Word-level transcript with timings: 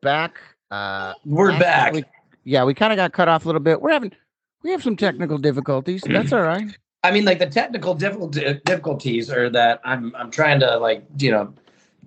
Back. 0.00 0.40
Uh, 0.70 1.14
We're 1.24 1.58
back. 1.58 1.92
we- 1.92 2.04
yeah, 2.44 2.64
we 2.64 2.74
kind 2.74 2.92
of 2.92 2.96
got 2.96 3.12
cut 3.12 3.28
off 3.28 3.44
a 3.44 3.48
little 3.48 3.60
bit. 3.60 3.80
We're 3.80 3.92
having 3.92 4.12
we 4.62 4.70
have 4.70 4.82
some 4.82 4.96
technical 4.96 5.38
difficulties. 5.38 6.02
That's 6.08 6.32
all 6.32 6.42
right. 6.42 6.66
I 7.02 7.10
mean, 7.10 7.24
like 7.24 7.38
the 7.38 7.46
technical 7.46 7.94
difficulties 7.94 9.30
are 9.30 9.50
that 9.50 9.80
I'm 9.84 10.14
I'm 10.16 10.30
trying 10.30 10.60
to 10.60 10.78
like 10.78 11.04
you 11.18 11.30
know, 11.30 11.54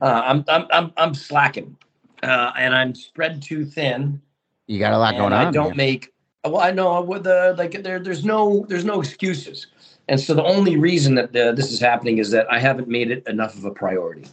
uh, 0.02 0.22
I'm 0.26 0.44
I'm 0.48 0.66
I'm 0.72 0.94
I'm 0.98 1.14
slacking, 1.14 1.78
uh, 2.24 2.52
and 2.58 2.74
I'm 2.76 2.96
spread 2.96 3.42
too 3.42 3.66
thin. 3.66 4.22
You 4.68 4.80
got 4.80 4.94
a 4.94 4.98
lot 4.98 5.16
going 5.16 5.34
I 5.34 5.52
don't 5.52 5.70
man. 5.70 5.78
make. 5.78 6.14
Well, 6.44 6.62
I 6.62 6.72
know 6.72 7.02
with 7.02 7.24
the 7.24 7.56
like 7.58 7.84
there 7.84 8.00
there's 8.00 8.26
no 8.26 8.66
there's 8.70 8.86
no 8.86 9.00
excuses, 9.00 9.68
and 10.08 10.20
so 10.20 10.34
the 10.34 10.44
only 10.44 10.78
reason 10.78 11.16
that 11.16 11.36
uh, 11.36 11.52
this 11.52 11.72
is 11.72 11.80
happening 11.80 12.18
is 12.18 12.32
that 12.32 12.52
I 12.52 12.60
haven't 12.60 12.88
made 12.88 13.12
it 13.12 13.28
enough 13.28 13.56
of 13.56 13.66
a 13.66 13.72
priority. 13.72 14.28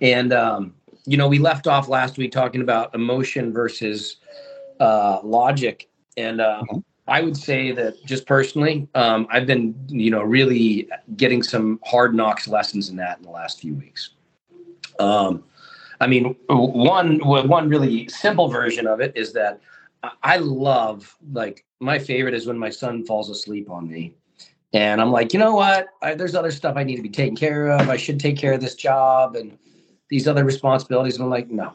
And 0.00 0.32
um, 0.32 0.74
you 1.06 1.16
know, 1.16 1.28
we 1.28 1.38
left 1.38 1.66
off 1.66 1.88
last 1.88 2.18
week 2.18 2.32
talking 2.32 2.60
about 2.60 2.94
emotion 2.94 3.52
versus 3.52 4.16
uh, 4.80 5.20
logic, 5.22 5.88
and 6.16 6.40
uh, 6.40 6.62
Mhm. 6.70 6.82
I 7.08 7.22
would 7.22 7.36
say 7.36 7.72
that 7.72 7.94
just 8.06 8.26
personally, 8.26 8.86
um, 8.94 9.26
I've 9.30 9.46
been 9.46 9.74
you 9.88 10.10
know 10.10 10.22
really 10.22 10.88
getting 11.16 11.42
some 11.42 11.80
hard 11.84 12.14
knocks 12.14 12.46
lessons 12.48 12.88
in 12.88 12.96
that 12.96 13.18
in 13.18 13.24
the 13.24 13.30
last 13.30 13.60
few 13.60 13.74
weeks. 13.74 14.10
Um, 14.98 15.42
I 16.00 16.06
mean, 16.06 16.34
one 16.48 17.18
one 17.26 17.68
really 17.68 18.08
simple 18.08 18.48
version 18.48 18.86
of 18.86 19.00
it 19.00 19.12
is 19.16 19.32
that 19.34 19.60
I- 20.02 20.12
I 20.22 20.36
love 20.38 21.16
like 21.32 21.64
my 21.80 21.98
favorite 21.98 22.34
is 22.34 22.46
when 22.46 22.58
my 22.58 22.70
son 22.70 23.04
falls 23.04 23.28
asleep 23.28 23.70
on 23.70 23.88
me, 23.88 24.14
and 24.72 25.00
I'm 25.00 25.10
like, 25.10 25.32
you 25.32 25.38
know 25.38 25.54
what? 25.54 25.88
I, 26.02 26.14
there's 26.14 26.34
other 26.34 26.50
stuff 26.50 26.76
I 26.76 26.84
need 26.84 26.96
to 26.96 27.02
be 27.02 27.08
taken 27.10 27.36
care 27.36 27.70
of. 27.70 27.88
I 27.88 27.96
should 27.96 28.20
take 28.20 28.36
care 28.38 28.52
of 28.52 28.60
this 28.60 28.74
job 28.76 29.36
and 29.36 29.58
these 30.10 30.28
other 30.28 30.44
responsibilities. 30.44 31.16
And 31.16 31.24
I'm 31.24 31.30
like, 31.30 31.50
no. 31.50 31.72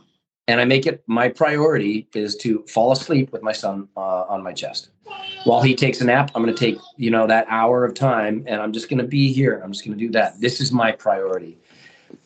And 0.47 0.61
I 0.61 0.66
make 0.66 0.86
it 0.86 1.03
my 1.08 1.28
priority 1.30 2.08
is 2.14 2.36
to 2.38 2.64
fall 2.67 2.92
asleep 2.92 3.31
with 3.31 3.42
my 3.42 3.52
son 3.52 3.88
uh, 3.97 4.25
on 4.30 4.44
my 4.44 4.53
chest. 4.53 4.89
While 5.45 5.61
he 5.61 5.75
takes 5.75 6.02
a 6.02 6.05
nap, 6.05 6.31
I'm 6.36 6.44
going 6.44 6.53
to 6.53 6.59
take 6.59 6.77
you 6.97 7.09
know 7.09 7.25
that 7.25 7.47
hour 7.50 7.83
of 7.83 7.95
time, 7.95 8.44
and 8.47 8.61
I'm 8.61 8.72
just 8.72 8.89
going 8.89 9.00
to 9.00 9.08
be 9.08 9.33
here. 9.33 9.61
I'm 9.64 9.72
just 9.72 9.83
going 9.83 9.97
to 9.97 10.05
do 10.05 10.11
that. 10.11 10.39
This 10.39 10.61
is 10.61 10.72
my 10.72 10.92
priority 10.92 11.58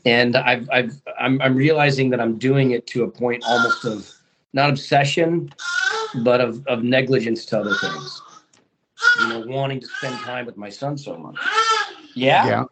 and 0.06 0.36
I've, 0.36 0.70
I've 0.72 1.02
I'm, 1.20 1.42
I'm 1.42 1.56
realizing 1.56 2.10
that 2.12 2.20
I'm 2.20 2.38
doing 2.38 2.72
it 2.72 2.88
to 2.88 3.04
a 3.04 3.08
point 3.10 3.44
almost 3.46 3.86
of 3.86 4.10
not 4.54 4.70
obsession, 4.70 5.52
but 6.24 6.42
of, 6.42 6.66
of 6.68 6.84
negligence 6.84 7.46
to 7.48 7.60
other 7.60 7.76
things. 7.76 8.22
You 9.20 9.28
know, 9.30 9.44
wanting 9.48 9.80
to 9.80 9.88
spend 9.88 10.18
time 10.20 10.46
with 10.46 10.58
my 10.58 10.70
son 10.70 10.98
so 10.98 11.18
much. 11.18 11.38
Yeah, 12.16 12.48
Yeah. 12.48 12.64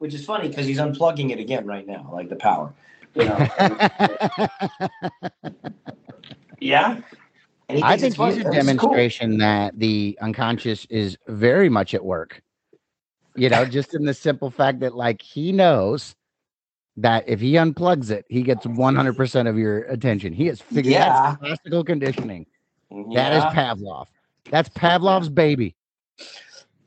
Which 0.00 0.14
is 0.14 0.24
funny 0.24 0.48
because 0.48 0.66
he's 0.66 0.78
unplugging 0.78 1.30
it 1.30 1.38
again 1.38 1.66
right 1.66 1.86
now, 1.86 2.10
like 2.12 2.28
the 2.28 2.36
power. 2.36 2.72
You 3.14 3.24
know, 3.24 3.36
yeah. 6.60 7.00
I 7.68 7.96
think 7.96 8.16
he's 8.16 8.20
a 8.22 8.26
This 8.26 8.36
is 8.38 8.42
cool. 8.44 8.52
demonstration 8.52 9.38
that 9.38 9.78
the 9.78 10.18
unconscious 10.20 10.84
is 10.86 11.16
very 11.28 11.68
much 11.68 11.94
at 11.94 12.04
work. 12.04 12.42
You 13.36 13.48
know, 13.48 13.64
just 13.64 13.94
in 13.94 14.04
the 14.04 14.14
simple 14.14 14.50
fact 14.50 14.80
that 14.80 14.96
like 14.96 15.22
he 15.22 15.52
knows 15.52 16.16
that 16.96 17.24
if 17.28 17.40
he 17.40 17.52
unplugs 17.54 18.10
it, 18.10 18.24
he 18.28 18.42
gets 18.42 18.66
100% 18.66 19.48
of 19.48 19.56
your 19.56 19.84
attention. 19.84 20.32
He 20.32 20.46
has 20.46 20.60
figured 20.60 20.94
Yeah. 20.94 21.22
that's 21.22 21.38
classical 21.38 21.84
conditioning. 21.84 22.46
That 23.14 23.32
is 23.34 23.44
Pavlov. 23.54 24.06
That's 24.50 24.68
Pavlov's 24.70 25.28
baby. 25.28 25.76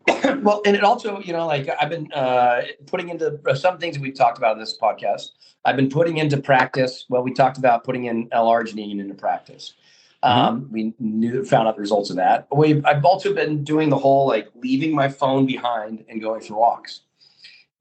well, 0.41 0.61
and 0.65 0.75
it 0.75 0.83
also, 0.83 1.19
you 1.19 1.33
know, 1.33 1.45
like 1.45 1.69
I've 1.79 1.89
been 1.89 2.11
uh, 2.13 2.63
putting 2.87 3.09
into 3.09 3.39
uh, 3.47 3.55
some 3.55 3.77
things 3.77 3.99
we've 3.99 4.15
talked 4.15 4.37
about 4.37 4.53
in 4.53 4.59
this 4.59 4.77
podcast. 4.77 5.29
I've 5.65 5.75
been 5.77 5.89
putting 5.89 6.17
into 6.17 6.37
practice. 6.37 7.05
Well, 7.09 7.23
we 7.23 7.33
talked 7.33 7.57
about 7.57 7.83
putting 7.83 8.05
in 8.05 8.27
L-arginine 8.31 8.99
into 8.99 9.13
practice. 9.13 9.73
Um, 10.21 10.69
we 10.71 10.93
knew, 10.99 11.43
found 11.43 11.67
out 11.67 11.75
the 11.75 11.81
results 11.81 12.09
of 12.09 12.15
that. 12.17 12.47
We've, 12.53 12.85
I've 12.85 13.03
also 13.03 13.33
been 13.33 13.63
doing 13.63 13.89
the 13.89 13.97
whole 13.97 14.27
like 14.27 14.49
leaving 14.55 14.95
my 14.95 15.09
phone 15.09 15.45
behind 15.45 16.03
and 16.09 16.21
going 16.21 16.41
for 16.41 16.55
walks, 16.55 17.01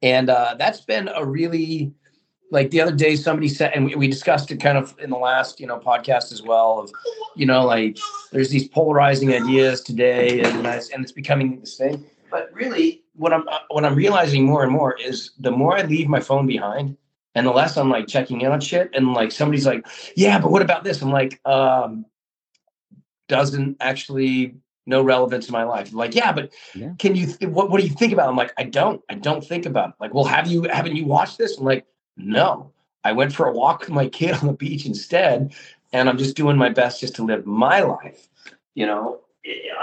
and 0.03 0.29
uh, 0.29 0.57
that's 0.59 0.81
been 0.81 1.09
a 1.15 1.25
really 1.25 1.93
like 2.53 2.71
the 2.71 2.81
other 2.83 2.95
day 2.95 3.17
somebody 3.17 3.49
said, 3.49 3.73
and 3.75 3.87
we, 3.87 3.95
we 3.95 4.07
discussed 4.07 4.51
it 4.51 4.59
kind 4.59 4.77
of 4.77 4.95
in 5.01 5.09
the 5.11 5.17
last 5.17 5.59
you 5.59 5.67
know 5.67 5.79
podcast 5.79 6.31
as 6.33 6.43
well 6.43 6.81
of 6.81 6.93
you 7.35 7.47
know 7.47 7.65
like 7.65 7.99
there's 8.31 8.51
these 8.51 8.69
polarizing 8.69 9.33
ideas 9.33 9.81
today, 9.81 10.41
and 10.41 10.67
and 10.67 11.03
it's 11.03 11.13
becoming 11.13 11.59
this 11.61 11.77
thing. 11.77 12.05
But 12.31 12.51
really, 12.53 13.03
what 13.17 13.33
I'm 13.33 13.45
what 13.71 13.85
I'm 13.85 13.95
realizing 13.95 14.45
more 14.45 14.63
and 14.63 14.71
more 14.71 14.97
is 15.01 15.33
the 15.41 15.51
more 15.51 15.77
I 15.79 15.83
leave 15.83 16.09
my 16.09 16.21
phone 16.21 16.47
behind, 16.47 16.97
and 17.35 17.47
the 17.47 17.51
less 17.53 17.77
I'm 17.79 17.89
like 17.89 18.07
checking 18.07 18.43
in 18.43 18.53
on 18.53 18.61
shit. 18.61 18.91
And 18.95 19.15
like 19.15 19.33
somebody's 19.33 19.67
like, 19.67 19.87
"Yeah, 20.15 20.39
but 20.39 20.51
what 20.51 20.61
about 20.63 20.85
this?" 20.85 21.01
I'm 21.01 21.11
like, 21.11 21.41
um, 21.47 22.05
doesn't 23.29 23.79
actually 23.81 24.57
no 24.85 25.01
relevance 25.03 25.47
in 25.49 25.53
my 25.53 25.65
life. 25.65 25.95
Like, 25.95 26.15
yeah, 26.15 26.33
but 26.33 26.53
Yeah. 26.75 26.93
can 26.99 27.17
you? 27.17 27.27
Th- 27.29 27.51
what 27.51 27.71
What 27.71 27.81
do 27.81 27.87
you 27.87 27.95
think 27.95 28.13
about? 28.13 28.27
it? 28.27 28.31
I'm 28.31 28.37
like, 28.37 28.53
I 28.59 28.65
don't. 28.65 29.01
I 29.09 29.15
don't 29.15 29.43
think 29.43 29.65
about 29.65 29.91
it. 29.91 29.95
Like, 30.01 30.13
well, 30.13 30.25
have 30.25 30.47
you? 30.49 30.65
Haven't 30.65 30.97
you 30.97 31.07
watched 31.07 31.39
this? 31.39 31.57
I'm 31.57 31.65
like, 31.65 31.87
no. 32.17 32.73
I 33.05 33.13
went 33.13 33.33
for 33.33 33.47
a 33.47 33.53
walk 33.53 33.81
with 33.81 33.91
my 33.91 34.09
kid 34.09 34.35
on 34.35 34.47
the 34.47 34.53
beach 34.53 34.87
instead, 34.87 35.55
and 35.93 36.09
I'm 36.09 36.19
just 36.19 36.37
doing 36.37 36.57
my 36.57 36.69
best 36.69 37.01
just 37.01 37.15
to 37.17 37.25
live 37.25 37.47
my 37.47 37.81
life. 37.81 38.29
You 38.75 38.87
know, 38.87 39.21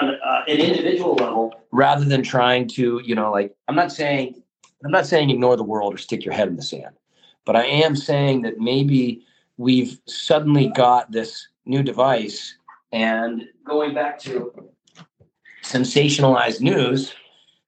on 0.01 0.16
uh, 0.16 0.44
an 0.47 0.57
individual 0.59 1.16
level, 1.16 1.53
rather 1.72 2.06
than 2.06 2.23
trying 2.23 2.68
to, 2.69 3.01
you 3.03 3.16
know, 3.16 3.31
like 3.31 3.56
I'm 3.68 3.75
not 3.75 3.91
saying 3.91 4.41
I'm 4.85 4.91
not 4.91 5.06
saying 5.06 5.29
ignore 5.29 5.57
the 5.57 5.63
world 5.63 5.94
or 5.94 5.97
stick 5.97 6.23
your 6.23 6.34
head 6.34 6.47
in 6.47 6.56
the 6.56 6.62
sand, 6.62 6.95
but 7.45 7.56
I 7.56 7.66
am 7.66 7.95
saying 7.95 8.44
that 8.44 8.59
maybe 8.59 9.25
we've 9.57 10.00
suddenly 10.06 10.68
got 10.69 11.12
this 11.12 11.50
new 11.66 11.84
device 11.84 12.56
and 12.91 13.47
going 13.66 13.94
back 13.94 14.19
to 14.19 14.51
sensationalized 15.63 16.62
news, 16.62 17.13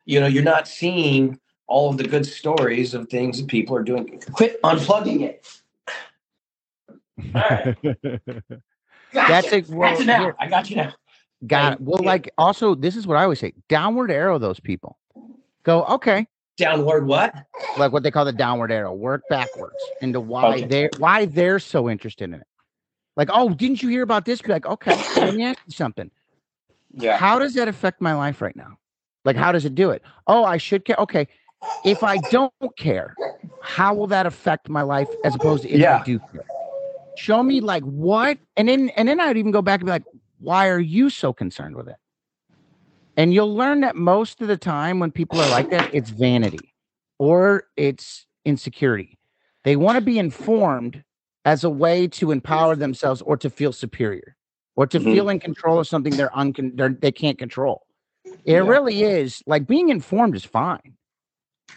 you 0.05 0.19
know, 0.19 0.27
you're 0.27 0.43
not 0.43 0.67
seeing 0.67 1.39
all 1.71 1.89
of 1.89 1.97
the 1.97 2.03
good 2.03 2.25
stories 2.25 2.93
of 2.93 3.07
things 3.09 3.39
that 3.39 3.47
people 3.47 3.75
are 3.75 3.83
doing. 3.83 4.21
Quit 4.33 4.61
unplugging 4.61 5.21
it. 5.21 5.47
All 7.33 7.41
right. 7.41 7.77
That's 9.13 9.51
it. 9.51 9.67
Well, 9.69 9.91
Gotcha 9.93 10.05
now. 10.05 10.33
I 10.39 10.47
got 10.47 10.69
you 10.69 10.75
now. 10.77 10.93
Got 11.47 11.73
it. 11.73 11.81
Well, 11.81 11.99
Yeah. 12.01 12.07
like 12.09 12.31
also, 12.37 12.75
this 12.75 12.95
is 12.95 13.07
what 13.07 13.17
I 13.17 13.23
always 13.23 13.39
say 13.39 13.53
downward 13.69 14.11
arrow 14.11 14.37
those 14.37 14.59
people. 14.59 14.97
Go, 15.63 15.83
okay, 15.85 16.27
Downward 16.57 17.07
what? 17.07 17.33
like 17.77 17.91
what 17.91 18.03
they 18.03 18.11
call 18.11 18.25
the 18.25 18.33
downward 18.33 18.71
arrow, 18.71 18.93
work 18.93 19.23
backwards 19.29 19.75
into 20.01 20.19
why 20.19 20.55
Okay. 20.55 20.65
they're 20.65 20.89
why 20.97 21.25
they're 21.25 21.59
so 21.59 21.89
interested 21.89 22.25
in 22.25 22.35
it. 22.35 22.47
Like, 23.15 23.29
oh, 23.31 23.49
didn't 23.49 23.81
you 23.81 23.89
hear 23.89 24.03
about 24.03 24.25
this? 24.25 24.41
Be 24.41 24.51
like, 24.51 24.65
okay, 24.65 24.95
let 25.17 25.35
me 25.35 25.43
ask 25.43 25.59
you 25.65 25.73
something. 25.73 26.09
Yeah. 26.93 27.17
How 27.17 27.39
does 27.39 27.53
that 27.55 27.67
affect 27.67 28.01
my 28.01 28.13
life 28.13 28.41
right 28.41 28.55
now? 28.55 28.77
Like, 29.25 29.35
how 29.35 29.51
does 29.51 29.65
it 29.65 29.75
do 29.75 29.91
it? 29.91 30.01
Oh, 30.27 30.43
I 30.43 30.57
should 30.57 30.83
care. 30.85 30.95
Okay. 30.99 31.27
If 31.85 32.03
I 32.03 32.17
don't 32.17 32.53
care, 32.77 33.15
how 33.61 33.93
will 33.93 34.07
that 34.07 34.25
affect 34.25 34.69
my 34.69 34.81
life 34.81 35.07
as 35.23 35.35
opposed 35.35 35.63
to 35.63 35.69
if 35.69 35.79
Yeah. 35.79 35.99
I 36.01 36.03
do 36.03 36.19
care? 36.19 36.45
Show 37.17 37.43
me 37.43 37.59
like 37.61 37.83
what? 37.83 38.37
And 38.57 38.67
then 38.67 38.89
and 38.89 39.07
then 39.07 39.19
I'd 39.19 39.37
even 39.37 39.51
go 39.51 39.61
back 39.61 39.79
and 39.81 39.85
be 39.85 39.91
like, 39.91 40.05
why 40.39 40.67
are 40.69 40.79
you 40.79 41.09
so 41.09 41.33
concerned 41.33 41.75
with 41.75 41.87
it? 41.87 41.97
And 43.17 43.33
you'll 43.33 43.53
learn 43.53 43.81
that 43.81 43.95
most 43.95 44.41
of 44.41 44.47
the 44.47 44.57
time 44.57 44.99
when 44.99 45.11
people 45.11 45.39
are 45.41 45.47
like 45.49 45.69
that, 45.69 45.87
it's 45.91 46.09
vanity 46.09 46.73
or 47.19 47.65
it's 47.75 48.25
insecurity. 48.45 49.19
They 49.63 49.75
want 49.75 49.97
to 49.97 50.01
be 50.01 50.17
informed 50.17 51.03
as 51.45 51.63
a 51.63 51.69
way 51.69 52.07
to 52.07 52.31
empower 52.31 52.75
themselves 52.75 53.21
or 53.21 53.37
to 53.37 53.49
feel 53.49 53.73
superior 53.73 54.35
or 54.75 54.87
to 54.87 54.99
Mhm. 54.99 55.13
feel 55.13 55.29
in 55.29 55.39
control 55.39 55.79
of 55.79 55.87
something 55.87 56.15
they're, 56.15 56.29
uncon- 56.29 56.75
they're 56.77 56.89
they 56.89 57.11
can't 57.11 57.37
control. 57.37 57.85
It 58.45 58.53
Yeah. 58.53 58.59
really 58.59 59.03
is 59.03 59.43
like 59.45 59.67
being 59.67 59.89
informed 59.89 60.35
is 60.35 60.45
fine. 60.45 60.95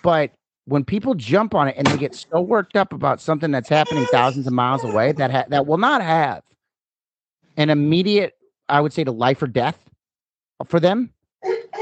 But 0.05 0.33
when 0.67 0.85
people 0.85 1.15
jump 1.15 1.55
on 1.55 1.67
it 1.67 1.77
and 1.79 1.91
they 1.91 1.99
get 1.99 2.15
so 2.15 2.41
worked 2.43 2.77
up 2.77 2.93
about 2.93 3.23
something 3.23 3.51
that's 3.51 3.71
happening 3.71 4.05
thousands 4.07 4.47
of 4.47 4.53
miles 4.53 4.85
away 4.85 5.13
that 5.13 5.31
ha- 5.33 5.47
that 5.49 5.67
will 5.67 5.79
not 5.79 6.03
have 6.03 6.43
an 7.57 7.71
immediate, 7.71 8.35
I 8.69 8.83
would 8.83 8.93
say, 8.93 9.03
to 9.05 9.13
life 9.13 9.43
or 9.43 9.47
death 9.49 9.79
for 10.67 10.79
them, 10.79 11.11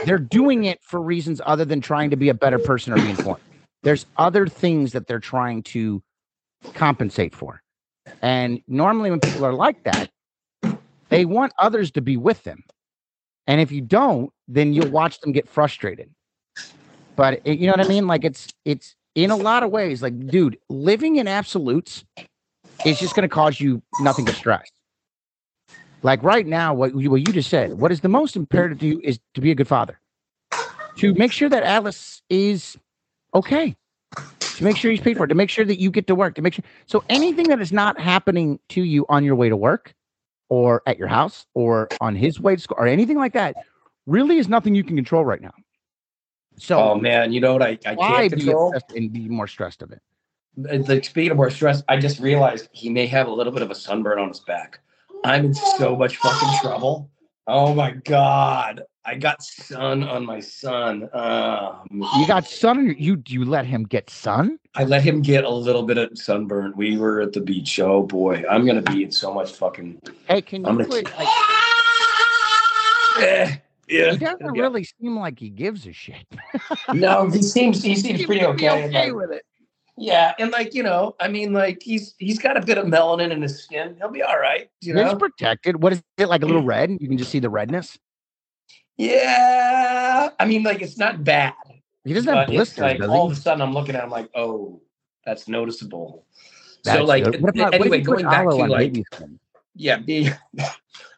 they're 0.05 0.19
doing 0.19 0.65
it 0.65 0.81
for 0.83 1.03
reasons 1.03 1.43
other 1.45 1.65
than 1.65 1.81
trying 1.81 2.11
to 2.11 2.17
be 2.17 2.29
a 2.29 2.35
better 2.35 2.61
person 2.61 2.93
or 2.93 2.99
be 2.99 3.11
informed. 3.11 3.43
There's 3.83 4.07
other 4.17 4.47
things 4.47 4.93
that 4.93 5.09
they're 5.09 5.19
trying 5.21 5.65
to 5.65 6.03
compensate 6.75 7.35
for. 7.35 7.61
And 8.23 8.63
normally, 8.69 9.11
when 9.11 9.21
people 9.21 9.45
are 9.45 9.53
like 9.53 9.83
that, 9.83 10.11
they 11.11 11.25
want 11.25 11.53
others 11.59 11.91
to 11.93 12.01
be 12.01 12.17
with 12.17 12.45
them. 12.45 12.63
And 13.49 13.61
if 13.61 13.73
you 13.73 13.81
don't, 13.81 14.31
then 14.47 14.73
you'll 14.75 14.91
watch 14.91 15.21
them 15.21 15.33
get 15.33 15.49
frustrated. 15.49 16.11
But 17.17 17.43
it, 17.45 17.59
you 17.59 17.67
know 17.67 17.73
what 17.73 17.85
I 17.85 17.89
mean? 17.89 18.07
Like 18.07 18.25
it's 18.25 18.49
it's 18.65 18.97
in 19.15 19.31
a 19.31 19.37
lot 19.37 19.63
of 19.63 19.71
ways, 19.71 20.03
like, 20.03 20.19
dude, 20.27 20.59
living 20.69 21.17
in 21.17 21.29
absolutes 21.29 22.05
is 22.87 22.99
just 22.99 23.15
going 23.15 23.29
to 23.29 23.35
cause 23.35 23.61
you 23.61 23.83
nothing 24.01 24.25
but 24.25 24.35
stress. 24.35 24.71
Like 26.03 26.23
right 26.23 26.47
now, 26.47 26.75
what 26.75 26.97
you, 26.97 27.11
what 27.11 27.21
you 27.21 27.33
just 27.33 27.51
said, 27.51 27.75
what 27.75 27.93
is 27.93 28.01
the 28.01 28.09
most 28.09 28.35
imperative 28.35 28.81
to 28.81 28.87
you 28.87 29.01
is 29.05 29.21
to 29.35 29.41
be 29.41 29.51
a 29.51 29.55
good 29.55 29.69
father, 29.69 30.01
to 30.97 31.15
make 31.15 31.31
sure 31.31 31.49
that 31.49 31.63
Alice 31.63 32.23
is 32.29 32.77
okay, 33.35 33.77
to 34.41 34.65
make 34.65 34.77
sure 34.77 34.91
he's 34.91 35.01
paid 35.01 35.17
for, 35.17 35.25
it, 35.25 35.29
to 35.29 35.35
make 35.35 35.51
sure 35.51 35.65
that 35.65 35.79
you 35.79 35.91
get 35.91 36.07
to 36.09 36.15
work, 36.15 36.35
to 36.35 36.43
make 36.43 36.55
sure. 36.55 36.65
So 36.87 37.05
anything 37.09 37.49
that 37.49 37.61
is 37.61 37.73
not 37.73 38.01
happening 38.01 38.59
to 38.71 38.83
you 38.83 39.07
on 39.09 39.23
your 39.23 39.37
way 39.37 39.49
to 39.49 39.57
work, 39.57 39.95
or 40.49 40.83
at 40.87 40.99
your 40.99 41.09
house, 41.09 41.47
or 41.55 41.89
on 42.01 42.17
his 42.17 42.41
way 42.41 42.57
to 42.57 42.61
school, 42.61 42.77
or 42.81 42.87
anything 42.87 43.17
like 43.17 43.35
that, 43.35 43.55
really 44.07 44.39
is 44.39 44.49
nothing 44.49 44.75
you 44.75 44.83
can 44.83 44.97
control 44.97 45.25
right 45.25 45.41
now. 45.41 45.53
So, 46.59 46.79
oh 46.79 46.95
man, 46.95 47.33
you 47.33 47.41
know 47.41 47.53
what 47.53 47.63
I, 47.63 47.79
I 47.87 47.95
why 47.95 48.07
can't 48.29 48.35
be 48.37 48.41
control? 48.45 48.69
obsessed 48.69 48.93
and 48.97 49.13
be 49.13 49.29
more 49.29 49.47
stressed 49.49 49.83
of 49.83 49.91
it? 49.93 50.01
Like 50.57 51.05
speaking 51.05 51.31
of 51.31 51.37
more 51.39 51.51
stress, 51.51 51.83
I 51.89 51.99
just 51.99 52.21
realized 52.21 52.69
he 52.73 52.91
may 52.91 53.07
have 53.07 53.27
a 53.27 53.33
little 53.33 53.53
bit 53.53 53.63
of 53.63 53.71
a 53.71 53.75
sunburn 53.75 54.19
on 54.19 54.29
his 54.29 54.41
back. 54.41 54.81
I'm 55.25 55.47
in 55.47 55.55
so 55.55 55.97
much 55.97 56.17
fucking 56.19 56.59
trouble. 56.61 57.11
Oh 57.47 57.75
my 57.75 57.93
god, 57.93 58.83
I 59.05 59.15
got 59.17 59.43
sun 59.43 60.03
on 60.05 60.27
my 60.27 60.41
son. 60.41 61.09
Um, 61.13 61.89
You 61.91 62.27
got 62.27 62.45
sun. 62.47 62.95
You 62.99 63.23
you 63.27 63.45
let 63.45 63.65
him 63.67 63.85
get 63.85 64.11
sun. 64.11 64.59
I 64.75 64.85
let 64.85 65.03
him 65.03 65.23
get 65.23 65.45
a 65.45 65.51
little 65.51 65.83
bit 65.83 65.99
of 65.99 66.17
sunburn. 66.19 66.75
We 66.77 66.97
were 66.99 67.21
at 67.23 67.33
the 67.33 67.41
beach. 67.41 67.81
Oh 67.81 68.03
boy, 68.03 68.45
I'm 68.49 68.65
gonna 68.67 68.83
be 68.83 69.05
in 69.05 69.11
so 69.13 69.33
much 69.33 69.53
fucking. 69.53 70.01
Hey, 70.29 70.43
can 70.43 70.65
I'm 70.67 70.73
you 70.79 70.85
gonna. 70.85 70.89
quit? 70.89 71.11
Like, 71.19 71.29
Eh, 73.19 73.57
yeah. 73.93 74.11
he 74.13 74.17
doesn't 74.19 74.55
Yeah. 74.55 74.63
really 74.63 74.85
seem 74.85 75.19
like 75.19 75.39
he 75.39 75.51
gives 75.51 75.87
a 75.87 75.93
shit. 75.93 76.27
No, 76.95 77.29
he 77.31 77.43
seems 77.43 77.83
he 77.83 77.95
seems 77.97 78.25
pretty 78.25 78.41
He'd 78.45 78.57
be 78.57 78.69
okay. 78.69 79.11
like, 79.11 79.15
with 79.15 79.31
it. 79.33 79.45
yeah, 79.97 80.35
and 80.39 80.51
like 80.51 80.75
you 80.75 80.83
know, 80.83 81.15
I 81.21 81.29
mean, 81.29 81.53
like 81.53 81.83
he's 81.83 82.15
he's 82.19 82.39
got 82.39 82.57
a 82.57 82.61
bit 82.65 82.79
of 82.79 82.87
melanin 82.87 83.31
in 83.31 83.43
his 83.43 83.63
skin. 83.63 83.95
He'll 83.99 84.11
be 84.11 84.23
all 84.23 84.39
right. 84.39 84.71
You 84.81 84.95
He's 84.95 85.05
know. 85.05 85.17
protected. 85.17 85.83
What 85.83 85.93
is 85.93 86.03
it 86.19 86.27
like? 86.29 86.43
A 86.43 86.47
little 86.47 86.63
red? 86.65 86.91
You 87.01 87.09
can 87.09 87.19
just 87.19 87.31
see 87.31 87.39
the 87.41 87.51
redness. 87.51 87.99
Yeah, 88.97 90.29
I 90.39 90.45
mean, 90.45 90.63
like 90.63 90.83
it's 90.83 90.99
not 90.99 91.25
bad. 91.25 91.55
He 92.05 92.13
doesn't 92.13 92.33
have 92.35 92.49
blisters, 92.49 92.79
like 92.79 92.99
does 92.99 93.09
all 93.09 93.27
of 93.27 93.33
a 93.33 93.37
sudden 93.37 93.63
I'm 93.63 93.73
looking 93.73 93.95
at 93.95 94.05
him 94.05 94.11
like, 94.11 94.29
oh, 94.35 94.81
that's 95.25 95.49
noticeable. 95.49 96.27
That's 96.85 96.99
so 96.99 97.05
like. 97.05 97.25
What 97.25 97.55
about, 97.55 97.75
anyway, 97.75 97.89
what 97.89 98.01
if 98.01 98.07
going 98.07 98.25
back 98.25 98.49
to 98.49 98.55
like 98.57 98.97
yeah, 99.75 99.97
being 99.99 100.33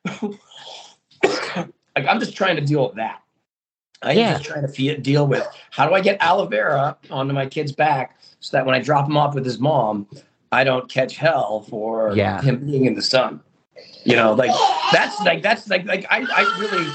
like 1.96 2.06
I'm 2.06 2.20
just 2.20 2.36
trying 2.36 2.56
to 2.56 2.62
deal 2.62 2.86
with 2.86 2.96
that. 2.96 3.20
I'm 4.02 4.16
Yeah. 4.16 4.32
just 4.34 4.44
trying 4.44 4.66
to 4.66 4.96
deal 4.98 5.26
with 5.26 5.46
how 5.70 5.88
do 5.88 5.94
I 5.94 6.00
get 6.00 6.18
aloe 6.20 6.46
vera 6.46 6.96
onto 7.10 7.32
my 7.32 7.46
kid's 7.46 7.72
back 7.72 8.18
so 8.40 8.56
that 8.56 8.66
when 8.66 8.74
I 8.74 8.80
drop 8.80 9.06
him 9.08 9.16
off 9.16 9.34
with 9.34 9.44
his 9.44 9.58
mom, 9.58 10.06
I 10.52 10.64
don't 10.64 10.88
catch 10.90 11.16
hell 11.16 11.62
for 11.68 12.14
Yeah. 12.14 12.40
him 12.42 12.66
being 12.66 12.84
in 12.84 12.94
the 12.94 13.02
sun. 13.02 13.40
You 14.04 14.16
know, 14.16 14.34
like 14.34 14.52
that's 14.92 15.18
like 15.24 15.42
that's 15.42 15.68
like 15.68 15.86
like 15.86 16.04
I 16.10 16.26
I 16.30 16.58
really 16.60 16.86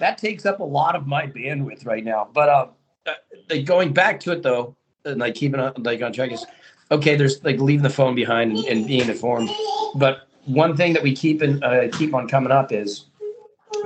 that 0.00 0.18
takes 0.18 0.44
up 0.44 0.60
a 0.60 0.64
lot 0.64 0.94
of 0.94 1.06
my 1.06 1.26
bandwidth 1.26 1.86
right 1.86 2.04
now. 2.04 2.28
But 2.32 2.48
uh, 2.48 2.66
uh 3.06 3.12
like 3.50 3.64
going 3.64 3.92
back 3.92 4.20
to 4.20 4.32
it 4.32 4.42
though, 4.42 4.76
and 5.04 5.18
like 5.18 5.34
keeping 5.34 5.60
on 5.60 5.72
like 5.82 6.02
on 6.02 6.12
track 6.12 6.32
is 6.32 6.44
okay. 6.90 7.16
There's 7.16 7.42
like 7.42 7.58
leaving 7.58 7.82
the 7.82 7.90
phone 7.90 8.14
behind 8.14 8.52
and, 8.52 8.64
and 8.66 8.86
being 8.86 9.08
informed. 9.08 9.50
But 9.94 10.28
one 10.44 10.76
thing 10.76 10.92
that 10.92 11.02
we 11.02 11.14
keep 11.16 11.42
in, 11.42 11.62
uh, 11.64 11.88
keep 11.92 12.12
on 12.14 12.28
coming 12.28 12.52
up 12.52 12.70
is 12.72 13.06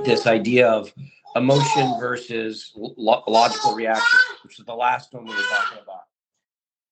this 0.03 0.27
idea 0.27 0.69
of 0.69 0.93
emotion 1.35 1.93
versus 1.99 2.71
lo- 2.75 3.23
logical 3.27 3.75
reaction, 3.75 4.19
which 4.43 4.59
is 4.59 4.65
the 4.65 4.75
last 4.75 5.13
one 5.13 5.25
we 5.25 5.31
were 5.31 5.41
talking 5.41 5.77
about. 5.83 6.03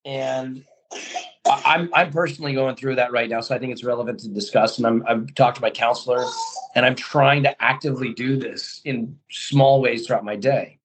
And 0.05 0.63
I'm 1.45 1.89
I'm 1.93 2.11
personally 2.11 2.53
going 2.53 2.75
through 2.75 2.95
that 2.95 3.11
right 3.11 3.29
now, 3.29 3.41
so 3.41 3.55
I 3.55 3.59
think 3.59 3.71
it's 3.71 3.83
relevant 3.83 4.19
to 4.21 4.29
discuss. 4.29 4.77
And 4.77 4.87
I'm 4.87 5.03
I've 5.07 5.33
talked 5.35 5.57
to 5.57 5.61
my 5.61 5.69
counselor, 5.69 6.25
and 6.75 6.85
I'm 6.85 6.95
trying 6.95 7.43
to 7.43 7.61
actively 7.61 8.13
do 8.13 8.37
this 8.37 8.81
in 8.85 9.17
small 9.29 9.81
ways 9.81 10.05
throughout 10.05 10.25
my 10.25 10.35
day, 10.35 10.79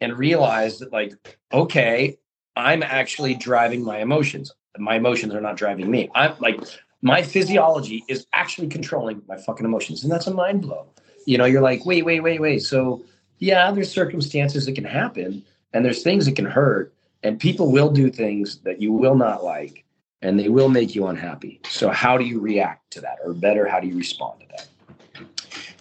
and 0.00 0.16
realize 0.16 0.78
that 0.78 0.92
like, 0.92 1.12
okay, 1.52 2.16
I'm 2.56 2.82
actually 2.82 3.34
driving 3.34 3.84
my 3.84 3.98
emotions. 3.98 4.52
My 4.78 4.96
emotions 4.96 5.34
are 5.34 5.40
not 5.40 5.56
driving 5.56 5.90
me. 5.90 6.10
I'm 6.14 6.34
like 6.38 6.60
my 7.02 7.22
physiology 7.22 8.04
is 8.08 8.26
actually 8.32 8.68
controlling 8.68 9.22
my 9.28 9.36
fucking 9.36 9.64
emotions, 9.64 10.02
and 10.02 10.12
that's 10.12 10.26
a 10.26 10.34
mind 10.34 10.62
blow. 10.62 10.86
You 11.26 11.38
know, 11.38 11.44
you're 11.44 11.60
like, 11.60 11.84
wait, 11.84 12.04
wait, 12.04 12.20
wait, 12.20 12.40
wait. 12.40 12.62
So 12.62 13.04
yeah, 13.38 13.70
there's 13.70 13.90
circumstances 13.90 14.66
that 14.66 14.74
can 14.74 14.84
happen, 14.84 15.44
and 15.72 15.84
there's 15.84 16.02
things 16.02 16.26
that 16.26 16.36
can 16.36 16.44
hurt, 16.44 16.92
and 17.22 17.38
people 17.38 17.70
will 17.70 17.90
do 17.90 18.10
things 18.10 18.58
that 18.60 18.80
you 18.80 18.92
will 18.92 19.14
not 19.14 19.44
like 19.44 19.84
and 20.22 20.38
they 20.38 20.48
will 20.48 20.68
make 20.68 20.94
you 20.94 21.06
unhappy. 21.06 21.60
So 21.68 21.90
how 21.90 22.18
do 22.18 22.24
you 22.24 22.40
react 22.40 22.90
to 22.92 23.00
that, 23.00 23.18
or 23.24 23.32
better, 23.32 23.66
how 23.66 23.80
do 23.80 23.86
you 23.86 23.96
respond 23.96 24.40
to 24.40 24.46
that? 24.48 24.68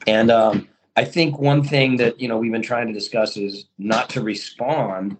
And 0.07 0.31
um, 0.31 0.67
I 0.95 1.03
think 1.03 1.39
one 1.39 1.63
thing 1.63 1.97
that 1.97 2.19
you 2.19 2.27
know 2.27 2.37
we've 2.37 2.51
been 2.51 2.61
trying 2.61 2.87
to 2.87 2.93
discuss 2.93 3.37
is 3.37 3.65
not 3.77 4.09
to 4.11 4.21
respond, 4.21 5.17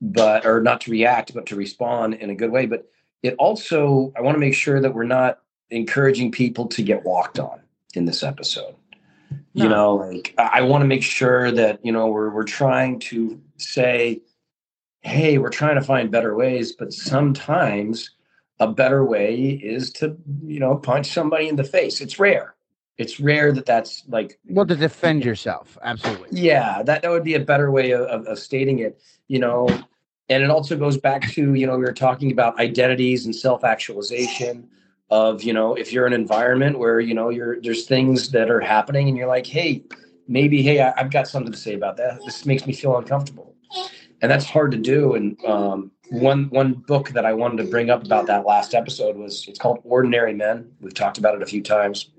but 0.00 0.44
or 0.44 0.60
not 0.60 0.80
to 0.82 0.90
react, 0.90 1.34
but 1.34 1.46
to 1.46 1.56
respond 1.56 2.14
in 2.14 2.30
a 2.30 2.34
good 2.34 2.50
way. 2.50 2.66
But 2.66 2.90
it 3.22 3.34
also, 3.38 4.12
I 4.16 4.22
want 4.22 4.34
to 4.34 4.40
make 4.40 4.54
sure 4.54 4.80
that 4.80 4.94
we're 4.94 5.04
not 5.04 5.40
encouraging 5.70 6.32
people 6.32 6.66
to 6.66 6.82
get 6.82 7.04
walked 7.04 7.38
on 7.38 7.60
in 7.94 8.04
this 8.04 8.22
episode. 8.22 8.74
You 9.58 9.68
No. 9.68 9.70
know, 9.70 9.94
like 9.96 10.34
I, 10.38 10.50
I 10.54 10.60
want 10.62 10.82
to 10.82 10.86
make 10.86 11.02
sure 11.02 11.50
that 11.50 11.84
you 11.84 11.92
know 11.92 12.06
we're 12.08 12.30
we're 12.30 12.44
trying 12.44 13.00
to 13.10 13.40
say, 13.56 14.20
hey, 15.00 15.38
we're 15.38 15.50
trying 15.50 15.74
to 15.76 15.82
find 15.82 16.10
better 16.10 16.36
ways, 16.36 16.72
but 16.72 16.92
sometimes 16.92 18.10
a 18.60 18.68
better 18.68 19.04
way 19.04 19.34
is 19.74 19.90
to 19.94 20.16
you 20.44 20.60
know 20.60 20.76
punch 20.76 21.06
somebody 21.12 21.48
in 21.48 21.56
the 21.56 21.64
face. 21.64 22.00
It's 22.00 22.18
rare. 22.18 22.54
It's 22.98 23.20
rare 23.20 23.52
that 23.52 23.66
that's 23.66 24.04
like 24.08 24.38
Well, 24.48 24.66
to 24.66 24.76
defend 24.76 25.24
yourself, 25.24 25.78
absolutely. 25.82 26.28
yeah 26.32 26.82
that, 26.82 27.02
that 27.02 27.10
would 27.10 27.24
be 27.24 27.34
a 27.34 27.40
better 27.40 27.70
way 27.70 27.92
of, 27.92 28.02
of, 28.02 28.26
of 28.26 28.38
stating 28.38 28.78
it 28.80 29.00
you 29.28 29.38
know? 29.38 29.68
And 30.30 30.42
it 30.42 30.50
also 30.50 30.76
goes 30.76 30.98
back 30.98 31.22
to 31.30 31.54
you 31.54 31.66
know 31.66 31.76
we 31.78 31.84
were 31.84 31.92
talking 31.92 32.30
about 32.32 32.58
identities 32.60 33.24
and 33.26 33.34
self-actualization 33.34 34.68
of 35.10 35.42
you 35.42 35.52
know 35.52 35.74
if 35.74 35.92
you're 35.92 36.06
in 36.06 36.12
an 36.12 36.20
environment 36.20 36.78
where 36.78 37.00
you 37.00 37.14
know 37.14 37.30
you're 37.30 37.60
there's 37.62 37.86
things 37.86 38.30
that 38.30 38.50
are 38.50 38.60
happening 38.60 39.08
and 39.08 39.16
you're 39.16 39.28
like 39.28 39.46
hey 39.46 39.82
maybe 40.26 40.62
hey 40.62 40.80
I, 40.82 40.92
i've 40.98 41.10
got 41.10 41.26
something 41.26 41.52
to 41.52 41.58
say 41.58 41.74
about 41.74 41.96
that. 41.96 42.20
This 42.24 42.44
makes 42.44 42.66
me 42.66 42.72
feel 42.72 42.96
uncomfortable. 42.96 43.54
And 44.20 44.30
that's 44.30 44.44
hard 44.44 44.72
to 44.72 44.78
do. 44.78 45.14
And 45.14 45.42
um, 45.44 45.92
one 46.10 46.50
one 46.50 46.74
book 46.74 47.10
that 47.10 47.24
i 47.24 47.32
wanted 47.32 47.62
to 47.62 47.70
bring 47.70 47.90
up 47.90 48.04
about 48.04 48.26
that 48.26 48.44
last 48.44 48.74
episode 48.74 49.16
was 49.16 49.46
it's 49.48 49.58
called 49.58 49.80
ordinary 49.84 50.34
men. 50.34 50.70
We've 50.80 50.94
talked 50.94 51.18
about 51.18 51.34
it 51.34 51.42
a 51.42 51.46
few 51.46 51.62
times. 51.62 52.10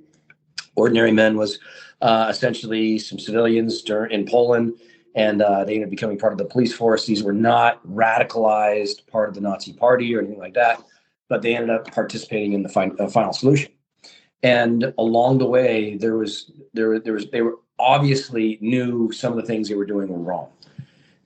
Ordinary 0.75 1.11
men 1.11 1.37
was 1.37 1.59
uh, 2.01 2.27
essentially 2.29 2.97
some 2.97 3.19
civilians 3.19 3.81
dur- 3.81 4.05
in 4.05 4.25
poland 4.25 4.79
and 5.15 5.41
uh, 5.41 5.65
they 5.65 5.73
ended 5.73 5.87
up 5.87 5.89
becoming 5.89 6.17
part 6.17 6.31
of 6.31 6.37
the 6.37 6.45
police 6.45 6.71
force. 6.71 7.05
These 7.05 7.23
were 7.23 7.33
not 7.33 7.85
radicalized 7.85 9.07
part 9.07 9.27
of 9.27 9.35
the 9.35 9.41
nazi 9.41 9.73
party 9.73 10.15
or 10.15 10.19
anything 10.19 10.39
like 10.39 10.53
that 10.53 10.81
but 11.29 11.41
they 11.41 11.55
ended 11.55 11.69
up 11.69 11.91
participating 11.93 12.53
in 12.53 12.63
the 12.63 12.95
uh, 12.99 13.07
final 13.07 13.31
solution. 13.31 13.71
And 14.43 14.93
along 14.97 15.37
the 15.37 15.45
way 15.45 15.95
there 15.95 16.17
was 16.17 16.51
there, 16.73 16.99
there 16.99 17.13
was 17.13 17.27
they 17.29 17.41
were 17.41 17.55
obviously 17.77 18.57
knew 18.61 19.11
some 19.11 19.31
of 19.31 19.37
the 19.37 19.45
things 19.45 19.69
they 19.69 19.75
were 19.75 19.85
doing 19.85 20.09
were 20.09 20.19
wrong. 20.19 20.49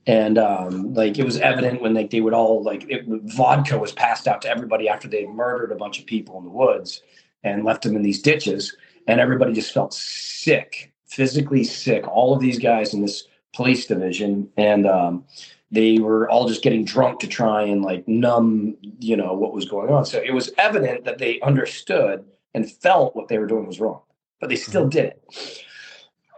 And 0.06 0.38
um, 0.38 0.94
like 0.94 1.18
it 1.18 1.24
was 1.24 1.38
evident 1.38 1.82
when 1.82 1.94
like 1.94 2.10
they 2.10 2.22
would 2.22 2.34
all 2.34 2.62
like 2.62 2.86
it, 2.90 3.06
vodka 3.08 3.78
was 3.78 3.94
passed 3.94 4.28
out 4.28 4.42
to 4.42 4.50
everybody 4.50 4.90
after 4.90 5.08
they 5.08 5.26
murdered 5.26 5.72
a 5.72 5.76
bunch 5.76 6.00
of 6.00 6.06
people 6.06 6.38
in 6.38 6.44
the 6.44 6.52
woods 6.52 7.02
and 7.44 7.64
left 7.64 7.84
them 7.84 7.96
in 7.96 8.04
these 8.04 8.22
ditches. 8.22 8.76
And 9.08 9.20
everybody 9.20 9.54
just 9.54 9.74
felt 9.74 9.94
sick 9.94 10.94
physically 11.14 11.64
sick 11.64 12.08
all 12.08 12.34
of 12.34 12.42
these 12.42 12.58
guys 12.58 12.94
in 12.94 13.02
this 13.02 13.28
police 13.54 13.86
division. 13.86 14.50
And 14.58 14.88
um, 14.88 15.26
they 15.74 15.98
were 16.00 16.30
all 16.30 16.48
just 16.48 16.64
getting 16.64 16.86
drunk 16.86 17.20
to 17.20 17.28
try 17.28 17.64
and 17.64 17.82
like 17.84 18.08
numb 18.08 18.78
you 19.00 19.18
know 19.18 19.34
what 19.34 19.54
was 19.54 19.66
going 19.66 19.92
on. 19.92 20.06
So 20.06 20.22
it 20.24 20.34
was 20.34 20.52
evident 20.58 21.06
that 21.06 21.18
they 21.18 21.40
understood 21.42 22.26
and 22.54 22.72
felt 22.72 23.16
what 23.16 23.28
they 23.28 23.38
were 23.38 23.48
doing 23.48 23.68
was 23.68 23.80
wrong 23.80 24.02
but 24.44 24.50
they 24.50 24.58
still 24.58 24.90
mm-hmm. 24.90 24.90
did 24.90 25.14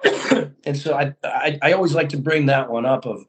it. 0.03 0.51
And 0.67 0.75
so 0.77 0.95
I, 0.95 1.13
I 1.23 1.59
i 1.61 1.71
always 1.73 1.93
like 1.93 2.09
to 2.09 2.17
bring 2.17 2.47
that 2.47 2.71
one 2.71 2.85
up 2.87 3.05
of 3.05 3.23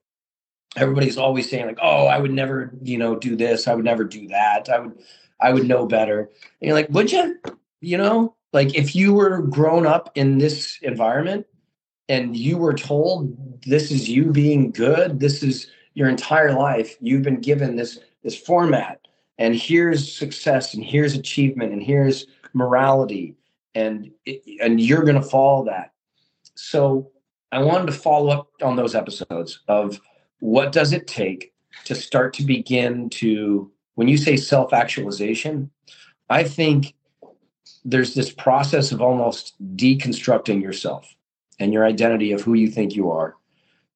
everybody's 0.75 1.19
always 1.19 1.49
saying 1.51 1.67
like 1.67 1.79
oh 1.83 2.07
i 2.07 2.19
would 2.19 2.33
never 2.33 2.73
you 2.83 2.97
know 2.99 3.15
do 3.15 3.37
this. 3.37 3.69
I 3.69 3.75
would 3.75 3.85
never 3.85 4.05
do 4.05 4.29
that. 4.29 4.69
I 4.69 4.81
would 4.81 4.99
i 5.41 5.53
would 5.53 5.67
know 5.67 5.87
better. 5.87 6.21
And 6.61 6.69
you're 6.69 6.75
like 6.75 6.89
would 6.91 7.13
you 7.13 7.39
you 7.81 7.97
know 7.97 8.35
like 8.53 8.75
if 8.75 8.95
you 8.97 9.15
were 9.15 9.43
grown 9.43 9.87
up 9.87 10.11
in 10.15 10.39
this 10.39 10.79
environment 10.83 11.47
and 12.09 12.37
you 12.37 12.59
were 12.59 12.75
told 12.75 13.37
this 13.65 13.91
is 13.91 14.09
you 14.09 14.33
being 14.33 14.71
good 14.71 15.21
this 15.21 15.43
is 15.43 15.71
your 15.97 16.09
entire 16.09 16.53
life 16.53 16.95
you've 17.01 17.23
been 17.23 17.41
given 17.41 17.75
this 17.75 17.99
this 18.23 18.39
format. 18.39 19.01
And 19.39 19.57
here's 19.57 20.13
success 20.13 20.75
and 20.75 20.85
here's 20.85 21.15
achievement 21.15 21.73
and 21.73 21.83
here's 21.83 22.27
morality 22.53 23.35
and 23.75 24.11
it- 24.25 24.43
and 24.63 24.81
you're 24.81 25.03
going 25.05 25.21
to 25.21 25.29
follow 25.29 25.65
that. 25.65 25.93
So 26.55 27.11
i 27.53 27.59
wanted 27.59 27.87
to 27.87 27.93
follow 27.93 28.29
up 28.29 28.49
on 28.63 28.77
those 28.77 28.95
episodes 28.95 29.61
of 29.69 30.01
what 30.41 30.73
does 30.73 30.93
it 30.93 31.07
take 31.07 31.53
to 31.85 31.95
start 31.95 32.35
to 32.35 32.43
begin 32.43 33.09
to 33.09 33.71
when 33.95 34.09
you 34.09 34.17
say 34.17 34.37
self 34.37 34.73
actualization 34.73 35.71
i 36.29 36.43
think 36.43 36.95
there's 37.85 38.15
this 38.15 38.33
process 38.33 38.91
of 38.93 39.01
almost 39.01 39.55
deconstructing 39.77 40.61
yourself 40.61 41.15
and 41.61 41.73
your 41.73 41.85
identity 41.87 42.33
of 42.33 42.43
who 42.43 42.55
you 42.55 42.69
think 42.69 42.95
you 42.97 43.11
are 43.11 43.37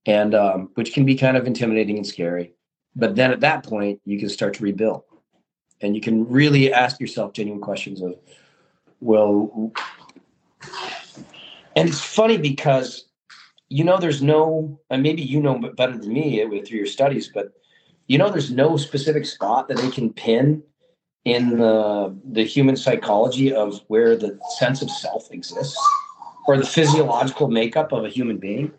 and 0.06 0.34
um, 0.34 0.70
which 0.74 0.92
can 0.92 1.04
be 1.04 1.14
kind 1.14 1.36
of 1.36 1.46
intimidating 1.46 1.96
and 1.96 2.06
scary 2.06 2.54
But 2.96 3.16
then 3.16 3.30
at 3.30 3.40
that 3.40 3.64
point, 3.64 4.00
you 4.04 4.18
can 4.18 4.28
start 4.28 4.54
to 4.54 4.62
rebuild. 4.62 5.02
And 5.80 5.94
you 5.94 6.00
can 6.00 6.28
really 6.28 6.72
ask 6.72 7.00
yourself 7.00 7.32
genuine 7.32 7.60
questions 7.60 8.02
of, 8.02 8.14
well, 9.00 9.72
and 11.76 11.88
it's 11.88 12.00
funny 12.00 12.36
because 12.36 13.06
you 13.68 13.84
know 13.84 13.98
there's 13.98 14.20
no 14.20 14.78
and 14.90 15.02
maybe 15.02 15.22
you 15.22 15.40
know 15.40 15.58
better 15.58 15.96
than 15.96 16.12
me 16.12 16.44
with 16.44 16.66
through 16.66 16.78
your 16.78 16.86
studies 16.86 17.30
but 17.32 17.52
you 18.08 18.18
know 18.18 18.28
there's 18.28 18.50
no 18.50 18.76
specific 18.76 19.24
spot 19.24 19.68
that 19.68 19.78
they 19.78 19.90
can 19.90 20.12
pin 20.12 20.62
in 21.24 21.56
the 21.56 22.14
the 22.32 22.44
human 22.44 22.76
psychology 22.76 23.52
of 23.52 23.80
where 23.86 24.16
the 24.16 24.38
sense 24.58 24.82
of 24.82 24.90
self 24.90 25.30
exists 25.30 25.78
or 26.46 26.56
the 26.56 26.66
physiological 26.66 27.48
makeup 27.48 27.92
of 27.92 28.04
a 28.04 28.08
human 28.08 28.36
being 28.36 28.72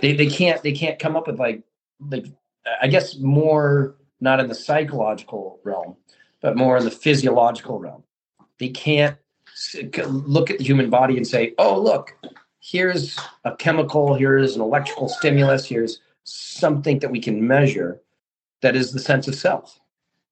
they, 0.00 0.12
they 0.12 0.26
can't 0.26 0.62
they 0.62 0.72
can't 0.72 0.98
come 0.98 1.16
up 1.16 1.26
with 1.26 1.38
like 1.38 1.62
like 2.08 2.26
i 2.82 2.86
guess 2.86 3.18
more 3.18 3.96
not 4.20 4.40
in 4.40 4.48
the 4.48 4.54
psychological 4.54 5.60
realm 5.64 5.96
but 6.44 6.58
more 6.58 6.76
in 6.76 6.84
the 6.84 6.90
physiological 6.90 7.78
realm. 7.78 8.02
They 8.60 8.68
can't 8.68 9.16
look 10.06 10.50
at 10.50 10.58
the 10.58 10.64
human 10.64 10.90
body 10.90 11.16
and 11.16 11.26
say 11.26 11.54
oh 11.58 11.80
look 11.80 12.14
here's 12.60 13.18
a 13.44 13.56
chemical 13.56 14.14
here's 14.14 14.54
an 14.54 14.60
electrical 14.60 15.08
stimulus 15.08 15.64
here's 15.64 16.00
something 16.24 16.98
that 16.98 17.10
we 17.10 17.20
can 17.20 17.46
measure 17.46 18.00
that 18.60 18.76
is 18.76 18.92
the 18.92 18.98
sense 18.98 19.28
of 19.28 19.34
self. 19.34 19.78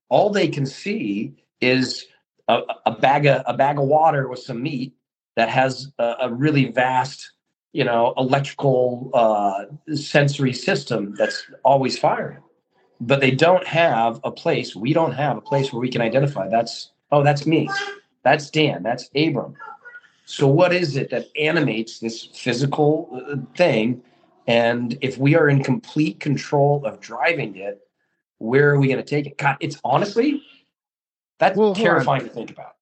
All 0.09 0.31
they 0.31 0.49
can 0.49 0.67
see 0.67 1.35
is 1.61 2.07
a, 2.49 2.61
a 2.87 2.93
bag 2.93 3.27
of 3.27 3.43
a 3.47 3.55
bag 3.55 3.79
of 3.79 3.85
water 3.85 4.29
with 4.29 4.41
some 4.41 4.63
meat 4.63 4.95
that 5.37 5.49
has 5.49 5.93
a, 5.99 6.15
a 6.23 6.33
really 6.33 6.67
vast 6.73 7.33
you 7.73 7.85
know 7.85 8.15
electrical 8.17 9.11
uh, 9.15 9.65
sensory 9.95 10.53
system 10.53 11.15
that's 11.17 11.45
always 11.65 11.99
firing. 11.99 12.39
But 13.01 13.21
they 13.21 13.33
don't 13.33 13.67
have 13.67 14.21
a 14.23 14.31
place 14.31 14.77
we 14.77 14.93
don't 14.93 15.13
have 15.13 15.37
a 15.37 15.41
place 15.41 15.73
where 15.73 15.81
we 15.81 15.91
can 15.91 16.01
identify 16.01 16.49
that's 16.49 16.91
oh 17.11 17.23
that's 17.23 17.47
me 17.47 17.69
that's 18.23 18.51
dan 18.51 18.83
that's 18.83 19.11
abram. 19.15 19.57
So 20.25 20.47
what 20.47 20.73
is 20.73 20.97
it 20.97 21.11
that 21.11 21.27
animates 21.37 21.99
this 21.99 22.27
physical 22.27 23.09
uh, 23.13 23.37
thing? 23.57 24.03
And 24.47 24.97
if 25.01 25.19
we 25.19 25.35
are 25.35 25.49
in 25.49 25.63
complete 25.63 26.21
control 26.21 26.85
of 26.87 27.01
driving 27.01 27.57
it 27.57 27.81
where 28.39 28.71
are 28.71 28.81
we 28.81 28.89
going 28.89 28.99
to 28.99 29.05
take 29.05 29.27
it? 29.27 29.39
God 29.39 29.57
it's 29.61 29.79
honestly 29.85 30.43
that's 31.39 31.57
well, 31.57 31.75
terrifying 31.75 32.23
to 32.23 32.29
think 32.29 32.51
about. 32.51 32.77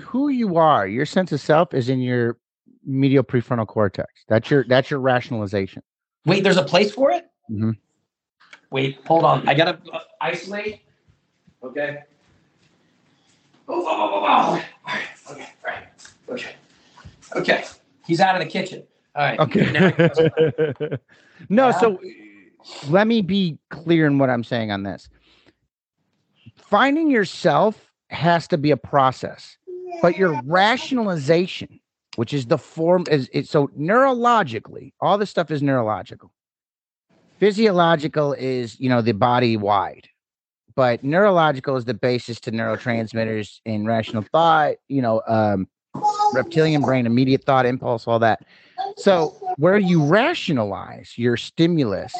Who 0.00 0.28
you 0.28 0.56
are 0.56 0.86
your 0.86 1.06
sense 1.06 1.32
of 1.32 1.40
self 1.40 1.74
is 1.74 1.88
in 1.88 2.00
your 2.00 2.38
medial 2.86 3.24
prefrontal 3.24 3.66
cortex. 3.66 4.12
That's 4.28 4.50
your 4.50 4.64
that's 4.64 4.90
your 4.90 5.00
rationalization. 5.00 5.82
Wait, 6.26 6.42
there's 6.42 6.56
a 6.56 6.62
place 6.64 6.92
for 6.92 7.10
it. 7.10 7.26
Mm-hmm. 7.50 7.72
Wait, 8.70 8.98
hold 9.06 9.24
on. 9.24 9.48
I 9.48 9.54
gotta 9.54 9.78
uh, 9.92 10.00
isolate. 10.20 10.80
Okay. 11.62 12.02
Oh, 13.68 13.74
oh, 13.74 13.86
oh, 13.86 14.10
oh, 14.12 14.26
oh. 14.26 14.28
All 14.28 14.60
right. 14.86 15.02
Okay. 15.30 15.48
All 15.64 15.72
right. 15.72 15.84
Okay. 16.28 16.54
Okay. 17.36 17.64
He's 18.06 18.20
out 18.20 18.34
of 18.34 18.42
the 18.42 18.48
kitchen. 18.48 18.82
All 19.14 19.22
right. 19.22 19.38
Okay. 19.38 20.98
no, 21.48 21.70
so 21.72 21.98
let 22.88 23.06
me 23.06 23.22
be 23.22 23.58
clear 23.70 24.06
in 24.06 24.18
what 24.18 24.30
I'm 24.30 24.44
saying 24.44 24.70
on 24.70 24.82
this. 24.82 25.08
Finding 26.56 27.10
yourself 27.10 27.92
has 28.08 28.48
to 28.48 28.58
be 28.58 28.70
a 28.70 28.76
process, 28.76 29.56
but 30.02 30.16
your 30.16 30.40
rationalization 30.44 31.80
which 32.16 32.32
is 32.32 32.46
the 32.46 32.58
form 32.58 33.04
is 33.10 33.28
it 33.32 33.48
so 33.48 33.68
neurologically 33.68 34.92
all 35.00 35.18
this 35.18 35.30
stuff 35.30 35.50
is 35.50 35.62
neurological. 35.62 36.30
Physiological 37.40 38.32
is 38.34 38.78
you 38.80 38.88
know 38.88 39.02
the 39.02 39.12
body 39.12 39.56
wide 39.56 40.08
but 40.76 41.04
neurological 41.04 41.76
is 41.76 41.84
the 41.84 41.94
basis 41.94 42.40
to 42.40 42.50
neurotransmitters 42.50 43.60
in 43.64 43.86
rational 43.86 44.24
thought 44.32 44.74
you 44.88 45.02
know 45.02 45.22
um 45.26 45.68
reptilian 46.32 46.82
brain 46.82 47.06
immediate 47.06 47.44
thought 47.44 47.66
impulse 47.66 48.06
all 48.06 48.18
that. 48.18 48.44
So 48.96 49.28
where 49.56 49.78
you 49.78 50.04
rationalize 50.04 51.14
your 51.16 51.36
stimulus 51.36 52.14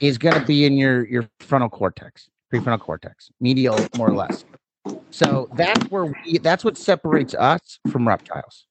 is 0.00 0.18
going 0.18 0.38
to 0.38 0.46
be 0.46 0.64
in 0.64 0.76
your 0.76 1.06
your 1.06 1.28
frontal 1.40 1.68
cortex 1.68 2.28
prefrontal 2.52 2.80
cortex 2.80 3.30
medial 3.40 3.78
more 3.96 4.08
or 4.08 4.14
less. 4.14 4.44
So 5.10 5.48
that's 5.54 5.90
where 5.90 6.06
we 6.06 6.38
that's 6.38 6.64
what 6.64 6.76
separates 6.76 7.34
us 7.34 7.78
from 7.86 8.06
reptiles 8.06 8.66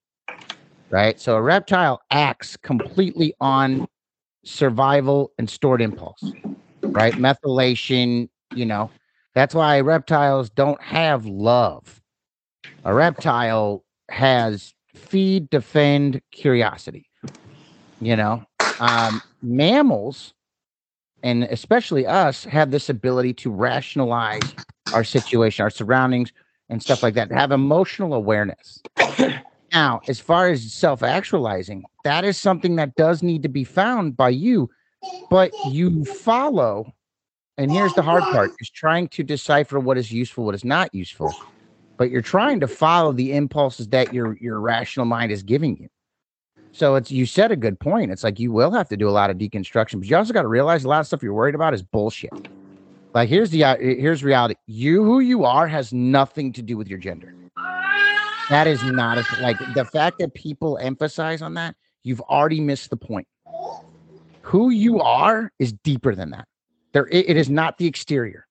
right? 0.91 1.19
So 1.19 1.35
a 1.35 1.41
reptile 1.41 2.01
acts 2.11 2.57
completely 2.57 3.33
on 3.39 3.83
survival 4.45 5.31
and 5.37 5.49
stored 5.49 5.81
impulse, 5.81 6.35
right? 6.95 7.17
Methylation, 7.17 8.29
you 8.53 8.65
know, 8.65 8.91
that's 9.35 9.55
why 9.55 9.81
reptiles 9.81 10.49
don't 10.49 10.81
have 10.81 11.25
love. 11.25 12.01
A 12.85 12.93
reptile 12.93 13.83
has 14.09 14.73
feed, 14.95 15.49
defend, 15.49 16.21
curiosity. 16.31 17.09
You 17.99 18.15
know, 18.15 18.43
um, 18.79 19.21
mammals, 19.41 20.33
and 21.23 21.43
especially 21.45 22.05
us, 22.05 22.43
have 22.45 22.71
this 22.71 22.89
ability 22.89 23.33
to 23.35 23.51
rationalize 23.51 24.55
our 24.91 25.03
situation, 25.03 25.63
our 25.63 25.69
surroundings, 25.69 26.31
and 26.69 26.81
stuff 26.81 27.03
like 27.03 27.15
that. 27.15 27.31
Have 27.31 27.51
emotional 27.51 28.13
awareness. 28.13 28.83
Now, 29.73 30.01
as 30.07 30.19
far 30.19 30.49
as 30.49 30.73
self 30.73 31.03
actualizing, 31.03 31.83
that 32.03 32.23
is 32.23 32.37
something 32.37 32.75
that 32.77 32.95
does 32.95 33.21
need 33.21 33.43
to 33.43 33.49
be 33.49 33.63
found 33.63 34.15
by 34.15 34.29
you, 34.29 34.69
but 35.29 35.51
you 35.71 36.05
follow. 36.05 36.93
And 37.57 37.71
here's 37.71 37.93
the 37.93 38.01
hard 38.01 38.23
part 38.23 38.51
is 38.59 38.69
trying 38.69 39.07
to 39.09 39.23
decipher 39.23 39.79
what 39.79 39.97
is 39.97 40.11
useful, 40.11 40.45
what 40.45 40.55
is 40.55 40.63
not 40.63 40.93
useful. 40.93 41.33
But 41.97 42.11
you're 42.11 42.21
trying 42.21 42.59
to 42.59 42.67
follow 42.67 43.11
the 43.11 43.33
impulses 43.33 43.87
that 43.89 44.13
your 44.13 44.37
your 44.37 44.59
rational 44.59 45.05
mind 45.05 45.31
is 45.31 45.43
giving 45.43 45.77
you. 45.77 45.89
So 46.71 46.95
it's 46.95 47.09
you 47.09 47.25
said 47.25 47.51
a 47.51 47.55
good 47.55 47.79
point. 47.79 48.11
It's 48.11 48.23
like 48.23 48.39
you 48.39 48.51
will 48.51 48.71
have 48.71 48.87
to 48.89 48.97
do 48.97 49.09
a 49.09 49.11
lot 49.11 49.31
of 49.31 49.37
deconstruction, 49.37 49.99
but 49.99 50.07
you 50.07 50.15
also 50.15 50.33
got 50.33 50.43
to 50.43 50.47
realize 50.47 50.83
a 50.83 50.87
lot 50.87 50.99
of 50.99 51.07
stuff 51.07 51.23
you're 51.23 51.33
worried 51.33 51.55
about 51.55 51.73
is 51.73 51.81
bullshit. 51.81 52.31
Like 53.15 53.29
here's 53.29 53.49
the 53.49 53.63
uh, 53.63 53.77
here's 53.79 54.23
reality. 54.23 54.55
You 54.67 55.03
who 55.03 55.19
you 55.19 55.43
are 55.43 55.67
has 55.67 55.91
nothing 55.91 56.53
to 56.53 56.61
do 56.61 56.77
with 56.77 56.87
your 56.87 56.99
gender. 56.99 57.33
That 58.49 58.67
is 58.67 58.83
not 58.83 59.17
a, 59.17 59.41
like 59.41 59.57
the 59.73 59.85
fact 59.85 60.19
that 60.19 60.33
people 60.33 60.77
emphasize 60.77 61.41
on 61.41 61.55
that, 61.55 61.75
you've 62.03 62.21
already 62.21 62.61
missed 62.61 62.89
the 62.89 62.97
point. 62.97 63.27
Who 64.41 64.69
you 64.69 65.01
are 65.01 65.51
is 65.59 65.73
deeper 65.73 66.15
than 66.15 66.29
that. 66.31 66.47
There, 66.93 67.07
it, 67.07 67.29
it 67.29 67.37
is 67.37 67.49
not 67.49 67.77
the 67.77 67.85
exterior. 67.85 68.47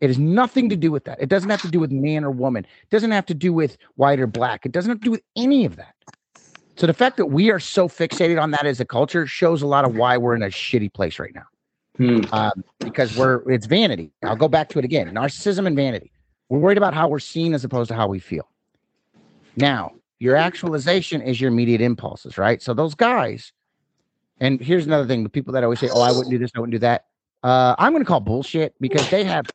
It 0.00 0.08
has 0.08 0.18
nothing 0.18 0.68
to 0.70 0.76
do 0.76 0.90
with 0.90 1.04
that. 1.04 1.20
It 1.20 1.28
doesn't 1.28 1.50
have 1.50 1.62
to 1.62 1.68
do 1.68 1.80
with 1.80 1.90
man 1.90 2.24
or 2.24 2.30
woman. 2.30 2.64
It 2.64 2.90
doesn't 2.90 3.10
have 3.10 3.26
to 3.26 3.34
do 3.34 3.52
with 3.52 3.76
white 3.96 4.20
or 4.20 4.26
black. 4.26 4.66
It 4.66 4.72
doesn't 4.72 4.90
have 4.90 5.00
to 5.00 5.04
do 5.04 5.10
with 5.10 5.22
any 5.36 5.64
of 5.64 5.76
that. 5.76 5.94
So 6.76 6.86
the 6.86 6.94
fact 6.94 7.16
that 7.18 7.26
we 7.26 7.50
are 7.50 7.60
so 7.60 7.88
fixated 7.88 8.42
on 8.42 8.50
that 8.50 8.66
as 8.66 8.80
a 8.80 8.84
culture 8.84 9.26
shows 9.26 9.62
a 9.62 9.66
lot 9.66 9.84
of 9.84 9.96
why 9.96 10.16
we're 10.16 10.34
in 10.34 10.42
a 10.42 10.48
shitty 10.48 10.92
place 10.92 11.18
right 11.18 11.34
now. 11.34 11.46
Hmm. 11.96 12.22
Um, 12.32 12.64
because 12.80 13.16
we're 13.16 13.48
it's 13.48 13.66
vanity. 13.66 14.10
I'll 14.24 14.34
go 14.34 14.48
back 14.48 14.68
to 14.70 14.80
it 14.80 14.84
again: 14.84 15.08
narcissism 15.14 15.66
and 15.66 15.76
vanity. 15.76 16.10
We're 16.48 16.58
worried 16.58 16.78
about 16.78 16.92
how 16.92 17.06
we're 17.06 17.20
seen 17.20 17.54
as 17.54 17.64
opposed 17.64 17.88
to 17.88 17.94
how 17.94 18.08
we 18.08 18.18
feel. 18.18 18.48
Now, 19.56 19.92
your 20.18 20.36
actualization 20.36 21.20
is 21.20 21.40
your 21.40 21.48
immediate 21.48 21.80
impulses, 21.80 22.38
right? 22.38 22.62
So 22.62 22.74
those 22.74 22.94
guys, 22.94 23.52
and 24.40 24.60
here's 24.60 24.86
another 24.86 25.06
thing: 25.06 25.22
the 25.22 25.28
people 25.28 25.52
that 25.52 25.62
always 25.62 25.80
say, 25.80 25.88
"Oh, 25.92 26.00
I 26.00 26.10
wouldn't 26.10 26.30
do 26.30 26.38
this, 26.38 26.50
I 26.54 26.60
wouldn't 26.60 26.72
do 26.72 26.78
that," 26.80 27.06
uh, 27.42 27.74
I'm 27.78 27.92
going 27.92 28.02
to 28.02 28.08
call 28.08 28.20
bullshit 28.20 28.74
because 28.80 29.08
they 29.10 29.24
have 29.24 29.46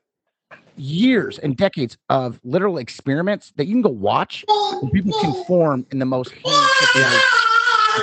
years 0.76 1.40
and 1.40 1.58
decades 1.58 1.98
of 2.10 2.40
literal 2.44 2.78
experiments 2.78 3.52
that 3.58 3.66
you 3.66 3.74
can 3.74 3.82
go 3.82 3.90
watch. 3.90 4.46
And 4.48 4.92
people 4.92 5.20
conform 5.20 5.86
in 5.92 6.00
the 6.00 6.06
most 6.06 6.34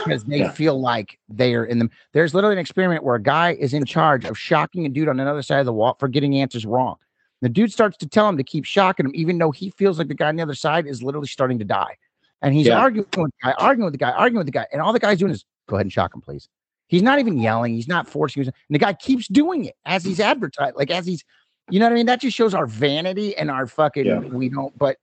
because 0.05 0.25
they 0.25 0.41
yeah. 0.41 0.51
feel 0.51 0.81
like 0.81 1.19
they 1.29 1.55
are 1.55 1.65
in 1.65 1.79
them. 1.79 1.91
There's 2.13 2.35
literally 2.35 2.55
an 2.55 2.59
experiment 2.59 3.03
where 3.03 3.15
a 3.15 3.23
guy 3.23 3.53
is 3.53 3.73
in 3.73 3.85
charge 3.85 4.25
of 4.25 4.39
shocking 4.39 4.85
a 4.85 4.89
dude 4.89 5.09
on 5.09 5.21
another 5.21 5.43
side 5.43 5.61
of 5.61 5.67
the 5.67 5.73
wall 5.73 5.97
for 5.99 6.09
getting 6.09 6.37
answers 6.37 6.67
wrong. 6.67 6.97
The 7.43 7.49
dude 7.49 7.73
starts 7.73 7.97
to 7.99 8.09
tell 8.09 8.29
him 8.29 8.37
to 8.39 8.45
keep 8.45 8.65
shocking 8.65 9.07
him, 9.07 9.13
even 9.15 9.39
though 9.39 9.51
he 9.51 9.71
feels 9.71 9.99
like 9.99 10.09
the 10.09 10.15
guy 10.15 10.29
on 10.29 10.37
the 10.37 10.43
other 10.43 10.55
side 10.55 10.87
is 10.87 11.03
literally 11.03 11.29
starting 11.29 11.59
to 11.59 11.65
die. 11.65 11.97
And 12.43 12.55
he's 12.55 12.67
yeah. 12.67 12.79
arguing 12.79 13.07
with 13.17 13.31
the 13.31 13.31
guy, 13.43 13.53
arguing 13.59 13.85
with 13.85 13.95
the 13.95 13.99
guy, 13.99 14.11
arguing 14.11 14.39
with 14.39 14.47
the 14.47 14.53
guy. 14.53 14.67
And 14.73 14.81
all 14.81 14.93
the 14.93 14.99
guy's 14.99 15.19
doing 15.19 15.33
is 15.33 15.45
go 15.69 15.77
ahead 15.77 15.87
and 15.87 15.93
shock 15.93 16.15
him, 16.15 16.21
please. 16.21 16.49
He's 16.89 17.03
not 17.03 17.19
even 17.19 17.39
yelling. 17.39 17.75
He's 17.75 17.89
not 17.89 18.09
forcing. 18.09 18.43
And 18.45 18.53
the 18.71 18.79
guy 18.79 18.93
keeps 18.93 19.27
doing 19.29 19.65
it 19.65 19.75
as 19.85 20.05
he's 20.05 20.21
advertised, 20.21 20.77
like 20.77 20.91
as 20.91 21.05
he's, 21.05 21.25
you 21.69 21.81
know 21.81 21.87
what 21.87 21.93
I 21.93 21.97
mean? 21.97 22.07
That 22.07 22.21
just 22.21 22.37
shows 22.37 22.55
our 22.55 22.67
vanity 22.67 23.37
and 23.37 23.51
our 23.51 23.67
fucking, 23.67 24.07
yeah. 24.07 24.19
we 24.19 24.49
don't, 24.49 24.77
but 24.79 24.99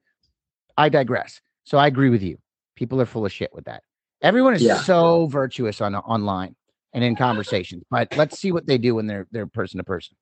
I 0.78 0.90
digress. 0.90 1.42
So 1.66 1.78
I 1.78 1.88
agree 1.88 2.10
with 2.10 2.24
you. 2.24 2.38
People 2.76 3.02
are 3.02 3.06
full 3.06 3.26
of 3.26 3.32
shit 3.32 3.54
with 3.54 3.66
that. 3.66 3.84
Everyone 4.22 4.54
is 4.54 4.62
yeah. 4.62 4.78
so 4.78 5.28
virtuous 5.28 5.82
on 5.82 5.96
online 5.96 6.56
and 6.94 7.04
in 7.04 7.16
conversations, 7.16 7.84
but 7.92 8.16
let's 8.16 8.40
see 8.40 8.52
what 8.54 8.66
they 8.66 8.78
do 8.78 8.96
when 8.96 9.06
they're 9.06 9.28
they're 9.32 9.48
person 9.48 9.80
to 9.80 9.84
person. 9.84 10.16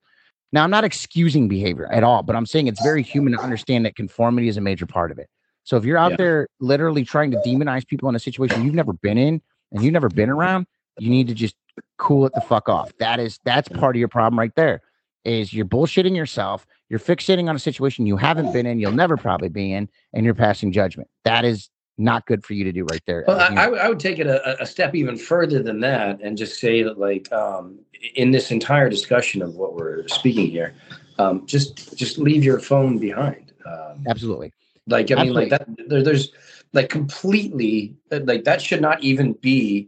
Now, 0.54 0.64
I'm 0.64 0.72
not 0.72 0.84
excusing 0.84 1.48
behavior 1.48 1.92
at 1.92 2.04
all, 2.04 2.24
but 2.24 2.36
I'm 2.36 2.46
saying 2.46 2.68
it's 2.68 2.82
very 2.84 3.04
human 3.04 3.34
to 3.34 3.40
understand 3.40 3.86
that 3.86 3.96
conformity 3.96 4.48
is 4.48 4.58
a 4.58 4.62
major 4.62 4.86
part 4.86 5.12
of 5.12 5.18
it. 5.18 5.30
So 5.64 5.78
if 5.78 5.86
you're 5.86 5.98
out 5.98 6.12
yeah. 6.12 6.18
there 6.18 6.48
literally 6.60 7.06
trying 7.06 7.32
to 7.32 7.38
demonize 7.46 7.88
people 7.88 8.10
in 8.10 8.16
a 8.16 8.20
situation 8.20 8.66
you've 8.66 8.74
never 8.74 8.94
been 8.94 9.18
in 9.18 9.42
and 9.72 9.84
you've 9.84 9.94
never 9.94 10.10
been 10.10 10.30
around, 10.30 10.66
you 10.98 11.10
need 11.10 11.28
to 11.28 11.34
just 11.34 11.56
cool 11.98 12.26
it 12.26 12.34
the 12.34 12.42
fuck 12.42 12.68
off. 12.68 12.92
That 12.98 13.20
is 13.20 13.40
that's 13.46 13.70
part 13.70 13.96
of 13.96 14.00
your 14.00 14.10
problem 14.10 14.38
right 14.38 14.54
there. 14.56 14.82
is 15.24 15.54
you're 15.54 15.66
bullshitting 15.66 16.16
yourself. 16.16 16.66
You're 16.90 17.00
fixating 17.00 17.48
on 17.48 17.56
a 17.56 17.60
situation 17.60 18.06
you 18.06 18.18
haven't 18.18 18.52
been 18.52 18.66
in, 18.66 18.80
you'll 18.80 18.92
never 18.92 19.18
probably 19.18 19.50
be 19.50 19.72
in, 19.72 19.88
and 20.14 20.26
you're 20.26 20.34
passing 20.34 20.72
judgment. 20.72 21.10
That 21.24 21.46
is 21.46 21.70
not 22.02 22.26
good 22.26 22.44
for 22.44 22.54
you 22.54 22.64
to 22.64 22.72
do 22.72 22.84
right 22.86 23.02
there. 23.06 23.24
Well, 23.28 23.40
I, 23.40 23.64
I, 23.64 23.68
would- 23.68 23.80
I 23.80 23.90
would 23.90 24.00
take 24.00 24.20
it 24.20 24.28
a, 24.28 24.62
a 24.62 24.66
step 24.66 24.96
even 24.96 25.18
further 25.18 25.62
than 25.62 25.80
that 25.82 26.20
and 26.22 26.38
just 26.38 26.60
say 26.60 26.84
that, 26.84 27.00
like, 27.00 27.32
um, 27.32 27.80
in 28.16 28.32
this 28.32 28.52
entire 28.52 28.90
discussion 28.90 29.42
of 29.42 29.56
what 29.56 29.76
we're 29.76 30.08
speaking 30.08 30.48
here, 30.48 30.74
um, 31.20 31.46
just 31.46 31.96
just 31.96 32.18
leave 32.18 32.44
your 32.44 32.60
phone 32.60 32.98
behind. 32.98 33.54
Um, 33.66 34.04
Absolutely. 34.08 34.52
like, 34.88 35.12
I 35.12 35.24
mean, 35.24 35.34
like 35.34 35.50
that. 35.50 35.66
There, 35.88 36.02
there's 36.02 36.32
like 36.74 36.90
completely 36.90 37.96
like 38.10 38.44
that 38.46 38.62
should 38.62 38.82
not 38.82 39.04
even 39.04 39.34
be 39.34 39.88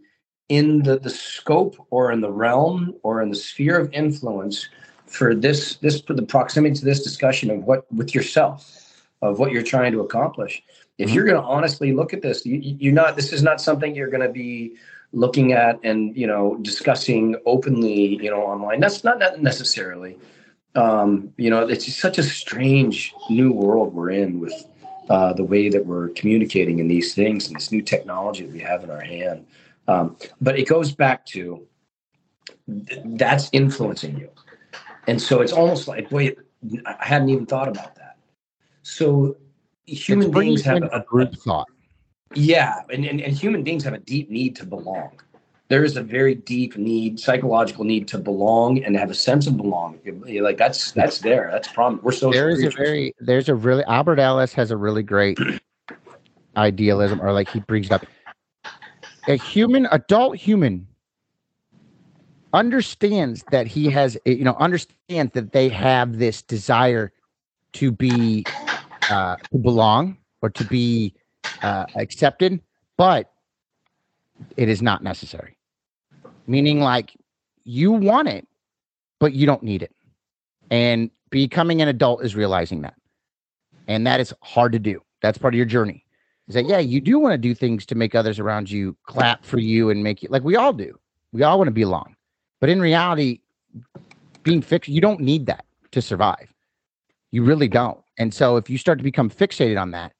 in 0.49 0.83
the 0.83 0.99
the 0.99 1.09
scope 1.09 1.75
or 1.89 2.11
in 2.11 2.21
the 2.21 2.31
realm 2.31 2.93
or 3.01 3.21
in 3.21 3.29
the 3.29 3.35
sphere 3.35 3.79
of 3.79 3.91
influence 3.93 4.67
for 5.07 5.33
this 5.33 5.77
this 5.77 6.01
for 6.01 6.13
the 6.13 6.21
proximity 6.21 6.75
to 6.75 6.85
this 6.85 7.03
discussion 7.03 7.49
of 7.49 7.63
what 7.63 7.91
with 7.91 8.13
yourself 8.13 9.05
of 9.21 9.39
what 9.39 9.51
you're 9.51 9.63
trying 9.63 9.91
to 9.91 10.01
accomplish 10.01 10.61
if 10.97 11.09
Mhm. 11.09 11.13
you're 11.15 11.25
going 11.25 11.41
to 11.41 11.47
honestly 11.47 11.91
look 11.93 12.13
at 12.13 12.21
this 12.21 12.45
you, 12.45 12.57
you- 12.57 12.77
you're 12.79 12.93
not 12.93 13.15
this 13.15 13.33
is 13.33 13.43
not 13.43 13.59
something 13.61 13.95
you're 13.95 14.09
going 14.09 14.21
to 14.21 14.29
be 14.29 14.75
looking 15.11 15.53
at 15.53 15.79
and 15.83 16.15
you 16.17 16.25
know 16.27 16.57
discussing 16.61 17.35
openly 17.45 18.15
you 18.23 18.29
know 18.31 18.41
online. 18.43 18.79
That's 18.79 19.03
not 19.03 19.19
not 19.19 19.41
necessarily. 19.41 20.17
Um 20.75 21.33
you 21.37 21.49
know 21.51 21.67
it's 21.67 21.85
just 21.85 21.99
such 21.99 22.17
a 22.17 22.23
strange 22.23 23.13
new 23.29 23.51
world 23.51 23.93
we're 23.93 24.09
in 24.11 24.39
with 24.39 24.53
uh 25.09 25.33
the 25.33 25.43
way 25.43 25.69
that 25.69 25.85
we're 25.85 26.09
communicating 26.09 26.79
in 26.79 26.87
these 26.87 27.13
things 27.13 27.47
and 27.47 27.55
this 27.55 27.71
new 27.71 27.81
technology 27.81 28.45
that 28.45 28.53
we 28.53 28.59
have 28.59 28.83
in 28.83 28.89
our 28.89 29.01
hand. 29.01 29.45
Um 29.87 30.15
but 30.41 30.57
it 30.57 30.67
goes 30.67 30.91
back 30.93 31.25
to 31.27 31.61
th- 32.87 33.01
that's 33.21 33.49
influencing 33.51 34.17
you. 34.17 34.29
And 35.07 35.21
so 35.21 35.41
it's 35.41 35.53
almost 35.53 35.87
like 35.87 36.11
wait 36.11 36.37
i 36.85 36.95
hadn't 36.99 37.29
even 37.29 37.45
thought 37.45 37.67
about 37.67 37.93
that. 37.95 38.15
So 38.83 39.35
human 39.85 40.27
It's 40.27 40.37
beings 40.39 40.61
have 40.63 40.83
a, 40.83 41.03
group 41.07 41.35
thought. 41.35 41.67
yeah, 42.33 42.81
and, 42.91 43.05
and, 43.05 43.21
and 43.21 43.35
human 43.35 43.63
beings 43.63 43.83
have 43.83 43.93
a 43.93 43.99
deep 43.99 44.29
need 44.29 44.55
to 44.57 44.65
belong. 44.65 45.19
There 45.69 45.83
is 45.83 45.97
a 45.97 46.03
very 46.03 46.35
deep 46.35 46.77
need, 46.77 47.19
psychological 47.19 47.83
need 47.83 48.07
to 48.09 48.17
belong 48.17 48.83
and 48.83 48.95
have 48.95 49.09
a 49.09 49.15
sense 49.15 49.47
of 49.47 49.57
belonging. 49.57 50.23
Like 50.41 50.57
that's 50.57 50.91
that's 50.91 51.19
there. 51.19 51.49
That's 51.51 51.67
problem. 51.67 51.99
We're 52.03 52.11
social 52.11 52.31
there 52.31 52.49
is 52.49 52.63
a 52.63 52.69
very 52.69 53.15
there's 53.19 53.49
a 53.49 53.55
really 53.55 53.83
Albert 53.85 54.19
Ellis 54.19 54.53
has 54.53 54.71
a 54.71 54.77
really 54.77 55.03
great 55.03 55.39
idealism 56.57 57.21
or 57.21 57.33
like 57.33 57.49
he 57.49 57.59
brings 57.61 57.89
up 57.89 58.05
a 59.27 59.35
human 59.35 59.87
adult 59.91 60.35
human 60.35 60.87
understands 62.53 63.43
that 63.49 63.65
he 63.65 63.89
has 63.89 64.17
you 64.25 64.43
know 64.43 64.55
understands 64.59 65.31
that 65.33 65.53
they 65.53 65.69
have 65.69 66.19
this 66.19 66.41
desire 66.43 67.11
to 67.71 67.91
be 67.91 68.45
uh 69.09 69.35
to 69.51 69.57
belong 69.57 70.17
or 70.41 70.49
to 70.49 70.63
be 70.65 71.13
uh 71.61 71.85
accepted 71.95 72.61
but 72.97 73.31
it 74.57 74.69
is 74.69 74.81
not 74.81 75.03
necessary 75.03 75.57
meaning 76.47 76.79
like 76.79 77.15
you 77.63 77.91
want 77.91 78.27
it 78.27 78.47
but 79.19 79.33
you 79.33 79.45
don't 79.45 79.63
need 79.63 79.81
it 79.81 79.93
and 80.69 81.11
becoming 81.33 81.81
an 81.81 81.87
adult 81.87 82.23
is 82.23 82.35
realizing 82.35 82.81
that. 82.81 82.93
And 83.87 84.07
that 84.07 84.19
is 84.19 84.33
hard 84.41 84.71
to 84.73 84.79
do. 84.79 85.01
That's 85.21 85.37
part 85.37 85.53
of 85.53 85.57
your 85.57 85.65
journey. 85.65 86.05
Is 86.47 86.55
that, 86.55 86.65
yeah, 86.65 86.79
you 86.79 87.01
do 87.01 87.19
want 87.19 87.33
to 87.33 87.37
do 87.37 87.53
things 87.55 87.85
to 87.87 87.95
make 87.95 88.15
others 88.15 88.39
around 88.39 88.69
you 88.69 88.95
clap 89.05 89.43
for 89.45 89.59
you 89.59 89.89
and 89.89 90.03
make 90.03 90.21
you 90.21 90.29
like 90.29 90.43
we 90.43 90.55
all 90.55 90.73
do. 90.73 90.97
We 91.31 91.43
all 91.43 91.57
want 91.57 91.67
to 91.67 91.73
belong. 91.73 92.15
But 92.59 92.69
in 92.69 92.81
reality, 92.81 93.39
being 94.43 94.61
fixed, 94.61 94.89
you 94.89 95.01
don't 95.01 95.19
need 95.19 95.45
that 95.47 95.65
to 95.91 96.01
survive. 96.01 96.53
You 97.31 97.43
really 97.43 97.67
don't. 97.67 98.02
And 98.17 98.33
so 98.33 98.57
if 98.57 98.69
you 98.69 98.77
start 98.77 98.97
to 98.99 99.03
become 99.03 99.29
fixated 99.29 99.79
on 99.81 99.91
that, 99.91 100.13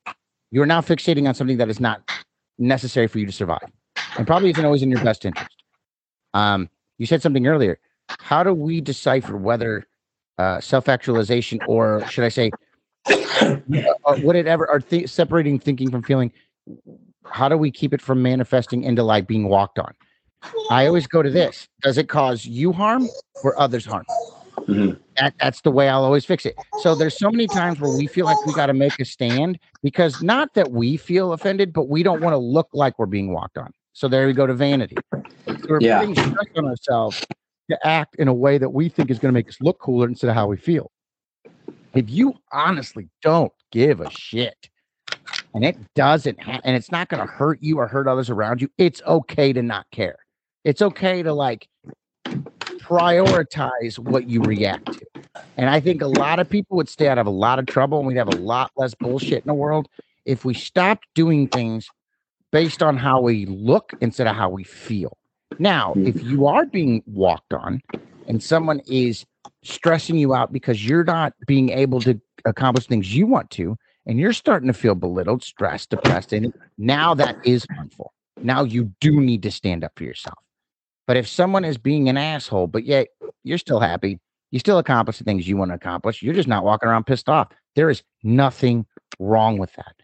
you're 0.51 0.65
now 0.65 0.81
fixating 0.81 1.27
on 1.27 1.33
something 1.33 1.57
that 1.57 1.69
is 1.69 1.79
not 1.79 2.01
necessary 2.57 3.07
for 3.07 3.19
you 3.19 3.25
to 3.25 3.31
survive 3.31 3.67
and 4.17 4.27
probably 4.27 4.49
isn't 4.51 4.65
always 4.65 4.81
in 4.81 4.89
your 4.89 5.03
best 5.03 5.25
interest. 5.25 5.55
Um, 6.33 6.69
you 6.97 7.05
said 7.05 7.21
something 7.21 7.47
earlier. 7.47 7.79
How 8.19 8.43
do 8.43 8.53
we 8.53 8.81
decipher 8.81 9.37
whether 9.37 9.87
uh, 10.37 10.59
self-actualization 10.59 11.59
or 11.67 12.05
should 12.07 12.23
I 12.23 12.29
say 12.29 12.51
uh, 13.07 13.57
would 14.23 14.35
it 14.35 14.47
ever 14.47 14.69
are 14.69 14.79
th- 14.79 15.09
separating 15.09 15.59
thinking 15.59 15.91
from 15.91 16.01
feeling 16.01 16.31
how 17.25 17.49
do 17.49 17.57
we 17.57 17.71
keep 17.71 17.93
it 17.93 18.01
from 18.01 18.21
manifesting 18.21 18.83
into 18.83 19.03
like 19.03 19.27
being 19.27 19.47
walked 19.47 19.79
on 19.79 19.93
i 20.69 20.85
always 20.87 21.07
go 21.07 21.21
to 21.21 21.29
this 21.29 21.67
does 21.81 21.97
it 21.97 22.07
cause 22.07 22.45
you 22.45 22.71
harm 22.71 23.07
or 23.43 23.59
others 23.59 23.85
harm 23.85 24.05
Mhm. 24.67 24.97
that, 25.17 25.33
that's 25.39 25.61
the 25.61 25.71
way 25.71 25.89
i'll 25.89 26.03
always 26.03 26.25
fix 26.25 26.45
it. 26.45 26.55
So 26.75 26.95
there's 26.95 27.17
so 27.17 27.29
many 27.29 27.47
times 27.47 27.79
where 27.79 27.89
we 27.89 28.07
feel 28.07 28.25
like 28.25 28.39
we 28.45 28.53
got 28.53 28.67
to 28.67 28.73
make 28.73 28.99
a 28.99 29.05
stand 29.05 29.59
because 29.81 30.21
not 30.21 30.53
that 30.55 30.71
we 30.71 30.97
feel 30.97 31.33
offended 31.33 31.73
but 31.73 31.89
we 31.89 32.01
don't 32.03 32.21
want 32.21 32.33
to 32.33 32.37
look 32.37 32.69
like 32.73 32.97
we're 32.97 33.05
being 33.05 33.33
walked 33.33 33.57
on. 33.57 33.71
So 33.93 34.07
there 34.07 34.25
we 34.25 34.33
go 34.33 34.47
to 34.47 34.53
vanity. 34.53 34.97
So 35.13 35.21
we're 35.69 35.79
Yeah. 35.81 35.99
putting 35.99 36.15
stress 36.15 36.47
on 36.55 36.65
ourselves 36.67 37.21
to 37.69 37.87
act 37.87 38.15
in 38.15 38.27
a 38.27 38.33
way 38.33 38.57
that 38.57 38.69
we 38.69 38.89
think 38.89 39.09
is 39.11 39.19
going 39.19 39.29
to 39.31 39.37
make 39.37 39.47
us 39.49 39.57
look 39.61 39.79
cooler 39.79 40.07
instead 40.07 40.29
of 40.29 40.35
how 40.35 40.47
we 40.47 40.57
feel. 40.57 40.91
If 41.93 42.09
you 42.09 42.33
honestly 42.51 43.07
don't 43.21 43.51
give 43.71 44.01
a 44.01 44.09
shit 44.09 44.69
and 45.53 45.63
it 45.63 45.77
doesn't 45.93 46.41
ha- 46.41 46.59
and 46.63 46.75
it's 46.75 46.91
not 46.91 47.07
going 47.09 47.19
to 47.21 47.31
hurt 47.31 47.59
you 47.61 47.77
or 47.77 47.87
hurt 47.87 48.07
others 48.07 48.29
around 48.29 48.61
you 48.61 48.69
it's 48.77 49.01
okay 49.05 49.53
to 49.53 49.61
not 49.61 49.85
care. 49.91 50.17
It's 50.63 50.81
okay 50.81 51.21
to 51.21 51.33
like 51.33 51.67
prioritize 52.83 53.97
what 53.97 54.29
you 54.29 54.41
react 54.41 54.93
to. 54.93 55.05
And 55.57 55.69
i 55.69 55.79
think 55.79 56.01
a 56.01 56.07
lot 56.07 56.39
of 56.39 56.49
people 56.49 56.77
would 56.77 56.89
stay 56.89 57.07
out 57.07 57.17
of 57.17 57.27
a 57.27 57.31
lot 57.31 57.59
of 57.59 57.65
trouble 57.65 57.99
and 57.99 58.07
we'd 58.07 58.17
have 58.17 58.27
a 58.27 58.37
lot 58.37 58.71
less 58.75 58.93
bullshit 58.93 59.43
in 59.43 59.47
the 59.47 59.53
world 59.53 59.87
if 60.25 60.45
we 60.45 60.53
stopped 60.53 61.07
doing 61.15 61.47
things 61.47 61.87
based 62.51 62.83
on 62.83 62.97
how 62.97 63.21
we 63.21 63.45
look 63.45 63.93
instead 64.01 64.27
of 64.27 64.35
how 64.35 64.49
we 64.49 64.63
feel. 64.63 65.17
Now 65.59 65.93
hmm. 65.93 66.07
if 66.07 66.21
you 66.23 66.45
are 66.45 66.65
being 66.65 67.03
walked 67.05 67.53
on 67.53 67.81
and 68.27 68.43
someone 68.43 68.81
is 68.85 69.25
stressing 69.63 70.17
you 70.17 70.33
out 70.33 70.51
because 70.51 70.85
you're 70.85 71.03
not 71.03 71.33
being 71.47 71.69
able 71.69 72.01
to 72.01 72.19
accomplish 72.45 72.87
things 72.87 73.15
you 73.15 73.25
want 73.25 73.49
to 73.51 73.77
and 74.05 74.19
you're 74.19 74.33
starting 74.33 74.67
to 74.67 74.73
feel 74.73 74.95
belittled 74.95 75.43
stressed 75.43 75.89
depressed 75.89 76.33
and 76.33 76.53
now 76.77 77.13
that 77.13 77.37
is 77.45 77.65
harmful. 77.73 78.13
Now 78.41 78.63
you 78.63 78.91
do 78.99 79.21
need 79.21 79.43
to 79.43 79.51
stand 79.51 79.83
up 79.85 79.93
for 79.95 80.03
yourself 80.03 80.37
but 81.07 81.17
if 81.17 81.27
someone 81.27 81.65
is 81.65 81.77
being 81.77 82.09
an 82.09 82.17
asshole 82.17 82.67
but 82.67 82.85
yet 82.85 83.07
you're 83.43 83.57
still 83.57 83.79
happy 83.79 84.19
you 84.51 84.59
still 84.59 84.77
accomplish 84.79 85.17
the 85.17 85.23
things 85.23 85.47
you 85.47 85.57
want 85.57 85.71
to 85.71 85.75
accomplish 85.75 86.21
you're 86.21 86.33
just 86.33 86.47
not 86.47 86.63
walking 86.63 86.89
around 86.89 87.05
pissed 87.05 87.29
off. 87.29 87.49
There 87.75 87.89
is 87.89 88.03
nothing 88.23 88.85
wrong 89.19 89.57
with 89.57 89.73
that. 89.73 89.95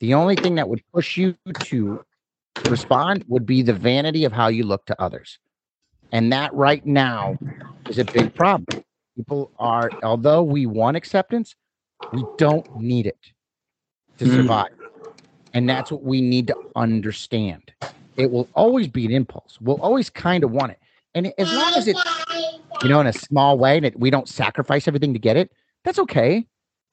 The 0.00 0.14
only 0.14 0.36
thing 0.36 0.56
that 0.56 0.68
would 0.68 0.82
push 0.92 1.16
you 1.16 1.36
to 1.60 2.00
respond 2.66 3.24
would 3.28 3.46
be 3.46 3.62
the 3.62 3.72
vanity 3.72 4.24
of 4.24 4.32
how 4.32 4.48
you 4.48 4.64
look 4.64 4.84
to 4.86 5.00
others. 5.00 5.38
And 6.10 6.32
that 6.32 6.52
right 6.54 6.84
now 6.84 7.38
is 7.88 7.98
a 7.98 8.04
big 8.04 8.34
problem. 8.34 8.78
People 9.16 9.52
are 9.58 9.94
although 10.02 10.42
we 10.42 10.66
want 10.66 10.96
acceptance 10.96 11.54
we 12.12 12.28
don't 12.38 12.66
need 12.74 13.06
it 13.06 13.18
to 14.18 14.24
Mm. 14.26 14.34
survive. 14.36 14.68
And 15.54 15.68
that's 15.68 15.90
what 15.92 16.02
we 16.02 16.20
need 16.20 16.48
to 16.48 16.56
understand 16.76 17.72
it 18.16 18.30
will 18.30 18.48
always 18.54 18.88
be 18.88 19.04
an 19.06 19.12
impulse 19.12 19.58
we'll 19.60 19.80
always 19.80 20.10
kind 20.10 20.44
of 20.44 20.50
want 20.50 20.72
it 20.72 20.78
and 21.14 21.32
as 21.38 21.52
long 21.52 21.72
as 21.74 21.86
it's 21.88 22.02
you 22.82 22.88
know 22.88 23.00
in 23.00 23.06
a 23.06 23.12
small 23.12 23.58
way 23.58 23.80
that 23.80 23.98
we 23.98 24.10
don't 24.10 24.28
sacrifice 24.28 24.86
everything 24.88 25.12
to 25.12 25.18
get 25.18 25.36
it 25.36 25.50
that's 25.84 25.98
okay 25.98 26.46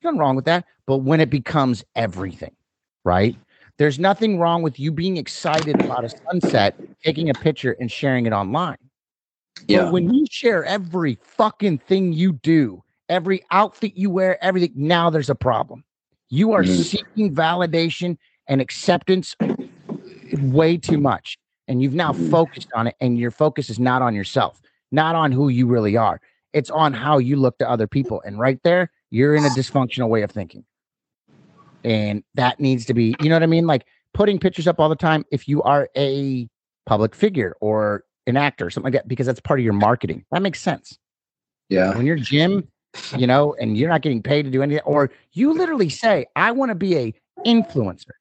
nothing 0.03 0.17
wrong 0.19 0.35
with 0.35 0.45
that 0.45 0.65
but 0.85 0.97
when 0.97 1.19
it 1.19 1.29
becomes 1.29 1.83
everything 1.95 2.55
right 3.03 3.35
there's 3.77 3.97
nothing 3.99 4.39
wrong 4.39 4.61
with 4.61 4.79
you 4.79 4.91
being 4.91 5.17
excited 5.17 5.79
about 5.79 6.03
a 6.05 6.09
sunset 6.29 6.77
taking 7.03 7.29
a 7.29 7.35
picture 7.35 7.75
and 7.79 7.91
sharing 7.91 8.25
it 8.25 8.33
online 8.33 8.77
Yeah. 9.67 9.83
but 9.85 9.93
when 9.93 10.13
you 10.13 10.25
share 10.29 10.63
every 10.65 11.17
fucking 11.21 11.79
thing 11.79 12.11
you 12.13 12.33
do, 12.33 12.83
every 13.07 13.43
outfit 13.51 13.93
you 13.95 14.09
wear, 14.09 14.43
everything, 14.43 14.71
now 14.75 15.09
there's 15.09 15.29
a 15.29 15.35
problem. 15.35 15.83
You 16.29 16.53
are 16.53 16.63
Mhm. 16.63 16.83
seeking 16.83 17.33
validation 17.35 18.17
and 18.47 18.61
acceptance 18.61 19.35
way 20.31 20.77
too 20.77 20.97
much. 20.99 21.37
And 21.67 21.81
you've 21.81 21.93
now 21.93 22.13
Mhm. 22.13 22.29
focused 22.31 22.69
on 22.73 22.87
it, 22.87 22.95
and 22.99 23.17
your 23.17 23.31
focus 23.31 23.69
is 23.69 23.79
not 23.79 24.01
on 24.01 24.15
yourself, 24.15 24.61
not 24.91 25.15
on 25.15 25.31
who 25.31 25.49
you 25.49 25.67
really 25.67 25.95
are. 25.95 26.19
It's 26.53 26.71
on 26.71 26.93
how 26.93 27.19
you 27.19 27.35
look 27.35 27.57
to 27.59 27.69
other 27.69 27.85
people. 27.87 28.21
And 28.25 28.39
right 28.39 28.59
there, 28.63 28.91
you're 29.11 29.35
in 29.35 29.45
a 29.45 29.49
dysfunctional 29.49 30.09
way 30.09 30.23
of 30.23 30.31
thinking. 30.31 30.65
And 31.83 32.23
that 32.33 32.59
needs 32.59 32.85
to 32.85 32.93
be, 32.93 33.15
you 33.21 33.29
know 33.29 33.35
what 33.35 33.43
I 33.43 33.47
mean? 33.47 33.67
Like 33.67 33.85
putting 34.13 34.39
pictures 34.39 34.67
up 34.67 34.79
all 34.79 34.89
the 34.89 34.95
time, 34.95 35.25
if 35.31 35.47
you 35.47 35.61
are 35.61 35.89
a 35.95 36.49
public 36.85 37.13
figure 37.15 37.55
or 37.61 38.03
an 38.25 38.35
actor 38.35 38.65
or 38.65 38.69
something 38.69 38.91
like 38.91 39.01
that, 39.01 39.07
because 39.07 39.27
that's 39.27 39.39
part 39.39 39.59
of 39.59 39.63
your 39.63 39.73
marketing. 39.73 40.25
That 40.31 40.41
makes 40.41 40.59
sense. 40.59 40.97
Yeah. 41.69 41.95
When 41.95 42.05
you're 42.05 42.15
Jim, 42.15 42.67
you 43.15 43.27
know, 43.27 43.55
and 43.59 43.77
you're 43.77 43.89
not 43.89 44.01
getting 44.01 44.23
paid 44.23 44.43
to 44.43 44.49
do 44.49 44.63
anything, 44.63 44.83
or 44.85 45.11
you 45.33 45.53
literally 45.53 45.89
say, 45.89 46.25
I 46.35 46.51
want 46.51 46.69
to 46.69 46.75
be 46.75 46.97
a 46.97 47.13
influencer. 47.45 48.11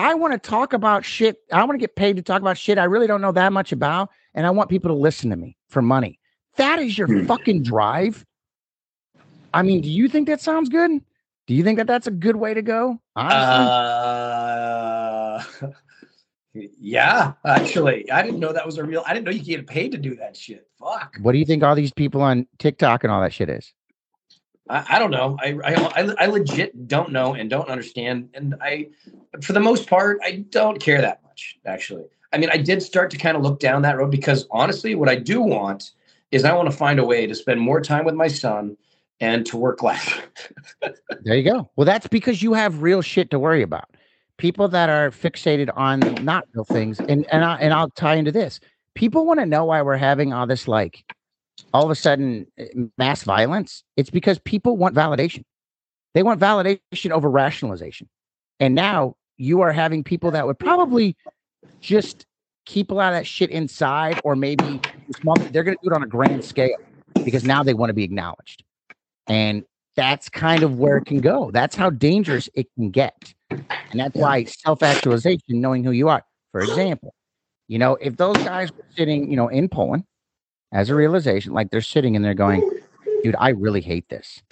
I 0.00 0.14
want 0.14 0.32
to 0.32 0.38
talk 0.38 0.72
about 0.72 1.04
shit. 1.04 1.36
I 1.52 1.58
want 1.64 1.72
to 1.72 1.78
get 1.78 1.94
paid 1.94 2.16
to 2.16 2.22
talk 2.22 2.40
about 2.40 2.56
shit 2.56 2.78
I 2.78 2.84
really 2.84 3.06
don't 3.06 3.20
know 3.20 3.32
that 3.32 3.52
much 3.52 3.70
about. 3.72 4.08
And 4.34 4.46
I 4.46 4.50
want 4.50 4.70
people 4.70 4.88
to 4.88 4.94
listen 4.94 5.28
to 5.30 5.36
me 5.36 5.56
for 5.68 5.82
money. 5.82 6.18
That 6.56 6.78
is 6.78 6.96
your 6.96 7.06
Hmm. 7.06 7.26
fucking 7.26 7.62
drive. 7.64 8.24
I 9.52 9.62
mean, 9.62 9.80
do 9.82 9.90
you 9.90 10.08
think 10.08 10.26
that 10.28 10.40
sounds 10.40 10.68
good? 10.68 10.90
Do 11.46 11.54
you 11.54 11.62
think 11.64 11.76
that 11.78 11.86
that's 11.86 12.06
a 12.06 12.10
good 12.12 12.36
way 12.36 12.54
to 12.54 12.62
go? 12.62 12.98
Honestly? 13.16 13.66
Uh, 15.64 15.70
yeah, 16.78 17.32
actually, 17.44 18.10
I 18.10 18.22
didn't 18.22 18.40
know 18.40 18.52
that 18.52 18.64
was 18.64 18.78
a 18.78 18.84
real. 18.84 19.02
I 19.06 19.12
didn't 19.12 19.26
know 19.26 19.32
you 19.32 19.42
get 19.42 19.66
paid 19.66 19.92
to 19.92 19.98
do 19.98 20.14
that 20.16 20.36
shit. 20.36 20.66
Fuck. 20.78 21.16
What 21.20 21.32
do 21.32 21.38
you 21.38 21.44
think 21.44 21.62
all 21.62 21.74
these 21.74 21.92
people 21.92 22.22
on 22.22 22.46
TikTok 22.58 23.04
and 23.04 23.12
all 23.12 23.20
that 23.20 23.32
shit 23.34 23.48
is? 23.50 23.72
I, 24.70 24.84
I 24.88 24.98
don't 24.98 25.10
know. 25.10 25.36
I, 25.40 25.58
I 25.64 26.14
I 26.18 26.26
legit 26.26 26.88
don't 26.88 27.10
know 27.10 27.34
and 27.34 27.50
don't 27.50 27.68
understand. 27.68 28.30
And 28.34 28.54
I, 28.60 28.88
for 29.42 29.52
the 29.52 29.60
most 29.60 29.88
part, 29.88 30.18
I 30.22 30.44
don't 30.50 30.80
care 30.80 31.00
that 31.00 31.22
much. 31.24 31.58
Actually, 31.66 32.04
I 32.32 32.38
mean, 32.38 32.50
I 32.50 32.56
did 32.56 32.82
start 32.82 33.10
to 33.10 33.18
kind 33.18 33.36
of 33.36 33.42
look 33.42 33.58
down 33.60 33.82
that 33.82 33.98
road 33.98 34.10
because 34.10 34.46
honestly, 34.50 34.94
what 34.94 35.08
I 35.08 35.16
do 35.16 35.42
want 35.42 35.90
is 36.30 36.44
I 36.44 36.52
want 36.54 36.70
to 36.70 36.76
find 36.76 37.00
a 37.00 37.04
way 37.04 37.26
to 37.26 37.34
spend 37.34 37.60
more 37.60 37.80
time 37.80 38.04
with 38.04 38.14
my 38.14 38.28
son 38.28 38.76
and 39.20 39.44
to 39.46 39.56
work 39.56 39.82
less. 39.82 40.14
there 41.22 41.36
you 41.36 41.42
go. 41.42 41.68
Well, 41.76 41.84
that's 41.84 42.06
because 42.06 42.42
you 42.42 42.54
have 42.54 42.82
real 42.82 43.02
shit 43.02 43.30
to 43.32 43.38
worry 43.38 43.62
about 43.62 43.90
people 44.40 44.68
that 44.68 44.88
are 44.88 45.10
fixated 45.10 45.68
on 45.76 46.00
not 46.24 46.44
real 46.54 46.64
things 46.64 46.98
and 46.98 47.26
and, 47.30 47.44
I, 47.44 47.56
and 47.56 47.74
i'll 47.74 47.90
tie 47.90 48.14
into 48.14 48.32
this 48.32 48.58
people 48.94 49.26
want 49.26 49.38
to 49.38 49.44
know 49.44 49.66
why 49.66 49.82
we're 49.82 49.98
having 49.98 50.32
all 50.32 50.46
this 50.46 50.66
like 50.66 51.04
all 51.72 51.84
of 51.84 51.90
a 51.90 51.94
sudden 51.94 52.46
eh, 52.58 52.66
mass 52.98 53.22
violence 53.22 53.84
it's 53.96 54.10
because 54.10 54.38
people 54.40 54.76
want 54.76 54.94
validation. 54.94 55.44
They 56.14 56.22
want 56.22 56.40
validation 56.40 57.10
over 57.10 57.30
rationalization. 57.30 58.08
And 58.58 58.74
now 58.74 59.14
you 59.36 59.60
are 59.60 59.72
having 59.72 60.04
people 60.04 60.32
that 60.32 60.46
would 60.46 60.58
probably 60.58 61.16
just 61.80 62.26
keep 62.66 62.90
a 62.90 62.94
lot 62.94 63.12
of 63.12 63.18
that 63.18 63.26
shit 63.26 63.50
inside 63.50 64.20
or 64.24 64.36
maybe 64.36 64.80
small 65.16 65.34
they're 65.36 65.64
going 65.64 65.76
to 65.76 65.82
do 65.82 65.90
it 65.90 65.94
on 65.94 66.02
a 66.02 66.06
grand 66.06 66.44
scale 66.44 66.76
because 67.24 67.44
now 67.44 67.62
they 67.62 67.74
want 67.74 67.90
to 67.90 67.94
be 67.94 68.04
acknowledged. 68.04 68.64
And 69.28 69.64
that's 69.96 70.28
kind 70.28 70.62
of 70.62 70.78
where 70.78 70.96
it 70.96 71.06
can 71.06 71.20
go. 71.20 71.50
That's 71.50 71.76
how 71.76 71.90
dangerous 71.90 72.48
it 72.54 72.68
can 72.76 72.90
get. 72.90 73.34
And 73.50 73.64
that's 73.94 74.14
why 74.14 74.44
self 74.44 74.82
actualization, 74.82 75.60
knowing 75.60 75.84
who 75.84 75.90
you 75.90 76.08
are. 76.08 76.22
For 76.52 76.60
example, 76.60 77.14
you 77.68 77.78
know, 77.78 77.96
if 77.96 78.16
those 78.16 78.36
guys 78.38 78.72
were 78.72 78.84
sitting, 78.96 79.30
you 79.30 79.36
know, 79.36 79.48
in 79.48 79.68
Poland 79.68 80.04
as 80.72 80.90
a 80.90 80.94
realization, 80.94 81.52
like 81.52 81.70
they're 81.70 81.80
sitting 81.80 82.16
and 82.16 82.24
they're 82.24 82.34
going, 82.34 82.68
dude, 83.22 83.36
I 83.38 83.50
really 83.50 83.80
hate 83.80 84.08
this. 84.08 84.42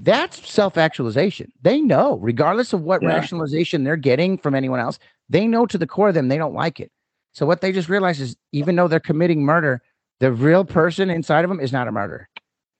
That's 0.00 0.48
self 0.48 0.76
actualization. 0.76 1.52
They 1.62 1.80
know, 1.80 2.16
regardless 2.18 2.72
of 2.72 2.82
what 2.82 3.02
yeah. 3.02 3.08
rationalization 3.08 3.84
they're 3.84 3.96
getting 3.96 4.38
from 4.38 4.54
anyone 4.54 4.80
else, 4.80 4.98
they 5.28 5.46
know 5.46 5.66
to 5.66 5.78
the 5.78 5.86
core 5.86 6.08
of 6.08 6.14
them 6.14 6.28
they 6.28 6.38
don't 6.38 6.54
like 6.54 6.80
it. 6.80 6.90
So 7.32 7.46
what 7.46 7.60
they 7.60 7.70
just 7.70 7.88
realize 7.88 8.20
is 8.20 8.36
even 8.52 8.76
though 8.76 8.88
they're 8.88 8.98
committing 8.98 9.44
murder, 9.44 9.82
the 10.20 10.32
real 10.32 10.64
person 10.64 11.10
inside 11.10 11.44
of 11.44 11.50
them 11.50 11.60
is 11.60 11.72
not 11.72 11.86
a 11.86 11.92
murderer 11.92 12.28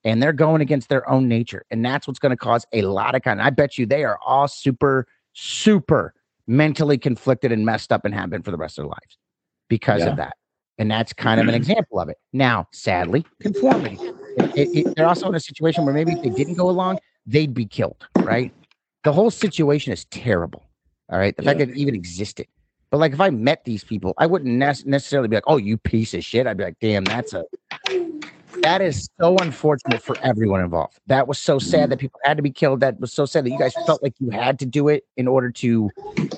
and 0.02 0.22
they're 0.22 0.32
going 0.32 0.62
against 0.62 0.88
their 0.88 1.08
own 1.08 1.28
nature. 1.28 1.64
And 1.70 1.84
that's 1.84 2.08
what's 2.08 2.18
going 2.18 2.30
to 2.30 2.36
cause 2.36 2.64
a 2.72 2.82
lot 2.82 3.14
of 3.14 3.22
kind. 3.22 3.42
I 3.42 3.50
bet 3.50 3.76
you 3.76 3.86
they 3.86 4.04
are 4.04 4.18
all 4.24 4.48
super 4.48 5.06
super 5.34 6.14
mentally 6.46 6.96
conflicted 6.96 7.52
and 7.52 7.66
messed 7.66 7.92
up 7.92 8.04
and 8.04 8.14
have 8.14 8.30
been 8.30 8.42
for 8.42 8.50
the 8.50 8.56
rest 8.56 8.78
of 8.78 8.84
their 8.84 8.88
lives 8.88 9.18
because 9.68 10.00
yeah. 10.00 10.08
of 10.08 10.16
that. 10.16 10.36
And 10.78 10.90
that's 10.90 11.12
kind 11.12 11.40
of 11.40 11.48
an 11.48 11.54
example 11.62 12.00
of 12.00 12.08
it. 12.08 12.18
Now, 12.32 12.66
sadly, 12.72 13.24
conformity. 13.40 13.98
It, 14.36 14.58
it, 14.58 14.68
it, 14.78 14.96
they're 14.96 15.06
also 15.06 15.28
in 15.28 15.34
a 15.34 15.40
situation 15.40 15.84
where 15.84 15.94
maybe 15.94 16.12
if 16.12 16.22
they 16.22 16.30
didn't 16.30 16.54
go 16.54 16.68
along, 16.68 16.98
they'd 17.26 17.54
be 17.54 17.66
killed, 17.66 18.06
right? 18.18 18.52
The 19.04 19.12
whole 19.12 19.30
situation 19.30 19.92
is 19.92 20.04
terrible. 20.06 20.64
All 21.08 21.18
right. 21.18 21.36
The 21.36 21.42
yeah. 21.42 21.50
fact 21.50 21.58
that 21.60 21.68
it 21.70 21.76
even 21.76 21.94
existed. 21.94 22.46
But 22.90 22.98
like 22.98 23.12
if 23.12 23.20
I 23.20 23.30
met 23.30 23.64
these 23.64 23.84
people, 23.84 24.14
I 24.18 24.26
wouldn't 24.26 24.52
ne- 24.52 24.90
necessarily 24.90 25.28
be 25.28 25.36
like, 25.36 25.44
oh, 25.46 25.56
you 25.56 25.76
piece 25.76 26.14
of 26.14 26.24
shit. 26.24 26.46
I'd 26.46 26.56
be 26.56 26.64
like, 26.64 26.78
damn, 26.80 27.04
that's 27.04 27.34
a 27.34 27.44
that 28.62 28.80
is 28.80 29.08
so 29.20 29.36
unfortunate 29.38 30.02
for 30.02 30.16
everyone 30.22 30.60
involved. 30.60 30.98
That 31.06 31.28
was 31.28 31.38
so 31.38 31.58
sad 31.58 31.82
mm-hmm. 31.82 31.90
that 31.90 31.98
people 31.98 32.20
had 32.24 32.36
to 32.36 32.42
be 32.42 32.50
killed. 32.50 32.80
That 32.80 33.00
was 33.00 33.12
so 33.12 33.26
sad 33.26 33.44
that 33.44 33.50
you 33.50 33.58
guys 33.58 33.74
felt 33.86 34.02
like 34.02 34.14
you 34.18 34.30
had 34.30 34.58
to 34.60 34.66
do 34.66 34.88
it 34.88 35.04
in 35.16 35.28
order 35.28 35.50
to 35.50 35.90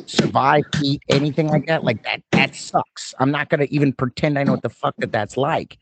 survive, 0.06 0.64
eat 0.82 1.02
anything 1.08 1.48
like 1.48 1.66
that. 1.66 1.84
Like 1.84 2.02
that, 2.04 2.22
that 2.32 2.54
sucks. 2.54 3.14
I'm 3.18 3.30
not 3.30 3.48
gonna 3.48 3.66
even 3.70 3.92
pretend 3.92 4.38
I 4.38 4.44
know 4.44 4.52
what 4.52 4.62
the 4.62 4.70
fuck 4.70 4.94
that 4.98 5.12
that's 5.12 5.36
like, 5.36 5.78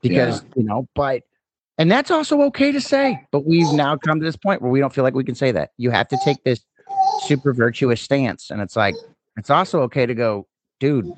because 0.00 0.42
yeah. 0.42 0.48
you 0.56 0.64
know. 0.64 0.88
But 0.94 1.22
and 1.78 1.90
that's 1.90 2.10
also 2.10 2.42
okay 2.42 2.72
to 2.72 2.80
say. 2.80 3.20
But 3.32 3.46
we've 3.46 3.72
now 3.72 3.96
come 3.96 4.20
to 4.20 4.24
this 4.24 4.36
point 4.36 4.62
where 4.62 4.70
we 4.70 4.80
don't 4.80 4.92
feel 4.92 5.04
like 5.04 5.14
we 5.14 5.24
can 5.24 5.34
say 5.34 5.52
that. 5.52 5.70
You 5.76 5.90
have 5.90 6.08
to 6.08 6.18
take 6.24 6.42
this 6.44 6.60
super 7.22 7.52
virtuous 7.52 8.00
stance, 8.00 8.50
and 8.50 8.60
it's 8.60 8.76
like 8.76 8.94
it's 9.36 9.50
also 9.50 9.80
okay 9.82 10.06
to 10.06 10.14
go, 10.14 10.46
dude. 10.78 11.10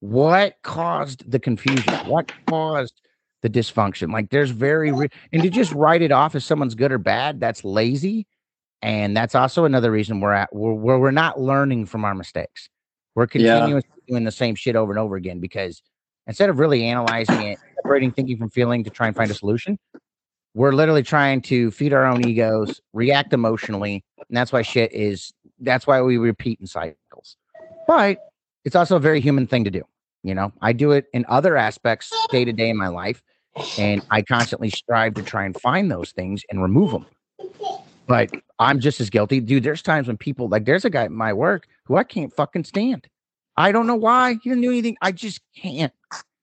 What 0.00 0.56
caused 0.62 1.28
the 1.30 1.38
confusion? 1.38 1.94
What 2.06 2.30
caused 2.46 3.00
the 3.42 3.50
dysfunction. 3.50 4.12
Like 4.12 4.30
there's 4.30 4.50
very 4.50 4.92
re- 4.92 5.08
and 5.32 5.42
to 5.42 5.50
just 5.50 5.72
write 5.72 6.02
it 6.02 6.12
off 6.12 6.34
as 6.34 6.44
someone's 6.44 6.74
good 6.74 6.92
or 6.92 6.98
bad, 6.98 7.40
that's 7.40 7.64
lazy. 7.64 8.26
And 8.82 9.16
that's 9.16 9.34
also 9.34 9.64
another 9.64 9.90
reason 9.90 10.20
we're 10.20 10.32
at 10.32 10.54
where, 10.54 10.72
where 10.72 10.98
we're 10.98 11.10
not 11.10 11.40
learning 11.40 11.86
from 11.86 12.04
our 12.04 12.14
mistakes. 12.14 12.68
We're 13.14 13.26
continuously 13.26 13.90
yeah. 13.96 14.12
doing 14.12 14.24
the 14.24 14.32
same 14.32 14.54
shit 14.54 14.76
over 14.76 14.92
and 14.92 14.98
over 14.98 15.16
again 15.16 15.40
because 15.40 15.82
instead 16.26 16.50
of 16.50 16.58
really 16.58 16.84
analyzing 16.84 17.42
it, 17.42 17.58
separating 17.76 18.12
thinking 18.12 18.36
from 18.36 18.50
feeling 18.50 18.84
to 18.84 18.90
try 18.90 19.06
and 19.06 19.16
find 19.16 19.30
a 19.30 19.34
solution, 19.34 19.78
we're 20.54 20.72
literally 20.72 21.02
trying 21.02 21.40
to 21.42 21.70
feed 21.70 21.92
our 21.92 22.04
own 22.04 22.26
egos, 22.26 22.80
react 22.92 23.32
emotionally, 23.32 24.04
and 24.16 24.36
that's 24.36 24.52
why 24.52 24.62
shit 24.62 24.92
is 24.92 25.32
that's 25.60 25.86
why 25.86 26.00
we 26.02 26.18
repeat 26.18 26.60
in 26.60 26.66
cycles. 26.66 27.36
But 27.86 28.18
it's 28.64 28.76
also 28.76 28.96
a 28.96 29.00
very 29.00 29.20
human 29.20 29.46
thing 29.46 29.64
to 29.64 29.70
do. 29.70 29.82
You 30.26 30.34
know, 30.34 30.52
I 30.60 30.72
do 30.72 30.90
it 30.90 31.06
in 31.12 31.24
other 31.28 31.56
aspects 31.56 32.12
day 32.30 32.44
to 32.44 32.52
day 32.52 32.68
in 32.68 32.76
my 32.76 32.88
life, 32.88 33.22
and 33.78 34.02
I 34.10 34.22
constantly 34.22 34.70
strive 34.70 35.14
to 35.14 35.22
try 35.22 35.44
and 35.44 35.58
find 35.60 35.88
those 35.88 36.10
things 36.10 36.42
and 36.50 36.60
remove 36.60 36.90
them. 36.90 37.06
But 38.08 38.32
I'm 38.58 38.80
just 38.80 39.00
as 39.00 39.08
guilty, 39.08 39.38
dude. 39.38 39.62
There's 39.62 39.82
times 39.82 40.08
when 40.08 40.16
people 40.16 40.48
like, 40.48 40.64
there's 40.64 40.84
a 40.84 40.90
guy 40.90 41.04
at 41.04 41.12
my 41.12 41.32
work 41.32 41.68
who 41.84 41.96
I 41.96 42.02
can't 42.02 42.34
fucking 42.34 42.64
stand. 42.64 43.06
I 43.56 43.70
don't 43.70 43.86
know 43.86 43.94
why 43.94 44.32
he 44.42 44.50
didn't 44.50 44.62
do 44.62 44.70
anything. 44.70 44.96
I 45.00 45.12
just 45.12 45.42
can't. 45.56 45.92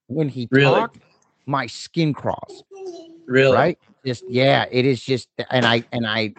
When 0.07 0.29
he 0.29 0.47
really? 0.49 0.79
talked, 0.79 0.99
my 1.45 1.67
skin 1.67 2.13
crawls. 2.13 2.63
Really? 3.25 3.53
Right? 3.53 3.79
Just 4.05 4.23
yeah, 4.29 4.65
it 4.71 4.85
is 4.85 5.03
just, 5.03 5.27
and 5.51 5.65
I 5.65 5.83
and 5.91 6.07
I, 6.07 6.35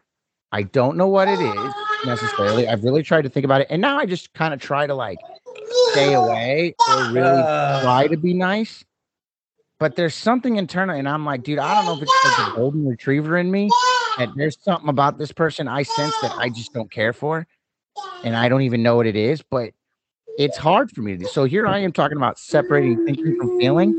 I 0.50 0.62
don't 0.62 0.96
know 0.96 1.08
what 1.08 1.28
it 1.28 1.40
is 1.40 1.74
necessarily. 2.06 2.68
I've 2.68 2.84
really 2.84 3.02
tried 3.02 3.22
to 3.22 3.28
think 3.28 3.44
about 3.44 3.60
it, 3.60 3.66
and 3.68 3.82
now 3.82 3.98
I 3.98 4.06
just 4.06 4.32
kind 4.32 4.54
of 4.54 4.60
try 4.60 4.86
to 4.86 4.94
like 4.94 5.18
stay 5.94 6.14
away 6.14 6.74
or 6.88 7.04
really 7.12 7.42
uh, 7.42 7.82
try 7.82 8.06
to 8.06 8.16
be 8.16 8.34
nice. 8.34 8.84
But 9.80 9.96
there's 9.96 10.14
something 10.14 10.56
internal, 10.56 10.96
and 10.96 11.08
I'm 11.08 11.24
like, 11.24 11.42
dude, 11.42 11.58
I 11.58 11.74
don't 11.74 11.86
know 11.86 11.96
if 11.96 12.02
it's 12.02 12.38
like 12.38 12.52
a 12.52 12.56
golden 12.56 12.86
retriever 12.86 13.36
in 13.36 13.50
me. 13.50 13.68
And 14.18 14.32
there's 14.36 14.56
something 14.62 14.88
about 14.88 15.18
this 15.18 15.32
person 15.32 15.66
I 15.66 15.82
sense 15.82 16.14
that 16.22 16.32
I 16.38 16.48
just 16.48 16.72
don't 16.72 16.90
care 16.90 17.12
for, 17.12 17.46
and 18.22 18.36
I 18.36 18.48
don't 18.48 18.62
even 18.62 18.82
know 18.82 18.96
what 18.96 19.06
it 19.06 19.16
is. 19.16 19.42
But 19.42 19.72
it's 20.38 20.56
hard 20.56 20.90
for 20.92 21.02
me 21.02 21.12
to 21.12 21.18
do. 21.18 21.26
So 21.26 21.44
here 21.44 21.66
I 21.66 21.78
am 21.78 21.92
talking 21.92 22.16
about 22.16 22.38
separating 22.38 23.04
thinking 23.04 23.36
from 23.36 23.58
feeling. 23.58 23.92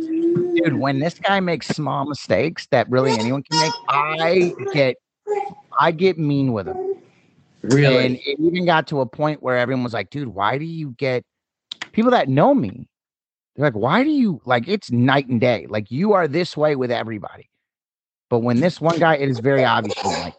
Dude, 0.56 0.76
when 0.76 1.00
this 1.00 1.16
guy 1.16 1.40
makes 1.40 1.68
small 1.68 2.06
mistakes 2.06 2.68
that 2.68 2.90
really 2.90 3.12
anyone 3.12 3.44
can 3.44 3.60
make, 3.60 3.74
I 3.90 4.54
get 4.74 4.96
I 5.80 5.92
get 5.92 6.18
mean 6.18 6.54
with 6.54 6.68
him. 6.68 6.96
Really? 7.64 8.06
And 8.06 8.16
it 8.16 8.40
even 8.40 8.66
got 8.66 8.88
to 8.88 9.02
a 9.02 9.06
point 9.06 9.42
where 9.42 9.58
everyone 9.58 9.84
was 9.84 9.94
like, 9.94 10.10
dude, 10.10 10.30
why 10.30 10.58
do 10.58 10.66
you 10.66 10.92
get 10.98 11.24
people 11.96 12.12
that 12.12 12.30
know 12.30 12.54
me, 12.54 12.90
they're 13.56 13.68
like, 13.68 13.76
why 13.76 14.04
do 14.04 14.12
you 14.12 14.42
like 14.46 14.68
it's 14.68 14.92
night 14.92 15.28
and 15.28 15.42
day? 15.42 15.68
Like 15.70 15.92
you 15.92 16.14
are 16.14 16.28
this 16.28 16.58
way 16.58 16.76
with 16.76 16.92
everybody. 16.92 17.50
But 18.30 18.40
when 18.40 18.60
this 18.60 18.82
one 18.82 19.00
guy, 19.00 19.18
it 19.18 19.30
is 19.30 19.40
very 19.40 19.66
obvious 19.66 19.96
like 20.18 20.36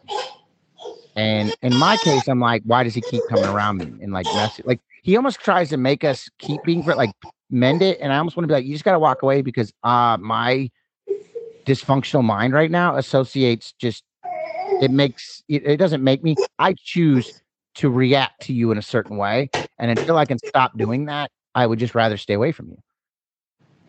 And 1.15 1.53
in 1.61 1.75
my 1.75 1.97
case, 1.97 2.27
I'm 2.27 2.39
like, 2.39 2.61
why 2.65 2.83
does 2.83 2.93
he 2.93 3.01
keep 3.01 3.25
coming 3.25 3.47
around 3.47 3.79
me 3.79 3.99
and 4.01 4.13
like 4.13 4.31
mess? 4.31 4.59
Like 4.63 4.81
he 5.03 5.15
almost 5.17 5.39
tries 5.39 5.69
to 5.69 5.77
make 5.77 6.03
us 6.03 6.29
keep 6.37 6.63
being 6.63 6.83
like 6.83 7.11
mend 7.49 7.81
it. 7.81 7.97
And 7.99 8.13
I 8.13 8.17
almost 8.17 8.37
want 8.37 8.43
to 8.43 8.47
be 8.47 8.53
like, 8.53 8.65
you 8.65 8.73
just 8.73 8.85
gotta 8.85 8.99
walk 8.99 9.23
away 9.23 9.41
because 9.41 9.73
uh 9.83 10.17
my 10.19 10.69
dysfunctional 11.67 12.23
mind 12.23 12.53
right 12.53 12.71
now 12.71 12.95
associates 12.97 13.73
just 13.79 14.03
it 14.79 14.91
makes 14.91 15.43
it, 15.49 15.65
it 15.65 15.77
doesn't 15.77 16.03
make 16.03 16.23
me 16.23 16.37
I 16.59 16.75
choose 16.77 17.33
to 17.75 17.89
react 17.89 18.43
to 18.43 18.53
you 18.53 18.71
in 18.71 18.77
a 18.77 18.81
certain 18.83 19.17
way. 19.17 19.51
And 19.79 19.91
until 19.91 20.17
I 20.17 20.25
can 20.25 20.39
stop 20.39 20.77
doing 20.77 21.05
that, 21.05 21.31
I 21.57 21.65
would 21.65 21.79
just 21.79 21.95
rather 21.95 22.17
stay 22.17 22.35
away 22.35 22.51
from 22.51 22.69
you. 22.69 22.77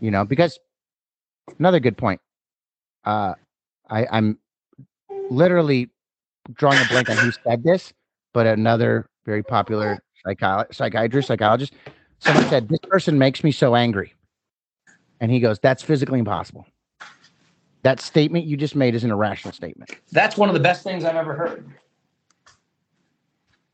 You 0.00 0.11
know, 0.11 0.24
because 0.24 0.59
another 1.59 1.81
good 1.81 1.98
point. 1.98 2.18
Uh, 3.04 3.35
I, 3.90 4.07
I'm 4.11 4.38
literally 5.28 5.90
drawing 6.54 6.81
a 6.81 6.85
blank 6.87 7.11
on 7.11 7.18
who 7.18 7.31
said 7.46 7.62
this, 7.62 7.92
but 8.33 8.46
another 8.46 9.11
very 9.26 9.42
popular 9.42 9.98
psycholo- 10.26 10.72
psychiatrist, 10.74 11.28
psychologist, 11.28 11.74
someone 12.20 12.48
said, 12.48 12.70
This 12.70 12.81
person 12.88 13.18
makes 13.18 13.44
me 13.44 13.52
so 13.52 13.76
angry. 13.76 14.14
And 15.20 15.31
he 15.31 15.38
goes, 15.38 15.59
That's 15.59 15.83
physically 15.83 16.20
impossible. 16.20 16.64
That 17.83 18.00
statement 18.00 18.46
you 18.46 18.57
just 18.57 18.76
made 18.76 18.94
is 18.94 19.04
an 19.04 19.11
irrational 19.11 19.52
statement. 19.52 19.90
That's 20.11 20.38
one 20.38 20.48
of 20.48 20.54
the 20.54 20.61
best 20.61 20.85
things 20.85 21.04
I've 21.04 21.16
ever 21.16 21.35
heard. 21.35 21.70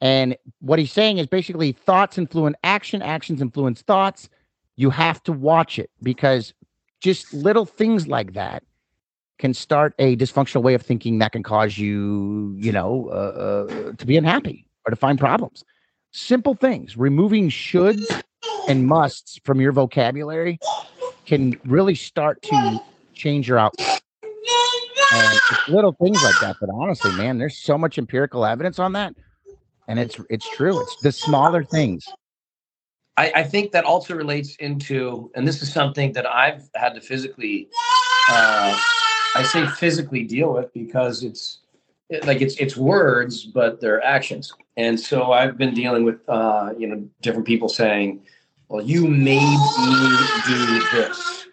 And 0.01 0.37
what 0.61 0.79
he's 0.79 0.93
saying 0.93 1.19
is 1.19 1.27
basically 1.27 1.73
thoughts 1.73 2.19
influence 2.19 2.57
action, 2.65 3.03
actions 3.03 3.41
influence 3.41 3.83
thoughts. 3.83 4.29
You 4.77 4.91
have 4.91 5.23
to 5.25 5.33
watch 5.33 5.79
it 5.79 5.91
because 6.03 6.53
just 7.01 7.33
little 7.33 7.65
things 7.65 8.09
like 8.09 8.33
that 8.35 8.63
can 9.39 9.55
start 9.55 9.95
a 9.99 10.17
dysfunctional 10.17 10.63
way 10.63 10.75
of 10.75 10.83
thinking 10.83 11.19
that 11.19 11.33
can 11.33 11.43
cause 11.43 11.79
you, 11.79 12.55
you 12.59 12.73
know, 12.73 13.09
uh, 13.11 13.67
uh, 13.67 13.93
to 13.93 14.07
be 14.07 14.17
unhappy 14.17 14.67
or 14.87 14.91
to 14.91 14.97
find 14.97 15.19
problems. 15.19 15.65
Simple 16.13 16.55
things, 16.55 16.97
removing 16.97 17.49
shoulds 17.51 18.23
and 18.69 18.87
musts 18.87 19.41
from 19.45 19.61
your 19.61 19.73
vocabulary 19.73 20.59
can 21.27 21.59
really 21.65 21.95
start 21.95 22.41
to 22.43 22.81
change 23.15 23.49
your 23.49 23.59
outlook. 23.59 24.01
And 25.13 25.39
little 25.69 25.93
things 25.93 26.23
like 26.23 26.41
that. 26.41 26.57
But 26.61 26.71
honestly, 26.73 27.13
man, 27.13 27.39
there's 27.39 27.59
so 27.59 27.77
much 27.77 27.99
empirical 27.99 28.45
evidence 28.45 28.79
on 28.79 28.93
that, 28.93 29.15
and 29.89 29.99
it's 29.99 30.19
it's 30.31 30.49
true. 30.51 30.81
It's 30.81 30.97
the 31.03 31.13
smaller 31.13 31.65
things. 31.65 32.07
I, 33.17 33.33
I 33.37 33.43
think 33.45 33.73
that 33.73 33.85
also 33.85 34.15
relates 34.15 34.57
into, 34.57 35.31
and 35.37 35.47
this 35.47 35.63
is 35.63 35.73
something 35.73 36.13
that 36.15 36.27
I've 36.27 36.69
had 36.75 36.95
to 36.95 37.01
physically, 37.01 37.69
uh, 38.29 38.77
I 39.37 39.43
say 39.45 39.67
physically 39.67 40.25
deal 40.25 40.53
with 40.53 40.73
because 40.73 41.23
it's 41.23 41.61
it, 42.11 42.27
like 42.27 42.41
it's 42.41 42.57
it's 42.57 42.77
words, 42.77 43.45
but 43.45 43.81
they're 43.81 44.03
actions. 44.03 44.53
And 44.77 44.99
so 44.99 45.33
I've 45.33 45.57
been 45.57 45.75
dealing 45.75 46.05
with 46.05 46.29
uh, 46.29 46.73
you 46.77 46.89
know 46.89 47.09
different 47.21 47.47
people 47.47 47.69
saying, 47.69 48.25
"Well, 48.69 48.83
you 48.83 49.07
made 49.07 49.59
me 49.79 50.17
do 50.47 50.83
this," 50.93 51.47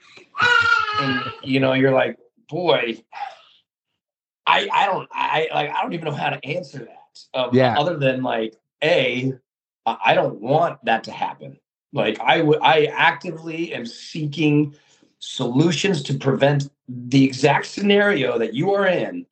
and 1.00 1.22
you 1.44 1.60
know 1.60 1.74
you're 1.74 1.94
like, 1.94 2.18
"Boy, 2.50 3.04
I 4.48 4.68
I 4.74 4.86
don't 4.88 5.08
I 5.12 5.48
like 5.54 5.70
I 5.70 5.82
don't 5.82 5.94
even 5.94 6.06
know 6.06 6.16
how 6.16 6.30
to 6.32 6.44
answer 6.46 6.80
that. 6.80 7.01
Yeah. 7.54 7.78
Other 7.78 7.98
than 7.98 8.24
like, 8.24 8.56
a 8.84 9.34
I 9.86 10.14
don't 10.14 10.40
want 10.42 10.84
that 10.86 11.04
to 11.06 11.12
happen. 11.12 11.58
Like 11.94 12.20
I 12.20 12.42
would 12.42 12.60
I 12.62 12.86
actively 12.86 13.74
am 13.74 13.86
seeking 13.86 14.76
solutions 15.20 16.04
to 16.04 16.14
prevent 16.14 16.70
the 16.88 17.24
exact 17.24 17.66
scenario 17.66 18.38
that 18.38 18.54
you 18.54 18.74
are 18.74 18.88
in. 18.88 19.26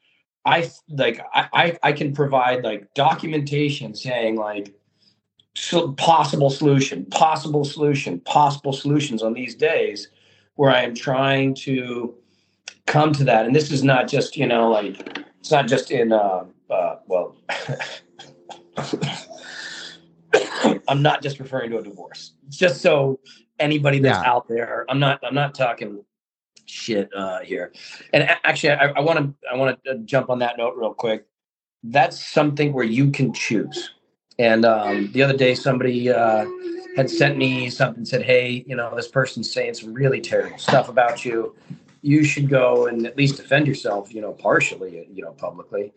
I 0.46 0.70
like 0.90 1.22
I 1.34 1.48
I, 1.54 1.80
I 1.84 1.92
can 1.94 2.14
provide 2.14 2.64
like 2.64 2.94
documentation 2.94 3.96
saying 3.96 4.36
like 4.36 4.74
so 5.56 5.92
possible 5.94 6.50
solution, 6.50 7.06
possible 7.06 7.66
solution, 7.66 8.20
possible 8.22 8.74
solutions 8.74 9.22
on 9.22 9.34
these 9.34 9.56
days 9.56 10.10
where 10.56 10.72
I 10.72 10.82
am 10.82 10.96
trying 10.96 11.54
to 11.56 12.16
come 12.86 13.14
to 13.14 13.24
that. 13.26 13.46
And 13.46 13.56
this 13.56 13.72
is 13.72 13.84
not 13.84 14.08
just, 14.08 14.36
you 14.36 14.48
know, 14.48 14.70
like 14.70 15.20
it's 15.40 15.52
not 15.52 15.68
just 15.68 15.92
in 15.92 16.12
uh, 16.12 16.46
uh 16.70 16.98
well 17.08 17.36
I'm 20.88 21.02
not 21.02 21.22
just 21.22 21.40
referring 21.40 21.72
to 21.72 21.78
a 21.78 21.84
divorce. 21.84 22.34
It's 22.48 22.58
just 22.58 22.82
so 22.82 23.20
anybody 23.60 24.00
that's 24.00 24.24
Yeah. 24.24 24.32
out 24.32 24.48
there, 24.48 24.86
I'm 24.90 25.00
not 25.00 25.20
I'm 25.24 25.36
not 25.36 25.56
talking 25.56 26.04
shit 26.66 27.10
uh 27.16 27.40
here. 27.40 27.72
And 28.14 28.24
actually 28.44 28.72
I 28.72 29.00
want 29.00 29.20
to 29.20 29.34
I 29.52 29.56
want 29.56 29.84
to 29.86 29.98
jump 30.00 30.30
on 30.30 30.40
that 30.40 30.58
note 30.58 30.76
real 30.78 30.94
quick. 30.94 31.26
That's 31.84 32.24
something 32.24 32.74
where 32.74 32.86
you 32.86 33.12
can 33.12 33.34
choose. 33.34 33.92
And 34.38 34.66
um 34.66 35.12
the 35.14 35.24
other 35.24 35.38
day 35.38 35.56
somebody 35.56 36.12
uh 36.12 36.46
had 36.96 37.10
sent 37.10 37.38
me 37.38 37.70
something 37.70 38.04
said, 38.06 38.24
"Hey, 38.24 38.64
you 38.68 38.76
know, 38.76 38.94
this 38.96 39.08
person's 39.08 39.52
saying 39.52 39.76
some 39.76 39.94
really 39.94 40.22
terrible 40.22 40.58
stuff 40.58 40.90
about 40.90 41.24
you. 41.24 41.56
You 42.02 42.24
should 42.24 42.50
go 42.50 42.88
and 42.88 43.06
at 43.06 43.16
least 43.18 43.38
defend 43.38 43.68
yourself, 43.68 44.14
you 44.14 44.22
know, 44.22 44.32
partially, 44.34 45.08
you 45.14 45.24
know, 45.24 45.32
publicly." 45.34 45.94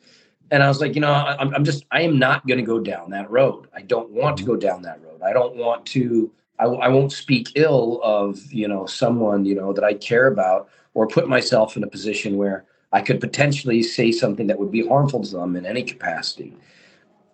And 0.53 0.63
I 0.63 0.69
was 0.69 0.83
like, 0.83 0.95
you 0.95 1.01
know, 1.01 1.11
I- 1.11 1.37
I'm, 1.41 1.53
I'm 1.55 1.65
just, 1.65 1.87
I 1.91 2.03
am 2.03 2.19
not 2.19 2.47
going 2.47 2.59
to 2.59 2.65
go 2.65 2.79
down 2.79 3.11
that 3.11 3.29
road. 3.31 3.69
I 3.75 3.81
don't 3.81 4.11
want 4.11 4.37
to 4.37 4.45
go 4.45 4.55
down 4.55 4.83
that 4.83 5.03
road. 5.03 5.23
I 5.23 5.33
don't 5.33 5.57
want 5.57 5.87
to, 5.87 6.31
I, 6.59 6.67
I 6.67 6.89
won't 6.89 7.11
speak 7.11 7.53
ill 7.55 8.01
of, 8.05 8.39
you 8.53 8.69
know, 8.69 8.85
someone, 8.85 9.47
you 9.47 9.55
know, 9.55 9.73
that 9.73 9.83
I 9.83 9.95
care 9.95 10.27
about 10.27 10.69
or 10.93 11.09
put 11.09 11.27
myself 11.27 11.77
in 11.79 11.83
a 11.83 11.87
position 11.87 12.37
where 12.37 12.67
I 12.93 13.01
could 13.01 13.19
potentially 13.19 13.83
say 13.83 14.13
something 14.13 14.47
that 14.49 14.59
would 14.59 14.71
be 14.71 14.87
harmful 14.87 15.23
to 15.23 15.31
them 15.39 15.57
in 15.57 15.65
any 15.65 15.83
capacity. 15.83 16.55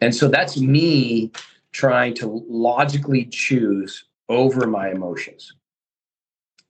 And 0.01 0.15
so 0.15 0.29
that's 0.29 0.57
me 0.57 1.33
trying 1.73 2.15
to 2.15 2.45
logically 2.49 3.25
choose 3.25 4.05
over 4.29 4.69
my 4.69 4.91
emotions. 4.91 5.53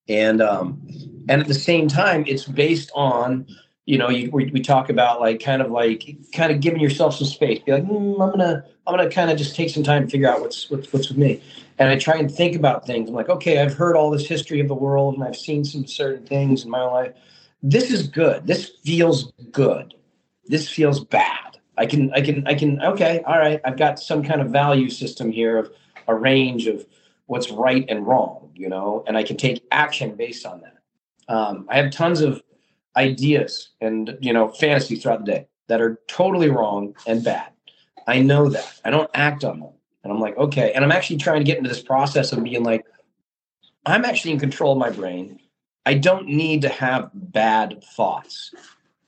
And 0.08 0.40
um, 0.40 0.80
and 1.28 1.42
at 1.42 1.46
the 1.46 1.52
same 1.52 1.86
time, 1.88 2.24
it's 2.26 2.46
based 2.46 2.90
on 2.94 3.46
you 3.88 3.96
know, 3.96 4.10
you, 4.10 4.30
we, 4.30 4.50
we 4.50 4.60
talk 4.60 4.90
about 4.90 5.18
like 5.18 5.40
kind 5.40 5.62
of 5.62 5.70
like 5.70 6.14
kind 6.34 6.52
of 6.52 6.60
giving 6.60 6.78
yourself 6.78 7.14
some 7.14 7.26
space. 7.26 7.60
Be 7.60 7.72
like, 7.72 7.84
mm, 7.84 8.20
I'm 8.20 8.30
gonna 8.30 8.62
I'm 8.86 8.94
gonna 8.94 9.08
kind 9.08 9.30
of 9.30 9.38
just 9.38 9.56
take 9.56 9.70
some 9.70 9.82
time 9.82 10.04
to 10.04 10.10
figure 10.10 10.28
out 10.28 10.42
what's 10.42 10.68
what's 10.68 10.92
what's 10.92 11.08
with 11.08 11.16
me. 11.16 11.42
And 11.78 11.88
I 11.88 11.96
try 11.96 12.18
and 12.18 12.30
think 12.30 12.54
about 12.54 12.86
things. 12.86 13.08
I'm 13.08 13.14
like, 13.14 13.30
okay, 13.30 13.62
I've 13.62 13.72
heard 13.72 13.96
all 13.96 14.10
this 14.10 14.26
history 14.26 14.60
of 14.60 14.68
the 14.68 14.74
world, 14.74 15.14
and 15.14 15.24
I've 15.24 15.38
seen 15.38 15.64
some 15.64 15.86
certain 15.86 16.26
things 16.26 16.64
in 16.64 16.70
my 16.70 16.82
life. 16.84 17.14
This 17.62 17.90
is 17.90 18.08
good. 18.08 18.46
This 18.46 18.72
feels 18.84 19.32
good. 19.52 19.94
This 20.44 20.68
feels 20.68 21.02
bad. 21.02 21.58
I 21.78 21.86
can 21.86 22.12
I 22.12 22.20
can 22.20 22.46
I 22.46 22.52
can 22.52 22.82
okay, 22.82 23.22
all 23.26 23.38
right. 23.38 23.58
I've 23.64 23.78
got 23.78 23.98
some 23.98 24.22
kind 24.22 24.42
of 24.42 24.50
value 24.50 24.90
system 24.90 25.32
here 25.32 25.56
of 25.56 25.72
a 26.08 26.14
range 26.14 26.66
of 26.66 26.84
what's 27.24 27.50
right 27.50 27.86
and 27.88 28.06
wrong, 28.06 28.50
you 28.54 28.68
know, 28.68 29.02
and 29.06 29.16
I 29.16 29.22
can 29.22 29.38
take 29.38 29.64
action 29.70 30.14
based 30.14 30.44
on 30.44 30.60
that. 30.60 30.74
Um, 31.34 31.66
I 31.70 31.78
have 31.78 31.90
tons 31.90 32.20
of 32.20 32.42
ideas 32.98 33.70
and 33.80 34.18
you 34.20 34.32
know 34.32 34.48
fantasies 34.48 35.02
throughout 35.02 35.24
the 35.24 35.32
day 35.32 35.46
that 35.68 35.80
are 35.80 36.00
totally 36.08 36.50
wrong 36.50 36.94
and 37.06 37.24
bad. 37.24 37.50
I 38.06 38.20
know 38.20 38.48
that. 38.48 38.80
I 38.84 38.90
don't 38.90 39.10
act 39.14 39.44
on 39.44 39.60
them. 39.60 39.72
And 40.02 40.12
I'm 40.12 40.20
like, 40.20 40.36
okay. 40.38 40.72
And 40.72 40.84
I'm 40.84 40.92
actually 40.92 41.18
trying 41.18 41.40
to 41.40 41.44
get 41.44 41.58
into 41.58 41.68
this 41.68 41.82
process 41.82 42.32
of 42.32 42.42
being 42.42 42.64
like, 42.64 42.86
I'm 43.84 44.04
actually 44.04 44.32
in 44.32 44.40
control 44.40 44.72
of 44.72 44.78
my 44.78 44.90
brain. 44.90 45.40
I 45.84 45.94
don't 45.94 46.26
need 46.26 46.62
to 46.62 46.68
have 46.68 47.10
bad 47.14 47.84
thoughts 47.96 48.54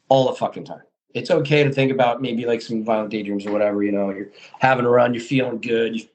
all 0.09 0.29
the 0.29 0.37
fucking 0.37 0.64
time. 0.64 0.83
It's 1.14 1.31
okay 1.31 1.64
to 1.64 1.72
think 1.72 1.90
about 1.90 2.22
maybe 2.22 2.44
like 2.46 2.61
some 2.61 2.85
violent 2.85 3.11
daydreams 3.11 3.46
or 3.46 3.53
whatever, 3.53 3.83
you 3.83 3.92
know, 3.92 4.11
you're 4.11 4.29
having 4.59 4.85
a 4.85 4.90
run, 4.90 5.12
you're 5.14 5.22
feeling 5.22 5.61
good, 5.61 5.98
you, 5.98 6.07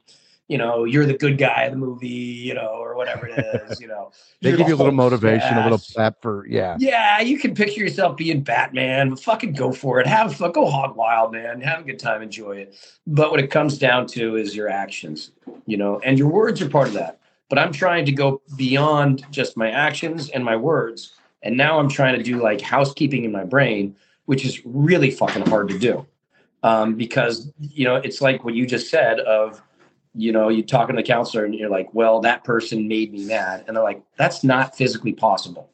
you 0.47 0.59
know, 0.59 0.83
you're 0.83 1.05
the 1.05 1.17
good 1.17 1.37
guy 1.37 1.63
of 1.63 1.71
the 1.71 1.77
movie, 1.77 2.07
you 2.07 2.53
know, 2.53 2.67
or 2.67 2.95
whatever 2.95 3.27
it 3.27 3.39
is, 3.69 3.81
you 3.81 3.87
know. 3.87 4.11
They 4.41 4.51
give 4.51 4.59
the 4.59 4.67
you 4.67 4.75
a 4.75 4.77
little 4.77 4.93
motivation, 4.93 5.57
a 5.57 5.63
little 5.63 5.81
pep 5.95 6.21
for 6.21 6.45
yeah. 6.47 6.77
Yeah, 6.79 7.19
you 7.21 7.39
can 7.39 7.55
picture 7.55 7.79
yourself 7.79 8.17
being 8.17 8.41
Batman. 8.41 9.15
Fucking 9.15 9.53
go 9.53 9.71
for 9.71 9.99
it. 9.99 10.07
Have 10.07 10.35
fun. 10.35 10.51
Go 10.51 10.69
hog 10.69 10.95
wild, 10.95 11.31
man. 11.31 11.61
Have 11.61 11.81
a 11.81 11.83
good 11.83 11.99
time. 11.99 12.21
Enjoy 12.21 12.57
it. 12.57 12.75
But 13.07 13.31
what 13.31 13.39
it 13.39 13.49
comes 13.49 13.77
down 13.77 14.05
to 14.07 14.35
is 14.35 14.55
your 14.55 14.69
actions, 14.69 15.31
you 15.65 15.77
know, 15.77 15.99
and 16.03 16.19
your 16.19 16.27
words 16.27 16.61
are 16.61 16.69
part 16.69 16.87
of 16.87 16.93
that. 16.93 17.19
But 17.49 17.59
I'm 17.59 17.71
trying 17.71 18.05
to 18.05 18.11
go 18.11 18.41
beyond 18.55 19.25
just 19.31 19.57
my 19.57 19.71
actions 19.71 20.29
and 20.29 20.43
my 20.43 20.55
words. 20.55 21.13
And 21.41 21.57
now 21.57 21.79
I'm 21.79 21.89
trying 21.89 22.17
to 22.17 22.23
do 22.23 22.41
like 22.41 22.61
housekeeping 22.61 23.23
in 23.23 23.31
my 23.31 23.43
brain, 23.43 23.95
which 24.25 24.45
is 24.45 24.63
really 24.65 25.11
fucking 25.11 25.45
hard 25.47 25.69
to 25.69 25.77
do. 25.77 26.05
Um, 26.63 26.95
because, 26.95 27.51
you 27.59 27.85
know, 27.85 27.97
it's 27.97 28.21
like 28.21 28.43
what 28.43 28.55
you 28.55 28.65
just 28.65 28.89
said 28.89 29.19
of, 29.19 29.61
you 30.15 30.31
know, 30.31 30.49
you're 30.49 30.65
talking 30.65 30.95
to 30.95 31.01
the 31.01 31.07
counselor 31.07 31.45
and 31.45 31.53
you're 31.53 31.69
like, 31.69 31.93
well, 31.93 32.19
that 32.21 32.43
person 32.43 32.87
made 32.87 33.11
me 33.11 33.25
mad. 33.25 33.63
And 33.67 33.75
they're 33.75 33.83
like, 33.83 34.01
that's 34.17 34.43
not 34.43 34.75
physically 34.75 35.13
possible 35.13 35.69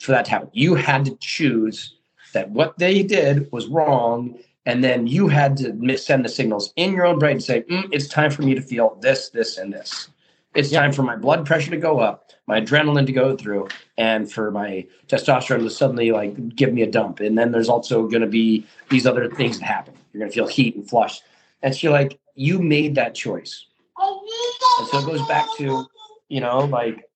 for 0.00 0.12
that 0.12 0.24
to 0.26 0.30
happen. 0.30 0.50
You 0.52 0.74
had 0.74 1.04
to 1.06 1.16
choose 1.16 1.94
that 2.32 2.50
what 2.50 2.78
they 2.78 3.02
did 3.02 3.50
was 3.52 3.66
wrong. 3.68 4.38
And 4.66 4.84
then 4.84 5.06
you 5.06 5.28
had 5.28 5.56
to 5.58 5.96
send 5.98 6.24
the 6.24 6.28
signals 6.28 6.72
in 6.76 6.92
your 6.92 7.06
own 7.06 7.18
brain 7.18 7.38
to 7.38 7.42
say, 7.42 7.62
"Mm, 7.62 7.88
it's 7.90 8.06
time 8.06 8.30
for 8.30 8.42
me 8.42 8.54
to 8.54 8.60
feel 8.60 8.98
this, 9.00 9.30
this, 9.30 9.56
and 9.56 9.72
this. 9.72 10.10
It's 10.54 10.70
Yeah. 10.72 10.80
time 10.80 10.92
for 10.92 11.02
my 11.02 11.16
blood 11.16 11.46
pressure 11.46 11.70
to 11.70 11.76
go 11.76 12.00
up, 12.00 12.32
my 12.46 12.60
adrenaline 12.60 13.06
to 13.06 13.12
go 13.12 13.36
through, 13.36 13.68
and 13.96 14.30
for 14.30 14.50
my 14.50 14.84
testosterone 15.06 15.62
to 15.62 15.70
suddenly 15.70 16.10
like 16.12 16.54
give 16.56 16.72
me 16.74 16.82
a 16.82 16.86
dump. 16.90 17.20
And 17.20 17.38
then 17.38 17.52
there's 17.52 17.68
also 17.68 18.06
going 18.08 18.22
to 18.22 18.26
be 18.28 18.66
these 18.90 19.06
other 19.06 19.30
things 19.30 19.58
that 19.58 19.64
happen. 19.66 19.94
You're 20.12 20.20
going 20.20 20.30
to 20.30 20.34
feel 20.34 20.48
heat 20.48 20.74
and 20.76 20.88
flush. 20.88 21.20
And 21.62 21.74
so 21.74 21.86
you're 21.86 21.92
like, 21.92 22.18
you 22.34 22.58
made 22.58 22.94
that 22.96 23.14
choice. 23.14 23.66
And 23.98 24.88
so 24.88 24.98
it 24.98 25.06
goes 25.06 25.26
back 25.26 25.46
to, 25.56 25.86
you 26.28 26.40
know, 26.40 26.60
like, 26.60 27.08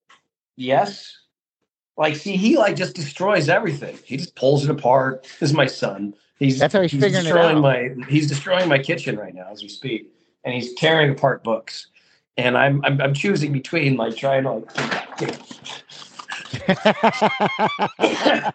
yes. 0.56 1.16
Like, 1.96 2.16
see, 2.16 2.36
he 2.36 2.56
like 2.56 2.76
just 2.76 2.96
destroys 2.96 3.48
everything. 3.48 3.98
He 4.04 4.16
just 4.16 4.34
pulls 4.34 4.64
it 4.64 4.70
apart. 4.70 5.22
This 5.40 5.50
is 5.50 5.54
my 5.54 5.66
son. 5.66 6.14
He's 6.38 6.58
That's 6.58 6.72
how 6.72 6.82
he's 6.82 6.90
figuring 6.90 7.14
it 7.14 7.22
destroying 7.22 7.58
out. 7.58 7.62
my 7.62 7.90
he's 8.08 8.28
destroying 8.28 8.68
my 8.68 8.78
kitchen 8.78 9.16
right 9.16 9.34
now 9.34 9.48
as 9.52 9.62
we 9.62 9.68
speak. 9.68 10.12
And 10.44 10.54
he's 10.54 10.74
tearing 10.74 11.12
apart 11.12 11.44
books. 11.44 11.86
And 12.36 12.56
I'm 12.56 12.84
I'm, 12.84 13.00
I'm 13.00 13.14
choosing 13.14 13.52
between 13.52 13.96
like 13.96 14.16
trying 14.16 14.44
to 14.44 14.50
like 14.50 14.72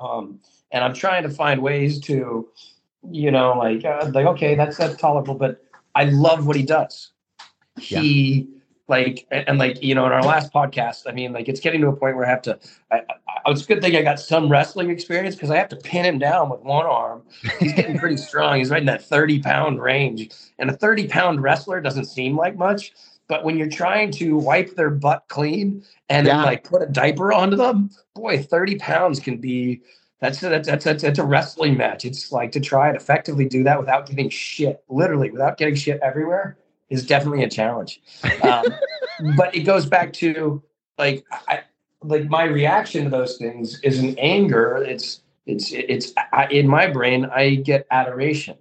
um, 0.00 0.40
and 0.72 0.84
I'm 0.84 0.94
trying 0.94 1.24
to 1.24 1.30
find 1.30 1.60
ways 1.60 2.00
to, 2.02 2.48
you 3.10 3.30
know, 3.30 3.58
like 3.58 3.84
uh, 3.84 4.10
like 4.14 4.26
okay, 4.26 4.54
that's 4.54 4.76
that's 4.76 4.96
tolerable, 4.96 5.34
but 5.34 5.62
I 5.94 6.04
love 6.04 6.46
what 6.46 6.56
he 6.56 6.62
does. 6.62 7.10
He 7.78 8.48
like 8.88 9.26
and, 9.30 9.48
and, 9.48 9.58
like 9.58 9.82
you 9.82 9.94
know 9.94 10.04
in 10.06 10.12
our 10.12 10.22
last 10.22 10.52
podcast, 10.52 11.04
I 11.06 11.12
mean, 11.12 11.32
like 11.32 11.48
it's 11.48 11.60
getting 11.60 11.80
to 11.82 11.88
a 11.88 11.96
point 11.96 12.16
where 12.16 12.26
I 12.26 12.30
have 12.30 12.42
to. 12.42 12.58
I, 12.90 12.96
I, 12.96 13.50
it's 13.50 13.64
a 13.64 13.66
good 13.66 13.80
thing 13.80 13.96
I 13.96 14.02
got 14.02 14.20
some 14.20 14.50
wrestling 14.50 14.90
experience 14.90 15.34
because 15.34 15.50
I 15.50 15.56
have 15.56 15.68
to 15.70 15.76
pin 15.76 16.04
him 16.04 16.18
down 16.18 16.50
with 16.50 16.60
one 16.60 16.86
arm. 16.86 17.22
He's 17.58 17.72
getting 17.72 17.98
pretty 17.98 18.16
strong. 18.28 18.58
He's 18.58 18.70
right 18.70 18.80
in 18.80 18.86
that 18.86 19.02
30 19.02 19.40
pound 19.40 19.80
range, 19.80 20.30
and 20.58 20.68
a 20.68 20.76
30 20.76 21.06
pound 21.08 21.42
wrestler 21.42 21.80
doesn't 21.80 22.06
seem 22.06 22.36
like 22.36 22.56
much. 22.56 22.92
But 23.28 23.44
when 23.44 23.56
you're 23.56 23.68
trying 23.68 24.10
to 24.12 24.36
wipe 24.36 24.74
their 24.74 24.90
butt 24.90 25.24
clean 25.28 25.84
and 26.08 26.26
then 26.26 26.42
like 26.42 26.64
put 26.64 26.82
a 26.82 26.86
diaper 26.86 27.32
onto 27.32 27.56
them, 27.56 27.90
boy, 28.16 28.42
30 28.42 28.76
pounds 28.78 29.20
can 29.20 29.36
be 29.38 29.82
That's 30.18 30.40
that's 30.40 30.66
that's 30.66 30.84
that's, 30.84 31.02
that's 31.02 31.18
a 31.20 31.24
wrestling 31.24 31.76
match. 31.76 32.04
It's 32.04 32.32
like 32.32 32.50
to 32.52 32.60
try 32.60 32.88
and 32.88 32.96
effectively 32.96 33.46
do 33.46 33.62
that 33.64 33.78
without 33.78 34.06
getting 34.06 34.28
shit, 34.30 34.82
literally 34.88 35.30
without 35.30 35.58
getting 35.58 35.76
shit 35.76 36.00
everywhere, 36.02 36.58
is 36.90 37.06
definitely 37.06 37.44
a 37.44 37.48
challenge. 37.48 38.00
Um, 38.42 38.64
but 39.36 39.54
it 39.54 39.60
goes 39.60 39.86
back 39.86 40.12
to 40.14 40.62
like 40.98 41.24
I 41.48 41.62
like 42.02 42.28
my 42.28 42.44
reaction 42.44 43.04
to 43.04 43.10
those 43.10 43.36
things 43.38 43.80
is 43.82 44.00
an 44.00 44.18
anger. 44.18 44.76
It's 44.86 45.22
it's 45.46 45.72
it's 45.72 46.12
I, 46.32 46.46
in 46.46 46.68
my 46.68 46.86
brain. 46.86 47.24
I 47.26 47.54
get 47.56 47.86
adoration 47.90 48.56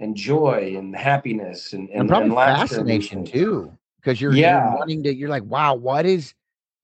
and 0.00 0.16
joy 0.16 0.74
and 0.76 0.94
happiness 0.96 1.72
and 1.72 1.88
and, 1.90 2.00
and 2.00 2.08
probably 2.08 2.28
and 2.30 2.36
fascination 2.36 3.18
and- 3.18 3.26
too, 3.26 3.72
because 4.00 4.20
you're, 4.20 4.32
Yeah. 4.32 4.70
you're 4.70 4.78
wanting 4.78 5.02
to. 5.04 5.14
You're 5.14 5.28
like, 5.28 5.44
wow, 5.44 5.74
what 5.74 6.06
is, 6.06 6.34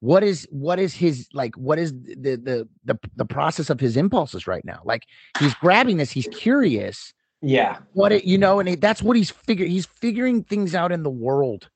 what 0.01 0.23
is, 0.25 0.47
what 0.51 0.79
is 0.79 0.95
his 0.95 1.29
like? 1.33 1.57
What 1.57 1.79
is 1.79 1.93
the 1.93 2.37
the 2.37 2.69
the 2.85 2.99
the 3.17 3.25
process 3.25 3.71
of 3.71 3.81
his 3.81 3.97
impulses 3.97 4.47
right 4.47 4.65
now? 4.65 4.81
Like 4.85 5.05
he's 5.39 5.55
grabbing 5.55 5.97
this. 5.97 6.11
He's 6.11 6.29
curious. 6.29 7.15
Yeah, 7.47 7.79
What 7.93 8.13
it, 8.13 8.25
you 8.25 8.39
know, 8.39 8.59
and 8.59 8.69
it, 8.69 8.81
that's 8.81 9.03
what 9.03 9.17
he's 9.17 9.31
figuring. 9.31 9.71
He's 9.71 9.87
figuring 9.87 10.45
things 10.45 10.75
out 10.75 10.93
in 10.93 11.03
the 11.03 11.11
world, 11.11 11.69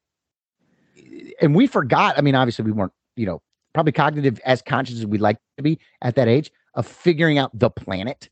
and 1.40 1.54
we 1.54 1.66
forgot. 1.66 2.16
I 2.16 2.22
mean, 2.22 2.34
obviously, 2.34 2.64
we 2.64 2.72
weren't, 2.72 2.92
you 3.16 3.26
know, 3.26 3.42
probably 3.74 3.92
cognitive 3.92 4.40
as 4.44 4.62
conscious 4.62 4.96
as 4.96 5.06
we'd 5.06 5.20
like 5.20 5.36
to 5.56 5.62
be 5.62 5.78
at 6.02 6.14
that 6.16 6.28
age 6.28 6.50
of 6.74 6.86
figuring 6.86 7.38
out 7.38 7.56
the 7.58 7.70
planet. 7.70 8.28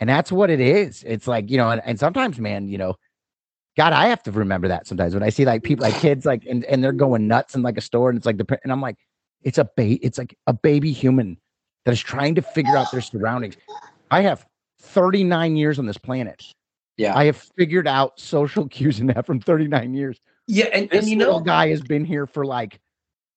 And 0.00 0.08
that's 0.08 0.32
what 0.32 0.48
it 0.48 0.60
is. 0.60 1.04
It's 1.06 1.26
like, 1.26 1.50
you 1.50 1.56
know, 1.56 1.70
and, 1.70 1.82
and 1.84 1.98
sometimes, 1.98 2.38
man, 2.38 2.68
you 2.68 2.78
know, 2.78 2.96
God, 3.76 3.92
I 3.92 4.08
have 4.08 4.22
to 4.24 4.30
remember 4.30 4.68
that 4.68 4.86
sometimes 4.86 5.14
when 5.14 5.22
I 5.22 5.28
see 5.30 5.44
like 5.44 5.62
people, 5.62 5.82
like 5.82 5.98
kids, 6.00 6.24
like, 6.24 6.44
and, 6.46 6.64
and 6.64 6.82
they're 6.82 6.92
going 6.92 7.28
nuts 7.28 7.54
in 7.54 7.62
like 7.62 7.76
a 7.76 7.82
store 7.82 8.08
and 8.08 8.16
it's 8.16 8.26
like 8.26 8.38
the, 8.38 8.58
and 8.62 8.72
I'm 8.72 8.80
like, 8.80 8.96
it's 9.42 9.58
a 9.58 9.64
ba- 9.64 9.98
it's 10.04 10.18
like 10.18 10.36
a 10.46 10.52
baby 10.52 10.92
human 10.92 11.38
that 11.84 11.92
is 11.92 12.00
trying 12.00 12.34
to 12.34 12.42
figure 12.42 12.76
out 12.76 12.90
their 12.90 13.00
surroundings. 13.00 13.56
I 14.10 14.22
have 14.22 14.46
39 14.80 15.56
years 15.56 15.78
on 15.78 15.86
this 15.86 15.98
planet. 15.98 16.44
Yeah, 17.00 17.16
I 17.16 17.24
have 17.26 17.36
figured 17.56 17.88
out 17.88 18.18
social 18.20 18.68
cues 18.74 19.00
in 19.00 19.06
that 19.08 19.26
from 19.26 19.40
39 19.40 19.94
years. 19.94 20.20
yeah. 20.46 20.66
And, 20.72 20.88
This 20.90 21.00
and 21.00 21.08
you 21.10 21.18
little 21.18 21.40
know, 21.40 21.44
guy 21.44 21.68
has 21.68 21.80
been 21.82 22.04
here 22.04 22.26
for 22.26 22.44
like 22.44 22.80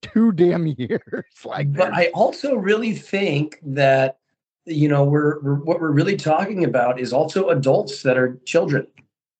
two 0.02 0.32
damn 0.32 0.67
years. 0.78 1.26
Like, 1.45 1.73
but 1.73 1.93
I 1.93 2.08
also 2.13 2.56
really 2.56 2.93
think 2.93 3.60
that 3.63 4.17
you 4.65 4.88
know 4.88 5.04
we're, 5.04 5.41
we're 5.41 5.56
what 5.56 5.82
we're 5.82 5.91
really 5.91 6.15
talking 6.15 6.63
about 6.63 6.99
is 6.99 7.12
also 7.13 7.49
adults 7.49 8.04
that 8.04 8.17
are 8.17 8.38
children. 8.45 8.88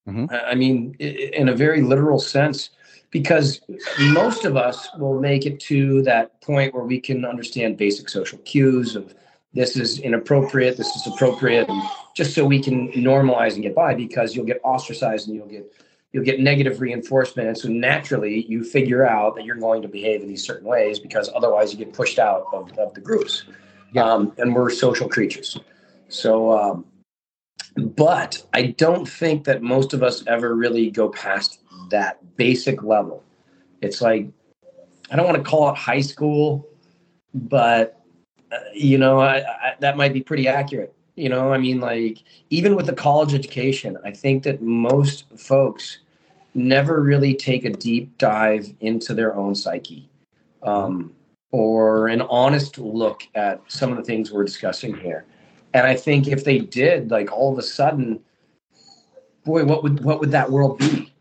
Mhm. 0.08 0.28
I 0.46 0.54
mean, 0.56 0.96
in 1.00 1.48
a 1.48 1.56
very 1.56 1.82
literal 1.82 2.20
sense, 2.20 2.72
because 3.10 3.62
most 4.12 4.44
of 4.44 4.58
us 4.58 4.90
will 4.98 5.18
make 5.20 5.46
it 5.46 5.60
to 5.62 6.02
that 6.04 6.42
point 6.42 6.74
where 6.74 6.84
we 6.84 7.00
can 7.00 7.24
understand 7.24 7.78
basic 7.78 8.10
social 8.10 8.38
cues 8.40 8.98
of 8.98 9.14
this 9.54 9.78
is 9.78 10.00
inappropriate, 10.00 10.76
this 10.76 10.94
is 10.96 11.08
appropriate, 11.08 11.70
and 11.70 11.82
just 12.16 12.34
so 12.34 12.46
we 12.46 12.62
can 12.62 12.92
normalize 12.92 13.54
and 13.54 13.64
get 13.64 13.76
by. 13.76 13.94
Because 13.94 14.36
you'll 14.36 14.46
get 14.46 14.60
ostracized 14.64 15.28
and 15.28 15.36
you'll 15.36 15.48
get 15.48 15.72
you'll 16.12 16.24
get 16.24 16.40
negative 16.40 16.80
reinforcement, 16.80 17.48
and 17.48 17.58
so 17.58 17.68
naturally 17.68 18.46
you 18.48 18.64
figure 18.64 19.06
out 19.06 19.36
that 19.36 19.46
you're 19.46 19.56
going 19.56 19.82
to 19.82 19.88
behave 19.88 20.22
in 20.22 20.28
these 20.28 20.46
certain 20.46 20.68
ways 20.68 21.00
because 21.00 21.30
otherwise 21.36 21.74
you 21.74 21.80
get 21.80 21.94
pushed 21.94 22.20
out 22.20 22.46
of, 22.54 22.72
of 22.78 22.94
the 22.94 23.02
groups. 23.02 23.44
Yeah. 23.92 24.04
Um, 24.04 24.34
and 24.38 24.56
we're 24.56 24.70
social 24.70 25.10
creatures, 25.10 25.60
so. 26.08 26.52
Um, 26.52 26.86
but 27.76 28.46
I 28.54 28.68
don't 28.68 29.08
think 29.08 29.46
that 29.46 29.64
most 29.64 29.94
of 29.94 30.04
us 30.04 30.24
ever 30.28 30.56
really 30.56 30.92
go 30.92 31.10
past 31.10 31.60
that 31.90 32.20
basic 32.36 32.84
level. 32.84 33.24
It's 33.82 34.02
like 34.02 34.28
I 35.12 35.16
don't 35.16 35.26
want 35.26 35.38
to 35.38 35.44
call 35.44 35.70
it 35.70 35.78
high 35.78 36.02
school, 36.02 36.68
but 37.34 38.02
uh, 38.52 38.58
you 38.74 38.98
know 38.98 39.20
I, 39.20 39.38
I, 39.40 39.76
that 39.80 39.98
might 39.98 40.14
be 40.14 40.22
pretty 40.22 40.48
accurate. 40.48 40.94
You 41.16 41.30
know, 41.30 41.54
I 41.54 41.58
mean, 41.60 41.80
like 41.80 42.24
even 42.50 42.76
with 42.76 42.88
the 42.88 42.94
college 42.94 43.34
education, 43.34 43.98
I 44.04 44.12
think 44.12 44.44
that 44.44 44.62
most 44.62 45.26
folks 45.38 46.00
never 46.56 47.02
really 47.02 47.36
take 47.36 47.66
a 47.66 47.70
deep 47.70 48.18
dive 48.18 48.74
into 48.80 49.14
their 49.14 49.36
own 49.36 49.56
psyche 49.56 50.10
um, 50.64 51.14
or 51.52 52.08
an 52.08 52.22
honest 52.22 52.78
look 52.78 53.24
at 53.36 53.62
some 53.68 53.92
of 53.92 53.98
the 53.98 54.04
things 54.04 54.32
we're 54.32 54.44
discussing 54.44 54.96
here. 54.96 55.26
And 55.74 55.86
I 55.86 55.96
think 55.96 56.28
if 56.28 56.44
they 56.44 56.60
did, 56.60 57.12
like 57.12 57.32
all 57.32 57.52
of 57.52 57.60
a 57.60 57.64
sudden, 57.64 58.20
boy, 59.44 59.66
what 59.66 59.84
would 59.84 60.04
what 60.04 60.20
would 60.20 60.32
that 60.32 60.50
world 60.50 60.78
be? 60.78 61.12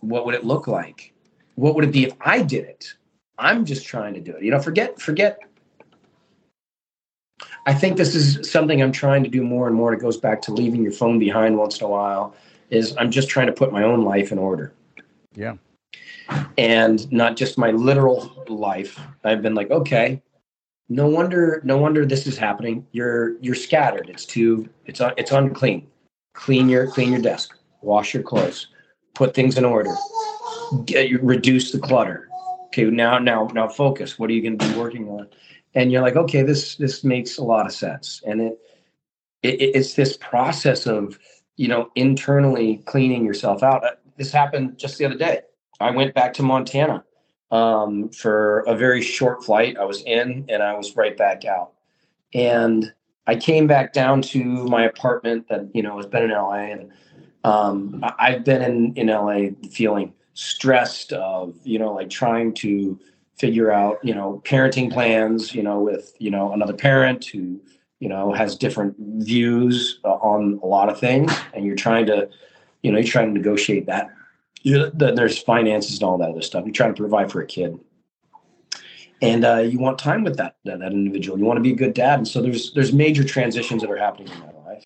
What 0.00 0.26
would 0.26 0.34
it 0.34 0.44
look 0.44 0.66
like? 0.66 1.12
What 1.56 1.74
would 1.74 1.84
it 1.84 1.92
be 1.92 2.04
if 2.04 2.12
I 2.20 2.42
did 2.42 2.64
it? 2.64 2.94
I'm 3.38 3.64
just 3.64 3.86
trying 3.86 4.14
to 4.14 4.20
do 4.20 4.36
it. 4.36 4.42
You 4.42 4.50
know, 4.50 4.60
forget 4.60 5.00
forget. 5.00 5.38
I 7.66 7.74
think 7.74 7.96
this 7.96 8.14
is 8.14 8.50
something 8.50 8.82
I'm 8.82 8.92
trying 8.92 9.24
to 9.24 9.30
do 9.30 9.42
more 9.42 9.66
and 9.66 9.74
more. 9.76 9.92
It 9.92 10.00
goes 10.00 10.16
back 10.16 10.42
to 10.42 10.52
leaving 10.52 10.82
your 10.82 10.92
phone 10.92 11.18
behind 11.18 11.56
once 11.56 11.80
in 11.80 11.86
a 11.86 11.88
while. 11.88 12.34
Is 12.70 12.96
I'm 12.98 13.10
just 13.10 13.28
trying 13.28 13.46
to 13.46 13.52
put 13.52 13.72
my 13.72 13.82
own 13.82 14.04
life 14.04 14.32
in 14.32 14.38
order 14.38 14.72
yeah. 15.34 15.54
and 16.58 17.10
not 17.12 17.36
just 17.36 17.58
my 17.58 17.70
literal 17.70 18.44
life. 18.48 18.98
I've 19.24 19.42
been 19.42 19.54
like, 19.54 19.70
okay, 19.70 20.22
no 20.88 21.06
wonder, 21.06 21.60
no 21.64 21.76
wonder 21.78 22.04
this 22.04 22.26
is 22.26 22.36
happening. 22.36 22.86
You're 22.92 23.38
you're 23.40 23.54
scattered. 23.54 24.08
It's 24.08 24.26
too 24.26 24.68
it's 24.86 25.00
un, 25.00 25.12
it's 25.16 25.32
unclean. 25.32 25.86
Clean 26.34 26.68
your 26.68 26.86
clean 26.86 27.12
your 27.12 27.22
desk. 27.22 27.56
Wash 27.82 28.14
your 28.14 28.22
clothes. 28.22 28.68
Put 29.14 29.34
things 29.34 29.56
in 29.56 29.64
order. 29.64 29.94
Get, 30.84 31.22
reduce 31.22 31.72
the 31.72 31.78
clutter. 31.78 32.28
Okay, 32.66 32.84
now 32.84 33.18
now 33.18 33.48
now 33.54 33.68
focus. 33.68 34.18
What 34.18 34.30
are 34.30 34.32
you 34.32 34.42
going 34.42 34.58
to 34.58 34.68
be 34.68 34.78
working 34.78 35.08
on? 35.08 35.28
And 35.74 35.90
you're 35.90 36.02
like, 36.02 36.16
okay, 36.16 36.42
this 36.42 36.76
this 36.76 37.04
makes 37.04 37.38
a 37.38 37.44
lot 37.44 37.66
of 37.66 37.72
sense. 37.72 38.22
And 38.26 38.40
it, 38.40 38.58
it 39.42 39.60
it's 39.74 39.94
this 39.94 40.16
process 40.16 40.86
of 40.86 41.18
you 41.56 41.68
know 41.68 41.90
internally 41.94 42.78
cleaning 42.86 43.24
yourself 43.24 43.62
out. 43.62 43.84
Uh, 43.84 43.90
This 44.16 44.32
happened 44.32 44.78
just 44.78 44.98
the 44.98 45.04
other 45.04 45.16
day. 45.16 45.40
I 45.80 45.90
went 45.90 46.14
back 46.14 46.32
to 46.34 46.42
Montana 46.42 47.04
um, 47.50 48.08
for 48.10 48.60
a 48.60 48.76
very 48.76 49.02
short 49.02 49.44
flight. 49.44 49.76
I 49.78 49.84
was 49.84 50.02
in 50.02 50.44
and 50.48 50.62
I 50.62 50.74
was 50.74 50.96
right 50.96 51.16
back 51.16 51.44
out. 51.44 51.72
And 52.32 52.92
I 53.26 53.36
came 53.36 53.66
back 53.66 53.92
down 53.92 54.22
to 54.22 54.42
my 54.44 54.84
apartment 54.84 55.48
that, 55.48 55.68
you 55.74 55.82
know, 55.82 55.96
has 55.96 56.06
been 56.06 56.24
in 56.24 56.30
LA. 56.30 56.72
And 56.72 56.92
um, 57.44 58.04
I've 58.18 58.44
been 58.44 58.62
in, 58.62 58.94
in 58.94 59.06
LA 59.06 59.50
feeling 59.70 60.12
stressed 60.34 61.12
of, 61.12 61.54
you 61.62 61.78
know, 61.78 61.92
like 61.92 62.10
trying 62.10 62.54
to 62.54 62.98
figure 63.36 63.70
out, 63.70 63.98
you 64.02 64.14
know, 64.14 64.42
parenting 64.44 64.92
plans, 64.92 65.54
you 65.54 65.62
know, 65.62 65.80
with, 65.80 66.14
you 66.18 66.30
know, 66.30 66.52
another 66.52 66.74
parent 66.74 67.24
who, 67.24 67.60
you 68.00 68.08
know, 68.08 68.32
has 68.32 68.56
different 68.56 68.94
views 68.98 69.98
uh, 70.04 70.14
on 70.14 70.60
a 70.62 70.66
lot 70.66 70.88
of 70.88 70.98
things. 70.98 71.32
And 71.52 71.64
you're 71.64 71.76
trying 71.76 72.06
to, 72.06 72.28
you 72.82 72.92
know, 72.92 72.98
you're 72.98 73.06
trying 73.06 73.28
to 73.28 73.32
negotiate 73.32 73.86
that 73.86 74.10
you 74.64 74.90
there's 74.94 75.38
finances 75.38 75.94
and 75.94 76.02
all 76.02 76.18
that 76.18 76.30
other 76.30 76.42
stuff. 76.42 76.64
You're 76.64 76.72
trying 76.72 76.94
to 76.94 77.00
provide 77.00 77.30
for 77.30 77.40
a 77.40 77.46
kid, 77.46 77.78
and 79.22 79.44
uh, 79.44 79.58
you 79.58 79.78
want 79.78 79.98
time 79.98 80.24
with 80.24 80.36
that, 80.38 80.56
that 80.64 80.80
that 80.80 80.92
individual. 80.92 81.38
You 81.38 81.44
want 81.44 81.58
to 81.58 81.62
be 81.62 81.72
a 81.72 81.76
good 81.76 81.94
dad, 81.94 82.18
and 82.18 82.26
so 82.26 82.42
there's 82.42 82.72
there's 82.72 82.92
major 82.92 83.22
transitions 83.22 83.82
that 83.82 83.90
are 83.90 83.96
happening 83.96 84.32
in 84.32 84.40
my 84.40 84.52
life. 84.66 84.84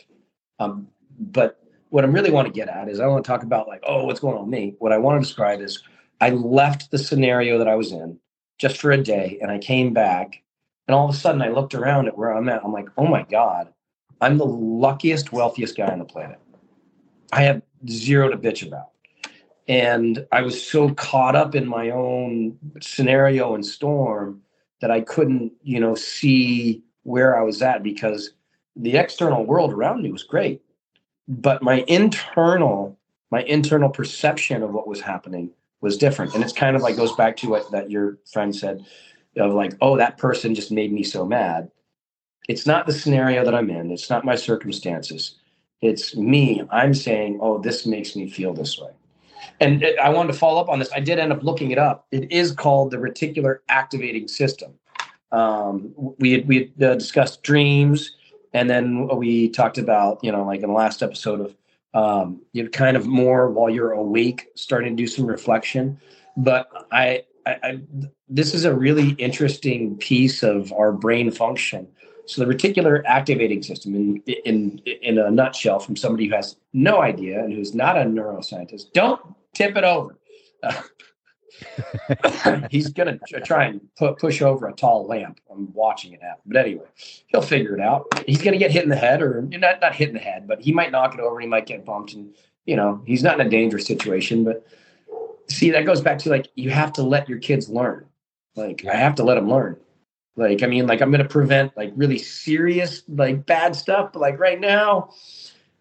Um, 0.58 0.88
but 1.18 1.60
what 1.90 2.04
I 2.04 2.08
really 2.08 2.30
want 2.30 2.46
to 2.48 2.52
get 2.52 2.68
at 2.68 2.88
is 2.88 3.00
I 3.00 3.06
want 3.06 3.24
to 3.24 3.28
talk 3.28 3.44
about 3.44 3.68
like, 3.68 3.82
oh, 3.86 4.04
what's 4.04 4.20
going 4.20 4.36
on 4.36 4.42
with 4.42 4.50
me. 4.50 4.74
What 4.80 4.92
I 4.92 4.98
want 4.98 5.22
to 5.22 5.26
describe 5.26 5.60
is 5.60 5.82
I 6.20 6.30
left 6.30 6.90
the 6.90 6.98
scenario 6.98 7.56
that 7.58 7.68
I 7.68 7.76
was 7.76 7.92
in 7.92 8.18
just 8.58 8.78
for 8.78 8.90
a 8.90 9.02
day, 9.02 9.38
and 9.40 9.50
I 9.50 9.58
came 9.58 9.92
back, 9.92 10.42
and 10.86 10.94
all 10.94 11.08
of 11.08 11.14
a 11.14 11.18
sudden 11.18 11.42
I 11.42 11.48
looked 11.48 11.74
around 11.74 12.08
at 12.08 12.18
where 12.18 12.32
I'm 12.32 12.48
at. 12.48 12.64
I'm 12.64 12.72
like, 12.72 12.88
oh 12.96 13.06
my 13.06 13.22
god, 13.22 13.72
I'm 14.20 14.38
the 14.38 14.46
luckiest, 14.46 15.32
wealthiest 15.32 15.76
guy 15.76 15.88
on 15.88 15.98
the 15.98 16.04
planet. 16.04 16.38
I 17.32 17.42
have 17.42 17.62
zero 17.86 18.28
to 18.28 18.36
bitch 18.36 18.66
about 18.66 18.90
and 19.68 20.26
I 20.32 20.40
was 20.42 20.66
so 20.66 20.90
caught 20.94 21.36
up 21.36 21.54
in 21.54 21.68
my 21.68 21.90
own 21.90 22.58
scenario 22.80 23.54
and 23.54 23.64
storm 23.64 24.40
that 24.80 24.90
I 24.90 25.02
couldn't, 25.02 25.52
you 25.62 25.78
know, 25.78 25.94
see 25.94 26.82
where 27.02 27.38
I 27.38 27.42
was 27.42 27.60
at 27.60 27.82
because 27.82 28.30
the 28.76 28.96
external 28.96 29.44
world 29.44 29.72
around 29.72 30.02
me 30.02 30.10
was 30.10 30.22
great, 30.22 30.62
but 31.26 31.62
my 31.62 31.84
internal, 31.86 32.98
my 33.30 33.42
internal 33.42 33.90
perception 33.90 34.62
of 34.62 34.70
what 34.72 34.88
was 34.88 35.00
happening 35.00 35.50
was 35.80 35.96
different. 35.96 36.34
And 36.34 36.42
it's 36.42 36.52
kind 36.52 36.76
of 36.76 36.82
like 36.82 36.96
goes 36.96 37.14
back 37.16 37.36
to 37.38 37.48
what 37.48 37.70
that 37.70 37.90
your 37.90 38.18
friend 38.32 38.54
said 38.54 38.84
of 39.36 39.52
like, 39.54 39.74
oh, 39.80 39.96
that 39.96 40.18
person 40.18 40.54
just 40.54 40.72
made 40.72 40.92
me 40.92 41.02
so 41.04 41.24
mad. 41.24 41.70
It's 42.48 42.66
not 42.66 42.86
the 42.86 42.92
scenario 42.92 43.44
that 43.44 43.54
I'm 43.54 43.70
in. 43.70 43.90
It's 43.90 44.10
not 44.10 44.24
my 44.24 44.34
circumstances. 44.34 45.36
It's 45.80 46.16
me. 46.16 46.62
I'm 46.70 46.94
saying, 46.94 47.38
oh, 47.40 47.58
this 47.58 47.86
makes 47.86 48.16
me 48.16 48.28
feel 48.28 48.52
this 48.52 48.78
way 48.78 48.90
and 49.60 49.82
it- 49.82 49.98
I 49.98 50.08
wanted 50.10 50.32
to 50.32 50.38
follow 50.38 50.60
up 50.60 50.68
on 50.68 50.78
this. 50.78 50.90
I 50.94 51.00
did 51.00 51.18
end 51.18 51.32
up 51.32 51.42
looking 51.42 51.70
it 51.70 51.78
up. 51.78 52.06
It 52.10 52.30
is 52.30 52.52
called 52.52 52.90
the 52.90 52.96
reticular 52.96 53.58
activating 53.68 54.28
system. 54.28 54.72
Um, 55.32 55.92
we 56.18 56.32
had, 56.32 56.48
we 56.48 56.72
had 56.78 56.82
uh, 56.82 56.94
discussed 56.94 57.42
dreams, 57.42 58.12
and 58.54 58.68
then 58.70 59.08
we 59.16 59.50
talked 59.50 59.78
about 59.78 60.22
you 60.22 60.32
know 60.32 60.44
like 60.44 60.62
in 60.62 60.68
the 60.68 60.74
last 60.74 61.02
episode 61.02 61.40
of 61.40 61.54
um, 61.94 62.40
you 62.52 62.62
know, 62.62 62.68
kind 62.70 62.96
of 62.96 63.06
more 63.06 63.50
while 63.50 63.70
you're 63.70 63.92
awake, 63.92 64.48
starting 64.54 64.96
to 64.96 65.02
do 65.02 65.06
some 65.06 65.26
reflection. 65.26 66.00
But 66.36 66.68
I, 66.92 67.24
I, 67.46 67.58
I 67.62 67.80
this 68.28 68.54
is 68.54 68.64
a 68.64 68.74
really 68.74 69.10
interesting 69.12 69.96
piece 69.96 70.42
of 70.42 70.72
our 70.72 70.92
brain 70.92 71.30
function. 71.30 71.88
So 72.26 72.44
the 72.44 72.52
reticular 72.52 73.02
activating 73.06 73.62
system, 73.62 73.94
in 73.94 74.22
in 74.44 74.78
in 75.02 75.18
a 75.18 75.30
nutshell, 75.30 75.80
from 75.80 75.96
somebody 75.96 76.28
who 76.28 76.34
has 76.34 76.56
no 76.72 77.00
idea 77.00 77.42
and 77.42 77.52
who's 77.52 77.74
not 77.74 77.96
a 77.96 78.02
neuroscientist, 78.02 78.92
don't 78.92 79.20
tip 79.54 79.76
it 79.76 79.84
over. 79.84 80.18
Uh, 80.62 80.82
he's 82.70 82.88
gonna 82.90 83.18
try 83.44 83.64
and 83.66 83.80
put, 83.96 84.18
push 84.18 84.42
over 84.42 84.66
a 84.66 84.72
tall 84.72 85.06
lamp. 85.06 85.40
I'm 85.50 85.72
watching 85.72 86.12
it 86.12 86.22
happen, 86.22 86.42
but 86.46 86.56
anyway, 86.58 86.86
he'll 87.28 87.42
figure 87.42 87.74
it 87.74 87.80
out. 87.80 88.06
He's 88.26 88.42
gonna 88.42 88.58
get 88.58 88.70
hit 88.70 88.82
in 88.84 88.88
the 88.88 88.96
head, 88.96 89.22
or 89.22 89.42
not 89.42 89.80
not 89.80 89.94
hit 89.94 90.08
in 90.08 90.14
the 90.14 90.20
head, 90.20 90.46
but 90.46 90.60
he 90.60 90.72
might 90.72 90.90
knock 90.92 91.14
it 91.14 91.20
over. 91.20 91.40
He 91.40 91.46
might 91.46 91.66
get 91.66 91.84
bumped, 91.84 92.14
and 92.14 92.34
you 92.66 92.76
know 92.76 93.02
he's 93.06 93.22
not 93.22 93.40
in 93.40 93.46
a 93.46 93.50
dangerous 93.50 93.86
situation. 93.86 94.44
But 94.44 94.66
see, 95.48 95.70
that 95.70 95.86
goes 95.86 96.00
back 96.00 96.18
to 96.20 96.30
like 96.30 96.48
you 96.54 96.70
have 96.70 96.92
to 96.94 97.02
let 97.02 97.28
your 97.28 97.38
kids 97.38 97.68
learn. 97.68 98.06
Like 98.56 98.84
I 98.86 98.96
have 98.96 99.14
to 99.16 99.24
let 99.24 99.34
them 99.36 99.48
learn. 99.48 99.76
Like 100.36 100.62
I 100.62 100.66
mean, 100.66 100.86
like 100.86 101.00
I'm 101.00 101.10
gonna 101.10 101.28
prevent 101.28 101.76
like 101.76 101.92
really 101.96 102.18
serious 102.18 103.02
like 103.08 103.44
bad 103.46 103.74
stuff, 103.74 104.12
but 104.12 104.20
like 104.20 104.38
right 104.38 104.60
now, 104.60 105.10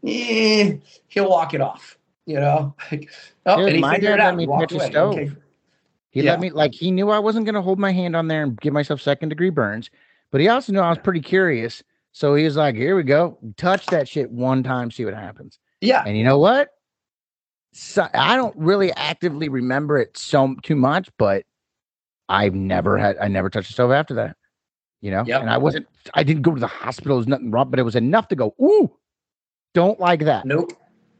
eh, 0.04 0.78
he'll 1.08 1.30
walk 1.30 1.54
it 1.54 1.62
off. 1.62 1.98
You 2.26 2.40
know, 2.42 2.76
like, 2.92 3.10
oh, 3.46 3.58
Dude, 3.58 3.68
and 3.68 3.76
he 3.76 3.82
my 3.82 3.96
figured 3.96 4.18
dad 4.18 4.20
it 4.20 4.24
let 4.24 4.34
out. 4.34 4.36
me 4.36 4.46
touch 4.48 4.72
a 4.74 4.76
away. 4.76 4.90
stove. 4.90 5.14
Okay. 5.14 5.32
He 6.12 6.22
Yeah. 6.22 6.32
let 6.32 6.40
me 6.40 6.50
like 6.50 6.74
he 6.74 6.92
knew 6.92 7.10
I 7.10 7.20
wasn't 7.20 7.46
gonna 7.46 7.62
hold 7.62 7.80
my 7.80 7.92
hand 7.92 8.16
on 8.16 8.28
there 8.28 8.44
and 8.44 8.60
give 8.60 8.74
myself 8.74 9.02
second 9.02 9.30
degree 9.30 9.50
burns, 9.50 9.90
but 10.32 10.42
he 10.42 10.48
also 10.48 10.72
knew 10.74 10.80
I 10.80 10.90
was 10.90 11.00
pretty 11.00 11.22
curious. 11.22 11.84
So 12.12 12.34
he 12.36 12.44
was 12.46 12.56
like, 12.56 12.76
"Here 12.76 12.96
we 12.96 13.04
go, 13.04 13.38
touch 13.58 13.86
that 13.88 14.08
shit 14.08 14.32
one 14.32 14.64
time, 14.64 14.90
see 14.90 15.06
what 15.06 15.14
happens." 15.14 15.60
Yeah, 15.82 16.04
And 16.06 16.18
you 16.18 16.24
know 16.24 16.40
what? 16.40 16.70
So 17.74 18.08
I 18.14 18.36
don't 18.36 18.56
really 18.58 18.92
actively 18.94 19.50
remember 19.50 20.00
it 20.00 20.18
so 20.18 20.56
too 20.64 20.76
much, 20.76 21.10
but 21.20 21.46
I've 22.28 22.56
never 22.56 22.98
had 22.98 23.18
I 23.18 23.28
never 23.28 23.50
touched 23.50 23.70
a 23.70 23.74
stove 23.74 23.92
after 23.92 24.16
that. 24.16 24.36
You 25.02 25.12
know, 25.12 25.24
Yep. 25.26 25.42
and 25.42 25.50
I 25.50 25.58
wasn't 25.60 25.88
I 26.16 26.24
didn't 26.24 26.42
go 26.42 26.54
to 26.56 26.60
the 26.60 26.66
hospital. 26.66 27.18
There's 27.18 27.28
nothing 27.28 27.52
wrong, 27.52 27.70
but 27.70 27.80
it 27.80 27.84
was 27.84 27.96
enough 27.96 28.30
to 28.30 28.36
go, 28.36 28.56
ooh, 28.60 28.92
don't 29.76 30.00
like 30.00 30.22
that. 30.22 30.46
nope, 30.46 30.72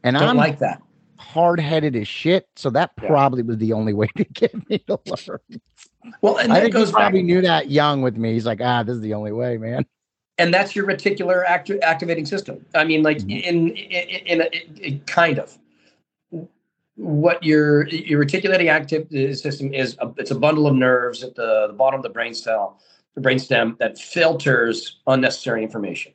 And 0.02 0.16
I 0.16 0.20
don't 0.20 0.30
I'm 0.30 0.36
like 0.36 0.58
that. 0.58 0.82
Hard 1.18 1.60
headed 1.60 1.96
as 1.96 2.08
shit. 2.08 2.48
So 2.56 2.70
that 2.70 2.96
probably 2.96 3.42
was 3.42 3.58
the 3.58 3.72
only 3.72 3.92
way 4.00 4.08
to 4.16 4.24
get 4.24 4.68
me 4.68 4.78
to 4.86 4.98
learn. 5.06 5.60
Well, 6.22 6.38
and 6.38 6.52
I 6.52 6.56
think 6.60 6.66
he 6.74 6.80
goes 6.80 6.90
back, 6.90 7.00
probably 7.00 7.22
knew 7.22 7.42
that 7.42 7.70
young 7.70 8.02
with 8.02 8.16
me. 8.16 8.32
He's 8.32 8.46
like, 8.46 8.60
ah, 8.62 8.82
this 8.82 8.96
is 8.96 9.00
the 9.02 9.14
only 9.14 9.32
way, 9.32 9.58
man. 9.58 9.84
and 10.38 10.54
that's 10.54 10.74
your 10.76 10.86
reticular 10.86 11.44
acti- 11.44 11.82
activating 11.82 12.24
system. 12.24 12.64
I 12.74 12.84
mean, 12.84 13.02
like 13.02 13.18
Mhm. 13.18 13.42
in 13.42 13.68
in, 13.70 14.08
in, 14.26 14.40
a, 14.40 14.44
in, 14.44 14.76
in 14.78 15.00
kind 15.00 15.38
of 15.38 15.58
what 16.96 17.42
your 17.42 17.86
your 17.88 18.18
reticulating 18.20 18.68
active 18.68 19.06
uh, 19.12 19.34
system 19.34 19.72
is. 19.74 19.96
A, 20.00 20.10
it's 20.16 20.30
a 20.30 20.34
bundle 20.38 20.66
of 20.66 20.74
nerves 20.74 21.22
at 21.22 21.34
the, 21.34 21.66
the 21.68 21.72
bottom 21.72 21.98
of 21.98 22.02
the 22.02 22.08
brain 22.10 22.34
cell, 22.34 22.80
the 23.14 23.20
brainstem 23.20 23.76
that 23.78 23.98
filters 23.98 24.98
unnecessary 25.06 25.62
information. 25.62 26.12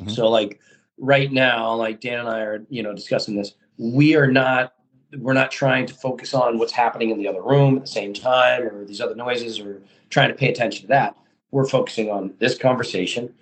Mhm. 0.00 0.10
So, 0.10 0.28
like 0.28 0.60
right 0.98 1.30
now, 1.32 1.74
like 1.74 2.00
Dan 2.00 2.20
and 2.20 2.28
I 2.28 2.40
are, 2.40 2.66
you 2.68 2.82
know, 2.82 2.94
discussing 2.94 3.36
this. 3.36 3.52
We 3.82 4.14
are 4.14 4.30
not 4.30 4.74
we're 5.18 5.32
not 5.32 5.50
trying 5.50 5.86
to 5.86 5.94
focus 5.94 6.32
on 6.34 6.56
what's 6.56 6.72
happening 6.72 7.10
in 7.10 7.18
the 7.18 7.28
other 7.28 7.42
room 7.42 7.76
at 7.76 7.82
the 7.82 7.88
same 7.88 8.14
time 8.14 8.62
or 8.62 8.84
these 8.84 9.00
other 9.00 9.16
noises 9.16 9.58
or 9.60 9.82
trying 10.08 10.28
to 10.28 10.34
pay 10.34 10.48
attention 10.48 10.82
to 10.82 10.88
that. 10.88 11.16
We're 11.50 11.66
focusing 11.66 12.10
on 12.10 12.32
this 12.38 12.56
conversation. 12.56 13.34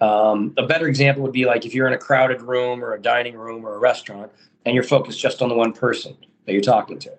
Um, 0.00 0.54
a 0.56 0.66
better 0.66 0.86
example 0.86 1.22
would 1.24 1.32
be 1.32 1.44
like 1.44 1.66
if 1.66 1.74
you're 1.74 1.88
in 1.88 1.92
a 1.92 1.98
crowded 1.98 2.40
room 2.42 2.82
or 2.82 2.94
a 2.94 3.02
dining 3.02 3.36
room 3.36 3.66
or 3.66 3.74
a 3.74 3.78
restaurant 3.78 4.30
and 4.64 4.74
you're 4.74 4.84
focused 4.84 5.20
just 5.20 5.42
on 5.42 5.48
the 5.48 5.54
one 5.56 5.72
person 5.72 6.16
that 6.46 6.52
you're 6.52 6.62
talking 6.62 6.98
to. 7.00 7.12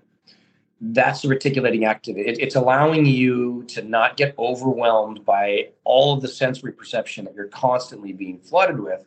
That's 0.82 1.22
the 1.22 1.28
reticulating 1.28 1.86
activity. 1.86 2.30
It, 2.30 2.40
it's 2.40 2.56
allowing 2.56 3.06
you 3.06 3.66
to 3.68 3.82
not 3.82 4.16
get 4.16 4.34
overwhelmed 4.40 5.26
by 5.26 5.72
all 5.84 6.14
of 6.14 6.22
the 6.22 6.30
sensory 6.30 6.72
perception 6.72 7.26
that 7.26 7.36
you're 7.36 7.48
constantly 7.48 8.14
being 8.14 8.40
flooded 8.40 8.80
with 8.80 9.06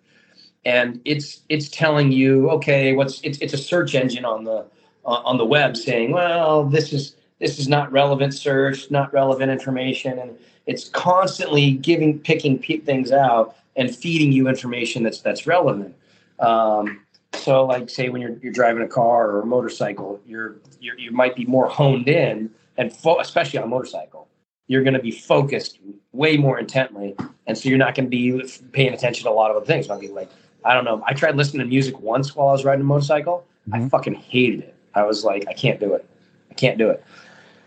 and 0.64 1.00
it's 1.04 1.42
it's 1.48 1.68
telling 1.68 2.12
you 2.12 2.48
okay 2.50 2.92
what's 2.92 3.20
it's 3.22 3.38
it's 3.38 3.52
a 3.52 3.58
search 3.58 3.94
engine 3.94 4.24
on 4.24 4.44
the 4.44 4.64
uh, 5.04 5.20
on 5.24 5.36
the 5.38 5.44
web 5.44 5.76
saying 5.76 6.12
well 6.12 6.64
this 6.64 6.92
is 6.92 7.16
this 7.38 7.58
is 7.58 7.68
not 7.68 7.90
relevant 7.90 8.32
search 8.32 8.90
not 8.90 9.12
relevant 9.12 9.50
information 9.50 10.18
and 10.18 10.36
it's 10.66 10.88
constantly 10.88 11.72
giving 11.72 12.18
picking 12.18 12.58
things 12.58 13.12
out 13.12 13.56
and 13.76 13.94
feeding 13.94 14.32
you 14.32 14.48
information 14.48 15.02
that's 15.02 15.20
that's 15.20 15.46
relevant. 15.46 15.94
Um, 16.38 17.00
so 17.34 17.64
like 17.64 17.88
say 17.90 18.08
when 18.08 18.20
you're 18.20 18.36
you're 18.42 18.52
driving 18.52 18.82
a 18.82 18.88
car 18.88 19.30
or 19.30 19.40
a 19.40 19.46
motorcycle 19.46 20.20
you're, 20.26 20.56
you're 20.80 20.98
you 20.98 21.10
might 21.10 21.34
be 21.34 21.44
more 21.46 21.68
honed 21.68 22.08
in 22.08 22.50
and 22.76 22.94
fo- 22.94 23.20
especially 23.20 23.58
on 23.58 23.64
a 23.64 23.68
motorcycle 23.68 24.28
you're 24.72 24.82
going 24.82 24.94
to 24.94 25.00
be 25.00 25.10
focused 25.10 25.78
way 26.12 26.36
more 26.38 26.58
intently 26.58 27.14
and 27.46 27.56
so 27.58 27.68
you're 27.68 27.78
not 27.78 27.94
going 27.94 28.06
to 28.06 28.10
be 28.10 28.42
paying 28.72 28.94
attention 28.94 29.24
to 29.24 29.30
a 29.30 29.32
lot 29.32 29.50
of 29.50 29.56
other 29.58 29.66
things 29.66 29.86
be 30.00 30.08
like 30.08 30.30
I 30.64 30.74
don't 30.74 30.84
know. 30.84 31.02
I 31.06 31.12
tried 31.12 31.34
listening 31.36 31.60
to 31.66 31.68
music 31.68 31.98
once 32.00 32.36
while 32.36 32.48
I 32.48 32.52
was 32.52 32.64
riding 32.64 32.82
a 32.82 32.84
motorcycle. 32.84 33.44
I 33.72 33.78
Mhm. 33.80 33.90
fucking 33.90 34.14
hated 34.14 34.60
it. 34.60 34.74
I 34.94 35.02
was 35.02 35.24
like, 35.24 35.44
I 35.48 35.54
can't 35.54 35.80
do 35.80 35.94
it. 35.94 36.06
I 36.52 36.54
can't 36.54 36.78
do 36.78 36.88
it. 36.88 37.04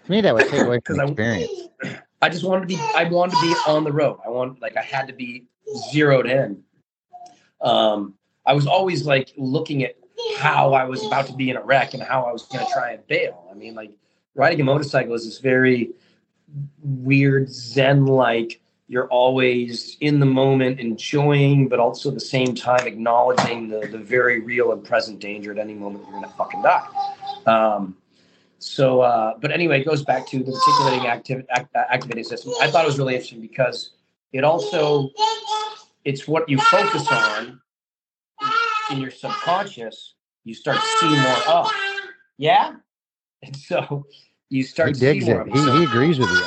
To 0.05 0.11
me, 0.11 0.21
that 0.21 0.33
would 0.33 0.47
take 0.47 0.61
away 0.61 0.79
from 0.85 0.97
'Cause 0.97 1.11
I-. 1.19 1.99
I 2.21 2.29
just 2.29 2.45
wanted 2.45 2.61
to 2.61 2.67
be. 2.67 2.77
I 2.95 3.03
wanted 3.03 3.35
to 3.35 3.41
be 3.41 3.53
on 3.67 3.83
the 3.83 3.91
road. 3.91 4.19
I 4.25 4.29
want 4.29 4.61
like 4.61 4.77
I 4.77 4.81
had 4.81 5.07
to 5.07 5.13
be 5.13 5.45
zeroed 5.91 6.25
in. 6.25 6.63
Um, 7.61 8.13
I 8.45 8.53
was 8.53 8.65
always 8.65 9.05
like 9.05 9.33
looking 9.35 9.83
at 9.83 9.95
how 10.37 10.73
I 10.73 10.85
was 10.85 11.05
about 11.05 11.27
to 11.27 11.33
be 11.33 11.49
in 11.49 11.57
a 11.57 11.63
wreck 11.63 11.93
and 11.93 12.01
how 12.01 12.23
I 12.23 12.31
was 12.31 12.43
going 12.43 12.65
to 12.65 12.71
try 12.71 12.91
and 12.91 13.05
bail. 13.07 13.45
I 13.51 13.55
mean, 13.55 13.75
like 13.75 13.91
riding 14.35 14.61
a 14.61 14.63
motorcycle 14.63 15.13
is 15.13 15.25
this 15.25 15.39
very 15.39 15.89
weird 16.81 17.49
Zen-like. 17.49 18.61
You're 18.87 19.07
always 19.07 19.97
in 19.99 20.19
the 20.19 20.27
moment, 20.27 20.79
enjoying, 20.79 21.67
but 21.67 21.79
also 21.79 22.09
at 22.09 22.15
the 22.15 22.19
same 22.19 22.53
time 22.53 22.85
acknowledging 22.85 23.67
the 23.67 23.87
the 23.87 23.97
very 23.97 24.39
real 24.41 24.71
and 24.73 24.83
present 24.83 25.19
danger 25.19 25.51
at 25.51 25.57
any 25.57 25.73
moment 25.73 26.03
you're 26.03 26.19
going 26.19 26.23
to 26.23 26.37
fucking 26.37 26.61
die. 26.61 26.87
Um, 27.47 27.97
so, 28.59 29.01
uh, 29.01 29.33
but 29.39 29.51
anyway, 29.51 29.81
it 29.81 29.85
goes 29.85 30.03
back 30.03 30.27
to 30.27 30.39
the 30.39 30.51
reticulating 30.51 31.07
activ- 31.07 31.45
act- 31.49 31.75
activating 31.75 32.23
system. 32.23 32.53
I 32.61 32.69
thought 32.69 32.83
it 32.83 32.87
was 32.87 32.97
really 32.97 33.15
interesting 33.15 33.41
because 33.41 33.91
it 34.33 34.43
also 34.43 35.09
it's 36.03 36.27
what 36.27 36.47
you 36.47 36.59
focus 36.59 37.07
on 37.11 37.61
in 38.91 39.01
your 39.01 39.11
subconscious. 39.11 40.13
You 40.43 40.53
start 40.53 40.77
to 40.77 40.87
see 40.99 41.09
more 41.09 41.55
of. 41.55 41.71
Yeah, 42.37 42.75
and 43.41 43.55
so 43.55 44.05
you 44.49 44.63
start 44.63 44.89
He 44.89 44.93
to 44.93 44.99
see 44.99 45.05
digs 45.13 45.25
more 45.25 45.41
it. 45.41 45.47
of 45.47 45.53
He, 45.53 45.77
he 45.79 45.83
agrees 45.85 46.19
with 46.19 46.29
you. 46.29 46.43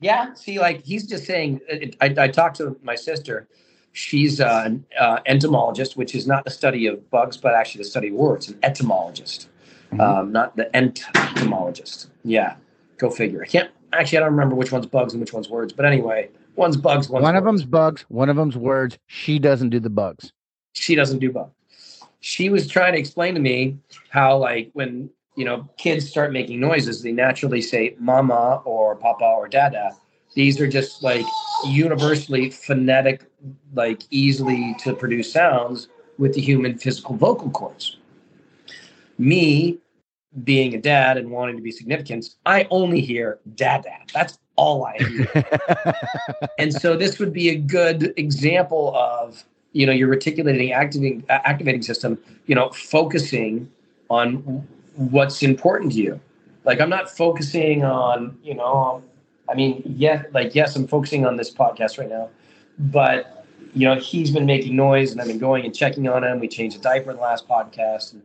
yeah, 0.00 0.34
see, 0.34 0.58
like 0.58 0.84
he's 0.84 1.06
just 1.06 1.24
saying. 1.24 1.60
It, 1.68 1.96
I, 2.00 2.14
I 2.18 2.28
talked 2.28 2.56
to 2.56 2.76
my 2.82 2.94
sister. 2.94 3.48
She's 3.92 4.40
uh, 4.40 4.62
an 4.66 4.84
uh, 4.98 5.20
entomologist, 5.26 5.96
which 5.96 6.14
is 6.14 6.26
not 6.26 6.44
the 6.44 6.50
study 6.50 6.86
of 6.86 7.08
bugs, 7.10 7.36
but 7.38 7.54
actually 7.54 7.82
the 7.84 7.88
study 7.88 8.08
of 8.08 8.14
words. 8.14 8.48
An 8.48 8.58
etymologist, 8.62 9.48
Mhm. 9.92 10.00
um, 10.00 10.32
not 10.32 10.54
the 10.56 10.74
entomologist. 10.76 12.10
Yeah, 12.24 12.56
go 12.98 13.08
figure. 13.10 13.42
I 13.42 13.46
can't 13.46 13.70
actually. 13.92 14.18
I 14.18 14.20
don't 14.22 14.32
remember 14.32 14.54
which 14.54 14.70
one's 14.72 14.86
bugs 14.86 15.14
and 15.14 15.20
which 15.20 15.32
one's 15.32 15.48
words. 15.48 15.72
But 15.72 15.86
anyway, 15.86 16.28
one's 16.56 16.76
bugs. 16.76 17.08
One's 17.08 17.22
One 17.22 17.36
of 17.36 17.44
them's 17.44 17.64
bugs. 17.64 18.04
One 18.08 18.28
of 18.28 18.36
them's 18.36 18.56
words. 18.56 18.98
She 19.06 19.38
doesn't 19.38 19.70
do 19.70 19.80
the 19.80 19.90
bugs. 19.90 20.32
she 20.74 20.94
doesn't 20.94 21.20
do 21.20 21.32
bugs. 21.32 21.52
She 22.20 22.50
was 22.50 22.68
trying 22.68 22.92
to 22.92 22.98
explain 22.98 23.32
to 23.34 23.40
me 23.40 23.78
how, 24.10 24.36
like, 24.36 24.70
when 24.74 25.08
you 25.36 25.44
know 25.44 25.68
kids 25.76 26.08
start 26.08 26.32
making 26.32 26.58
noises, 26.60 27.02
they 27.02 27.12
naturally 27.12 27.62
say 27.62 27.94
"mama" 27.98 28.62
or 28.64 28.96
"papa" 28.96 29.24
or 29.24 29.48
"dada." 29.48 29.96
These 30.34 30.60
are 30.60 30.66
just 30.66 31.02
like 31.02 31.26
universally 31.66 32.50
phonetic, 32.50 33.24
like 33.74 34.02
easily 34.10 34.74
to 34.80 34.94
produce 34.94 35.32
sounds 35.32 35.88
with 36.18 36.34
the 36.34 36.40
human 36.40 36.76
physical 36.78 37.16
vocal 37.16 37.50
cords. 37.50 37.96
Me, 39.18 39.78
being 40.44 40.74
a 40.74 40.78
dad 40.78 41.16
and 41.16 41.30
wanting 41.30 41.56
to 41.56 41.62
be 41.62 41.70
significant, 41.70 42.34
I 42.44 42.66
only 42.70 43.00
hear 43.00 43.38
"dada." 43.54 43.96
That's 44.12 44.38
all 44.56 44.86
I 44.86 44.96
hear 44.96 45.94
and 46.58 46.72
so 46.72 46.96
this 46.96 47.18
would 47.18 47.32
be 47.32 47.50
a 47.50 47.56
good 47.56 48.14
example 48.16 48.96
of 48.96 49.44
you 49.72 49.86
know 49.86 49.92
your 49.92 50.08
reticulating 50.08 50.72
activating 50.72 51.24
uh, 51.28 51.40
activating 51.44 51.82
system 51.82 52.18
you 52.46 52.54
know 52.54 52.70
focusing 52.70 53.70
on 54.08 54.66
what's 54.96 55.42
important 55.42 55.92
to 55.92 55.98
you. 55.98 56.20
Like 56.66 56.80
i'm 56.80 56.90
not 56.90 57.08
focusing 57.08 57.84
on 57.84 58.36
you 58.42 58.54
know 58.54 58.74
um, 58.76 59.02
i 59.48 59.54
mean 59.54 59.82
yeah 59.96 60.24
like 60.32 60.54
yes 60.54 60.76
i'm 60.76 60.86
focusing 60.86 61.24
on 61.24 61.36
this 61.36 61.50
podcast 61.50 61.96
right 61.96 62.08
now 62.08 62.28
but 62.78 63.46
you 63.72 63.86
know 63.86 63.94
he's 63.94 64.32
been 64.32 64.44
making 64.44 64.74
noise 64.74 65.12
and 65.12 65.20
i've 65.20 65.28
been 65.28 65.38
going 65.38 65.64
and 65.64 65.74
checking 65.74 66.08
on 66.08 66.24
him. 66.24 66.40
We 66.40 66.48
changed 66.48 66.76
a 66.76 66.80
diaper 66.80 67.10
in 67.12 67.16
the 67.16 67.22
last 67.22 67.48
podcast 67.48 68.12
and, 68.12 68.22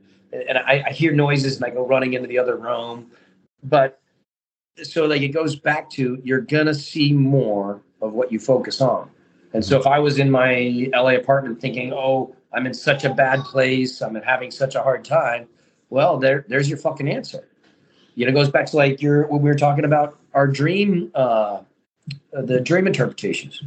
and 0.50 0.58
I, 0.58 0.84
I 0.88 0.92
hear 0.92 1.14
noises 1.14 1.56
and 1.56 1.66
i 1.66 1.70
go 1.70 1.86
running 1.86 2.14
into 2.14 2.28
the 2.28 2.40
other 2.40 2.58
room. 2.58 3.12
But 3.64 4.02
so 4.82 5.06
like 5.06 5.22
it 5.22 5.30
goes 5.30 5.56
back 5.56 5.92
to 5.92 6.20
you're 6.24 6.42
gonna 6.42 6.74
see 6.74 7.14
more 7.14 7.80
of 8.02 8.14
what 8.14 8.32
you 8.32 8.40
focus 8.40 8.82
on. 8.82 9.10
And 9.54 9.64
so 9.64 9.80
if 9.80 9.86
i 9.86 10.00
was 10.00 10.18
in 10.18 10.32
my 10.32 10.90
la 10.94 11.10
apartment 11.10 11.62
thinking 11.62 11.94
oh 11.94 12.36
i'm 12.54 12.66
in 12.66 12.74
such 12.74 13.06
a 13.06 13.14
bad 13.14 13.42
place. 13.44 14.02
I'm 14.02 14.16
having 14.16 14.50
such 14.50 14.74
a 14.74 14.82
hard 14.82 15.06
time 15.06 15.48
well 15.92 16.18
there 16.18 16.44
there's 16.48 16.68
your 16.68 16.80
fucking 16.80 17.08
answer 17.08 17.48
you 18.16 18.26
know 18.26 18.32
it 18.32 18.34
goes 18.34 18.50
back 18.50 18.66
to 18.66 18.76
like 18.76 19.00
your 19.02 19.28
when 19.28 19.44
we 19.44 19.50
were 19.50 19.56
talking 19.56 19.86
about 19.86 20.18
our 20.34 20.48
dream 20.48 21.12
uh 21.14 21.60
uh, 22.36 22.42
the 22.42 22.60
dream 22.60 22.88
interpretations. 22.88 23.62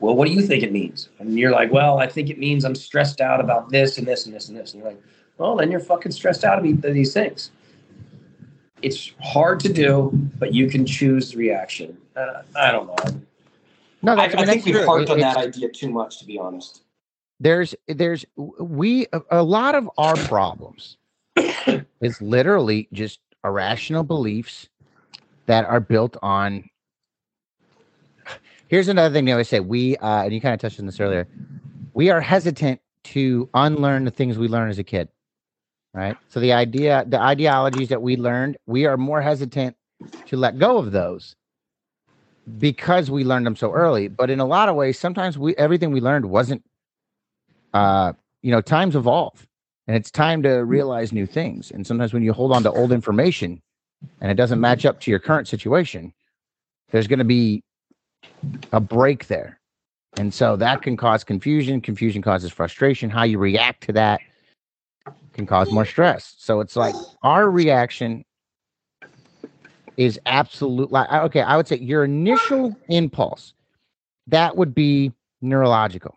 Well, 0.00 0.14
what 0.14 0.28
do 0.28 0.34
you 0.34 0.42
think 0.42 0.62
it 0.62 0.72
means? 0.72 1.08
And 1.18 1.38
you're 1.38 1.50
like, 1.50 1.72
well, 1.72 1.98
I 1.98 2.06
think 2.06 2.28
it 2.28 2.38
means 2.38 2.64
I'm 2.64 2.74
stressed 2.74 3.20
out 3.20 3.40
about 3.40 3.70
this 3.70 3.96
and 3.96 4.06
this 4.06 4.26
and 4.26 4.34
this 4.34 4.48
and 4.48 4.58
this. 4.58 4.72
And 4.72 4.82
you're 4.82 4.92
like, 4.92 5.02
well, 5.38 5.56
then 5.56 5.70
you're 5.70 5.80
fucking 5.80 6.12
stressed 6.12 6.44
out 6.44 6.58
about 6.58 6.82
these 6.82 7.12
things. 7.12 7.50
It's 8.82 9.12
hard 9.22 9.60
to 9.60 9.72
do, 9.72 10.10
but 10.38 10.52
you 10.52 10.68
can 10.68 10.84
choose 10.84 11.30
the 11.30 11.38
reaction. 11.38 11.96
Uh, 12.14 12.42
I 12.54 12.70
don't 12.70 12.86
know. 12.86 13.20
No, 14.02 14.12
I, 14.12 14.24
I, 14.24 14.28
mean, 14.28 14.38
I 14.38 14.44
think 14.44 14.66
we've 14.66 14.84
harped 14.84 15.08
on 15.08 15.18
that 15.20 15.38
idea 15.38 15.70
too 15.70 15.88
much, 15.88 16.18
to 16.18 16.26
be 16.26 16.38
honest. 16.38 16.82
There's, 17.40 17.74
there's, 17.88 18.26
we, 18.36 19.06
a 19.30 19.42
lot 19.42 19.74
of 19.74 19.90
our 19.96 20.16
problems 20.16 20.98
is 22.00 22.20
literally 22.22 22.88
just 22.92 23.20
irrational 23.44 24.04
beliefs 24.04 24.68
that 25.46 25.64
are 25.66 25.80
built 25.80 26.16
on. 26.22 26.64
Here's 28.68 28.88
another 28.88 29.12
thing 29.14 29.24
they 29.26 29.32
always 29.32 29.48
say. 29.48 29.60
We, 29.60 29.96
uh, 29.98 30.24
and 30.24 30.34
you 30.34 30.40
kind 30.40 30.54
of 30.54 30.60
touched 30.60 30.80
on 30.80 30.86
this 30.86 31.00
earlier. 31.00 31.28
We 31.94 32.10
are 32.10 32.20
hesitant 32.20 32.80
to 33.04 33.50
unlearn 33.54 34.04
the 34.04 34.10
things 34.10 34.38
we 34.38 34.48
learned 34.48 34.70
as 34.70 34.78
a 34.78 34.84
kid, 34.84 35.08
right? 35.94 36.18
So 36.28 36.40
the 36.40 36.52
idea, 36.54 37.04
the 37.08 37.20
ideologies 37.20 37.90
that 37.90 38.02
we 38.02 38.16
learned, 38.16 38.56
we 38.66 38.86
are 38.86 38.96
more 38.96 39.22
hesitant 39.22 39.76
to 40.26 40.36
let 40.36 40.58
go 40.58 40.78
of 40.78 40.92
those 40.92 41.36
because 42.58 43.10
we 43.10 43.24
learned 43.24 43.46
them 43.46 43.56
so 43.56 43.72
early. 43.72 44.08
But 44.08 44.30
in 44.30 44.40
a 44.40 44.44
lot 44.46 44.68
of 44.68 44.76
ways, 44.76 44.98
sometimes 44.98 45.38
we 45.38 45.56
everything 45.56 45.92
we 45.92 46.00
learned 46.00 46.26
wasn't. 46.26 46.62
Uh, 47.74 48.14
you 48.42 48.52
know, 48.52 48.60
times 48.60 48.96
evolve, 48.96 49.46
and 49.86 49.96
it's 49.96 50.10
time 50.10 50.42
to 50.42 50.60
hmm. 50.60 50.68
realize 50.68 51.12
new 51.12 51.26
things. 51.26 51.70
And 51.70 51.86
sometimes 51.86 52.12
when 52.12 52.22
you 52.22 52.32
hold 52.32 52.52
on 52.52 52.62
to 52.62 52.72
old 52.72 52.92
information, 52.92 53.60
and 54.20 54.30
it 54.30 54.34
doesn't 54.34 54.60
match 54.60 54.84
up 54.84 55.00
to 55.00 55.10
your 55.10 55.20
current 55.20 55.48
situation, 55.48 56.12
there's 56.90 57.06
going 57.06 57.18
to 57.18 57.24
be 57.24 57.62
a 58.72 58.80
break 58.80 59.26
there. 59.28 59.58
And 60.16 60.32
so 60.32 60.56
that 60.56 60.82
can 60.82 60.96
cause 60.96 61.24
confusion. 61.24 61.80
Confusion 61.80 62.22
causes 62.22 62.52
frustration. 62.52 63.10
How 63.10 63.24
you 63.24 63.38
react 63.38 63.82
to 63.84 63.92
that 63.92 64.20
can 65.32 65.46
cause 65.46 65.72
more 65.72 65.84
stress. 65.84 66.34
So 66.38 66.60
it's 66.60 66.76
like 66.76 66.94
our 67.22 67.50
reaction 67.50 68.24
is 69.96 70.20
absolute 70.26 70.90
like 70.90 71.10
okay, 71.10 71.42
I 71.42 71.56
would 71.56 71.68
say 71.68 71.78
your 71.78 72.04
initial 72.04 72.76
impulse 72.88 73.54
that 74.26 74.56
would 74.56 74.74
be 74.74 75.12
neurological. 75.40 76.16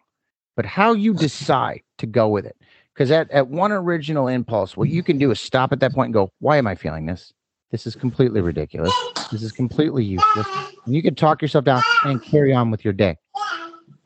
But 0.55 0.65
how 0.65 0.93
you 0.93 1.13
decide 1.13 1.81
to 1.99 2.07
go 2.07 2.27
with 2.27 2.45
it. 2.45 2.56
Because 2.97 3.11
at, 3.11 3.29
at 3.29 3.47
one 3.47 3.71
original 3.71 4.27
impulse, 4.27 4.75
what 4.75 4.89
you 4.89 5.03
can 5.03 5.19
do 5.19 5.29
is 5.29 5.39
stop 5.39 5.71
at 5.71 5.79
that 5.81 5.93
point 5.93 6.07
and 6.07 6.13
go, 6.15 6.31
why 6.39 6.57
am 6.57 6.65
I 6.65 6.73
feeling 6.73 7.05
this? 7.05 7.31
This 7.69 7.85
is 7.85 7.95
completely 7.95 8.41
ridiculous. 8.41 8.91
This 9.31 9.43
is 9.43 9.51
completely 9.51 10.03
useless. 10.03 10.47
And 10.83 10.95
you 10.95 11.03
can 11.03 11.13
talk 11.13 11.39
yourself 11.39 11.63
down 11.63 11.83
and 12.05 12.23
carry 12.23 12.55
on 12.55 12.71
with 12.71 12.83
your 12.83 12.93
day. 12.93 13.17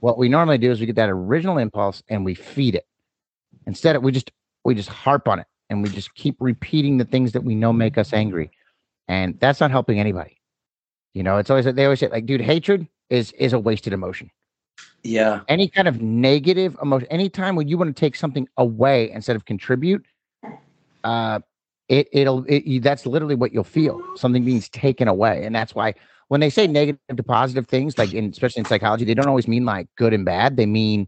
What 0.01 0.17
we 0.17 0.27
normally 0.27 0.57
do 0.57 0.71
is 0.71 0.81
we 0.81 0.87
get 0.87 0.97
that 0.97 1.09
original 1.09 1.57
impulse 1.57 2.03
and 2.09 2.25
we 2.25 2.35
feed 2.35 2.75
it. 2.75 2.85
Instead, 3.65 3.95
we 4.03 4.11
just 4.11 4.29
we 4.65 4.75
just 4.75 4.89
harp 4.89 5.29
on 5.29 5.39
it 5.39 5.47
and 5.69 5.81
we 5.81 5.87
just 5.87 6.13
keep 6.15 6.35
repeating 6.41 6.97
the 6.97 7.05
things 7.05 7.31
that 7.31 7.45
we 7.45 7.55
know 7.55 7.71
make 7.71 7.97
us 7.97 8.11
angry. 8.11 8.51
And 9.07 9.39
that's 9.39 9.61
not 9.61 9.71
helping 9.71 10.01
anybody. 10.01 10.41
You 11.13 11.23
know, 11.23 11.37
it's 11.37 11.49
always 11.49 11.63
they 11.63 11.85
always 11.85 11.99
say, 12.01 12.09
like, 12.09 12.25
dude, 12.25 12.41
hatred 12.41 12.89
is 13.09 13.31
is 13.33 13.53
a 13.53 13.59
wasted 13.59 13.93
emotion. 13.93 14.31
Yeah. 15.03 15.41
Any 15.47 15.67
kind 15.67 15.87
of 15.87 16.01
negative 16.01 16.77
emotion, 16.81 17.07
anytime 17.09 17.55
when 17.55 17.67
you 17.67 17.77
want 17.77 17.95
to 17.95 17.99
take 17.99 18.15
something 18.15 18.47
away 18.57 19.11
instead 19.11 19.35
of 19.35 19.45
contribute, 19.45 20.05
uh, 21.03 21.39
it 21.89 22.07
it'll 22.11 22.45
it, 22.47 22.81
that's 22.81 23.05
literally 23.05 23.35
what 23.35 23.51
you'll 23.51 23.63
feel 23.63 24.01
something 24.15 24.45
being 24.45 24.61
taken 24.61 25.07
away. 25.07 25.43
And 25.43 25.53
that's 25.53 25.75
why 25.75 25.93
when 26.29 26.39
they 26.39 26.49
say 26.49 26.65
negative 26.67 26.99
to 27.15 27.23
positive 27.23 27.67
things 27.67 27.97
like 27.97 28.13
in 28.13 28.29
especially 28.29 28.61
in 28.61 28.65
psychology 28.65 29.03
they 29.03 29.13
don't 29.13 29.27
always 29.27 29.47
mean 29.47 29.65
like 29.65 29.87
good 29.97 30.13
and 30.13 30.23
bad 30.23 30.55
they 30.55 30.65
mean 30.65 31.07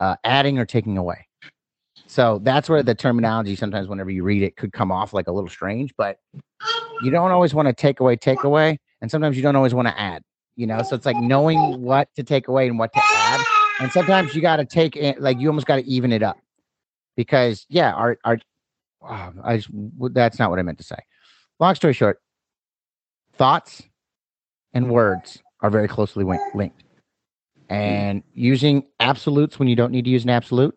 uh, 0.00 0.16
adding 0.24 0.58
or 0.58 0.66
taking 0.66 0.98
away. 0.98 1.26
So 2.06 2.40
that's 2.42 2.68
where 2.68 2.82
the 2.82 2.94
terminology 2.94 3.54
sometimes 3.54 3.86
whenever 3.86 4.10
you 4.10 4.24
read 4.24 4.42
it 4.42 4.56
could 4.56 4.72
come 4.72 4.90
off 4.90 5.12
like 5.12 5.28
a 5.28 5.32
little 5.32 5.48
strange 5.48 5.94
but 5.96 6.18
you 7.02 7.10
don't 7.10 7.30
always 7.30 7.54
want 7.54 7.68
to 7.68 7.72
take 7.72 8.00
away 8.00 8.16
take 8.16 8.42
away 8.42 8.78
and 9.00 9.10
sometimes 9.10 9.36
you 9.36 9.42
don't 9.42 9.56
always 9.56 9.74
want 9.74 9.86
to 9.86 9.98
add 10.00 10.22
you 10.56 10.66
know 10.66 10.82
so 10.82 10.94
it's 10.94 11.06
like 11.06 11.16
knowing 11.16 11.82
what 11.82 12.08
to 12.14 12.22
take 12.22 12.48
away 12.48 12.68
and 12.68 12.78
what 12.78 12.92
to 12.92 13.00
add 13.04 13.40
and 13.80 13.90
sometimes 13.92 14.34
you 14.34 14.40
got 14.40 14.56
to 14.56 14.64
take 14.64 14.96
it 14.96 15.20
like 15.20 15.38
you 15.38 15.48
almost 15.48 15.66
got 15.66 15.76
to 15.76 15.84
even 15.84 16.12
it 16.12 16.22
up 16.22 16.38
because 17.16 17.66
yeah 17.68 17.92
our 17.92 18.18
our 18.24 18.38
oh, 19.08 19.32
I 19.42 19.56
just, 19.58 19.68
that's 20.12 20.38
not 20.38 20.50
what 20.50 20.58
I 20.58 20.62
meant 20.62 20.78
to 20.78 20.84
say. 20.84 20.98
Long 21.60 21.74
story 21.74 21.92
short, 21.92 22.20
thoughts 23.34 23.82
and 24.72 24.90
words 24.90 25.42
are 25.60 25.70
very 25.70 25.88
closely 25.88 26.24
linked. 26.24 26.84
Hmm. 27.68 27.74
And 27.74 28.22
using 28.32 28.84
absolutes 29.00 29.58
when 29.58 29.68
you 29.68 29.76
don't 29.76 29.92
need 29.92 30.04
to 30.04 30.10
use 30.10 30.24
an 30.24 30.30
absolute 30.30 30.76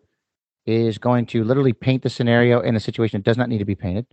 is 0.66 0.98
going 0.98 1.26
to 1.26 1.44
literally 1.44 1.72
paint 1.72 2.02
the 2.02 2.10
scenario 2.10 2.60
in 2.60 2.76
a 2.76 2.80
situation 2.80 3.18
that 3.18 3.24
does 3.24 3.38
not 3.38 3.48
need 3.48 3.58
to 3.58 3.64
be 3.64 3.74
painted 3.74 4.06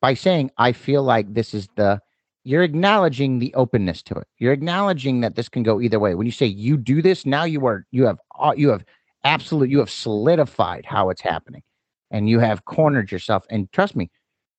by 0.00 0.14
saying, 0.14 0.50
I 0.58 0.72
feel 0.72 1.02
like 1.02 1.32
this 1.32 1.54
is 1.54 1.68
the, 1.76 2.00
you're 2.44 2.62
acknowledging 2.62 3.38
the 3.38 3.52
openness 3.54 4.02
to 4.04 4.14
it. 4.14 4.26
You're 4.38 4.52
acknowledging 4.52 5.20
that 5.20 5.34
this 5.34 5.48
can 5.48 5.62
go 5.62 5.80
either 5.80 5.98
way. 5.98 6.14
When 6.14 6.26
you 6.26 6.32
say 6.32 6.46
you 6.46 6.76
do 6.76 7.02
this, 7.02 7.26
now 7.26 7.44
you 7.44 7.66
are, 7.66 7.84
you 7.90 8.06
have, 8.06 8.18
uh, 8.38 8.54
you 8.56 8.68
have 8.70 8.84
absolute, 9.24 9.70
you 9.70 9.78
have 9.78 9.90
solidified 9.90 10.84
how 10.86 11.10
it's 11.10 11.20
happening 11.20 11.62
and 12.10 12.28
you 12.28 12.38
have 12.38 12.64
cornered 12.64 13.12
yourself. 13.12 13.44
And 13.50 13.70
trust 13.72 13.96
me, 13.96 14.10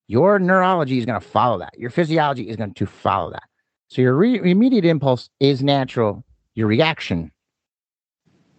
your 0.07 0.39
neurology 0.39 0.97
is 0.97 1.05
going 1.05 1.19
to 1.19 1.27
follow 1.27 1.59
that. 1.59 1.77
Your 1.77 1.89
physiology 1.89 2.49
is 2.49 2.55
going 2.55 2.73
to 2.73 2.85
follow 2.85 3.31
that. 3.31 3.43
So 3.89 4.01
your 4.01 4.15
re- 4.15 4.51
immediate 4.51 4.85
impulse 4.85 5.29
is 5.39 5.63
natural. 5.63 6.23
Your 6.55 6.67
reaction, 6.67 7.31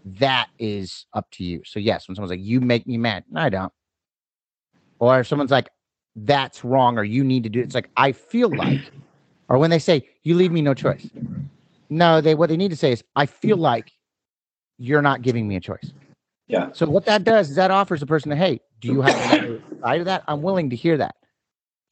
that 0.04 0.48
is 0.58 1.06
up 1.12 1.30
to 1.32 1.44
you. 1.44 1.62
So 1.64 1.78
yes, 1.78 2.08
when 2.08 2.16
someone's 2.16 2.30
like, 2.30 2.40
"You 2.40 2.60
make 2.60 2.86
me 2.86 2.96
mad," 2.96 3.24
no, 3.30 3.40
I 3.42 3.48
don't. 3.48 3.72
Or 4.98 5.20
if 5.20 5.26
someone's 5.26 5.50
like, 5.50 5.68
"That's 6.16 6.64
wrong," 6.64 6.98
or 6.98 7.04
"You 7.04 7.22
need 7.22 7.44
to 7.44 7.48
do," 7.48 7.60
it. 7.60 7.64
it's 7.64 7.74
like 7.74 7.90
I 7.96 8.12
feel 8.12 8.54
like. 8.54 8.80
Or 9.50 9.58
when 9.58 9.68
they 9.68 9.78
say, 9.78 10.08
"You 10.22 10.34
leave 10.36 10.52
me 10.52 10.62
no 10.62 10.72
choice," 10.72 11.06
no, 11.90 12.22
they 12.22 12.34
what 12.34 12.48
they 12.48 12.56
need 12.56 12.70
to 12.70 12.76
say 12.76 12.92
is, 12.92 13.04
"I 13.16 13.26
feel 13.26 13.58
like 13.58 13.92
you're 14.78 15.02
not 15.02 15.20
giving 15.20 15.46
me 15.46 15.56
a 15.56 15.60
choice." 15.60 15.92
Yeah. 16.46 16.70
So 16.72 16.86
what 16.86 17.04
that 17.04 17.24
does 17.24 17.50
is 17.50 17.56
that 17.56 17.70
offers 17.70 18.00
the 18.00 18.06
person, 18.06 18.30
"Hey, 18.32 18.60
do 18.80 18.88
you 18.88 19.02
have 19.02 19.32
another 19.32 19.62
side 19.82 20.00
of 20.00 20.06
that? 20.06 20.24
I'm 20.26 20.42
willing 20.42 20.70
to 20.70 20.76
hear 20.76 20.96
that. 20.96 21.16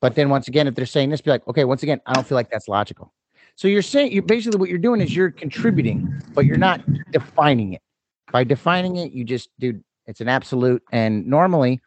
But 0.00 0.14
then 0.14 0.30
once 0.30 0.48
again, 0.48 0.66
if 0.66 0.74
they're 0.74 0.86
saying 0.86 1.10
this, 1.10 1.20
be 1.20 1.30
like, 1.30 1.46
okay, 1.48 1.64
once 1.64 1.82
again, 1.82 2.00
I 2.06 2.12
don't 2.14 2.26
feel 2.26 2.36
like 2.36 2.50
that's 2.50 2.68
logical. 2.68 3.12
So 3.56 3.66
you're 3.66 3.82
saying 3.82 4.12
you're 4.12 4.22
basically 4.22 4.58
what 4.58 4.68
you're 4.68 4.78
doing 4.78 5.00
is 5.00 5.14
you're 5.14 5.32
contributing, 5.32 6.22
but 6.34 6.44
you're 6.44 6.56
not 6.56 6.80
defining 7.10 7.72
it. 7.72 7.82
By 8.30 8.44
defining 8.44 8.96
it, 8.96 9.12
you 9.12 9.24
just 9.24 9.50
do 9.58 9.80
it's 10.06 10.20
an 10.20 10.28
absolute. 10.28 10.82
And 10.92 11.26
normally, 11.26 11.80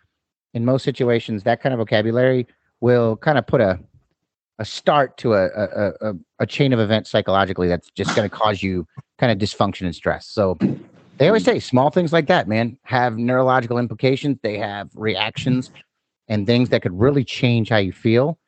in 0.53 0.65
most 0.65 0.83
situations, 0.83 1.43
that 1.43 1.61
kind 1.61 1.73
of 1.73 1.79
vocabulary 1.79 2.47
will 2.81 3.15
kind 3.17 3.37
of 3.37 3.47
put 3.47 3.61
a 3.61 3.79
a 4.59 4.65
start 4.65 5.17
to 5.17 5.33
a 5.33 5.45
a, 5.47 5.91
a, 6.01 6.13
a 6.39 6.45
chain 6.45 6.73
of 6.73 6.79
events 6.79 7.09
psychologically 7.09 7.67
that's 7.67 7.89
just 7.91 8.15
going 8.15 8.29
to 8.29 8.35
cause 8.35 8.61
you 8.61 8.85
kind 9.17 9.31
of 9.31 9.37
dysfunction 9.37 9.85
and 9.85 9.95
stress. 9.95 10.27
So 10.27 10.57
they 11.17 11.27
always 11.27 11.43
say 11.43 11.59
small 11.59 11.91
things 11.91 12.11
like 12.11 12.27
that, 12.27 12.47
man, 12.47 12.77
have 12.83 13.17
neurological 13.17 13.77
implications. 13.77 14.37
They 14.41 14.57
have 14.57 14.89
reactions 14.95 15.69
and 16.27 16.47
things 16.47 16.69
that 16.69 16.81
could 16.81 16.97
really 16.99 17.23
change 17.23 17.69
how 17.69 17.77
you 17.77 17.91
feel. 17.91 18.39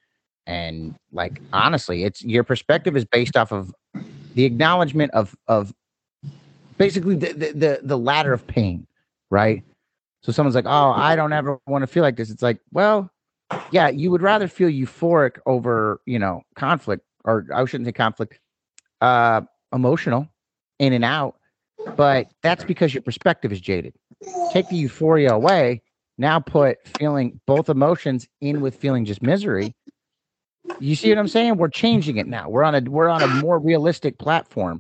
And 0.48 0.96
like 1.12 1.42
honestly, 1.54 2.04
it's 2.04 2.24
your 2.24 2.44
perspective 2.44 2.98
is 2.98 3.06
based 3.06 3.38
off 3.38 3.52
of 3.52 3.74
the 4.34 4.46
acknowledgement 4.46 5.12
of 5.12 5.36
of 5.48 5.74
basically 6.78 7.16
the 7.16 7.34
the 7.34 7.52
the, 7.54 7.80
the 7.84 7.98
ladder 7.98 8.34
of 8.34 8.46
pain, 8.48 8.88
right? 9.30 9.64
So 10.22 10.32
someone's 10.32 10.56
like, 10.56 10.66
"Oh, 10.66 10.92
I 10.92 11.16
don't 11.16 11.34
ever 11.34 11.60
want 11.68 11.84
to 11.84 11.88
feel 11.88 12.04
like 12.04 12.16
this." 12.16 12.30
It's 12.30 12.42
like, 12.42 12.60
well, 12.72 13.12
yeah, 13.72 13.90
you 13.90 14.12
would 14.12 14.22
rather 14.22 14.48
feel 14.48 14.70
euphoric 14.70 15.38
over, 15.46 16.02
you 16.06 16.20
know, 16.20 16.42
conflict, 16.56 17.04
or 17.26 17.46
I 17.54 17.66
shouldn't 17.66 17.88
say 17.88 17.92
conflict, 17.92 18.40
uh, 19.02 19.42
emotional, 19.74 20.28
in 20.80 20.94
and 20.94 21.04
out, 21.04 21.36
but 21.96 22.28
that's 22.42 22.64
because 22.64 22.94
your 22.94 23.04
perspective 23.04 23.52
is 23.52 23.60
jaded. 23.60 23.94
Take 24.52 24.70
the 24.70 24.76
euphoria 24.76 25.34
away. 25.34 25.82
Now 26.18 26.40
put 26.40 26.78
feeling 27.00 27.40
both 27.48 27.70
emotions 27.70 28.28
in 28.40 28.62
with 28.62 28.76
feeling 28.76 29.06
just 29.06 29.22
misery. 29.22 29.76
You 30.80 30.96
see 30.96 31.10
what 31.10 31.18
I'm 31.18 31.28
saying? 31.28 31.58
We're 31.58 31.70
changing 31.70 32.18
it 32.18 32.28
now. 32.28 32.50
We're 32.50 32.64
on 32.64 32.76
a 32.76 32.82
we're 32.90 33.10
on 33.10 33.22
a 33.22 33.28
more 33.28 33.60
realistic 33.60 34.18
platform, 34.20 34.80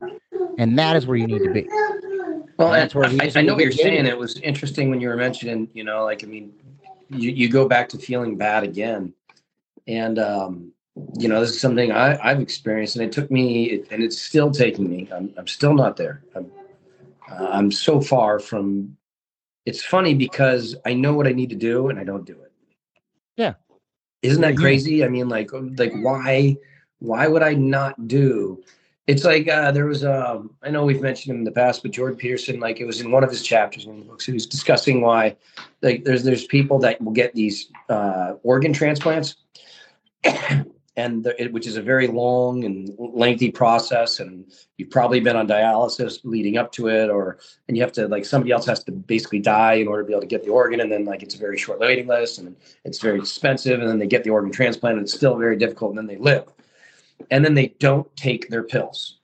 and 0.58 0.78
that 0.78 0.96
is 0.96 1.08
where 1.08 1.18
you 1.18 1.28
need 1.28 1.44
to 1.44 1.52
be. 1.52 1.68
Well, 2.58 2.72
that's 2.72 2.94
where 2.94 3.06
I, 3.06 3.32
I 3.36 3.42
know 3.42 3.56
what 3.56 3.64
you're 3.64 3.72
jaded. 3.72 3.78
saying. 3.78 4.06
It 4.06 4.18
was 4.18 4.40
interesting 4.40 4.90
when 4.90 5.02
you 5.02 5.10
were 5.10 5.18
mentioning, 5.18 5.68
you 5.74 5.84
know, 5.84 6.06
like 6.06 6.24
I 6.24 6.28
mean, 6.28 6.54
you, 7.16 7.32
you 7.32 7.50
go 7.50 7.68
back 7.68 7.90
to 7.90 7.98
feeling 7.98 8.38
bad 8.38 8.64
again, 8.64 9.14
and 9.88 10.20
um, 10.20 10.72
you 11.18 11.28
know, 11.28 11.40
this 11.40 11.52
is 11.52 11.62
something 11.62 11.92
I, 11.92 12.20
I've 12.24 12.40
experienced, 12.40 12.96
and 12.96 13.06
it 13.06 13.12
took 13.12 13.32
me, 13.32 13.84
and 13.92 14.04
it's 14.04 14.22
still 14.22 14.52
taking 14.52 14.90
me. 14.90 15.10
I'm, 15.14 15.34
I'm 15.38 15.48
still 15.48 15.74
not 15.74 15.98
there. 15.98 16.24
I'm 16.36 16.52
uh, 17.30 17.48
I'm 17.52 17.72
so 17.72 18.02
far 18.02 18.40
from. 18.40 18.98
It's 19.66 19.84
funny 19.84 20.14
because 20.14 20.76
I 20.86 20.94
know 20.94 21.14
what 21.14 21.26
I 21.26 21.32
need 21.32 21.50
to 21.52 21.56
do 21.56 21.88
and 21.88 21.98
I 21.98 22.04
don't 22.04 22.26
do 22.26 22.34
it. 22.34 22.52
Yeah. 23.38 23.54
Isn't 24.22 24.42
that 24.42 24.58
crazy? 24.58 25.06
I 25.06 25.08
mean, 25.08 25.30
like, 25.30 25.52
like 25.54 25.94
why, 26.02 26.58
why 27.00 27.28
would 27.28 27.44
I 27.44 27.54
not 27.54 28.08
do? 28.08 28.62
It's 29.08 29.26
like 29.26 29.48
uh, 29.50 29.72
there 29.72 29.86
was 29.86 30.06
um, 30.06 30.52
I 30.62 30.70
know 30.70 30.86
we've 30.86 31.02
mentioned 31.02 31.34
him 31.34 31.40
in 31.40 31.44
the 31.44 31.52
past, 31.52 31.84
but 31.84 31.92
Jordan 31.92 32.18
Peterson, 32.18 32.60
like 32.60 32.80
it 32.80 32.86
was 32.86 33.02
in 33.02 33.12
one 33.12 33.24
of 33.24 33.30
his 33.30 33.44
chapters 33.44 33.86
in 33.86 34.00
the 34.00 34.06
books, 34.06 34.26
he 34.26 34.32
was 34.32 34.48
discussing 34.48 35.02
why 35.02 35.36
like 35.82 36.06
there's 36.06 36.24
there's 36.24 36.46
people 36.46 36.80
that 36.80 37.02
will 37.02 37.12
get 37.12 37.34
these 37.34 37.70
uh, 37.90 38.36
organ 38.44 38.72
transplants, 38.72 39.36
and 40.24 41.26
the, 41.26 41.42
it, 41.42 41.52
which 41.52 41.68
is 41.68 41.76
a 41.76 41.82
very 41.82 42.08
long 42.08 42.64
and 42.64 42.96
lengthy 42.98 43.52
process, 43.52 44.22
and 44.22 44.46
you've 44.78 44.90
probably 44.90 45.20
been 45.20 45.36
on 45.36 45.50
dialysis 45.50 46.20
leading 46.24 46.56
up 46.58 46.72
to 46.72 46.88
it, 46.88 47.10
or 47.10 47.40
and 47.68 47.76
you 47.76 47.84
have 47.84 47.92
to 47.92 48.08
like 48.08 48.24
somebody 48.24 48.54
else 48.54 48.66
has 48.66 48.86
to 48.86 48.94
basically 48.94 49.40
die 49.40 49.74
in 49.74 49.88
order 49.90 50.04
to 50.04 50.08
be 50.08 50.14
able 50.14 50.22
to 50.22 50.28
get 50.28 50.46
the 50.46 50.50
organ, 50.50 50.80
and 50.80 50.90
then 50.90 51.04
like 51.04 51.22
it's 51.24 51.36
a 51.36 51.40
very 51.40 51.58
short 51.58 51.78
waiting 51.78 52.08
list, 52.08 52.40
and 52.40 52.56
it's 52.86 53.00
very 53.00 53.20
expensive, 53.20 53.82
and 53.82 53.90
then 53.90 54.00
they 54.00 54.08
get 54.08 54.24
the 54.24 54.30
organ 54.30 54.50
transplant, 54.50 54.96
and 54.96 55.04
it's 55.04 55.14
still 55.14 55.36
very 55.36 55.58
difficult, 55.58 55.92
and 55.92 55.98
then 55.98 56.08
they 56.08 56.16
live 56.24 56.46
and 57.32 57.44
then 57.44 57.54
they 57.54 57.76
don't 57.80 58.14
take 58.16 58.50
their 58.50 58.64
pills. 58.64 59.18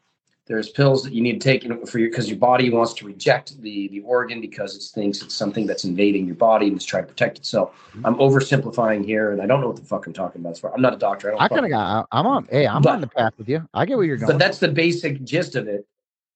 There's 0.50 0.70
pills 0.70 1.04
that 1.04 1.14
you 1.14 1.22
need 1.22 1.40
to 1.40 1.48
take 1.48 1.62
for 1.88 2.00
your 2.00 2.10
because 2.10 2.28
your 2.28 2.40
body 2.40 2.72
wants 2.72 2.94
to 2.96 3.06
reject 3.06 3.62
the 3.62 3.88
the 3.90 4.00
organ 4.00 4.42
because 4.42 4.76
it 4.76 4.82
thinks 4.82 5.22
it's 5.22 5.36
something 5.36 5.68
that's 5.68 5.84
invading 5.84 6.26
your 6.26 6.36
body 6.36 6.66
and 6.66 6.76
it's 6.76 6.86
trying 6.86 7.04
to 7.04 7.08
protect 7.08 7.38
itself. 7.38 7.76
Mm-hmm. 7.92 8.08
I'm 8.08 8.16
oversimplifying 8.16 9.06
here, 9.06 9.32
and 9.32 9.44
I 9.44 9.46
don't 9.46 9.62
know 9.62 9.68
what 9.68 9.76
the 9.76 9.84
fuck 9.84 10.08
I'm 10.08 10.14
talking 10.14 10.42
about. 10.42 10.60
I'm 10.74 10.82
not 10.82 10.96
a 10.96 10.98
doctor. 10.98 11.40
I, 11.40 11.46
I 11.46 11.48
kind 11.50 11.66
of 11.66 11.70
got. 11.70 12.08
I'm 12.12 12.26
on. 12.26 12.48
Hey, 12.50 12.66
I'm 12.66 12.82
but, 12.82 12.94
on 12.94 13.02
the 13.02 13.08
path 13.08 13.34
with 13.38 13.48
you. 13.48 13.70
I 13.76 13.86
get 13.86 13.96
where 13.96 14.08
you're 14.08 14.18
going. 14.18 14.32
But 14.32 14.40
that's 14.40 14.58
the 14.58 14.70
basic 14.70 15.24
gist 15.24 15.56
of 15.56 15.68
it. 15.68 15.86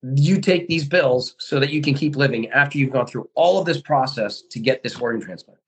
You 0.03 0.39
take 0.39 0.67
these 0.67 0.87
pills 0.87 1.33
so 1.39 1.59
that 1.59 1.71
you 1.71 1.81
can 1.81 1.95
keep 1.95 2.15
living 2.15 2.49
after 2.51 2.77
you've 2.77 2.91
gone 2.91 3.07
through 3.07 3.27
all 3.33 3.57
of 3.57 3.65
this 3.65 3.81
process 3.81 4.43
to 4.43 4.59
get 4.59 4.83
this 4.83 4.95
organ 4.99 5.21
transplant, 5.21 5.59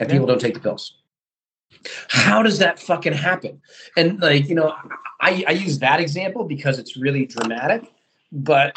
and 0.00 0.08
yeah. 0.08 0.12
people 0.12 0.26
don't 0.26 0.40
take 0.40 0.54
the 0.54 0.60
pills. 0.60 0.96
How 2.08 2.42
does 2.42 2.58
that 2.58 2.78
fucking 2.78 3.12
happen? 3.12 3.60
And 3.96 4.20
like, 4.20 4.48
you 4.48 4.54
know, 4.54 4.74
I, 5.20 5.44
I 5.46 5.52
use 5.52 5.78
that 5.80 6.00
example 6.00 6.44
because 6.44 6.78
it's 6.78 6.96
really 6.96 7.26
dramatic, 7.26 7.90
but 8.32 8.76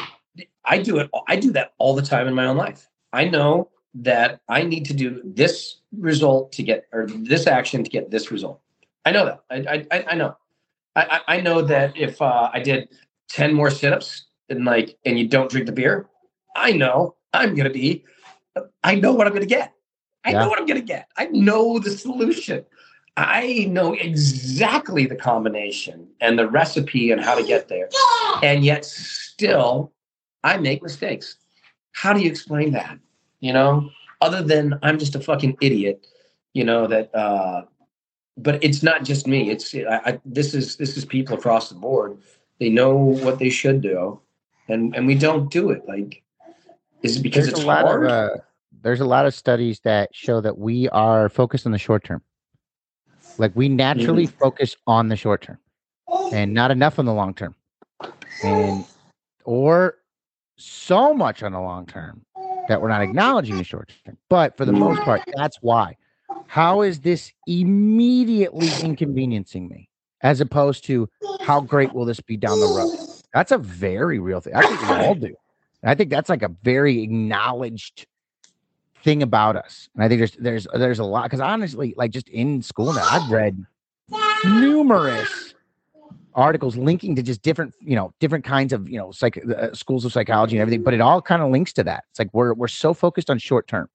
I 0.65 0.77
do 0.79 0.99
it. 0.99 1.09
I 1.27 1.35
do 1.35 1.51
that 1.51 1.73
all 1.77 1.95
the 1.95 2.01
time 2.01 2.27
in 2.27 2.33
my 2.33 2.45
own 2.45 2.57
life. 2.57 2.87
I 3.13 3.25
know 3.25 3.69
that 3.95 4.41
I 4.47 4.63
need 4.63 4.85
to 4.85 4.93
do 4.93 5.21
this 5.25 5.77
result 5.97 6.51
to 6.53 6.63
get, 6.63 6.87
or 6.93 7.07
this 7.07 7.47
action 7.47 7.83
to 7.83 7.89
get 7.89 8.11
this 8.11 8.31
result. 8.31 8.61
I 9.05 9.11
know 9.11 9.25
that. 9.25 9.43
I, 9.49 9.85
I, 9.91 10.05
I 10.11 10.15
know. 10.15 10.37
I, 10.95 11.21
I 11.27 11.41
know 11.41 11.61
that 11.61 11.95
if 11.97 12.21
uh, 12.21 12.49
I 12.53 12.59
did 12.59 12.89
10 13.29 13.53
more 13.53 13.69
sit-ups 13.69 14.25
and 14.49 14.65
like, 14.65 14.97
and 15.05 15.17
you 15.17 15.27
don't 15.27 15.49
drink 15.49 15.65
the 15.65 15.71
beer, 15.71 16.07
I 16.55 16.71
know 16.73 17.15
I'm 17.33 17.55
going 17.55 17.67
to 17.67 17.73
be, 17.73 18.05
I 18.83 18.95
know 18.95 19.13
what 19.13 19.27
I'm 19.27 19.33
going 19.33 19.47
to 19.47 19.47
get. 19.47 19.73
I 20.25 20.31
yeah. 20.31 20.39
know 20.39 20.49
what 20.49 20.59
I'm 20.59 20.65
going 20.65 20.79
to 20.79 20.85
get. 20.85 21.07
I 21.17 21.27
know 21.27 21.79
the 21.79 21.91
solution. 21.91 22.65
I 23.20 23.65
know 23.70 23.93
exactly 23.95 25.05
the 25.05 25.15
combination 25.15 26.07
and 26.22 26.39
the 26.39 26.47
recipe 26.47 27.11
and 27.11 27.20
how 27.20 27.36
to 27.36 27.43
get 27.43 27.67
there. 27.67 27.89
And 28.41 28.63
yet 28.63 28.86
still 28.86 29.91
I 30.45 30.55
make 30.57 30.82
mistakes. 30.82 31.36
How 31.91 32.13
do 32.13 32.22
you 32.22 32.30
explain 32.30 32.72
that? 32.72 32.97
You 33.41 33.51
know, 33.51 33.89
other 34.22 34.41
than 34.41 34.80
I'm 34.82 34.97
just 34.97 35.15
a 35.15 35.20
fucking 35.20 35.57
idiot, 35.59 36.07
you 36.53 36.63
know, 36.63 36.88
that 36.88 37.13
uh 37.13 37.63
but 38.38 38.63
it's 38.63 38.82
not 38.82 39.03
just 39.03 39.28
me. 39.28 39.49
It's 39.49 39.76
I, 39.76 40.01
I 40.05 40.20
this 40.24 40.53
is 40.53 40.78
this 40.78 40.95
is 40.95 41.03
people 41.03 41.36
across 41.36 41.67
the 41.67 41.76
board. 41.76 42.17
They 42.59 42.70
know 42.70 42.95
what 42.95 43.39
they 43.39 43.49
should 43.49 43.82
do 43.82 44.22
and 44.70 44.95
and 44.95 45.05
we 45.05 45.15
don't 45.15 45.51
do 45.51 45.72
it. 45.72 45.86
Like 45.86 46.24
is 47.03 47.17
it 47.17 47.24
because 47.24 47.47
there's 47.47 47.57
it's 47.57 47.63
a 47.63 47.67
lot 47.67 47.84
hard? 47.86 48.05
Of, 48.05 48.11
uh, 48.11 48.38
there's 48.82 49.01
a 49.01 49.05
lot 49.05 49.26
of 49.26 49.34
studies 49.34 49.82
that 49.82 50.11
show 50.13 50.39
that 50.39 50.57
we 50.57 50.88
are 50.89 51.28
focused 51.28 51.65
on 51.65 51.74
the 51.74 51.78
short 51.78 52.05
term 52.05 52.22
like 53.39 53.55
we 53.55 53.69
naturally 53.69 54.27
mm-hmm. 54.27 54.37
focus 54.37 54.75
on 54.85 55.07
the 55.07 55.15
short 55.15 55.41
term 55.41 55.57
and 56.31 56.53
not 56.53 56.69
enough 56.71 56.99
on 56.99 57.05
the 57.05 57.13
long 57.13 57.33
term. 57.33 57.55
And 58.43 58.85
or 59.45 59.95
so 60.57 61.13
much 61.13 61.41
on 61.41 61.53
the 61.53 61.59
long 61.59 61.85
term 61.85 62.23
that 62.67 62.81
we're 62.81 62.89
not 62.89 63.01
acknowledging 63.01 63.57
the 63.57 63.63
short 63.63 63.91
term. 64.05 64.17
But 64.29 64.55
for 64.57 64.65
the 64.65 64.73
most 64.73 65.01
part, 65.01 65.21
that's 65.35 65.57
why. 65.61 65.95
How 66.47 66.81
is 66.81 66.99
this 66.99 67.31
immediately 67.47 68.69
inconveniencing 68.83 69.67
me 69.67 69.89
as 70.21 70.41
opposed 70.41 70.83
to 70.85 71.09
how 71.41 71.61
great 71.61 71.93
will 71.93 72.05
this 72.05 72.19
be 72.19 72.37
down 72.37 72.59
the 72.59 72.65
road? 72.65 72.97
That's 73.33 73.51
a 73.51 73.57
very 73.57 74.19
real 74.19 74.41
thing. 74.41 74.55
I 74.55 74.61
think 74.61 74.81
we 74.81 74.95
all 74.95 75.15
do. 75.15 75.35
I 75.83 75.95
think 75.95 76.09
that's 76.09 76.29
like 76.29 76.43
a 76.43 76.51
very 76.63 77.01
acknowledged 77.01 78.05
thing 79.03 79.23
about 79.23 79.55
us. 79.55 79.89
And 79.95 80.03
I 80.03 80.07
think 80.07 80.19
there's 80.19 80.35
there's 80.37 80.67
there's 80.73 80.99
a 80.99 81.03
lot 81.03 81.23
because 81.23 81.39
honestly, 81.39 81.93
like 81.97 82.11
just 82.11 82.29
in 82.29 82.61
school 82.61 82.93
now, 82.93 83.07
I've 83.09 83.29
read 83.31 83.65
numerous 84.45 85.53
articles 86.35 86.77
linking 86.77 87.15
to 87.15 87.23
just 87.23 87.41
different 87.41 87.73
you 87.81 87.95
know 87.95 88.13
different 88.19 88.45
kinds 88.45 88.71
of 88.71 88.87
you 88.87 88.97
know 88.97 89.11
psych 89.11 89.37
uh, 89.37 89.73
schools 89.73 90.05
of 90.05 90.13
psychology 90.13 90.55
and 90.55 90.61
everything 90.61 90.83
but 90.83 90.93
it 90.93 91.01
all 91.01 91.21
kind 91.21 91.41
of 91.41 91.51
links 91.51 91.73
to 91.73 91.83
that. 91.83 92.03
It's 92.11 92.19
like 92.19 92.29
we're 92.33 92.53
we're 92.53 92.67
so 92.67 92.93
focused 92.93 93.29
on 93.29 93.39
short 93.39 93.67
term 93.67 93.89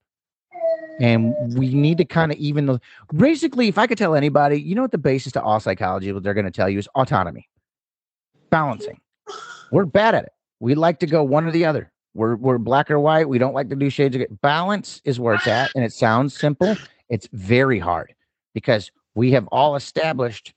and 1.00 1.34
we 1.56 1.74
need 1.74 1.98
to 1.98 2.04
kind 2.04 2.30
of 2.30 2.38
even 2.38 2.78
basically 3.16 3.66
if 3.66 3.78
i 3.78 3.84
could 3.84 3.98
tell 3.98 4.14
anybody 4.14 4.60
you 4.60 4.76
know 4.76 4.82
what 4.82 4.92
the 4.92 4.98
basis 4.98 5.32
to 5.32 5.42
all 5.42 5.58
psychology 5.58 6.12
what 6.12 6.22
they're 6.22 6.34
going 6.34 6.44
to 6.44 6.52
tell 6.52 6.68
you 6.68 6.78
is 6.78 6.86
autonomy 6.94 7.48
balancing. 8.54 9.00
We're 9.72 9.84
bad 9.84 10.14
at 10.14 10.22
it. 10.22 10.32
We 10.60 10.76
like 10.76 11.00
to 11.00 11.08
go 11.08 11.24
one 11.24 11.44
or 11.44 11.50
the 11.50 11.64
other 11.64 11.90
we're 12.14 12.36
we're 12.36 12.58
black 12.58 12.90
or 12.90 12.98
white. 12.98 13.28
We 13.28 13.38
don't 13.38 13.54
like 13.54 13.68
to 13.70 13.76
do 13.76 13.90
shades 13.90 14.14
of 14.14 14.20
gray. 14.20 14.36
Balance 14.40 15.00
is 15.04 15.20
where 15.20 15.34
it's 15.34 15.46
at, 15.46 15.70
and 15.74 15.84
it 15.84 15.92
sounds 15.92 16.36
simple. 16.36 16.76
It's 17.08 17.28
very 17.32 17.78
hard 17.78 18.14
because 18.54 18.90
we 19.14 19.32
have 19.32 19.46
all 19.48 19.76
established 19.76 20.54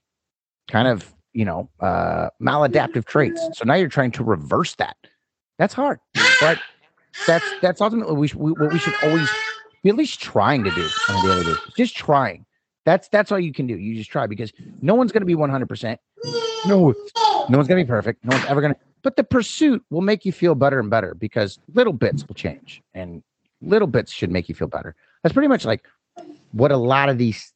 kind 0.68 0.88
of 0.88 1.12
you 1.32 1.44
know 1.44 1.68
uh, 1.80 2.30
maladaptive 2.40 3.04
traits. 3.04 3.40
So 3.54 3.64
now 3.64 3.74
you're 3.74 3.88
trying 3.88 4.12
to 4.12 4.24
reverse 4.24 4.74
that. 4.76 4.96
That's 5.58 5.74
hard, 5.74 5.98
but 6.40 6.58
that's 7.26 7.44
that's 7.60 7.80
ultimately 7.80 8.14
we, 8.14 8.30
we, 8.36 8.52
what 8.52 8.72
we 8.72 8.78
should 8.78 8.94
always 9.02 9.28
be 9.82 9.90
at 9.90 9.96
least 9.96 10.20
trying 10.20 10.64
to 10.64 10.70
do 10.70 10.88
on 11.08 11.16
a 11.16 11.22
daily 11.28 11.44
basis. 11.44 11.72
Just 11.76 11.96
trying. 11.96 12.44
That's 12.84 13.08
that's 13.08 13.32
all 13.32 13.40
you 13.40 13.52
can 13.52 13.66
do. 13.66 13.76
You 13.76 13.96
just 13.96 14.10
try 14.10 14.26
because 14.26 14.52
no 14.80 14.94
one's 14.94 15.12
going 15.12 15.22
to 15.22 15.26
be 15.26 15.34
100. 15.34 15.68
percent 15.68 16.00
No, 16.66 16.94
no 17.48 17.58
one's 17.58 17.68
going 17.68 17.78
to 17.78 17.84
be 17.84 17.84
perfect. 17.84 18.24
No 18.24 18.36
one's 18.36 18.48
ever 18.48 18.60
going 18.60 18.74
to 18.74 18.80
but 19.02 19.16
the 19.16 19.24
pursuit 19.24 19.82
will 19.90 20.00
make 20.00 20.24
you 20.24 20.32
feel 20.32 20.54
better 20.54 20.80
and 20.80 20.90
better 20.90 21.14
because 21.14 21.58
little 21.74 21.92
bits 21.92 22.26
will 22.26 22.34
change 22.34 22.82
and 22.94 23.22
little 23.60 23.88
bits 23.88 24.12
should 24.12 24.30
make 24.30 24.48
you 24.48 24.54
feel 24.54 24.68
better. 24.68 24.94
That's 25.22 25.32
pretty 25.32 25.48
much 25.48 25.64
like 25.64 25.84
what 26.52 26.72
a 26.72 26.76
lot 26.76 27.08
of 27.08 27.18
these, 27.18 27.52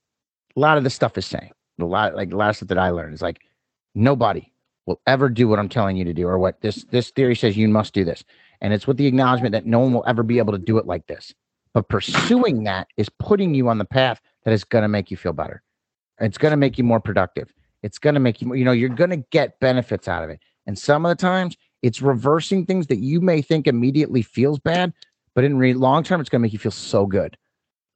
a 0.57 0.61
lot 0.61 0.79
of 0.79 0.85
the 0.85 0.91
stuff 0.91 1.17
is 1.19 1.27
saying. 1.27 1.53
A 1.81 1.85
lot, 1.85 2.15
like 2.15 2.31
the 2.31 2.37
last 2.37 2.59
stuff 2.59 2.69
that 2.69 2.79
I 2.79 2.91
learned 2.91 3.15
is 3.15 3.23
like 3.23 3.41
nobody 3.95 4.53
will 4.87 5.01
ever 5.07 5.29
do 5.29 5.49
what 5.49 5.59
I'm 5.59 5.69
telling 5.69 5.97
you 5.97 6.05
to 6.05 6.13
do 6.13 6.29
or 6.29 6.39
what 6.39 6.61
this 6.61 6.85
this 6.91 7.11
theory 7.11 7.35
says 7.35 7.57
you 7.57 7.67
must 7.67 7.93
do 7.93 8.05
this. 8.05 8.25
And 8.61 8.73
it's 8.73 8.87
with 8.87 8.99
the 8.99 9.07
acknowledgement 9.07 9.53
that 9.53 9.67
no 9.67 9.81
one 9.81 9.93
will 9.93 10.05
ever 10.07 10.23
be 10.23 10.39
able 10.39 10.53
to 10.53 10.59
do 10.59 10.79
it 10.79 10.87
like 10.87 11.07
this. 11.09 11.35
But 11.75 11.89
pursuing 11.89 12.65
that 12.65 12.87
is 12.97 13.09
putting 13.09 13.55
you 13.55 13.69
on 13.69 13.79
the 13.79 13.85
path 13.85 14.21
that 14.45 14.53
is 14.53 14.63
going 14.63 14.83
to 14.83 14.89
make 14.89 15.11
you 15.11 15.17
feel 15.17 15.33
better. 15.33 15.63
It's 16.21 16.39
going 16.39 16.53
to 16.53 16.57
make 16.57 16.79
you 16.79 16.85
more 16.85 17.01
productive. 17.01 17.53
It's 17.83 17.99
going 17.99 18.15
to 18.15 18.21
make 18.21 18.41
you, 18.41 18.55
you 18.55 18.65
know, 18.65 18.73
you're 18.73 18.89
going 18.89 19.11
to 19.11 19.25
get 19.31 19.59
benefits 19.59 20.07
out 20.07 20.23
of 20.23 20.31
it. 20.31 20.41
And 20.67 20.79
some 20.79 21.05
of 21.05 21.11
the 21.11 21.21
times 21.21 21.57
it's 21.83 22.01
reversing 22.01 22.65
things 22.65 22.87
that 22.87 22.99
you 22.99 23.21
may 23.21 23.43
think 23.43 23.67
immediately 23.67 24.23
feels 24.23 24.59
bad, 24.59 24.93
but 25.35 25.45
in 25.45 25.59
re- 25.59 25.75
long 25.75 26.05
term, 26.05 26.21
it's 26.21 26.31
going 26.31 26.41
to 26.41 26.43
make 26.43 26.53
you 26.53 26.59
feel 26.59 26.73
so 26.73 27.07
good. 27.07 27.37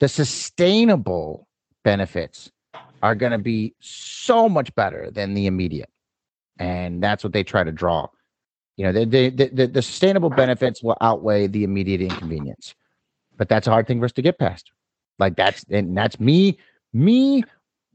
The 0.01 0.09
sustainable 0.09 1.49
benefits 1.85 2.51
are 3.03 3.15
going 3.15 3.33
to 3.33 3.39
be 3.39 3.75
so 3.81 4.49
much 4.49 4.75
better 4.75 5.11
than 5.11 5.35
the 5.35 5.47
immediate. 5.47 5.91
And 6.59 7.03
that's 7.03 7.23
what 7.23 7.33
they 7.33 7.45
try 7.45 7.63
to 7.65 7.73
draw. 7.73 8.09
You 8.77 8.87
know, 8.87 8.93
the, 8.93 9.31
the, 9.31 9.49
the, 9.49 9.67
the 9.67 9.83
sustainable 9.83 10.31
benefits 10.31 10.83
will 10.83 10.97
outweigh 11.01 11.47
the 11.47 11.65
immediate 11.65 12.01
inconvenience. 12.01 12.75
But 13.37 13.49
that's 13.49 13.67
a 13.67 13.71
hard 13.71 13.87
thing 13.87 14.01
for 14.01 14.07
us 14.07 14.13
to 14.13 14.23
get 14.23 14.39
past. 14.39 14.71
Like 15.19 15.37
that's, 15.37 15.65
and 15.71 15.97
that's 15.97 16.19
me, 16.19 16.59
me 16.93 17.45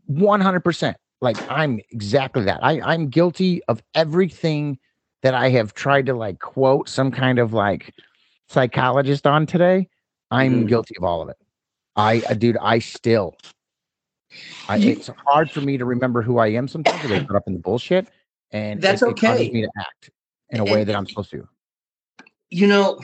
100%. 0.09 0.95
Like 1.21 1.37
I'm 1.49 1.79
exactly 1.91 2.43
that. 2.45 2.59
I, 2.63 2.81
I'm 2.81 3.07
guilty 3.09 3.63
of 3.67 3.81
everything 3.93 4.79
that 5.21 5.35
I 5.35 5.49
have 5.49 5.73
tried 5.73 6.07
to 6.07 6.13
like 6.15 6.39
quote 6.39 6.89
some 6.89 7.11
kind 7.11 7.37
of 7.37 7.53
like 7.53 7.93
psychologist 8.49 9.27
on 9.27 9.45
today. 9.45 9.87
I'm 10.31 10.63
mm. 10.63 10.67
guilty 10.67 10.95
of 10.97 11.03
all 11.03 11.21
of 11.21 11.29
it. 11.29 11.37
I, 11.95 12.23
uh, 12.29 12.33
dude, 12.33 12.57
I 12.57 12.79
still, 12.79 13.35
I, 14.67 14.77
it's 14.77 15.09
hard 15.27 15.51
for 15.51 15.61
me 15.61 15.77
to 15.77 15.85
remember 15.85 16.21
who 16.21 16.39
I 16.39 16.47
am 16.47 16.67
sometimes 16.67 17.01
because 17.01 17.11
I 17.11 17.23
put 17.23 17.35
up 17.35 17.43
in 17.47 17.53
the 17.53 17.59
bullshit, 17.59 18.07
and 18.51 18.81
that's 18.81 19.01
it, 19.01 19.09
okay. 19.09 19.45
It 19.45 19.53
me 19.53 19.61
to 19.61 19.69
act 19.77 20.09
in 20.49 20.61
a 20.61 20.63
way 20.63 20.83
that 20.83 20.95
I'm 20.95 21.05
supposed 21.05 21.31
to. 21.31 21.47
You 22.49 22.67
know, 22.67 22.99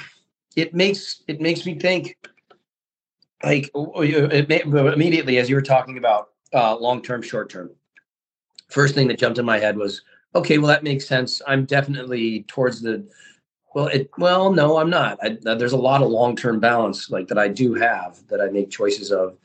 it 0.56 0.74
makes 0.74 1.22
it 1.28 1.42
makes 1.42 1.66
me 1.66 1.78
think. 1.78 2.18
Like 3.44 3.70
immediately 3.76 5.38
as 5.38 5.48
you 5.48 5.56
were 5.56 5.62
talking 5.62 6.00
about 6.00 6.30
uh, 6.56 6.76
long 6.76 7.04
term, 7.04 7.22
short 7.22 7.52
term 7.52 7.70
first 8.68 8.96
thing 8.96 9.08
that 9.08 9.20
jumped 9.20 9.40
in 9.40 9.46
my 9.46 9.60
head 9.60 9.78
was, 9.78 10.02
okay, 10.36 10.58
well 10.58 10.68
that 10.68 10.84
makes 10.84 11.08
sense. 11.08 11.42
I'm 11.48 11.66
definitely 11.66 12.44
towards 12.44 12.82
the 12.82 13.08
well, 13.74 13.88
it 13.88 14.10
well, 14.18 14.52
no, 14.52 14.78
I'm 14.78 14.90
not. 14.90 15.20
I, 15.22 15.38
there's 15.56 15.74
a 15.74 15.78
lot 15.78 16.02
of 16.02 16.10
long-term 16.10 16.60
balance 16.60 17.12
like 17.12 17.28
that 17.28 17.38
I 17.38 17.48
do 17.48 17.76
have 17.76 18.26
that 18.28 18.42
I 18.42 18.48
make 18.48 18.72
choices 18.72 19.12
of. 19.12 19.38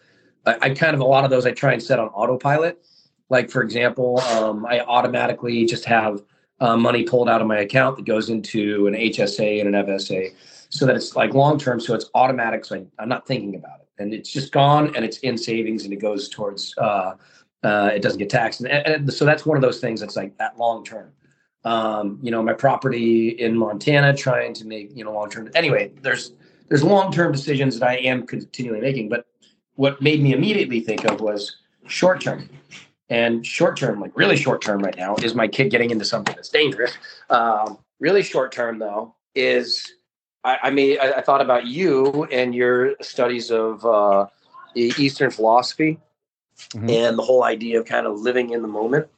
I, 0.47 0.57
I, 0.63 0.71
kind 0.71 0.95
of 0.95 1.01
a 1.01 1.05
lot 1.05 1.25
of 1.25 1.31
those 1.31 1.45
I 1.45 1.53
try 1.53 1.75
and 1.75 1.83
set 1.83 1.99
on 1.99 2.09
autopilot. 2.09 2.83
Like 3.29 3.51
for 3.51 3.63
example, 3.63 4.21
um, 4.21 4.65
I 4.65 4.81
automatically 4.81 5.67
just 5.67 5.85
have 5.85 6.23
uh, 6.61 6.77
money 6.77 7.03
pulled 7.03 7.29
out 7.29 7.41
of 7.41 7.47
my 7.47 7.59
account 7.59 7.97
that 7.97 8.07
goes 8.07 8.31
into 8.31 8.87
an 8.87 8.95
HSA 8.95 9.61
and 9.61 9.75
an 9.75 9.85
FSA 9.85 10.33
so 10.69 10.87
that 10.87 10.97
it's 10.97 11.15
like 11.15 11.35
long 11.35 11.59
term. 11.59 11.81
So 11.81 11.95
it's 11.95 12.09
automatic. 12.15 12.65
So 12.65 12.87
I, 12.99 13.03
am 13.03 13.09
not 13.09 13.27
thinking 13.27 13.57
about 13.57 13.81
it. 13.81 13.89
And 13.99 14.15
it's 14.15 14.33
just 14.33 14.53
gone 14.53 14.97
and 14.97 15.05
it's 15.05 15.19
in 15.19 15.37
savings 15.37 15.85
and 15.85 15.93
it 15.93 15.97
goes 15.97 16.29
towards, 16.29 16.75
uh, 16.79 17.15
uh, 17.63 17.91
it 17.95 18.03
doesn't 18.03 18.19
get 18.19 18.31
taxed. 18.31 18.61
And, 18.61 18.69
and, 18.69 19.13
so 19.13 19.25
that's 19.25 19.47
one 19.47 19.57
of 19.57 19.63
those 19.63 19.81
things 19.81 20.01
that's 20.01 20.17
like 20.17 20.37
that 20.39 20.59
long 20.59 20.85
term. 20.85 21.13
Um, 21.65 22.19
you 22.23 22.31
know, 22.31 22.43
my 22.43 22.55
property 22.55 23.29
in 23.29 23.57
Montana, 23.57 24.17
trying 24.17 24.53
to 24.55 24.67
make, 24.67 24.91
you 24.97 25.05
know, 25.05 25.13
long 25.13 25.31
term. 25.31 25.49
Anyway, 25.55 25.93
there's, 26.03 26.33
there's 26.69 26.83
long 26.83 27.13
term 27.13 27.31
decisions 27.33 27.79
that 27.79 27.89
I 27.89 27.97
am 27.99 28.27
continually 28.27 28.81
making. 28.81 29.09
But 29.09 29.27
what 29.77 30.03
made 30.03 30.23
me 30.23 30.33
immediately 30.33 30.81
think 30.81 31.05
of 31.05 31.21
was 31.21 31.57
short 31.87 32.21
term. 32.21 32.49
And 33.09 33.47
short 33.47 33.77
term, 33.77 34.01
like 34.01 34.17
really 34.17 34.37
short 34.37 34.63
term 34.63 34.81
right 34.81 34.97
now, 34.97 35.17
is 35.17 35.35
my 35.35 35.47
kid 35.47 35.71
getting 35.71 35.91
into 35.91 36.05
something 36.05 36.35
that's 36.35 36.49
dangerous. 36.49 36.97
Um, 37.31 37.79
really 38.01 38.23
short 38.23 38.53
term, 38.53 38.79
though, 38.79 39.15
is 39.35 39.93
I, 40.45 40.59
I 40.65 40.71
mean, 40.71 40.99
I, 41.01 41.13
I, 41.13 41.21
thought 41.21 41.43
about 41.43 41.67
you 41.67 42.25
and 42.33 42.55
your 42.55 42.95
studies 43.03 43.51
of 43.51 43.85
uh, 43.85 44.27
Eastern 44.75 45.31
philosophy 45.31 45.99
mm-hmm. 46.71 46.89
and 46.89 47.19
the 47.19 47.23
whole 47.23 47.45
idea 47.45 47.81
of 47.81 47.87
kind 47.87 48.07
of 48.07 48.21
living 48.21 48.51
in 48.51 48.63
the 48.63 48.69
moment. 48.69 49.09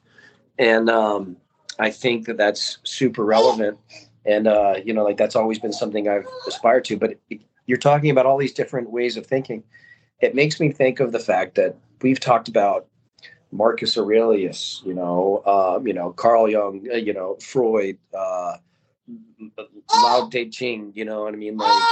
And 0.58 0.88
um, 0.88 1.36
I 1.78 1.90
think 1.90 2.26
that 2.26 2.36
that's 2.36 2.78
super 2.84 3.24
relevant. 3.24 3.78
And, 4.24 4.46
uh, 4.46 4.76
you 4.84 4.94
know, 4.94 5.04
like 5.04 5.16
that's 5.16 5.36
always 5.36 5.58
been 5.58 5.72
something 5.72 6.08
I've 6.08 6.26
aspired 6.46 6.84
to. 6.86 6.96
But 6.96 7.18
it, 7.30 7.40
you're 7.66 7.78
talking 7.78 8.10
about 8.10 8.26
all 8.26 8.38
these 8.38 8.52
different 8.52 8.90
ways 8.90 9.16
of 9.16 9.26
thinking. 9.26 9.62
It 10.20 10.34
makes 10.34 10.60
me 10.60 10.70
think 10.70 11.00
of 11.00 11.12
the 11.12 11.18
fact 11.18 11.56
that 11.56 11.76
we've 12.02 12.20
talked 12.20 12.48
about 12.48 12.86
Marcus 13.52 13.96
Aurelius, 13.96 14.82
you 14.84 14.94
know, 14.94 15.42
uh, 15.46 15.80
you 15.84 15.92
know, 15.92 16.12
Carl 16.12 16.48
Jung, 16.48 16.86
uh, 16.92 16.96
you 16.96 17.12
know, 17.12 17.36
Freud, 17.40 17.98
uh, 18.12 18.56
Lao 19.94 20.28
Tse 20.28 20.48
Ching, 20.48 20.92
you 20.94 21.04
know 21.04 21.22
what 21.22 21.34
I 21.34 21.36
mean? 21.36 21.56
Like, 21.56 21.82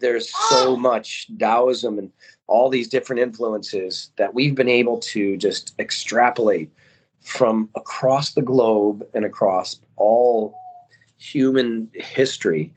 there's 0.00 0.32
so 0.48 0.76
much 0.90 1.26
Taoism 1.38 1.98
and 1.98 2.10
all 2.46 2.68
these 2.68 2.88
different 2.88 3.20
influences 3.20 4.10
that 4.16 4.34
we've 4.34 4.54
been 4.54 4.68
able 4.68 4.98
to 4.98 5.36
just 5.36 5.74
extrapolate 5.78 6.70
from 7.20 7.68
across 7.74 8.34
the 8.34 8.42
globe 8.42 9.04
and 9.14 9.24
across 9.24 9.80
all 9.96 10.54
human 11.18 11.90
history 11.94 12.72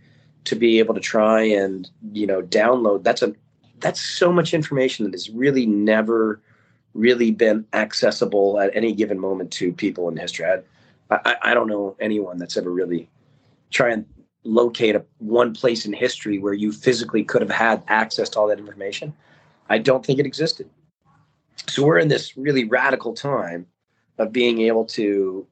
to 0.46 0.56
be 0.56 0.80
able 0.80 0.94
to 0.96 1.02
try 1.02 1.42
and 1.42 1.90
you 2.14 2.26
know 2.26 2.42
download 2.42 3.04
that's 3.04 3.22
a 3.22 3.34
that's 3.80 4.02
so 4.02 4.32
much 4.32 4.54
information 4.54 5.06
that 5.06 5.14
has 5.14 5.30
really 5.30 5.66
never 5.66 6.42
really 6.94 7.32
been 7.32 7.66
accessible 7.74 8.60
at 8.60 8.76
any 8.76 8.94
given 8.94 9.20
moment 9.20 9.52
to 9.52 9.72
people 9.74 10.10
in 10.10 10.18
history. 10.18 10.46
I, 10.46 10.60
I, 11.12 11.36
I 11.42 11.54
don't 11.54 11.68
know 11.68 11.96
anyone 12.00 12.38
that's 12.38 12.58
ever 12.58 12.72
really 12.72 13.10
try 13.72 13.92
and 13.92 14.06
locate 14.50 14.95
a 14.95 15.06
one 15.20 15.54
place 15.54 15.86
in 15.86 15.93
history 15.93 16.39
where 16.39 16.54
you 16.54 16.72
physically 16.72 17.24
could 17.24 17.41
have 17.41 17.52
had 17.52 17.84
access 17.88 18.30
to 18.30 18.39
all 18.39 18.47
that 18.47 18.60
information. 18.60 19.14
I 19.70 19.78
don't 19.78 20.06
think 20.06 20.20
it 20.20 20.26
existed. 20.26 20.70
So 21.68 21.86
we're 21.86 22.00
in 22.00 22.08
this 22.08 22.36
really 22.36 22.64
radical 22.64 23.14
time 23.14 23.68
of 24.18 24.34
being 24.34 24.62
able 24.62 24.86
to 24.86 25.47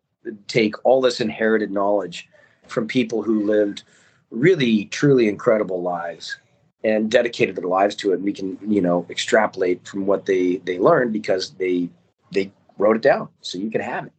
take 0.47 0.75
all 0.83 1.01
this 1.01 1.21
inherited 1.21 1.71
knowledge 1.71 2.27
from 2.67 2.87
people 2.87 3.23
who 3.23 3.45
lived 3.45 3.83
really 4.31 4.85
truly 4.85 5.27
incredible 5.27 5.81
lives 5.81 6.37
and 6.83 7.09
dedicated 7.09 7.55
their 7.55 7.67
lives 7.67 7.95
to 7.95 8.11
it 8.11 8.15
and 8.15 8.23
we 8.23 8.33
can 8.33 8.57
you 8.67 8.81
know 8.81 9.05
extrapolate 9.09 9.87
from 9.87 10.05
what 10.05 10.25
they 10.25 10.57
they 10.57 10.77
learned 10.77 11.13
because 11.13 11.51
they 11.51 11.89
they 12.31 12.51
wrote 12.77 12.95
it 12.95 13.01
down 13.01 13.29
so 13.41 13.57
you 13.57 13.71
can 13.71 13.81
have 13.81 14.05
it 14.05 14.11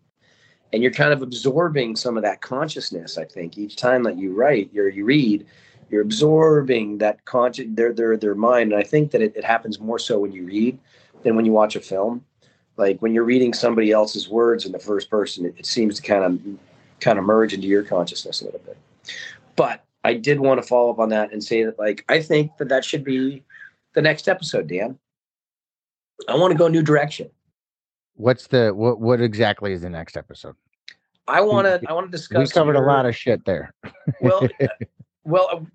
and 0.72 0.82
you're 0.82 0.92
kind 0.92 1.12
of 1.12 1.22
absorbing 1.22 1.96
some 1.96 2.16
of 2.16 2.22
that 2.22 2.40
consciousness 2.40 3.18
i 3.18 3.24
think. 3.24 3.58
Each 3.58 3.76
time 3.76 4.02
that 4.04 4.18
you 4.18 4.32
write 4.32 4.70
or 4.76 4.88
you 4.88 5.04
read 5.04 5.46
you're 5.90 6.02
absorbing 6.02 6.98
that 6.98 7.24
conscious 7.24 7.66
their 7.68 7.92
their 7.92 8.16
their 8.16 8.34
mind. 8.34 8.72
And 8.72 8.80
i 8.80 8.84
think 8.84 9.10
that 9.12 9.22
it, 9.22 9.36
it 9.36 9.44
happens 9.44 9.80
more 9.80 9.98
so 9.98 10.18
when 10.18 10.32
you 10.32 10.44
read 10.44 10.78
than 11.22 11.36
when 11.36 11.44
you 11.44 11.52
watch 11.52 11.76
a 11.76 11.80
film. 11.80 12.24
Like 12.76 13.02
when 13.02 13.12
you're 13.12 13.24
reading 13.24 13.52
somebody 13.52 13.90
else's 13.90 14.28
words 14.28 14.64
in 14.64 14.70
the 14.72 14.78
first 14.78 15.10
person 15.10 15.44
it, 15.46 15.54
it 15.58 15.66
seems 15.66 15.96
to 15.96 16.02
kind 16.02 16.24
of 16.24 16.40
kind 17.00 17.18
of 17.18 17.24
merge 17.24 17.54
into 17.54 17.66
your 17.66 17.82
consciousness 17.82 18.40
a 18.40 18.44
little 18.44 18.60
bit. 18.60 18.76
But 19.56 19.84
i 20.04 20.14
did 20.14 20.40
want 20.40 20.60
to 20.62 20.66
follow 20.66 20.90
up 20.90 20.98
on 20.98 21.08
that 21.08 21.32
and 21.32 21.42
say 21.42 21.64
that 21.64 21.78
like 21.78 22.04
i 22.08 22.22
think 22.22 22.56
that 22.58 22.68
that 22.68 22.84
should 22.84 23.04
be 23.04 23.42
the 23.94 24.02
next 24.02 24.28
episode 24.28 24.68
dan. 24.68 24.98
I 26.28 26.36
want 26.36 26.52
to 26.52 26.58
go 26.58 26.66
a 26.66 26.70
new 26.70 26.82
direction 26.82 27.30
What's 28.18 28.48
the 28.48 28.72
what? 28.74 29.00
What 29.00 29.20
exactly 29.20 29.72
is 29.72 29.82
the 29.82 29.90
next 29.90 30.16
episode? 30.16 30.56
I 31.28 31.40
want 31.40 31.66
to. 31.66 31.80
I 31.88 31.92
want 31.92 32.08
to 32.08 32.10
discuss. 32.10 32.48
We 32.48 32.52
covered 32.52 32.74
your, 32.74 32.84
a 32.84 32.86
lot 32.86 33.06
of 33.06 33.14
shit 33.14 33.44
there. 33.44 33.72
well, 34.20 34.48
uh, 34.60 34.66
well, 35.22 35.66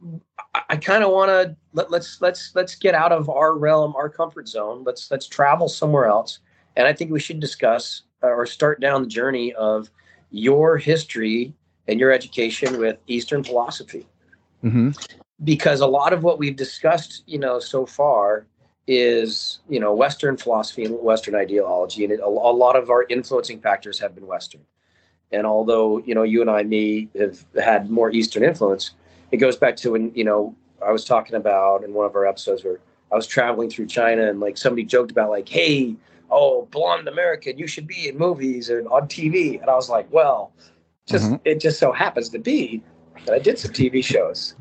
I, 0.54 0.62
I 0.72 0.78
kind 0.78 1.06
of 1.06 1.12
want 1.12 1.30
to 1.30 1.56
let, 1.72 1.90
let's 1.90 2.22
let's 2.22 2.52
let's 2.54 2.76
get 2.76 2.96
out 2.96 3.14
of 3.14 3.30
our 3.30 3.58
realm, 3.58 3.96
our 3.96 4.10
comfort 4.10 4.50
zone. 4.50 4.84
Let's 4.84 5.10
let's 5.10 5.26
travel 5.26 5.70
somewhere 5.70 6.06
else, 6.06 6.40
and 6.76 6.86
I 6.86 6.92
think 6.92 7.12
we 7.12 7.20
should 7.22 7.40
discuss 7.40 8.02
uh, 8.22 8.28
or 8.28 8.46
start 8.46 8.82
down 8.82 9.04
the 9.04 9.08
journey 9.08 9.54
of 9.54 9.90
your 10.30 10.78
history 10.78 11.54
and 11.88 11.98
your 11.98 12.12
education 12.12 12.78
with 12.78 12.98
Eastern 13.08 13.42
philosophy. 13.42 14.06
Mm-hmm. 14.66 14.90
Because 15.46 15.80
a 15.80 15.88
lot 15.88 16.12
of 16.12 16.24
what 16.24 16.40
we've 16.40 16.58
discussed, 16.58 17.24
you 17.26 17.40
know, 17.40 17.60
so 17.60 17.86
far 17.86 18.48
is 18.88 19.60
you 19.70 19.80
know 19.80 19.94
Western 19.94 20.38
philosophy 20.38 20.86
and 20.86 21.00
Western 21.00 21.36
ideology, 21.36 22.04
and 22.04 22.14
it, 22.14 22.20
a, 22.20 22.26
a, 22.26 22.54
lot 22.54 22.76
of 22.76 22.90
our 22.90 23.04
influencing 23.10 23.60
factors 23.60 24.00
have 24.00 24.14
been 24.14 24.28
Western. 24.28 24.62
And 25.32 25.48
although 25.48 26.00
you 26.00 26.14
know 26.14 26.24
you 26.24 26.42
and 26.42 26.50
I 26.50 26.64
may 26.64 27.08
have 27.18 27.46
had 27.62 27.90
more 27.90 28.12
Eastern 28.12 28.44
influence, 28.44 28.92
it 29.32 29.38
goes 29.38 29.56
back 29.56 29.76
to 29.78 29.92
when 29.92 30.14
you 30.16 30.24
know 30.24 30.56
I 30.86 30.92
was 30.92 31.06
talking 31.06 31.36
about 31.36 31.84
in 31.84 31.94
one 31.94 32.06
of 32.06 32.16
our 32.16 32.26
episodes 32.26 32.64
where 32.64 32.80
I 33.12 33.16
was 33.16 33.28
traveling 33.28 33.70
through 33.70 33.88
China 33.88 34.30
and 34.30 34.40
like 34.40 34.58
somebody 34.58 34.84
joked 34.84 35.12
about 35.12 35.30
like, 35.30 35.48
hey, 35.48 35.96
oh, 36.30 36.68
blonde 36.72 37.08
American, 37.08 37.58
you 37.58 37.68
should 37.68 37.88
be 37.88 38.10
in 38.10 38.18
movies 38.18 38.70
and 38.70 38.88
on 38.90 39.08
TV, 39.08 39.62
and 39.62 39.70
I 39.70 39.76
was 39.76 39.90
like, 39.90 40.12
well, 40.12 40.52
just 41.06 41.26
mm-hmm. 41.26 41.36
it 41.46 41.60
just 41.60 41.80
so 41.80 41.92
happens 41.92 42.30
to 42.30 42.40
be 42.40 42.84
that 43.26 43.34
I 43.34 43.40
did 43.40 43.58
some 43.58 43.72
TV 43.72 44.04
shows 44.04 44.56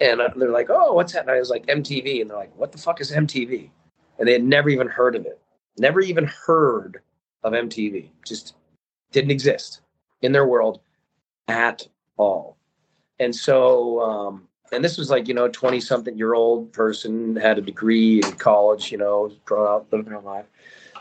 and 0.00 0.20
they're 0.36 0.50
like, 0.50 0.70
"Oh, 0.70 0.92
what's 0.92 1.12
that?" 1.12 1.22
And 1.22 1.30
I 1.30 1.38
was 1.38 1.50
like, 1.50 1.66
"MTV," 1.66 2.20
and 2.20 2.30
they're 2.30 2.36
like, 2.36 2.56
"What 2.56 2.72
the 2.72 2.78
fuck 2.78 3.00
is 3.00 3.12
MTV?" 3.12 3.70
And 4.18 4.26
they 4.26 4.32
had 4.32 4.44
never 4.44 4.68
even 4.68 4.88
heard 4.88 5.14
of 5.14 5.26
it, 5.26 5.40
never 5.78 6.00
even 6.00 6.24
heard 6.24 7.00
of 7.44 7.52
MTV. 7.52 8.10
Just 8.24 8.54
didn't 9.12 9.30
exist 9.30 9.80
in 10.22 10.32
their 10.32 10.46
world 10.46 10.80
at 11.46 11.86
all. 12.16 12.56
And 13.20 13.34
so, 13.34 14.00
um, 14.00 14.48
and 14.72 14.84
this 14.84 14.98
was 14.98 15.10
like 15.10 15.28
you 15.28 15.34
know, 15.34 15.48
twenty 15.48 15.80
something 15.80 16.16
year 16.16 16.34
old 16.34 16.72
person 16.72 17.36
had 17.36 17.58
a 17.58 17.62
degree 17.62 18.20
in 18.22 18.32
college, 18.34 18.92
you 18.92 18.98
know, 18.98 19.32
growing 19.44 19.68
out 19.68 19.86
living 19.92 20.10
their 20.10 20.20
life. 20.20 20.46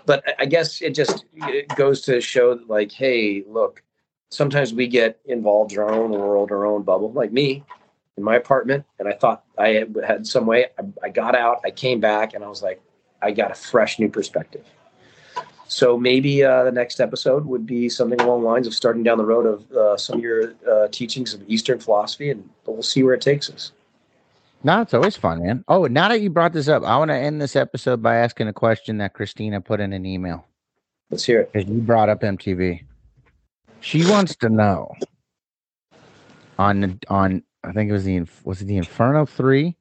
But 0.06 0.24
I 0.40 0.46
guess 0.46 0.82
it 0.82 0.96
just 0.96 1.26
it 1.36 1.68
goes 1.76 2.02
to 2.02 2.22
show 2.22 2.56
that, 2.56 2.70
like, 2.70 2.92
hey, 2.94 3.44
look, 3.46 3.84
sometimes 4.30 4.74
we 4.74 4.88
get 4.88 5.20
involved 5.26 5.74
in 5.74 5.80
our 5.80 5.92
own 5.92 6.12
world, 6.12 6.52
our 6.52 6.66
own 6.66 6.84
bubble. 6.84 7.12
Like 7.12 7.32
me, 7.34 7.64
in 8.18 8.24
my 8.24 8.36
apartment 8.36 8.86
and 9.00 9.08
I 9.08 9.14
thought 9.14 9.44
I 9.58 9.86
had 10.06 10.28
some 10.28 10.46
way. 10.46 10.66
I, 10.78 11.08
I, 11.08 11.10
got 11.10 11.36
out, 11.36 11.62
I 11.64 11.72
came 11.72 12.00
back, 12.00 12.34
and 12.34 12.44
I 12.44 12.50
was 12.50 12.62
like, 12.62 12.82
I 13.22 13.32
got 13.32 13.52
a 13.52 13.56
fresh 13.56 14.00
new 14.00 14.10
perspective. 14.10 14.66
So 15.68 15.98
maybe 15.98 16.44
uh, 16.44 16.64
the 16.64 16.72
next 16.72 17.00
episode 17.00 17.46
would 17.46 17.66
be 17.66 17.90
something 17.90 18.20
along 18.22 18.42
the 18.42 18.48
lines 18.48 18.68
of 18.68 18.74
starting 18.74 19.04
down 19.04 19.18
the 19.18 19.26
road 19.26 19.46
of 19.46 19.72
uh, 19.72 19.98
some 19.98 20.18
of 20.18 20.24
your 20.24 20.54
uh, 20.70 20.88
teachings 20.92 21.34
of 21.34 21.44
Eastern 21.48 21.80
philosophy, 21.80 22.32
and 22.32 22.50
we'll 22.66 22.82
see 22.82 23.04
where 23.04 23.14
it 23.14 23.22
takes 23.22 23.50
us. 23.50 23.72
No, 24.64 24.82
it's 24.82 24.94
always 24.94 25.16
fun, 25.16 25.44
man. 25.44 25.64
Oh, 25.68 25.86
now 25.86 26.10
that 26.10 26.22
you 26.22 26.30
brought 26.30 26.54
this 26.54 26.68
up, 26.68 26.84
I 26.84 26.98
want 26.98 27.10
to 27.10 27.16
end 27.16 27.42
this 27.42 27.56
episode 27.56 28.02
by 28.02 28.16
asking 28.16 28.48
a 28.48 28.54
question 28.54 28.98
that 28.98 29.14
Christina 29.14 29.62
put 29.62 29.80
in 29.80 29.94
an 29.94 30.06
email. 30.06 30.46
Let's 31.12 31.24
hear 31.24 31.42
it. 31.42 31.54
Because 31.54 31.70
you 31.70 31.80
brought 31.80 32.10
up 32.10 32.22
MTV. 32.22 32.84
She 33.82 34.10
wants 34.10 34.36
to 34.38 34.50
know 34.50 34.94
on 36.58 37.00
on 37.10 37.44
I 37.68 37.74
think 37.74 37.90
it 37.90 37.94
was 37.94 38.06
the 38.06 38.26
was 38.44 38.62
it 38.62 38.66
the 38.66 38.78
Inferno 38.78 39.26
three. 39.26 39.76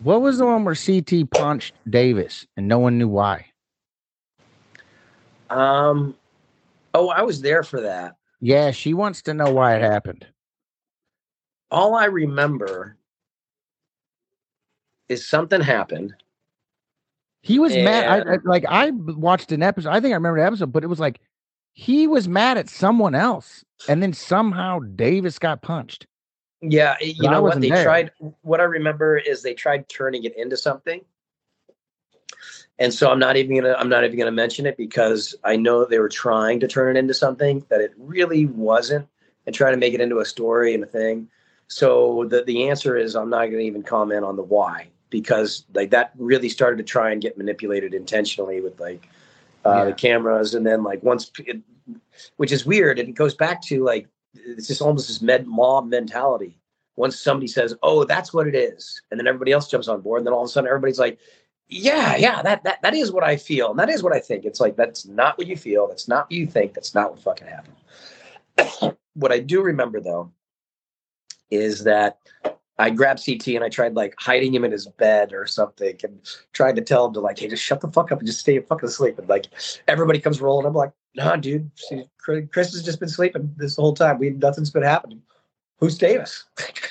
What 0.00 0.20
was 0.20 0.38
the 0.38 0.46
one 0.46 0.64
where 0.64 0.74
CT 0.74 1.30
punched 1.30 1.74
Davis 1.88 2.46
and 2.56 2.66
no 2.66 2.78
one 2.78 2.98
knew 2.98 3.08
why? 3.08 3.46
Um, 5.48 6.16
oh, 6.92 7.08
I 7.08 7.22
was 7.22 7.40
there 7.40 7.62
for 7.62 7.80
that. 7.80 8.16
Yeah, 8.40 8.72
she 8.72 8.94
wants 8.94 9.22
to 9.22 9.34
know 9.34 9.50
why 9.50 9.76
it 9.76 9.82
happened. 9.82 10.26
All 11.70 11.94
I 11.94 12.06
remember 12.06 12.96
is 15.08 15.26
something 15.26 15.60
happened. 15.60 16.14
He 17.42 17.58
was 17.58 17.74
and... 17.74 17.84
mad. 17.84 18.26
I, 18.26 18.34
I, 18.34 18.38
like 18.44 18.64
I 18.68 18.90
watched 18.90 19.52
an 19.52 19.62
episode. 19.62 19.90
I 19.90 20.00
think 20.00 20.12
I 20.12 20.16
remember 20.16 20.40
the 20.40 20.46
episode, 20.46 20.72
but 20.72 20.82
it 20.82 20.88
was 20.88 21.00
like 21.00 21.20
he 21.74 22.06
was 22.08 22.28
mad 22.28 22.58
at 22.58 22.68
someone 22.68 23.14
else, 23.14 23.64
and 23.88 24.02
then 24.02 24.12
somehow 24.12 24.80
Davis 24.80 25.38
got 25.38 25.62
punched. 25.62 26.06
Yeah, 26.62 26.96
you 27.00 27.30
know 27.30 27.42
what 27.42 27.60
they 27.60 27.68
there. 27.68 27.84
tried. 27.84 28.12
What 28.42 28.60
I 28.60 28.64
remember 28.64 29.18
is 29.18 29.42
they 29.42 29.54
tried 29.54 29.88
turning 29.88 30.24
it 30.24 30.36
into 30.36 30.56
something, 30.56 31.02
and 32.78 32.92
so 32.92 33.10
I'm 33.10 33.18
not 33.18 33.36
even 33.36 33.56
gonna 33.56 33.74
I'm 33.78 33.88
not 33.88 34.04
even 34.04 34.18
gonna 34.18 34.32
mention 34.32 34.66
it 34.66 34.76
because 34.76 35.34
I 35.44 35.56
know 35.56 35.84
they 35.84 35.98
were 35.98 36.08
trying 36.08 36.60
to 36.60 36.68
turn 36.68 36.96
it 36.96 36.98
into 36.98 37.14
something 37.14 37.64
that 37.68 37.80
it 37.80 37.92
really 37.98 38.46
wasn't. 38.46 39.06
and 39.46 39.54
trying 39.54 39.72
to 39.72 39.78
make 39.78 39.94
it 39.94 40.00
into 40.00 40.18
a 40.18 40.24
story 40.24 40.74
and 40.74 40.82
a 40.82 40.86
thing. 40.86 41.28
So 41.68 42.26
the 42.28 42.42
the 42.44 42.68
answer 42.68 42.96
is 42.96 43.16
I'm 43.16 43.30
not 43.30 43.46
to 43.46 43.58
even 43.58 43.82
comment 43.82 44.24
on 44.24 44.36
the 44.36 44.42
why 44.42 44.88
because 45.10 45.64
like 45.74 45.90
that 45.90 46.12
really 46.16 46.48
started 46.48 46.78
to 46.78 46.82
try 46.82 47.10
and 47.10 47.22
get 47.22 47.38
manipulated 47.38 47.94
intentionally 47.94 48.60
with 48.60 48.78
like 48.80 49.08
uh, 49.64 49.78
yeah. 49.78 49.84
the 49.86 49.92
cameras 49.92 50.54
and 50.54 50.66
then 50.66 50.82
like 50.82 51.02
once 51.02 51.30
it, 51.38 51.60
which 52.36 52.52
is 52.52 52.66
weird 52.66 52.98
and 52.98 53.08
it 53.08 53.14
goes 53.14 53.34
back 53.34 53.62
to 53.62 53.84
like 53.84 54.08
it's 54.44 54.68
just 54.68 54.82
almost 54.82 55.08
this 55.08 55.22
med 55.22 55.46
mob 55.46 55.88
mentality. 55.88 56.58
Once 56.96 57.18
somebody 57.18 57.46
says 57.46 57.74
oh 57.82 58.04
that's 58.04 58.32
what 58.32 58.46
it 58.46 58.54
is 58.54 59.02
and 59.10 59.20
then 59.20 59.26
everybody 59.26 59.52
else 59.52 59.68
jumps 59.68 59.88
on 59.88 60.00
board 60.00 60.20
and 60.20 60.26
then 60.26 60.32
all 60.32 60.42
of 60.42 60.46
a 60.46 60.48
sudden 60.48 60.68
everybody's 60.68 60.98
like 60.98 61.18
yeah 61.68 62.16
yeah 62.16 62.40
that 62.40 62.64
that, 62.64 62.80
that 62.80 62.94
is 62.94 63.12
what 63.12 63.22
i 63.22 63.36
feel 63.36 63.70
and 63.70 63.78
that 63.78 63.90
is 63.90 64.02
what 64.02 64.14
i 64.14 64.20
think. 64.20 64.44
It's 64.44 64.60
like 64.60 64.76
that's 64.76 65.04
not 65.04 65.36
what 65.36 65.46
you 65.46 65.56
feel 65.56 65.86
that's 65.88 66.08
not 66.08 66.24
what 66.26 66.32
you 66.32 66.46
think 66.46 66.72
that's 66.72 66.94
not 66.94 67.10
what 67.10 67.20
fucking 67.20 67.48
happened. 67.48 68.96
What 69.14 69.32
i 69.32 69.38
do 69.38 69.62
remember 69.62 70.00
though 70.00 70.30
is 71.50 71.84
that 71.84 72.18
I 72.78 72.90
grabbed 72.90 73.24
CT 73.24 73.48
and 73.48 73.64
I 73.64 73.68
tried 73.68 73.94
like 73.94 74.14
hiding 74.18 74.54
him 74.54 74.64
in 74.64 74.72
his 74.72 74.86
bed 74.86 75.32
or 75.32 75.46
something 75.46 75.96
and 76.04 76.20
tried 76.52 76.76
to 76.76 76.82
tell 76.82 77.06
him 77.06 77.14
to 77.14 77.20
like, 77.20 77.38
hey, 77.38 77.48
just 77.48 77.62
shut 77.62 77.80
the 77.80 77.90
fuck 77.90 78.12
up 78.12 78.18
and 78.18 78.26
just 78.26 78.40
stay 78.40 78.58
fucking 78.58 78.88
asleep. 78.88 79.18
And 79.18 79.28
like 79.28 79.46
everybody 79.88 80.18
comes 80.18 80.40
rolling. 80.40 80.66
I'm 80.66 80.74
like, 80.74 80.92
nah, 81.14 81.36
dude, 81.36 81.70
Chris 82.18 82.52
has 82.52 82.82
just 82.82 83.00
been 83.00 83.08
sleeping 83.08 83.54
this 83.56 83.76
whole 83.76 83.94
time. 83.94 84.18
We 84.18 84.30
nothing's 84.30 84.70
been 84.70 84.82
happening. 84.82 85.22
Who's 85.78 85.96
Davis? 85.96 86.44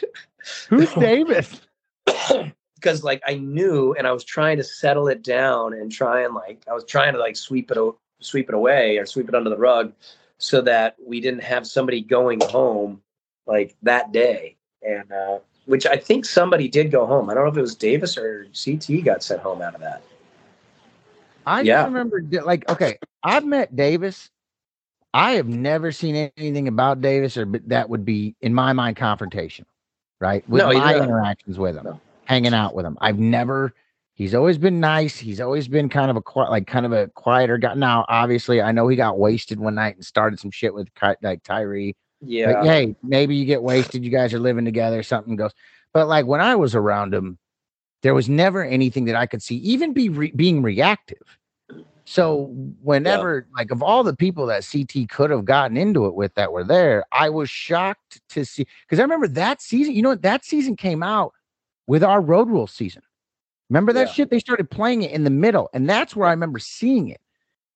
Who's 0.69 0.93
Davis? 0.93 1.61
Because 2.75 3.03
like 3.03 3.23
I 3.25 3.35
knew, 3.35 3.93
and 3.93 4.05
I 4.05 4.11
was 4.11 4.23
trying 4.23 4.57
to 4.57 4.63
settle 4.63 5.07
it 5.07 5.23
down 5.23 5.73
and 5.73 5.91
try 5.91 6.21
and 6.21 6.35
like 6.35 6.61
I 6.69 6.73
was 6.73 6.83
trying 6.85 7.13
to 7.13 7.19
like 7.19 7.35
sweep 7.35 7.71
it 7.71 7.77
sweep 8.19 8.47
it 8.47 8.53
away 8.53 8.99
or 8.99 9.07
sweep 9.07 9.27
it 9.27 9.33
under 9.33 9.49
the 9.49 9.57
rug, 9.57 9.91
so 10.37 10.61
that 10.61 10.95
we 11.03 11.19
didn't 11.19 11.41
have 11.41 11.65
somebody 11.65 12.01
going 12.01 12.41
home 12.41 13.01
like 13.47 13.75
that 13.81 14.11
day. 14.11 14.57
And 14.83 15.11
uh, 15.11 15.39
which 15.65 15.85
I 15.85 15.97
think 15.97 16.25
somebody 16.25 16.67
did 16.67 16.91
go 16.91 17.05
home. 17.05 17.29
I 17.29 17.33
don't 17.33 17.43
know 17.43 17.51
if 17.51 17.57
it 17.57 17.61
was 17.61 17.75
Davis 17.75 18.17
or 18.17 18.47
CT 18.53 19.03
got 19.03 19.23
sent 19.23 19.41
home 19.41 19.61
out 19.61 19.75
of 19.75 19.81
that. 19.81 20.03
I 21.45 21.61
yeah. 21.61 21.83
just 21.83 21.87
remember, 21.87 22.21
like, 22.43 22.69
okay, 22.69 22.97
I've 23.23 23.45
met 23.45 23.75
Davis. 23.75 24.29
I 25.13 25.33
have 25.33 25.47
never 25.47 25.91
seen 25.91 26.31
anything 26.37 26.67
about 26.67 27.01
Davis 27.01 27.37
or 27.37 27.45
that 27.67 27.89
would 27.89 28.03
be, 28.03 28.35
in 28.41 28.53
my 28.53 28.73
mind, 28.73 28.97
confrontational, 28.97 29.65
right? 30.19 30.47
With 30.49 30.61
no, 30.61 30.73
my 30.73 30.95
interactions 30.97 31.57
with 31.57 31.77
him, 31.77 31.85
no. 31.85 32.01
hanging 32.25 32.53
out 32.53 32.75
with 32.75 32.85
him. 32.85 32.97
I've 32.99 33.19
never, 33.19 33.73
he's 34.15 34.35
always 34.35 34.57
been 34.57 34.79
nice. 34.79 35.17
He's 35.17 35.39
always 35.39 35.67
been 35.67 35.87
kind 35.87 36.11
of 36.11 36.17
a, 36.17 36.21
quiet, 36.21 36.49
like, 36.49 36.67
kind 36.67 36.85
of 36.85 36.91
a 36.91 37.07
quieter 37.09 37.57
guy. 37.57 37.75
Now, 37.75 38.05
obviously, 38.09 38.61
I 38.61 38.71
know 38.71 38.87
he 38.87 38.97
got 38.97 39.17
wasted 39.17 39.59
one 39.59 39.75
night 39.75 39.95
and 39.95 40.05
started 40.05 40.39
some 40.39 40.51
shit 40.51 40.73
with 40.73 40.89
like 41.21 41.43
Tyree 41.43 41.95
yeah. 42.25 42.51
Like, 42.51 42.65
hey, 42.65 42.95
maybe 43.03 43.35
you 43.35 43.45
get 43.45 43.63
wasted. 43.63 44.03
You 44.03 44.11
guys 44.11 44.33
are 44.33 44.39
living 44.39 44.65
together. 44.65 45.03
Something 45.03 45.35
goes. 45.35 45.51
But 45.93 46.07
like 46.07 46.25
when 46.25 46.41
I 46.41 46.55
was 46.55 46.75
around 46.75 47.13
him, 47.13 47.37
there 48.01 48.13
was 48.13 48.29
never 48.29 48.63
anything 48.63 49.05
that 49.05 49.15
I 49.15 49.25
could 49.25 49.41
see, 49.41 49.55
even 49.57 49.93
be 49.93 50.09
re- 50.09 50.31
being 50.35 50.61
reactive. 50.61 51.39
So 52.05 52.51
whenever, 52.83 53.47
yeah. 53.47 53.55
like, 53.57 53.71
of 53.71 53.81
all 53.81 54.03
the 54.03 54.15
people 54.15 54.45
that 54.45 54.67
CT 54.71 55.09
could 55.09 55.31
have 55.31 55.43
gotten 55.43 55.75
into 55.75 56.05
it 56.05 56.13
with 56.13 56.35
that 56.35 56.51
were 56.51 56.63
there, 56.63 57.03
I 57.11 57.29
was 57.29 57.49
shocked 57.49 58.21
to 58.29 58.45
see 58.45 58.67
because 58.81 58.99
I 58.99 59.01
remember 59.01 59.27
that 59.29 59.61
season. 59.61 59.95
You 59.95 60.03
know 60.03 60.09
what? 60.09 60.21
That 60.21 60.45
season 60.45 60.75
came 60.75 61.01
out 61.01 61.33
with 61.87 62.03
our 62.03 62.21
Road 62.21 62.47
Rule 62.47 62.67
season. 62.67 63.01
Remember 63.69 63.91
that 63.93 64.07
yeah. 64.07 64.13
shit? 64.13 64.29
They 64.29 64.39
started 64.39 64.69
playing 64.69 65.01
it 65.01 65.11
in 65.11 65.23
the 65.23 65.31
middle, 65.31 65.69
and 65.73 65.89
that's 65.89 66.15
where 66.15 66.27
I 66.27 66.31
remember 66.31 66.59
seeing 66.59 67.09
it. 67.09 67.21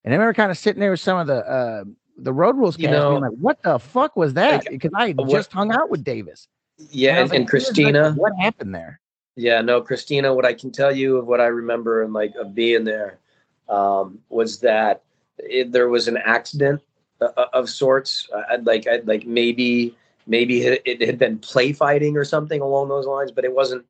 And 0.04 0.14
I 0.14 0.18
remember 0.18 0.34
kind 0.36 0.52
of 0.52 0.58
sitting 0.58 0.80
there 0.80 0.92
with 0.92 1.00
some 1.00 1.18
of 1.18 1.26
the 1.26 1.38
uh, 1.38 1.84
the 2.24 2.34
road 2.34 2.58
rules 2.58 2.76
cast, 2.76 2.84
you 2.84 2.92
know, 2.92 3.16
like, 3.18 3.32
"What 3.32 3.62
the 3.64 3.80
fuck 3.80 4.16
was 4.16 4.34
that?" 4.36 4.66
Because 4.70 4.92
I 4.96 5.14
just 5.14 5.52
hung 5.52 5.72
out 5.72 5.90
with 5.90 6.04
Davis. 6.04 6.48
Yeah, 6.92 7.20
and, 7.20 7.32
and, 7.32 7.42
like, 7.42 7.50
Christina, 7.50 8.14
what 8.14 8.34
happened 8.40 8.74
there? 8.74 9.00
Yeah, 9.36 9.62
no, 9.62 9.82
Christina. 9.82 10.34
What 10.34 10.46
I 10.46 10.54
can 10.54 10.72
tell 10.72 10.96
you 10.96 11.18
of 11.18 11.28
what 11.28 11.42
I 11.42 11.48
remember 11.48 12.04
and 12.04 12.14
like 12.14 12.34
of 12.36 12.56
being 12.56 12.84
there 12.84 13.20
um, 13.68 14.20
was 14.30 14.60
that 14.62 15.04
it, 15.38 15.72
there 15.72 15.90
was 15.90 16.08
an 16.08 16.18
accident 16.18 16.82
uh, 17.22 17.30
uh 17.38 17.46
of 17.54 17.70
sorts. 17.70 18.28
I'd 18.50 18.66
like, 18.66 18.88
I'd 18.88 19.08
like 19.08 19.26
maybe 19.26 19.96
maybe 20.28 20.62
it 20.64 21.02
had 21.02 21.18
been 21.18 21.40
play 21.40 21.74
fighting 21.74 22.18
or 22.18 22.24
something 22.24 22.62
along 22.62 22.90
those 22.90 23.06
lines, 23.06 23.32
but 23.32 23.46
it 23.46 23.54
wasn't. 23.54 23.86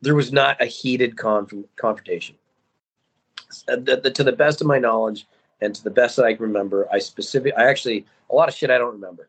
There 0.00 0.14
was 0.14 0.32
not 0.32 0.60
a 0.60 0.66
heated 0.66 1.16
conf- 1.16 1.66
confrontation. 1.76 2.36
Uh, 3.68 3.76
the, 3.76 4.00
the, 4.02 4.10
to 4.10 4.24
the 4.24 4.32
best 4.32 4.60
of 4.60 4.66
my 4.66 4.78
knowledge, 4.78 5.26
and 5.60 5.74
to 5.74 5.84
the 5.84 5.90
best 5.90 6.16
that 6.16 6.24
I 6.24 6.34
can 6.34 6.42
remember, 6.42 6.88
I 6.92 6.98
specific, 6.98 7.54
I 7.56 7.68
actually 7.68 8.06
a 8.30 8.34
lot 8.34 8.48
of 8.48 8.54
shit 8.54 8.70
I 8.70 8.78
don't 8.78 8.94
remember. 8.94 9.28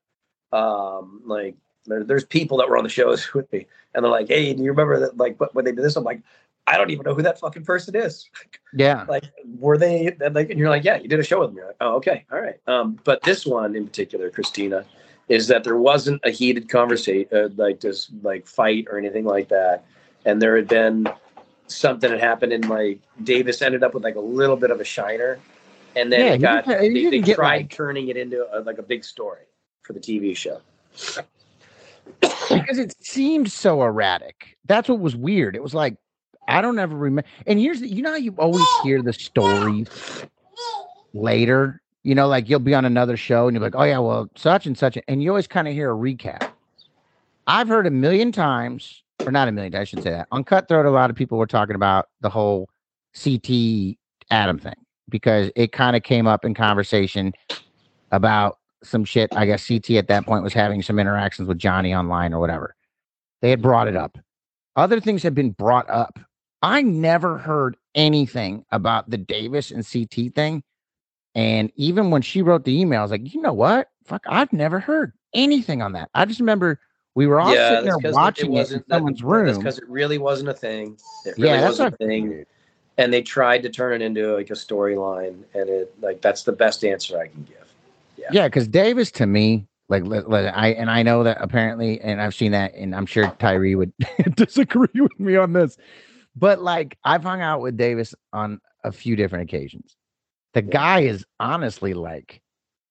Um, 0.51 1.21
like 1.25 1.55
there, 1.85 2.03
there's 2.03 2.25
people 2.25 2.57
that 2.57 2.69
were 2.69 2.77
on 2.77 2.83
the 2.83 2.89
shows 2.89 3.33
with 3.33 3.51
me, 3.51 3.67
and 3.93 4.03
they're 4.03 4.11
like, 4.11 4.27
"Hey, 4.27 4.53
do 4.53 4.63
you 4.63 4.69
remember 4.69 4.99
that? 4.99 5.17
Like 5.17 5.39
when 5.53 5.65
they 5.65 5.71
did 5.71 5.83
this?" 5.83 5.95
I'm 5.95 6.03
like, 6.03 6.21
"I 6.67 6.77
don't 6.77 6.89
even 6.89 7.03
know 7.03 7.13
who 7.13 7.21
that 7.23 7.39
fucking 7.39 7.65
person 7.65 7.95
is." 7.95 8.29
Yeah. 8.77 9.05
like, 9.07 9.23
were 9.57 9.77
they? 9.77 10.17
Like, 10.19 10.49
and 10.49 10.59
you're 10.59 10.69
like, 10.69 10.83
"Yeah, 10.83 10.97
you 10.97 11.07
did 11.07 11.19
a 11.19 11.23
show 11.23 11.39
with 11.39 11.53
me." 11.53 11.63
Like, 11.63 11.77
oh, 11.79 11.95
okay, 11.95 12.25
all 12.29 12.41
right. 12.41 12.59
Um, 12.67 12.99
but 13.05 13.23
this 13.23 13.45
one 13.45 13.73
in 13.73 13.87
particular, 13.87 14.29
Christina, 14.29 14.83
is 15.29 15.47
that 15.47 15.63
there 15.63 15.77
wasn't 15.77 16.19
a 16.25 16.29
heated 16.29 16.67
conversation, 16.67 17.29
uh, 17.31 17.47
like 17.55 17.79
this, 17.79 18.11
like 18.21 18.45
fight 18.47 18.87
or 18.91 18.97
anything 18.97 19.23
like 19.23 19.47
that, 19.47 19.85
and 20.25 20.41
there 20.41 20.57
had 20.57 20.67
been 20.67 21.07
something 21.67 22.11
that 22.11 22.19
happened, 22.19 22.51
and 22.51 22.67
like 22.67 22.99
Davis 23.23 23.61
ended 23.61 23.81
up 23.81 23.93
with 23.93 24.03
like 24.03 24.15
a 24.15 24.19
little 24.19 24.57
bit 24.57 24.71
of 24.71 24.81
a 24.81 24.85
shiner 24.85 25.39
and 25.95 26.11
then 26.11 26.19
yeah, 26.19 26.33
it 26.33 26.37
got 26.39 26.65
they, 26.65 26.89
they 26.89 27.21
tried 27.21 27.57
like, 27.57 27.69
turning 27.69 28.09
it 28.09 28.17
into 28.17 28.45
a, 28.55 28.61
like 28.61 28.77
a 28.77 28.83
big 28.83 29.03
story 29.03 29.43
for 29.81 29.93
the 29.93 29.99
TV 29.99 30.35
show 30.35 30.61
because 32.21 32.77
it 32.77 32.95
seemed 33.03 33.51
so 33.51 33.83
erratic. 33.83 34.57
That's 34.65 34.89
what 34.89 34.99
was 34.99 35.15
weird. 35.15 35.55
It 35.55 35.63
was 35.63 35.73
like 35.73 35.97
I 36.47 36.61
don't 36.61 36.77
ever 36.77 36.95
remember. 36.95 37.27
And 37.47 37.59
here's 37.59 37.81
the, 37.81 37.87
you 37.87 38.01
know 38.01 38.15
you 38.15 38.33
always 38.37 38.65
hear 38.83 39.01
the 39.01 39.13
story 39.13 39.85
later. 41.13 41.81
You 42.03 42.13
know, 42.13 42.27
like 42.27 42.49
you'll 42.49 42.59
be 42.59 42.75
on 42.75 42.85
another 42.85 43.17
show 43.17 43.47
and 43.47 43.55
you're 43.55 43.63
like, 43.63 43.75
oh 43.75 43.83
yeah, 43.83 43.99
well 43.99 44.29
such 44.35 44.67
and 44.67 44.77
such, 44.77 44.97
and 45.07 45.23
you 45.23 45.29
always 45.29 45.47
kind 45.47 45.67
of 45.67 45.73
hear 45.73 45.91
a 45.91 45.95
recap. 45.95 46.49
I've 47.47 47.67
heard 47.67 47.87
a 47.87 47.91
million 47.91 48.31
times, 48.31 49.03
or 49.25 49.31
not 49.31 49.47
a 49.47 49.51
million. 49.51 49.71
Times, 49.71 49.81
I 49.81 49.85
should 49.85 50.03
say 50.03 50.11
that 50.11 50.27
on 50.31 50.43
Cutthroat. 50.43 50.85
A 50.85 50.91
lot 50.91 51.09
of 51.09 51.15
people 51.15 51.37
were 51.37 51.47
talking 51.47 51.75
about 51.75 52.09
the 52.21 52.29
whole 52.29 52.69
CT 53.15 53.97
Adam 54.29 54.59
thing 54.59 54.84
because 55.09 55.51
it 55.55 55.71
kind 55.71 55.95
of 55.95 56.03
came 56.03 56.27
up 56.27 56.45
in 56.45 56.53
conversation 56.53 57.33
about 58.11 58.59
some 58.83 59.05
shit. 59.05 59.29
I 59.35 59.45
guess 59.45 59.67
CT 59.67 59.91
at 59.91 60.07
that 60.07 60.25
point 60.25 60.43
was 60.43 60.53
having 60.53 60.81
some 60.81 60.99
interactions 60.99 61.47
with 61.47 61.57
Johnny 61.57 61.93
online 61.93 62.33
or 62.33 62.39
whatever. 62.39 62.75
They 63.41 63.49
had 63.49 63.61
brought 63.61 63.87
it 63.87 63.95
up. 63.95 64.17
Other 64.75 64.99
things 64.99 65.23
had 65.23 65.35
been 65.35 65.51
brought 65.51 65.89
up. 65.89 66.19
I 66.61 66.81
never 66.81 67.37
heard 67.37 67.77
anything 67.93 68.65
about 68.71 69.09
the 69.09 69.17
Davis 69.17 69.71
and 69.71 69.85
CT 69.87 70.33
thing. 70.33 70.63
And 71.35 71.71
even 71.75 72.11
when 72.11 72.21
she 72.21 72.41
wrote 72.41 72.63
the 72.63 72.79
email, 72.79 72.99
I 72.99 73.01
was 73.03 73.11
like, 73.11 73.33
you 73.33 73.41
know 73.41 73.53
what? 73.53 73.89
Fuck, 74.05 74.23
I've 74.27 74.51
never 74.53 74.79
heard 74.79 75.13
anything 75.33 75.81
on 75.81 75.93
that. 75.93 76.09
I 76.13 76.25
just 76.25 76.39
remember 76.39 76.79
we 77.13 77.27
were 77.27 77.39
all 77.39 77.53
yeah, 77.53 77.69
sitting 77.69 77.85
there 77.85 78.11
watching 78.11 78.53
it, 78.53 78.71
it 78.71 78.75
in 78.75 78.83
someone's 78.89 79.19
that, 79.19 79.27
room. 79.27 79.57
because 79.57 79.77
it 79.77 79.87
really 79.87 80.17
wasn't 80.17 80.49
a 80.49 80.53
thing. 80.53 80.97
It 81.25 81.37
really 81.37 81.49
yeah, 81.49 81.65
wasn't 81.65 81.93
a 81.93 81.97
thing 81.97 82.45
and 82.97 83.13
they 83.13 83.21
tried 83.21 83.63
to 83.63 83.69
turn 83.69 84.01
it 84.01 84.05
into 84.05 84.35
like 84.35 84.49
a 84.49 84.53
storyline 84.53 85.43
and 85.53 85.69
it 85.69 85.93
like 86.01 86.21
that's 86.21 86.43
the 86.43 86.51
best 86.51 86.83
answer 86.83 87.19
i 87.19 87.27
can 87.27 87.43
give. 87.43 87.73
Yeah. 88.17 88.27
Yeah 88.31 88.47
because 88.47 88.67
davis 88.67 89.11
to 89.11 89.25
me 89.25 89.67
like 89.89 90.03
i 90.05 90.69
and 90.69 90.89
i 90.89 91.03
know 91.03 91.23
that 91.23 91.37
apparently 91.39 91.99
and 92.01 92.21
i've 92.21 92.33
seen 92.33 92.51
that 92.53 92.73
and 92.73 92.95
i'm 92.95 93.05
sure 93.05 93.31
tyree 93.39 93.75
would 93.75 93.93
disagree 94.35 95.01
with 95.01 95.19
me 95.19 95.35
on 95.35 95.53
this 95.53 95.77
but 96.35 96.61
like 96.61 96.97
i've 97.03 97.23
hung 97.23 97.41
out 97.41 97.61
with 97.61 97.77
davis 97.77 98.15
on 98.33 98.59
a 98.85 98.91
few 98.91 99.15
different 99.15 99.49
occasions. 99.49 99.97
The 100.53 100.61
guy 100.61 101.01
is 101.01 101.25
honestly 101.39 101.93
like 101.93 102.41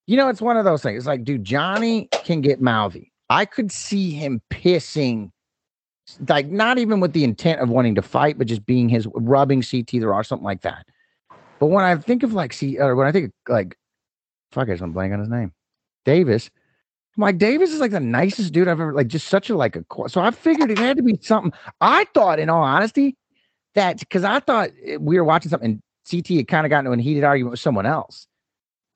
you 0.07 0.18
know 0.18 0.28
it's 0.28 0.42
one 0.42 0.59
of 0.59 0.66
those 0.66 0.82
things 0.82 0.98
it's 0.98 1.07
like 1.07 1.24
dude 1.24 1.44
johnny 1.44 2.09
can 2.12 2.42
get 2.42 2.61
mouthy. 2.61 3.11
I 3.30 3.46
could 3.46 3.72
see 3.72 4.11
him 4.11 4.42
pissing 4.50 5.30
like 6.28 6.48
not 6.48 6.78
even 6.78 7.00
with 7.00 7.12
the 7.12 7.24
intent 7.24 7.61
of 7.61 7.68
wanting 7.68 7.94
to 7.94 8.02
fight, 8.02 8.38
but 8.38 8.46
just 8.46 8.66
being 8.66 8.88
his 8.88 9.07
rubbing 9.14 9.62
CT 9.62 9.88
there 9.92 10.12
or 10.12 10.24
something 10.24 10.44
like 10.44 10.62
that. 10.62 10.86
But 11.59 11.66
when 11.66 11.84
I 11.84 11.96
think 11.96 12.22
of 12.22 12.32
like 12.32 12.52
C 12.52 12.78
or 12.78 12.94
when 12.96 13.07
I 13.07 13.12
think 13.12 13.26
of 13.26 13.32
like 13.48 13.76
fuck, 14.52 14.68
I 14.68 14.76
just 14.76 14.92
blank 14.92 15.12
on 15.12 15.20
his 15.20 15.28
name, 15.28 15.52
Davis. 16.05 16.50
I'm 17.16 17.22
like 17.22 17.38
Davis 17.38 17.72
is 17.72 17.80
like 17.80 17.92
the 17.92 18.00
nicest 18.00 18.52
dude 18.52 18.68
I've 18.68 18.80
ever 18.80 18.92
like, 18.92 19.09
just 19.09 19.28
such 19.28 19.50
a 19.50 19.57
like 19.57 19.76
a. 19.76 19.84
So 20.09 20.20
I 20.20 20.30
figured 20.30 20.70
it 20.70 20.78
had 20.78 20.96
to 20.96 21.02
be 21.02 21.18
something. 21.20 21.52
I 21.80 22.07
thought, 22.14 22.38
in 22.38 22.48
all 22.48 22.62
honesty, 22.62 23.16
that 23.74 24.00
because 24.00 24.24
I 24.24 24.40
thought 24.40 24.70
eh, 24.84 24.96
we 24.96 25.16
were 25.16 25.24
watching 25.24 25.50
something. 25.50 25.80
CT 26.11 26.28
had 26.28 26.48
kind 26.48 26.66
of 26.66 26.70
gotten 26.70 26.92
into 26.92 27.00
a 27.00 27.02
heated 27.02 27.24
argument 27.24 27.52
with 27.52 27.61
someone 27.61 27.86
else. 27.86 28.26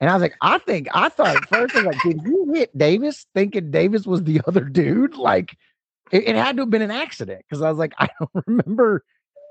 And 0.01 0.11
I 0.11 0.13
was 0.13 0.21
like, 0.21 0.37
I 0.43 0.59
think 0.59 0.89
I 0.93 1.09
thought 1.09 1.37
at 1.37 1.49
first 1.49 1.75
I 1.75 1.79
was 1.83 1.87
like, 1.87 2.03
did 2.03 2.23
you 2.23 2.53
hit 2.55 2.77
Davis 2.77 3.27
thinking 3.35 3.71
Davis 3.71 4.07
was 4.07 4.23
the 4.25 4.41
other 4.47 4.65
dude? 4.65 5.17
Like, 5.17 5.57
it, 6.13 6.29
it 6.29 6.37
had 6.37 6.57
to 6.57 6.63
have 6.63 6.71
been 6.71 6.83
an 6.83 6.91
accident 6.91 7.43
because 7.49 7.63
I 7.63 7.69
was 7.69 7.79
like, 7.79 7.93
I 7.99 8.09
don't 8.19 8.45
remember. 8.47 9.05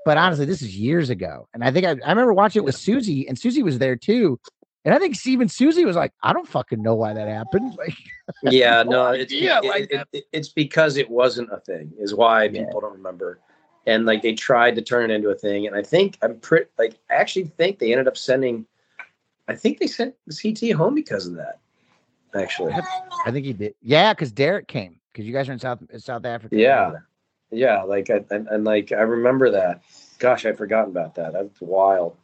But 0.04 0.16
honestly, 0.16 0.46
this 0.46 0.62
is 0.62 0.76
years 0.76 1.10
ago. 1.10 1.48
And 1.52 1.62
I 1.62 1.70
think 1.70 1.84
I, 1.84 1.90
I 1.90 2.10
remember 2.10 2.32
watching 2.32 2.62
it 2.62 2.64
with 2.64 2.76
Susie, 2.76 3.28
and 3.28 3.38
Susie 3.38 3.62
was 3.62 3.78
there 3.78 3.96
too. 3.96 4.40
And 4.84 4.94
I 4.94 4.98
think 4.98 5.16
Steven 5.16 5.48
Susie 5.48 5.84
was 5.84 5.96
like, 5.96 6.12
I 6.22 6.32
don't 6.32 6.48
fucking 6.48 6.80
know 6.80 6.94
why 6.94 7.12
that 7.12 7.28
happened. 7.28 7.74
Like, 7.78 7.94
yeah, 8.42 8.82
no, 8.86 9.08
it's 9.08 9.32
it, 9.32 9.64
like 9.64 9.92
it- 10.12 10.24
it's 10.32 10.48
because 10.48 10.96
it 10.96 11.10
wasn't 11.10 11.50
a 11.52 11.60
thing, 11.60 11.92
is 11.98 12.14
why 12.14 12.44
Yeah. 12.44 12.64
people 12.64 12.80
don't 12.80 12.92
remember. 12.92 13.40
And 13.86 14.06
like 14.06 14.22
they 14.22 14.34
tried 14.34 14.76
to 14.76 14.82
turn 14.82 15.10
it 15.10 15.14
into 15.14 15.30
a 15.30 15.34
thing, 15.34 15.66
and 15.66 15.74
I 15.74 15.82
think 15.82 16.18
I'm 16.22 16.38
pretty 16.40 16.66
like 16.78 16.98
I 17.10 17.14
actually 17.14 17.46
think 17.46 17.78
they 17.78 17.92
ended 17.92 18.06
up 18.06 18.16
sending. 18.16 18.66
I 19.48 19.54
think 19.54 19.78
they 19.78 19.86
sent 19.86 20.14
CT 20.42 20.72
home 20.72 20.94
because 20.94 21.26
of 21.26 21.34
that. 21.36 21.58
Actually, 22.34 22.74
I 23.24 23.30
think 23.30 23.46
he 23.46 23.54
did. 23.54 23.74
Yeah, 23.80 24.12
because 24.12 24.30
Derek 24.30 24.68
came 24.68 25.00
because 25.12 25.26
you 25.26 25.32
guys 25.32 25.48
are 25.48 25.52
in 25.52 25.58
South 25.58 25.80
South 25.98 26.24
Africa. 26.24 26.56
Yeah. 26.56 26.92
yeah, 27.50 27.82
like 27.82 28.10
I 28.10 28.24
and, 28.30 28.46
and 28.48 28.64
like 28.64 28.92
I 28.92 29.00
remember 29.02 29.50
that. 29.52 29.82
Gosh, 30.18 30.44
I'd 30.46 30.58
forgotten 30.58 30.90
about 30.90 31.14
that. 31.16 31.32
That's 31.32 31.60
wild. 31.60 32.16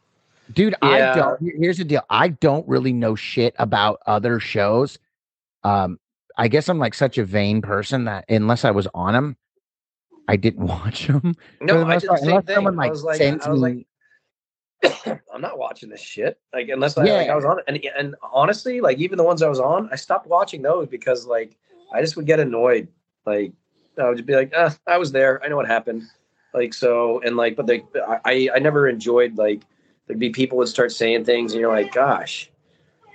Dude, 0.53 0.75
Yeah. 0.83 1.11
I 1.11 1.15
don't. 1.15 1.39
Here's 1.59 1.77
the 1.77 1.83
deal. 1.85 2.03
I 2.09 2.27
don't 2.29 2.67
really 2.67 2.93
know 2.93 3.15
shit 3.15 3.55
about 3.57 3.99
other 4.05 4.39
shows. 4.39 4.99
Um, 5.63 5.99
I 6.37 6.47
guess 6.49 6.67
I'm 6.69 6.77
like 6.77 6.93
such 6.93 7.17
a 7.17 7.25
vain 7.25 7.61
person 7.61 8.03
that 8.05 8.25
unless 8.29 8.65
I 8.65 8.71
was 8.71 8.87
on 8.93 9.13
them, 9.13 9.37
I 10.27 10.35
didn't 10.35 10.65
watch 10.67 11.07
them. 11.07 11.35
No, 11.61 11.79
the 11.79 11.85
I 11.85 11.93
did 11.93 12.01
the 12.03 12.07
part, 12.09 12.19
same 12.19 12.29
unless 12.29 12.45
thing. 12.45 12.55
someone, 12.55 12.73
I 12.75 12.77
like, 12.83 12.91
was 12.91 13.03
like, 13.03 13.21
I 13.21 13.49
was 13.49 13.61
me- 13.61 13.87
like, 14.83 15.21
I'm 15.33 15.41
not 15.41 15.57
watching 15.57 15.89
this 15.89 16.01
shit. 16.01 16.37
Like 16.53 16.69
unless 16.69 16.97
I, 16.97 17.03
like, 17.05 17.29
I 17.29 17.35
was 17.35 17.45
on 17.45 17.59
it, 17.59 17.65
and 17.67 17.79
and 17.97 18.15
honestly, 18.21 18.81
like 18.81 18.97
even 18.99 19.17
the 19.17 19.23
ones 19.23 19.41
I 19.41 19.47
was 19.49 19.59
on, 19.59 19.89
I 19.91 19.95
stopped 19.95 20.27
watching 20.27 20.61
those 20.61 20.87
because 20.87 21.25
like 21.25 21.57
I 21.93 22.01
just 22.01 22.15
would 22.15 22.25
get 22.25 22.39
annoyed. 22.39 22.87
Like 23.25 23.53
I 23.97 24.09
would 24.09 24.17
just 24.17 24.27
be 24.27 24.35
like, 24.35 24.53
uh, 24.55 24.71
I 24.87 24.97
was 24.97 25.11
there. 25.11 25.43
I 25.43 25.47
know 25.47 25.55
what 25.55 25.67
happened. 25.67 26.03
Like 26.53 26.73
so, 26.73 27.21
and 27.21 27.35
like, 27.35 27.55
but 27.55 27.67
they, 27.67 27.83
I, 28.23 28.49
I 28.53 28.59
never 28.59 28.87
enjoyed 28.87 29.37
like 29.37 29.63
there'd 30.07 30.19
be 30.19 30.29
people 30.29 30.57
would 30.59 30.69
start 30.69 30.91
saying 30.91 31.25
things, 31.25 31.51
and 31.51 31.59
you're 31.59 31.73
like, 31.73 31.93
gosh, 31.93 32.49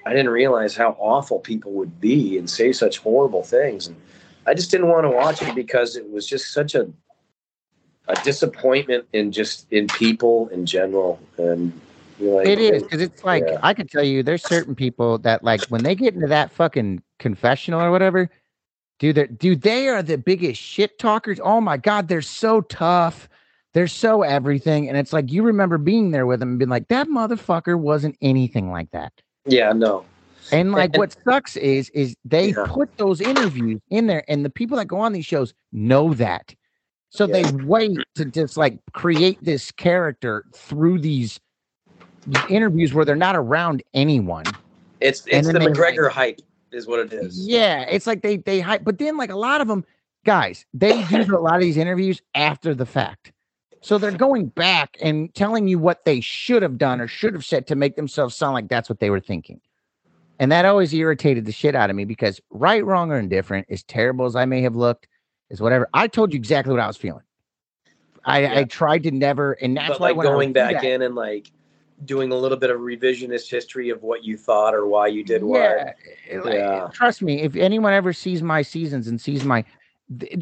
I 0.05 0.11
didn't 0.11 0.31
realize 0.31 0.77
how 0.77 0.97
awful 0.99 1.39
people 1.39 1.73
would 1.73 2.01
be 2.01 2.37
and 2.37 2.51
say 2.51 2.73
such 2.73 2.99
horrible 2.99 3.43
things, 3.43 3.87
and 3.87 3.97
I 4.47 4.55
just 4.55 4.71
didn't 4.71 4.89
want 4.89 5.05
to 5.05 5.11
watch 5.11 5.41
it 5.41 5.55
because 5.55 5.97
it 5.97 6.11
was 6.11 6.27
just 6.27 6.53
such 6.53 6.75
a 6.75 6.91
a 8.09 8.15
disappointment 8.25 9.07
in 9.13 9.31
just 9.31 9.73
in 9.73 9.87
people 9.87 10.49
in 10.49 10.67
general 10.67 11.21
and 11.39 11.73
like 12.19 12.47
It 12.47 12.59
is 12.59 12.83
because 12.83 13.01
it's 13.01 13.25
like 13.25 13.45
Yeah. 13.47 13.61
I 13.63 13.73
can 13.73 13.87
tell 13.87 14.03
you, 14.03 14.23
there's 14.23 14.43
certain 14.43 14.75
people 14.75 15.19
that 15.19 15.45
like 15.45 15.65
when 15.69 15.83
they 15.83 15.95
get 15.95 16.15
into 16.15 16.27
that 16.27 16.51
fucking 16.51 17.03
confessional 17.19 17.81
or 17.81 17.91
whatever, 17.91 18.29
dude, 19.01 19.17
they're, 19.17 19.27
dude, 19.27 19.63
they 19.63 19.89
are 19.89 20.03
the 20.05 20.17
biggest 20.19 20.61
shit 20.63 20.97
talkers. 21.01 21.41
Oh 21.43 21.61
my 21.61 21.77
god, 21.77 22.07
they're 22.07 22.23
so 22.23 22.61
tough. 22.61 23.29
They're 23.73 23.87
so 23.89 24.23
everything, 24.23 24.89
and 24.89 24.97
it's 24.99 25.13
like 25.13 25.31
you 25.33 25.43
remember 25.43 25.79
being 25.79 26.11
there 26.13 26.27
with 26.27 26.41
them 26.41 26.51
and 26.51 26.59
being 26.59 26.69
like, 26.69 26.89
that 26.89 27.09
motherfucker 27.09 27.79
wasn't 27.79 28.17
anything 28.21 28.71
like 28.71 28.91
that. 28.93 29.13
yeah 29.47 29.73
no 29.73 30.05
And 30.53 30.73
like 30.73 30.91
and- 30.95 30.99
what 30.99 31.17
sucks 31.25 31.57
is 31.57 31.89
is 31.91 32.15
they 32.25 32.49
Yeah. 32.51 32.65
put 32.67 32.97
those 32.99 33.21
interviews 33.21 33.81
in 33.91 34.07
there, 34.09 34.25
and 34.29 34.45
the 34.45 34.51
people 34.51 34.77
that 34.79 34.87
go 34.87 34.99
on 34.99 35.13
these 35.13 35.27
shows 35.27 35.55
know 35.73 36.15
that. 36.15 36.55
So 37.11 37.27
Yeah. 37.27 37.43
they 37.43 37.65
wait 37.65 37.99
to 38.17 38.25
just 38.25 38.57
like 38.57 38.79
create 38.93 39.39
this 39.43 39.71
character 39.73 40.45
through 40.55 40.99
these, 41.01 41.39
interviews 42.49 42.93
where 42.93 43.05
they're 43.05 43.17
not 43.17 43.35
around 43.37 43.83
anyone. 43.95 44.45
it's 45.01 45.25
it's 45.29 45.47
the 45.47 45.59
they, 45.59 45.67
mcgregor 45.67 46.11
hype 46.11 46.41
is 46.73 46.87
what 46.87 47.01
it 47.01 47.13
is 47.13 47.39
Yeah, 47.49 47.83
it's 47.83 48.07
like 48.07 48.23
they 48.23 48.39
they 48.39 48.61
hype, 48.61 48.85
but 48.85 48.99
then 48.99 49.17
like 49.17 49.31
a 49.31 49.37
lot 49.37 49.61
of 49.61 49.69
them, 49.69 49.85
guys, 50.25 50.65
they 50.75 51.03
do 51.05 51.37
a 51.37 51.39
lot 51.41 51.55
of 51.57 51.61
these 51.61 51.77
interviews 51.77 52.21
after 52.35 52.75
the 52.75 52.87
fact. 52.87 53.33
So 53.83 53.97
they're 53.97 54.11
going 54.11 54.47
back 54.49 54.97
and 55.01 55.35
telling 55.35 55.67
you 55.67 55.79
what 55.79 56.05
they 56.05 56.21
should 56.21 56.63
have 56.63 56.77
done 56.77 57.01
or 57.01 57.09
should 57.09 57.33
have 57.33 57.45
said 57.47 57.67
to 57.69 57.75
make 57.75 57.97
themselves 57.97 58.37
sound 58.37 58.53
like 58.53 58.69
that's 58.69 58.91
what 58.91 59.01
they 59.01 59.09
were 59.09 59.21
thinking. 59.21 59.61
And 60.39 60.53
that 60.53 60.65
always 60.67 60.93
irritated 60.93 61.47
the 61.47 61.53
shit 61.53 61.75
out 61.75 61.89
of 61.91 61.97
me 61.97 62.05
because 62.05 62.41
right, 62.51 62.85
wrong, 62.85 63.11
or 63.11 63.19
indifferent, 63.19 63.67
as 63.71 63.83
terrible 63.83 64.27
as 64.27 64.37
I 64.37 64.45
may 64.45 64.63
have 64.63 64.77
looked, 64.77 65.07
is 65.49 65.61
whatever. 65.61 65.89
I 65.95 66.09
told 66.09 66.33
you 66.33 66.37
exactly 66.39 66.73
what 66.73 66.81
I 66.81 66.87
was 66.87 66.97
feeling. 66.97 67.25
I, 68.25 68.61
I 68.61 68.65
tried 68.65 69.03
to 69.05 69.11
never, 69.11 69.53
and 69.53 69.77
that's 69.77 69.89
but 69.89 70.01
why 70.01 70.11
like 70.11 70.23
going 70.23 70.53
back 70.53 70.75
that- 70.75 70.85
in 70.85 71.03
and 71.03 71.15
like 71.15 71.51
doing 72.05 72.33
a 72.33 72.37
little 72.37 72.59
bit 72.59 72.71
of 72.71 72.81
revisionist 72.81 73.51
history 73.51 73.91
of 73.91 74.03
what 74.03 74.25
you 74.25 74.37
thought 74.37 74.75
or 74.75 74.87
why 74.87 75.07
you 75.07 75.25
did 75.25 75.43
what 75.43 75.61
Yeah. 76.55 76.89
Trust 76.93 77.23
me, 77.23 77.43
if 77.43 77.57
anyone 77.57 77.93
ever 77.93 78.13
sees 78.13 78.43
my 78.43 78.63
seasons 78.63 79.09
and 79.09 79.21
sees 79.21 79.45
my, 79.45 79.65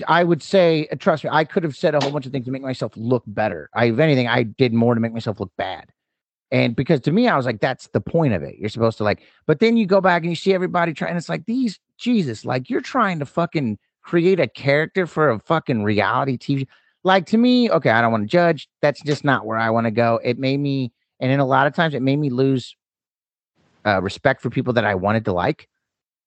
I 0.06 0.24
would 0.24 0.42
say, 0.42 0.88
uh, 0.90 0.96
trust 0.96 1.24
me, 1.24 1.30
I 1.32 1.44
could 1.44 1.62
have 1.62 1.76
said 1.76 1.94
a 1.94 2.00
whole 2.00 2.10
bunch 2.10 2.26
of 2.26 2.32
things 2.32 2.46
to 2.46 2.50
make 2.50 2.62
myself 2.62 2.92
look 2.96 3.24
better. 3.26 3.68
I, 3.74 3.86
if 3.86 3.98
anything, 3.98 4.28
I 4.28 4.44
did 4.44 4.72
more 4.72 4.94
to 4.94 5.00
make 5.00 5.12
myself 5.12 5.40
look 5.40 5.52
bad. 5.56 5.90
And 6.50 6.74
because 6.74 7.00
to 7.02 7.12
me, 7.12 7.28
I 7.28 7.36
was 7.36 7.44
like, 7.44 7.60
that's 7.60 7.88
the 7.88 8.00
point 8.00 8.32
of 8.32 8.42
it. 8.42 8.56
You're 8.58 8.70
supposed 8.70 8.96
to 8.98 9.04
like, 9.04 9.22
but 9.46 9.60
then 9.60 9.76
you 9.76 9.86
go 9.86 10.00
back 10.00 10.22
and 10.22 10.30
you 10.30 10.36
see 10.36 10.54
everybody 10.54 10.94
trying. 10.94 11.10
And 11.10 11.18
it's 11.18 11.28
like 11.28 11.44
these, 11.46 11.78
Jesus, 11.98 12.44
like 12.44 12.70
you're 12.70 12.80
trying 12.80 13.18
to 13.18 13.26
fucking 13.26 13.78
create 14.02 14.40
a 14.40 14.48
character 14.48 15.06
for 15.06 15.30
a 15.30 15.38
fucking 15.40 15.84
reality 15.84 16.38
TV. 16.38 16.66
Like 17.04 17.26
to 17.26 17.36
me, 17.36 17.70
okay, 17.70 17.90
I 17.90 18.00
don't 18.00 18.12
want 18.12 18.24
to 18.24 18.28
judge. 18.28 18.68
That's 18.80 19.02
just 19.02 19.24
not 19.24 19.44
where 19.44 19.58
I 19.58 19.70
want 19.70 19.86
to 19.86 19.90
go. 19.90 20.18
It 20.24 20.38
made 20.38 20.58
me, 20.58 20.92
and 21.20 21.30
in 21.32 21.40
a 21.40 21.46
lot 21.46 21.66
of 21.66 21.74
times, 21.74 21.94
it 21.94 22.02
made 22.02 22.16
me 22.18 22.30
lose 22.30 22.76
uh, 23.86 24.00
respect 24.02 24.40
for 24.42 24.50
people 24.50 24.72
that 24.74 24.84
I 24.84 24.94
wanted 24.94 25.24
to 25.26 25.32
like. 25.32 25.68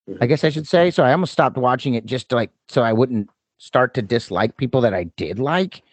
I 0.10 0.12
Mhm. 0.14 0.30
guess 0.30 0.44
I 0.44 0.50
should 0.50 0.68
say. 0.68 0.90
So 0.92 1.04
I 1.04 1.12
almost 1.12 1.32
stopped 1.32 1.58
watching 1.58 1.94
it 1.94 2.06
just 2.06 2.30
to 2.30 2.36
like 2.36 2.52
so 2.68 2.82
I 2.82 2.92
wouldn't 2.94 3.30
start 3.60 3.94
to 3.96 4.02
dislike 4.02 4.58
people 4.58 4.82
that 4.82 4.94
I 4.94 5.04
did 5.16 5.38
like. 5.38 5.84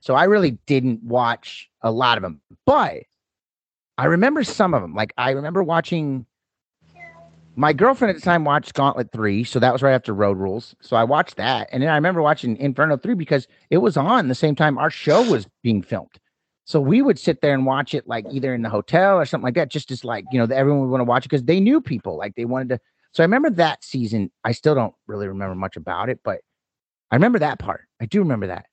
So 0.00 0.14
I 0.14 0.24
really 0.24 0.52
didn't 0.66 1.02
watch 1.02 1.68
a 1.82 1.90
lot 1.90 2.16
of 2.18 2.22
them, 2.22 2.40
but 2.64 3.02
I 3.98 4.04
remember 4.04 4.44
some 4.44 4.74
of 4.74 4.82
them. 4.82 4.94
Like 4.94 5.12
I 5.18 5.30
remember 5.30 5.62
watching. 5.62 6.24
My 7.56 7.72
girlfriend 7.72 8.10
at 8.10 8.14
the 8.14 8.22
time 8.22 8.44
watched 8.44 8.74
Gauntlet 8.74 9.10
3, 9.10 9.42
so 9.42 9.58
that 9.58 9.72
was 9.72 9.82
right 9.82 9.92
after 9.92 10.14
Road 10.14 10.38
Rules. 10.38 10.76
So 10.80 10.96
I 10.96 11.02
watched 11.02 11.34
that. 11.38 11.68
And 11.72 11.82
then 11.82 11.90
I 11.90 11.96
remember 11.96 12.22
watching 12.22 12.56
Inferno 12.58 12.96
3 12.96 13.14
because 13.14 13.48
it 13.70 13.78
was 13.78 13.96
on 13.96 14.28
the 14.28 14.34
same 14.36 14.54
time 14.54 14.78
our 14.78 14.90
show 14.90 15.28
was 15.28 15.48
being 15.64 15.82
filmed. 15.82 16.20
So 16.68 16.82
we 16.82 17.00
would 17.00 17.18
sit 17.18 17.40
there 17.40 17.54
and 17.54 17.64
watch 17.64 17.94
it 17.94 18.06
like 18.06 18.26
either 18.30 18.54
in 18.54 18.60
the 18.60 18.68
hotel 18.68 19.16
or 19.16 19.24
something 19.24 19.42
like 19.46 19.54
that, 19.54 19.70
just 19.70 19.90
as 19.90 20.04
like, 20.04 20.26
you 20.30 20.38
know, 20.38 20.54
everyone 20.54 20.82
would 20.82 20.90
want 20.90 21.00
to 21.00 21.04
watch 21.06 21.24
it 21.24 21.30
because 21.30 21.44
they 21.44 21.60
knew 21.60 21.80
people. 21.80 22.18
Like 22.18 22.34
they 22.34 22.44
wanted 22.44 22.68
to. 22.68 22.80
So 23.12 23.22
I 23.22 23.24
remember 23.24 23.48
that 23.48 23.82
season. 23.82 24.30
I 24.44 24.52
still 24.52 24.74
don't 24.74 24.94
really 25.06 25.28
remember 25.28 25.54
much 25.54 25.76
about 25.76 26.10
it, 26.10 26.20
but 26.22 26.42
I 27.10 27.16
remember 27.16 27.38
that 27.38 27.58
part. 27.58 27.88
I 28.02 28.04
do 28.04 28.18
remember 28.18 28.48
that. 28.48 28.66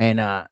And 0.00 0.18
uh 0.18 0.48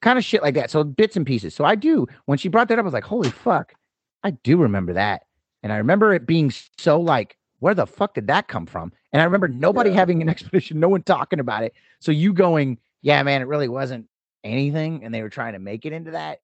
kind 0.00 0.18
of 0.18 0.24
shit 0.24 0.42
like 0.42 0.54
that. 0.54 0.70
So 0.70 0.82
bits 0.82 1.14
and 1.14 1.26
pieces. 1.26 1.54
So 1.54 1.66
I 1.66 1.74
do. 1.74 2.06
When 2.24 2.38
she 2.38 2.48
brought 2.48 2.68
that 2.68 2.78
up, 2.78 2.84
I 2.84 2.86
was 2.86 2.94
like, 2.94 3.04
holy 3.04 3.30
fuck. 3.30 3.74
I 4.22 4.30
do 4.30 4.56
remember 4.56 4.94
that. 4.94 5.24
And 5.62 5.74
I 5.74 5.76
remember 5.76 6.14
it 6.14 6.26
being 6.26 6.50
so 6.78 6.98
like, 7.02 7.36
where 7.58 7.74
the 7.74 7.86
fuck 7.86 8.14
did 8.14 8.28
that 8.28 8.48
come 8.48 8.64
from? 8.64 8.92
And 9.12 9.20
I 9.20 9.26
remember 9.26 9.48
nobody 9.48 9.90
Yeah. 9.90 9.96
having 9.96 10.22
an 10.22 10.28
explanation, 10.30 10.80
no 10.80 10.88
one 10.88 11.02
talking 11.02 11.38
about 11.38 11.64
it. 11.64 11.74
So 12.00 12.12
you 12.12 12.32
going, 12.32 12.78
yeah, 13.02 13.22
man, 13.22 13.42
it 13.42 13.46
really 13.46 13.68
wasn't 13.68 14.06
anything. 14.44 15.02
And 15.04 15.12
they 15.14 15.22
were 15.22 15.28
trying 15.30 15.54
to 15.54 15.58
make 15.58 15.84
it 15.86 15.92
into 15.92 16.12
that 16.12 16.40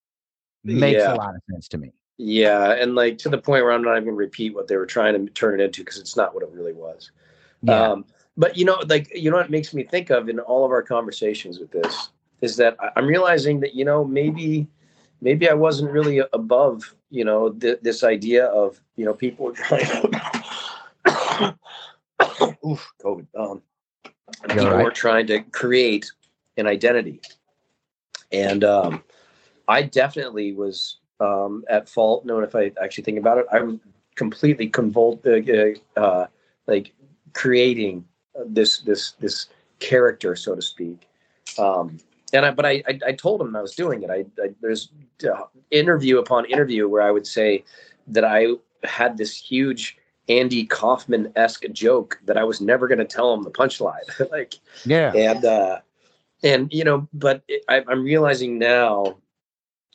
makes 0.64 0.98
Yeah. 1.00 1.14
a 1.14 1.16
lot 1.16 1.34
of 1.34 1.40
sense 1.50 1.68
to 1.68 1.78
me. 1.78 1.92
yeah 2.18 2.72
and 2.72 2.94
like 2.94 3.16
to 3.16 3.30
the 3.30 3.38
point 3.38 3.64
where 3.64 3.72
i'm 3.72 3.80
not 3.80 3.92
even 3.92 4.04
gonna 4.04 4.16
repeat 4.16 4.54
what 4.54 4.68
they 4.68 4.76
were 4.76 4.84
trying 4.84 5.14
to 5.14 5.32
turn 5.32 5.58
it 5.58 5.64
into 5.64 5.80
because 5.82 5.98
it's 5.98 6.16
not 6.18 6.34
what 6.34 6.42
it 6.42 6.50
really 6.52 6.74
was 6.74 7.12
Yeah. 7.62 7.90
Um, 7.92 8.04
but 8.36 8.56
you 8.58 8.64
know, 8.66 8.76
like 8.88 9.10
you 9.14 9.30
know, 9.30 9.36
what 9.38 9.46
it 9.46 9.50
makes 9.50 9.72
me 9.74 9.84
think 9.84 10.10
of 10.10 10.28
in 10.28 10.38
all 10.38 10.64
of 10.66 10.70
our 10.70 10.82
conversations 10.82 11.58
with 11.58 11.70
this 11.70 12.10
is 12.42 12.56
that 12.56 12.76
I'm 12.96 13.06
realizing 13.06 13.60
that 13.60 13.74
you 13.74 13.84
know 13.86 14.04
maybe 14.04 14.66
maybe 15.22 15.48
I 15.48 15.54
wasn't 15.54 15.90
really 15.92 16.20
above 16.34 16.94
you 17.10 17.24
know 17.24 17.50
th- 17.50 17.80
this 17.82 18.02
idea 18.04 18.46
of 18.46 18.80
you 18.96 19.04
know 19.06 19.14
people 19.14 19.52
trying 19.52 19.84
to 19.86 21.56
oof 22.66 22.86
COVID 23.02 23.26
um, 23.38 23.62
people 24.48 24.70
right? 24.70 24.84
were 24.84 24.90
trying 24.90 25.26
to 25.28 25.40
create 25.40 26.10
an 26.56 26.66
identity, 26.66 27.20
and 28.32 28.64
um, 28.64 29.02
I 29.68 29.82
definitely 29.82 30.52
was 30.52 30.96
um, 31.20 31.64
at 31.68 31.88
fault. 31.88 32.24
No, 32.24 32.40
if 32.40 32.54
I 32.54 32.72
actually 32.82 33.04
think 33.04 33.18
about 33.18 33.38
it, 33.38 33.46
I 33.52 33.60
was 33.60 33.76
completely 34.14 34.68
convulsed, 34.68 35.26
uh, 35.26 36.00
uh, 36.00 36.26
like 36.66 36.92
creating 37.32 38.04
this 38.46 38.78
this 38.80 39.12
this 39.12 39.46
character, 39.78 40.36
so 40.36 40.54
to 40.54 40.62
speak. 40.62 41.08
Um, 41.58 41.98
and 42.32 42.46
I, 42.46 42.50
but 42.52 42.64
I, 42.64 42.82
I, 42.86 42.98
I 43.08 43.12
told 43.12 43.40
him 43.40 43.56
I 43.56 43.62
was 43.62 43.74
doing 43.74 44.02
it. 44.02 44.10
I, 44.10 44.24
I 44.42 44.50
there's 44.60 44.90
uh, 45.24 45.44
interview 45.70 46.18
upon 46.18 46.44
interview 46.46 46.88
where 46.88 47.02
I 47.02 47.10
would 47.10 47.26
say 47.26 47.64
that 48.08 48.24
I 48.24 48.48
had 48.84 49.16
this 49.16 49.36
huge 49.36 49.98
Andy 50.28 50.64
Kaufman 50.64 51.32
esque 51.34 51.64
joke 51.72 52.20
that 52.24 52.36
I 52.36 52.44
was 52.44 52.60
never 52.60 52.86
going 52.86 52.98
to 52.98 53.04
tell 53.04 53.34
him 53.34 53.42
the 53.42 53.50
punchline. 53.50 54.06
like, 54.30 54.54
Yeah. 54.84 55.12
and 55.12 55.44
uh, 55.44 55.80
and 56.42 56.72
you 56.72 56.84
know, 56.84 57.08
but 57.12 57.42
it, 57.48 57.64
I, 57.68 57.84
I'm 57.88 58.02
realizing 58.04 58.58
now 58.58 59.16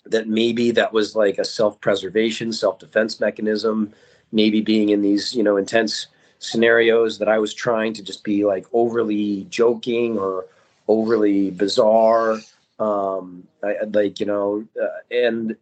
that 0.06 0.28
maybe 0.28 0.72
that 0.72 0.94
was 0.94 1.16
like 1.16 1.38
a 1.38 1.46
self 1.46 1.80
preservation, 1.82 2.54
self 2.54 2.80
defense 2.80 3.20
mechanism. 3.20 3.94
Maybe 4.32 4.62
being 4.62 4.90
in 4.90 5.02
these 5.02 5.34
you 5.36 5.44
know 5.44 5.58
intense 5.58 6.08
scenarios 6.40 7.20
that 7.20 7.28
I 7.30 7.40
was 7.40 7.54
trying 7.54 7.94
to 7.94 8.04
just 8.04 8.24
be 8.24 8.46
like 8.46 8.66
overly 8.74 9.46
joking 9.50 10.18
or 10.18 10.46
overly 10.88 11.52
bizarre. 11.52 12.40
Um, 12.80 13.48
I, 13.64 13.76
like 13.92 14.20
you 14.20 14.26
know, 14.26 14.66
uh, 14.82 14.88
and 15.12 15.56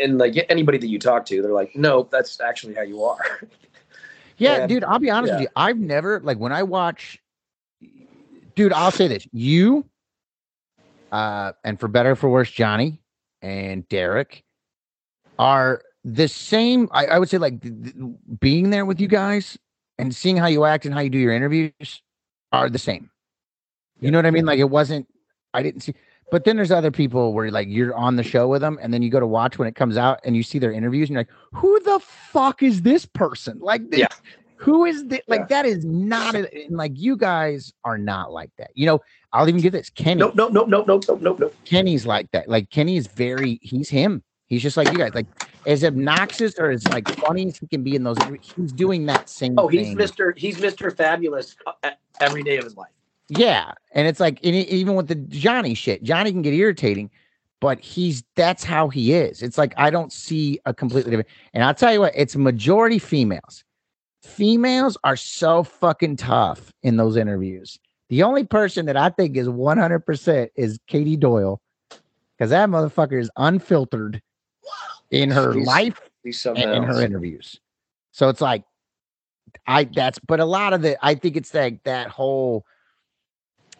and 0.00 0.18
like 0.18 0.46
anybody 0.48 0.78
that 0.78 0.88
you 0.88 0.98
talk 0.98 1.26
to, 1.26 1.42
they're 1.42 1.52
like, 1.52 1.74
no, 1.76 2.08
that's 2.10 2.40
actually 2.40 2.74
how 2.74 2.82
you 2.82 3.04
are. 3.04 3.18
Yeah, 4.38 4.58
Yeah. 4.58 4.66
dude, 4.66 4.84
I'll 4.84 4.98
be 4.98 5.10
honest 5.10 5.32
Yeah. 5.32 5.36
with 5.36 5.42
you. 5.42 5.48
I've 5.56 5.78
never 5.78 6.20
like 6.20 6.38
when 6.38 6.52
I 6.52 6.62
watch 6.62 7.18
dude, 8.56 8.72
I'll 8.72 8.90
say 8.90 9.06
this. 9.06 9.26
You 9.32 9.86
uh 11.12 11.52
and 11.62 11.78
for 11.78 11.86
better 11.88 12.12
or 12.12 12.16
for 12.16 12.28
worse, 12.28 12.50
Johnny 12.50 13.00
and 13.42 13.88
Derek 13.88 14.42
are 15.38 15.82
the 16.04 16.26
same. 16.26 16.88
I, 16.90 17.06
I 17.06 17.18
would 17.18 17.28
say 17.28 17.38
like 17.38 17.60
th- 17.62 17.74
th- 17.82 17.94
being 18.40 18.70
there 18.70 18.84
with 18.84 19.00
you 19.00 19.06
guys 19.06 19.56
and 19.98 20.14
seeing 20.14 20.36
how 20.36 20.46
you 20.46 20.64
act 20.64 20.84
and 20.84 20.94
how 20.94 21.00
you 21.00 21.10
do 21.10 21.18
your 21.18 21.32
interviews 21.32 22.02
are 22.52 22.68
the 22.68 22.78
same. 22.78 23.10
You 24.00 24.10
know 24.10 24.18
what 24.18 24.26
I 24.26 24.30
mean? 24.30 24.46
Like 24.46 24.58
it 24.58 24.70
wasn't 24.70 25.06
I 25.54 25.62
didn't 25.62 25.82
see 25.82 25.94
but 26.30 26.44
then 26.44 26.56
there's 26.56 26.72
other 26.72 26.90
people 26.90 27.32
where 27.32 27.50
like 27.50 27.68
you're 27.68 27.94
on 27.94 28.16
the 28.16 28.22
show 28.24 28.48
with 28.48 28.60
them 28.60 28.78
and 28.82 28.92
then 28.92 29.02
you 29.02 29.10
go 29.10 29.20
to 29.20 29.26
watch 29.26 29.58
when 29.58 29.68
it 29.68 29.76
comes 29.76 29.96
out 29.96 30.18
and 30.24 30.36
you 30.36 30.42
see 30.42 30.58
their 30.58 30.72
interviews 30.72 31.08
and 31.08 31.14
you're 31.14 31.20
like, 31.20 31.30
who 31.52 31.78
the 31.80 32.00
fuck 32.00 32.62
is 32.62 32.82
this 32.82 33.06
person? 33.06 33.58
Like 33.60 33.90
this, 33.90 34.00
Yeah. 34.00 34.08
Who 34.56 34.84
is 34.84 35.06
this? 35.06 35.20
Like 35.28 35.40
Yeah. 35.40 35.46
that 35.50 35.66
is 35.66 35.84
not 35.84 36.34
a, 36.34 36.66
like 36.70 36.92
you 36.94 37.16
guys 37.16 37.72
are 37.84 37.98
not 37.98 38.32
like 38.32 38.50
that. 38.58 38.70
You 38.74 38.86
know, 38.86 39.00
I'll 39.32 39.48
even 39.48 39.60
give 39.60 39.72
this 39.72 39.90
Kenny. 39.90 40.18
nope, 40.20 40.34
nope, 40.34 40.52
nope, 40.52 40.68
nope, 40.68 40.86
nope, 40.86 41.04
nope, 41.06 41.20
nope, 41.20 41.38
nope. 41.38 41.54
Kenny's 41.64 42.06
like 42.06 42.30
that. 42.32 42.48
Like 42.48 42.70
Kenny 42.70 42.96
is 42.96 43.06
very 43.06 43.58
he's 43.62 43.88
him. 43.88 44.22
He's 44.46 44.62
just 44.62 44.76
like 44.76 44.90
you 44.92 44.98
guys. 44.98 45.12
Like 45.14 45.26
as 45.66 45.84
obnoxious 45.84 46.58
or 46.58 46.70
as 46.70 46.86
like 46.88 47.08
funny 47.18 47.48
as 47.48 47.58
he 47.58 47.66
can 47.66 47.82
be 47.82 47.96
in 47.96 48.04
those, 48.04 48.16
he's 48.40 48.72
doing 48.72 49.04
that 49.06 49.28
same. 49.28 49.58
Oh, 49.58 49.68
he's 49.68 49.88
thing. 49.88 49.96
Mister. 49.96 50.32
He's 50.36 50.60
Mister 50.60 50.90
Fabulous 50.90 51.56
uh, 51.66 51.90
every 52.20 52.42
day 52.42 52.56
of 52.56 52.64
his 52.64 52.76
life. 52.76 52.92
Yeah, 53.28 53.72
and 53.92 54.06
it's 54.06 54.20
like 54.20 54.38
and 54.44 54.54
even 54.54 54.94
with 54.94 55.08
the 55.08 55.16
Johnny 55.16 55.74
shit, 55.74 56.04
Johnny 56.04 56.30
can 56.30 56.42
get 56.42 56.54
irritating, 56.54 57.10
but 57.60 57.80
he's 57.80 58.22
that's 58.36 58.62
how 58.62 58.88
he 58.88 59.12
is. 59.12 59.42
It's 59.42 59.58
like 59.58 59.74
I 59.76 59.90
don't 59.90 60.12
see 60.12 60.60
a 60.64 60.72
completely 60.72 61.10
different. 61.10 61.28
And 61.52 61.64
I'll 61.64 61.74
tell 61.74 61.92
you 61.92 62.00
what, 62.00 62.12
it's 62.14 62.36
majority 62.36 63.00
females. 63.00 63.64
Females 64.26 64.96
are 65.04 65.16
so 65.16 65.62
fucking 65.62 66.16
tough 66.16 66.72
in 66.82 66.96
those 66.96 67.16
interviews. 67.16 67.78
The 68.08 68.22
only 68.22 68.44
person 68.44 68.86
that 68.86 68.96
I 68.96 69.08
think 69.10 69.36
is 69.36 69.48
100% 69.48 70.48
is 70.56 70.78
Katie 70.86 71.16
Doyle 71.16 71.60
because 72.36 72.50
that 72.50 72.68
motherfucker 72.68 73.20
is 73.20 73.30
unfiltered 73.36 74.20
in 75.10 75.30
her 75.30 75.52
She's- 75.54 75.66
life 75.66 76.00
He's 76.22 76.44
and 76.46 76.58
in 76.58 76.82
her 76.82 77.00
interviews. 77.02 77.60
So 78.12 78.28
it's 78.28 78.40
like 78.40 78.64
I 79.66 79.84
that's 79.84 80.18
but 80.18 80.40
a 80.40 80.44
lot 80.44 80.72
of 80.72 80.82
the 80.82 80.96
I 81.04 81.14
think 81.14 81.36
it's 81.36 81.54
like 81.54 81.82
that 81.84 82.08
whole 82.08 82.64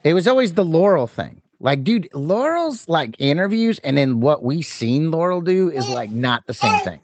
it 0.04 0.14
was 0.14 0.28
always 0.28 0.54
the 0.54 0.64
Laurel 0.64 1.06
thing. 1.06 1.42
Like, 1.58 1.82
dude, 1.84 2.08
Laurel's 2.14 2.88
like 2.88 3.16
interviews 3.18 3.78
and 3.82 3.96
then 3.98 4.20
what 4.20 4.42
we 4.42 4.62
seen 4.62 5.10
Laurel 5.10 5.40
do 5.40 5.70
is 5.70 5.88
like 5.88 6.10
not 6.10 6.46
the 6.46 6.54
same 6.54 6.78
thing 6.80 7.00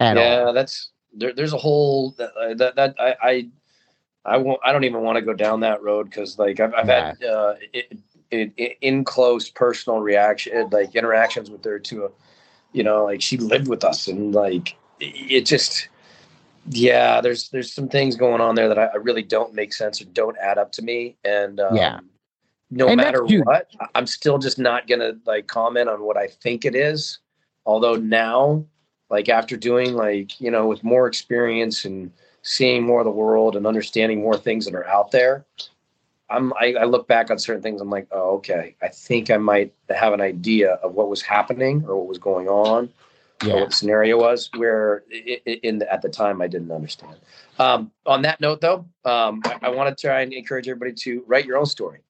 at 0.00 0.16
all. 0.16 0.22
yeah, 0.22 0.52
that's 0.52 0.90
there, 1.14 1.32
there's 1.32 1.52
a 1.52 1.58
whole 1.58 2.10
that 2.12 2.32
uh, 2.34 2.54
that, 2.54 2.76
that 2.76 2.94
I, 2.98 3.16
I 3.22 3.48
I 4.24 4.36
won't 4.36 4.60
I 4.64 4.72
don't 4.72 4.84
even 4.84 5.02
want 5.02 5.16
to 5.16 5.22
go 5.22 5.34
down 5.34 5.60
that 5.60 5.82
road 5.82 6.04
because 6.08 6.38
like 6.38 6.60
I've, 6.60 6.74
I've 6.74 6.86
had 6.86 7.22
uh, 7.22 7.54
it, 7.72 7.98
it, 8.30 8.52
it, 8.56 8.78
in 8.80 9.04
close 9.04 9.48
personal 9.50 10.00
reaction 10.00 10.68
like 10.70 10.94
interactions 10.94 11.50
with 11.50 11.64
her 11.64 11.78
to 11.80 12.04
a 12.06 12.08
you 12.72 12.82
know 12.82 13.04
like 13.04 13.20
she 13.20 13.36
lived 13.36 13.68
with 13.68 13.84
us 13.84 14.06
and 14.06 14.34
like 14.34 14.76
it 15.00 15.42
just 15.42 15.88
yeah 16.70 17.20
there's 17.20 17.48
there's 17.48 17.72
some 17.72 17.88
things 17.88 18.14
going 18.14 18.40
on 18.40 18.54
there 18.54 18.68
that 18.68 18.78
I, 18.78 18.86
I 18.86 18.96
really 18.96 19.22
don't 19.22 19.54
make 19.54 19.72
sense 19.72 20.00
or 20.00 20.04
don't 20.06 20.36
add 20.38 20.58
up 20.58 20.70
to 20.72 20.82
me 20.82 21.16
and 21.24 21.58
um, 21.58 21.76
Yeah. 21.76 22.00
no 22.70 22.88
And 22.88 22.96
matter 22.98 23.24
what 23.24 23.68
I'm 23.94 24.06
still 24.06 24.38
just 24.38 24.58
not 24.58 24.86
gonna 24.86 25.14
like 25.26 25.48
comment 25.48 25.88
on 25.88 26.02
what 26.02 26.16
I 26.16 26.28
think 26.28 26.64
it 26.64 26.76
is 26.76 27.18
although 27.66 27.96
now 27.96 28.64
like 29.12 29.28
after 29.28 29.56
doing 29.56 29.94
like 29.94 30.40
you 30.40 30.50
know 30.50 30.66
with 30.66 30.82
more 30.82 31.06
experience 31.06 31.84
and 31.84 32.10
seeing 32.40 32.82
more 32.82 33.00
of 33.00 33.04
the 33.04 33.10
world 33.10 33.54
and 33.54 33.66
understanding 33.66 34.20
more 34.20 34.36
things 34.36 34.64
that 34.64 34.74
are 34.74 34.88
out 34.88 35.12
there 35.12 35.44
i'm 36.30 36.52
I, 36.54 36.74
I 36.80 36.84
look 36.84 37.06
back 37.06 37.30
on 37.30 37.38
certain 37.38 37.62
things 37.62 37.80
i'm 37.80 37.90
like 37.90 38.08
oh 38.10 38.36
okay 38.38 38.74
i 38.82 38.88
think 38.88 39.30
i 39.30 39.36
might 39.36 39.72
have 39.90 40.14
an 40.14 40.20
idea 40.20 40.72
of 40.82 40.94
what 40.94 41.08
was 41.08 41.22
happening 41.22 41.84
or 41.86 41.96
what 41.96 42.08
was 42.08 42.18
going 42.18 42.48
on 42.48 42.88
or 43.44 43.60
what 43.60 43.70
the 43.70 43.76
scenario 43.76 44.18
was 44.18 44.50
where 44.56 45.04
in 45.46 45.78
the, 45.78 45.92
at 45.92 46.02
the 46.02 46.08
time 46.08 46.40
i 46.40 46.48
didn't 46.48 46.72
understand. 46.72 47.16
Um, 47.58 47.92
on 48.06 48.22
that 48.22 48.40
note 48.40 48.60
though 48.60 48.86
um, 49.04 49.42
I, 49.44 49.58
I 49.62 49.68
want 49.68 49.96
to 49.96 50.00
try 50.00 50.22
and 50.22 50.32
encourage 50.32 50.66
everybody 50.66 50.94
to 51.04 51.22
write 51.26 51.44
your 51.44 51.58
own 51.58 51.66
story. 51.66 52.00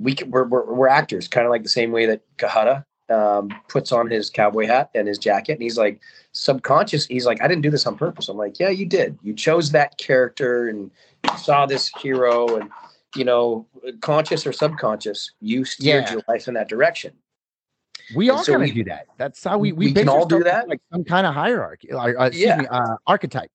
We 0.00 0.16
can, 0.16 0.30
we're, 0.30 0.44
we're, 0.44 0.74
we're 0.74 0.88
actors 0.88 1.28
kind 1.28 1.46
of 1.46 1.50
like 1.50 1.62
the 1.62 1.68
same 1.68 1.92
way 1.92 2.06
that 2.06 2.22
kahata 2.36 2.84
um, 3.10 3.54
puts 3.68 3.92
on 3.92 4.08
his 4.10 4.30
cowboy 4.30 4.66
hat 4.66 4.90
and 4.94 5.06
his 5.06 5.18
jacket 5.18 5.52
and 5.52 5.62
he's 5.62 5.76
like 5.76 6.00
subconscious 6.32 7.06
he's 7.06 7.26
like 7.26 7.42
i 7.42 7.46
didn't 7.48 7.62
do 7.62 7.70
this 7.70 7.86
on 7.86 7.96
purpose 7.96 8.28
i'm 8.28 8.36
like 8.36 8.58
yeah 8.58 8.70
you 8.70 8.86
did 8.86 9.18
you 9.22 9.34
chose 9.34 9.70
that 9.72 9.96
character 9.98 10.68
and 10.68 10.90
you 11.24 11.38
saw 11.38 11.66
this 11.66 11.88
hero 12.00 12.56
and 12.56 12.70
you 13.14 13.24
know 13.24 13.66
conscious 14.00 14.46
or 14.46 14.52
subconscious 14.52 15.32
you 15.40 15.64
steered 15.64 16.04
Yeah. 16.04 16.12
your 16.12 16.22
life 16.28 16.48
in 16.48 16.54
that 16.54 16.68
direction 16.68 17.12
We 18.14 18.30
all 18.30 18.44
so 18.44 18.52
kind 18.52 18.68
of 18.68 18.74
do 18.74 18.84
that. 18.84 19.06
That's 19.16 19.42
how 19.42 19.58
we 19.58 19.72
we, 19.72 19.86
we 19.86 19.94
can 19.94 20.08
all 20.08 20.26
do 20.26 20.42
that? 20.44 20.68
like 20.68 20.80
some 20.92 21.04
kind 21.04 21.26
of 21.26 21.34
hierarchy, 21.34 21.90
uh, 21.92 22.06
excuse 22.26 22.46
Yeah. 22.46 22.56
me, 22.58 22.66
uh, 22.66 22.96
archetype. 23.06 23.50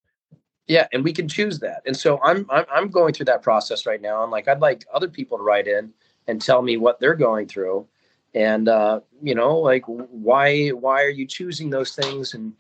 Yeah, 0.68 0.88
and 0.94 1.04
we 1.04 1.14
can 1.14 1.28
choose 1.28 1.60
that. 1.60 1.82
And 1.88 1.96
so 1.98 2.20
I'm, 2.24 2.46
I'm 2.50 2.66
I'm 2.72 2.88
going 2.90 3.14
through 3.14 3.26
that 3.26 3.42
process 3.42 3.86
right 3.88 4.02
now. 4.02 4.22
And 4.24 4.32
like 4.32 4.48
I'd 4.48 4.60
like 4.60 4.86
other 4.94 5.08
people 5.08 5.38
to 5.38 5.44
write 5.44 5.68
in 5.68 5.92
and 6.28 6.42
tell 6.42 6.62
me 6.62 6.78
what 6.78 7.00
they're 7.00 7.16
going 7.16 7.48
through, 7.48 7.88
and 8.34 8.68
uh, 8.70 9.00
you 9.22 9.36
know, 9.36 9.58
like 9.58 9.84
why 9.86 10.70
why 10.70 11.04
are 11.04 11.10
you 11.10 11.26
choosing 11.26 11.70
those 11.70 11.96
things? 11.96 12.34
And 12.34 12.54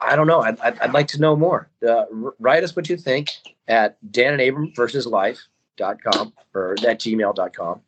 I 0.00 0.16
don't 0.16 0.26
know. 0.26 0.40
I'd, 0.40 0.58
I'd, 0.60 0.78
I'd 0.80 0.92
like 0.94 1.08
to 1.08 1.20
know 1.20 1.36
more. 1.36 1.68
Uh, 1.86 2.04
write 2.38 2.64
us 2.64 2.74
what 2.74 2.88
you 2.88 2.96
think 2.96 3.30
at 3.68 3.96
Dan 4.12 4.32
and 4.32 4.42
Abram 4.42 4.72
versus 4.74 5.06
life.com 5.06 6.32
or 6.54 6.72
at 6.86 7.00
gmail.com. 7.00 7.80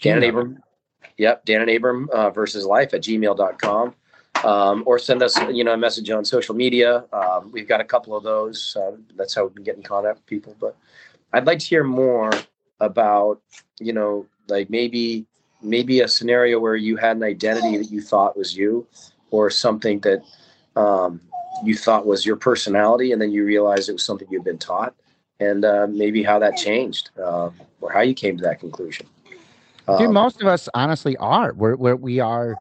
Dan 0.00 0.16
and. 0.16 0.24
Abram. 0.24 0.58
Yep, 1.16 1.44
Dan 1.44 1.60
and 1.60 1.70
Abram 1.70 2.08
uh, 2.12 2.30
versus 2.30 2.64
life 2.64 2.92
at 2.92 3.02
gmail.com. 3.02 3.94
Um, 4.42 4.82
or 4.84 4.98
send 4.98 5.22
us, 5.22 5.40
you 5.52 5.64
know, 5.64 5.72
a 5.72 5.76
message 5.76 6.10
on 6.10 6.24
social 6.24 6.54
media. 6.54 7.04
Um, 7.12 7.50
we've 7.52 7.68
got 7.68 7.80
a 7.80 7.84
couple 7.84 8.16
of 8.16 8.24
those. 8.24 8.76
That's 9.16 9.34
how 9.34 9.44
we've 9.44 9.54
been 9.54 9.64
getting 9.64 9.82
in 9.82 9.86
contact 9.86 10.16
with 10.16 10.26
people. 10.26 10.56
But 10.60 10.76
I'd 11.32 11.46
like 11.46 11.60
to 11.60 11.66
hear 11.66 11.84
more 11.84 12.30
about, 12.80 13.40
you 13.78 13.92
know, 13.92 14.26
like 14.48 14.68
maybe 14.70 15.26
maybe 15.64 16.00
a 16.00 16.08
scenario 16.08 16.60
where 16.60 16.76
you 16.76 16.96
had 16.96 17.16
an 17.16 17.22
identity 17.22 17.76
that 17.78 17.90
you 17.90 18.00
thought 18.00 18.36
was 18.36 18.56
you, 18.56 18.86
or 19.30 19.50
something 19.50 20.00
that 20.00 20.22
um, 20.76 21.20
you 21.64 21.74
thought 21.76 22.06
was 22.06 22.24
your 22.26 22.36
personality, 22.36 23.12
and 23.12 23.20
then 23.20 23.32
you 23.32 23.44
realized 23.44 23.88
it 23.88 23.92
was 23.92 24.04
something 24.04 24.28
you'd 24.30 24.44
been 24.44 24.58
taught, 24.58 24.94
and 25.40 25.64
uh, 25.64 25.86
maybe 25.88 26.22
how 26.22 26.38
that 26.38 26.56
changed, 26.56 27.10
uh, 27.18 27.50
or 27.80 27.92
how 27.92 28.00
you 28.00 28.14
came 28.14 28.36
to 28.36 28.42
that 28.42 28.60
conclusion. 28.60 29.06
Dude, 29.98 30.08
Um, 30.08 30.14
most 30.14 30.40
of 30.40 30.46
us 30.46 30.68
honestly 30.74 31.16
are. 31.18 31.52
We're, 31.52 31.76
we're 31.76 31.96
we 31.96 32.20
are. 32.20 32.56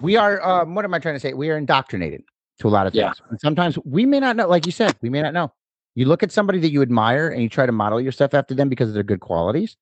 We 0.00 0.16
are. 0.16 0.42
Um, 0.42 0.74
what 0.74 0.84
am 0.84 0.94
I 0.94 0.98
trying 0.98 1.14
to 1.14 1.20
say? 1.20 1.32
We 1.34 1.50
are 1.50 1.56
indoctrinated 1.56 2.24
to 2.58 2.68
a 2.68 2.70
lot 2.70 2.86
of 2.86 2.92
things. 2.92 3.20
Yeah. 3.20 3.30
And 3.30 3.40
sometimes 3.40 3.78
we 3.84 4.04
may 4.04 4.18
not 4.18 4.34
know. 4.36 4.48
Like 4.48 4.66
you 4.66 4.72
said, 4.72 4.96
we 5.02 5.08
may 5.08 5.22
not 5.22 5.32
know. 5.32 5.52
You 5.94 6.06
look 6.06 6.22
at 6.22 6.32
somebody 6.32 6.58
that 6.60 6.72
you 6.72 6.82
admire 6.82 7.28
and 7.28 7.42
you 7.42 7.48
try 7.48 7.66
to 7.66 7.72
model 7.72 8.00
yourself 8.00 8.34
after 8.34 8.54
them 8.54 8.68
because 8.68 8.88
of 8.88 8.94
their 8.94 9.02
good 9.02 9.20
qualities, 9.20 9.76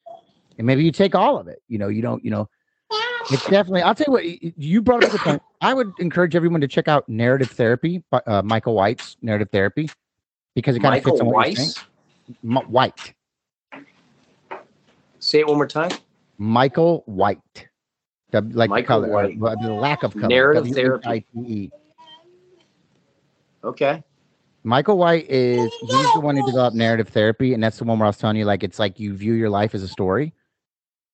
and 0.58 0.66
maybe 0.66 0.84
you 0.84 0.92
take 0.92 1.14
all 1.14 1.38
of 1.38 1.48
it. 1.48 1.62
You 1.68 1.78
know, 1.78 1.88
you 1.88 2.02
don't. 2.02 2.24
You 2.24 2.30
know, 2.30 2.48
it's 3.30 3.44
definitely. 3.48 3.82
I'll 3.82 3.94
tell 3.94 4.06
you 4.08 4.12
what. 4.12 4.24
You 4.58 4.82
brought 4.82 5.04
up 5.04 5.12
the 5.12 5.18
point. 5.18 5.42
I 5.60 5.74
would 5.74 5.92
encourage 5.98 6.34
everyone 6.36 6.60
to 6.60 6.68
check 6.68 6.88
out 6.88 7.08
narrative 7.08 7.50
therapy, 7.50 8.02
by 8.10 8.22
uh, 8.26 8.42
Michael 8.42 8.74
White's 8.74 9.16
narrative 9.22 9.48
therapy, 9.50 9.90
because 10.54 10.76
it 10.76 10.80
kind 10.80 10.96
of 10.96 11.04
fits 11.04 11.20
on 11.20 11.26
what 11.26 11.34
Weiss. 11.36 11.84
M- 12.44 12.56
White, 12.68 13.14
Say 15.18 15.40
it 15.40 15.46
one 15.46 15.56
more 15.56 15.66
time. 15.66 15.90
Michael 16.38 17.02
White. 17.06 17.68
W- 18.32 18.56
like 18.56 18.68
the 18.68 18.74
Michael 18.74 18.86
color, 18.86 19.08
White. 19.08 19.38
uh, 19.42 19.56
the 19.56 19.72
lack 19.74 20.02
of 20.02 20.14
color. 20.14 20.28
Narrative 20.28 20.68
therapy. 20.72 21.70
Okay. 23.62 24.02
Michael 24.62 24.98
White 24.98 25.26
is 25.28 25.70
he's 25.80 26.12
the 26.12 26.20
one 26.20 26.36
who 26.36 26.42
developed 26.42 26.76
narrative 26.76 27.08
therapy, 27.08 27.54
and 27.54 27.62
that's 27.62 27.78
the 27.78 27.84
one 27.84 27.98
where 27.98 28.06
I 28.06 28.10
was 28.10 28.18
telling 28.18 28.36
you, 28.36 28.44
like, 28.44 28.62
it's 28.62 28.78
like 28.78 29.00
you 29.00 29.14
view 29.14 29.32
your 29.32 29.50
life 29.50 29.74
as 29.74 29.82
a 29.82 29.88
story. 29.88 30.32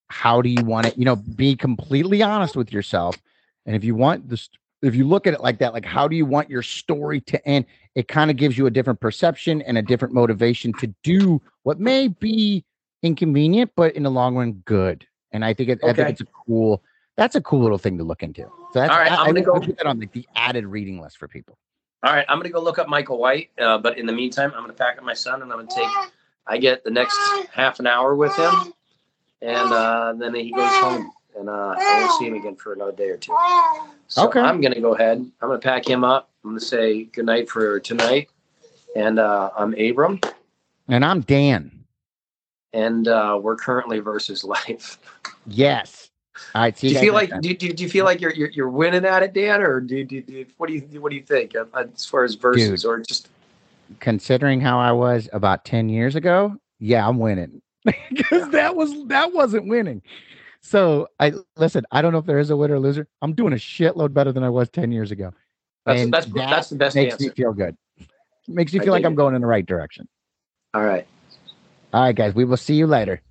How 0.09 0.41
do 0.41 0.49
you 0.49 0.63
want 0.63 0.87
it? 0.87 0.99
You 0.99 1.05
know, 1.05 1.17
be 1.17 1.57
completely 1.57 2.23
honest 2.23 2.57
with 2.57 2.73
yourself. 2.73 3.17
And 3.65 3.75
if 3.75 3.83
you 3.85 3.95
want 3.95 4.29
this, 4.29 4.49
if 4.83 4.95
you 4.95 5.07
look 5.07 5.27
at 5.27 5.35
it 5.35 5.41
like 5.41 5.59
that, 5.59 5.73
like 5.73 5.85
how 5.85 6.07
do 6.07 6.17
you 6.17 6.27
want 6.27 6.49
your 6.49 6.63
story 6.63 7.21
to 7.23 7.49
end? 7.49 7.67
It 7.95 8.09
kind 8.09 8.31
of 8.31 8.37
gives 8.37 8.57
you 8.57 8.67
a 8.67 8.71
different 8.71 9.01
perception 9.01 9.63
and 9.63 9.79
a 9.79 9.83
different 9.83 10.15
motivation 10.15 10.73
to 10.75 10.95
do 11.03 11.41
what 11.65 11.81
may 11.81 12.09
be 12.09 12.65
inconvenient, 13.03 13.73
but 13.77 13.95
in 13.95 14.03
the 14.03 14.11
long 14.11 14.37
run, 14.37 14.53
good. 14.65 15.07
And 15.33 15.45
I 15.45 15.55
think 15.55 15.71
it, 15.71 15.81
I 15.85 15.93
think 15.93 16.11
it's 16.11 16.21
a 16.21 16.27
cool. 16.47 16.83
That's 17.17 17.35
a 17.35 17.41
cool 17.41 17.63
little 17.63 17.79
thing 17.79 17.97
to 17.99 18.05
look 18.05 18.23
into. 18.23 18.43
So 18.43 18.81
that's 18.81 18.93
All 18.93 18.99
right, 18.99 19.11
I, 19.11 19.17
I'm 19.17 19.27
gonna 19.27 19.41
go- 19.43 19.55
I 19.55 19.59
would 19.59 19.67
put 19.69 19.79
that 19.79 19.87
on 19.87 19.99
like 19.99 20.13
the 20.13 20.27
added 20.37 20.67
reading 20.67 21.01
list 21.01 21.17
for 21.19 21.27
people. 21.27 21.57
All 22.03 22.13
right, 22.13 22.27
I'm 22.29 22.39
gonna 22.39 22.51
go 22.51 22.61
look 22.61 22.79
up 22.79 22.89
Michael 22.89 23.19
White. 23.19 23.51
Uh, 23.59 23.79
but 23.79 23.99
in 23.99 24.07
the 24.07 24.13
meantime, 24.13 24.53
I'm 24.55 24.63
gonna 24.63 24.75
pack 24.75 24.99
up 24.99 25.05
my 25.05 25.15
son 25.15 25.43
and 25.43 25.51
I'm 25.51 25.59
gonna 25.59 25.75
take. 25.75 25.89
I 26.47 26.59
get 26.59 26.85
the 26.85 26.91
next 26.91 27.19
half 27.51 27.81
an 27.81 27.87
hour 27.87 28.15
with 28.15 28.37
him, 28.37 28.73
and 29.43 29.73
uh, 29.73 30.15
then 30.17 30.35
he 30.35 30.51
goes 30.51 30.71
home, 30.77 31.13
and 31.39 31.49
uh, 31.49 31.75
I 31.79 32.01
won't 32.01 32.19
see 32.19 32.27
him 32.27 32.35
again 32.35 32.57
for 32.57 32.73
another 32.73 32.93
day 32.93 33.11
or 33.11 33.17
two. 33.17 33.37
So 34.09 34.27
Okay. 34.29 34.41
I'm 34.41 34.61
gonna 34.61 34.81
go 34.81 34.95
ahead. 34.95 35.19
I'm 35.19 35.49
gonna 35.49 35.59
pack 35.59 35.87
him 35.89 36.05
up. 36.05 36.31
I'm 36.45 36.51
gonna 36.51 36.61
say 36.61 37.05
good 37.05 37.27
night 37.27 37.49
for 37.51 37.81
tonight. 37.81 38.29
And 38.95 39.19
uh, 39.19 39.51
I'm 39.57 39.75
Abram, 39.75 40.21
And 40.89 41.05
I'm 41.05 41.21
Dan. 41.21 41.71
and 42.73 43.09
uh, 43.09 43.39
we're 43.43 43.57
currently 43.57 43.99
versus 43.99 44.43
life. 44.45 44.99
Yes. 45.47 46.11
All 46.55 46.63
right. 46.63 46.77
See 46.79 46.89
Do 46.89 46.95
you 46.95 47.01
feel 47.01 47.15
like 47.15 47.31
do, 47.41 47.55
do, 47.55 47.73
do 47.73 47.83
you 47.83 47.89
feel 47.89 48.05
like 48.05 48.21
you're, 48.21 48.33
you're 48.33 48.51
you're 48.51 48.69
winning 48.69 49.05
at 49.05 49.23
it, 49.23 49.33
Dan, 49.33 49.61
or 49.63 49.81
do, 49.81 50.05
do, 50.05 50.23
do 50.23 50.47
what 50.57 50.69
do 50.69 50.75
you 50.75 51.01
what 51.01 51.11
do 51.11 51.17
you 51.17 51.23
think 51.23 51.55
uh, 51.57 51.65
as 51.75 52.05
far 52.07 52.25
as 52.25 52.35
versus 52.35 52.85
or 52.85 53.01
just 53.01 53.29
considering 54.01 54.61
how 54.61 54.79
I 54.79 54.93
was 54.93 55.29
about 55.33 55.65
10 55.65 55.89
years 55.89 56.17
ago, 56.17 56.57
yeah, 56.79 57.07
I'm 57.07 57.19
winning. 57.19 57.63
Because 58.11 58.51
that 58.51 58.77
was 58.77 59.07
that 59.09 59.33
wasn't 59.33 59.69
winning. 59.69 60.03
So 60.61 61.09
I 61.21 61.33
listen, 61.57 61.85
I 61.93 62.03
don't 62.03 62.13
know 62.13 62.19
if 62.19 62.27
there 62.27 62.39
is 62.39 62.51
a 62.51 62.57
winner 62.57 62.75
or 62.77 62.81
loser. 62.81 63.09
I'm 63.23 63.35
doing 63.35 63.53
a 63.53 63.57
shitload 63.57 64.13
better 64.15 64.33
than 64.33 64.43
I 64.45 64.51
was 64.51 64.69
10 64.71 64.93
years 64.93 65.11
ago. 65.13 65.33
that's 65.85 66.03
And 66.03 66.13
that's 66.13 66.27
that 66.27 66.51
that's 66.51 66.69
the 66.71 66.77
best 66.77 66.97
makes 66.97 67.13
answer. 67.13 67.31
me 67.31 67.31
feel 67.37 67.53
good. 67.53 67.77
Makes 68.49 68.73
me 68.73 68.81
feel 68.81 68.93
like 68.93 69.05
I'm 69.05 69.13
it. 69.13 69.17
going 69.17 69.35
in 69.35 69.41
the 69.41 69.47
right 69.47 69.67
direction. 69.67 70.09
All 70.75 70.83
right, 70.85 71.07
All 71.93 72.03
right, 72.03 72.15
guys, 72.17 72.35
we 72.35 72.45
will 72.45 72.57
see 72.57 72.75
you 72.75 72.87
later. 72.87 73.23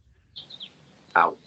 out. 1.15 1.37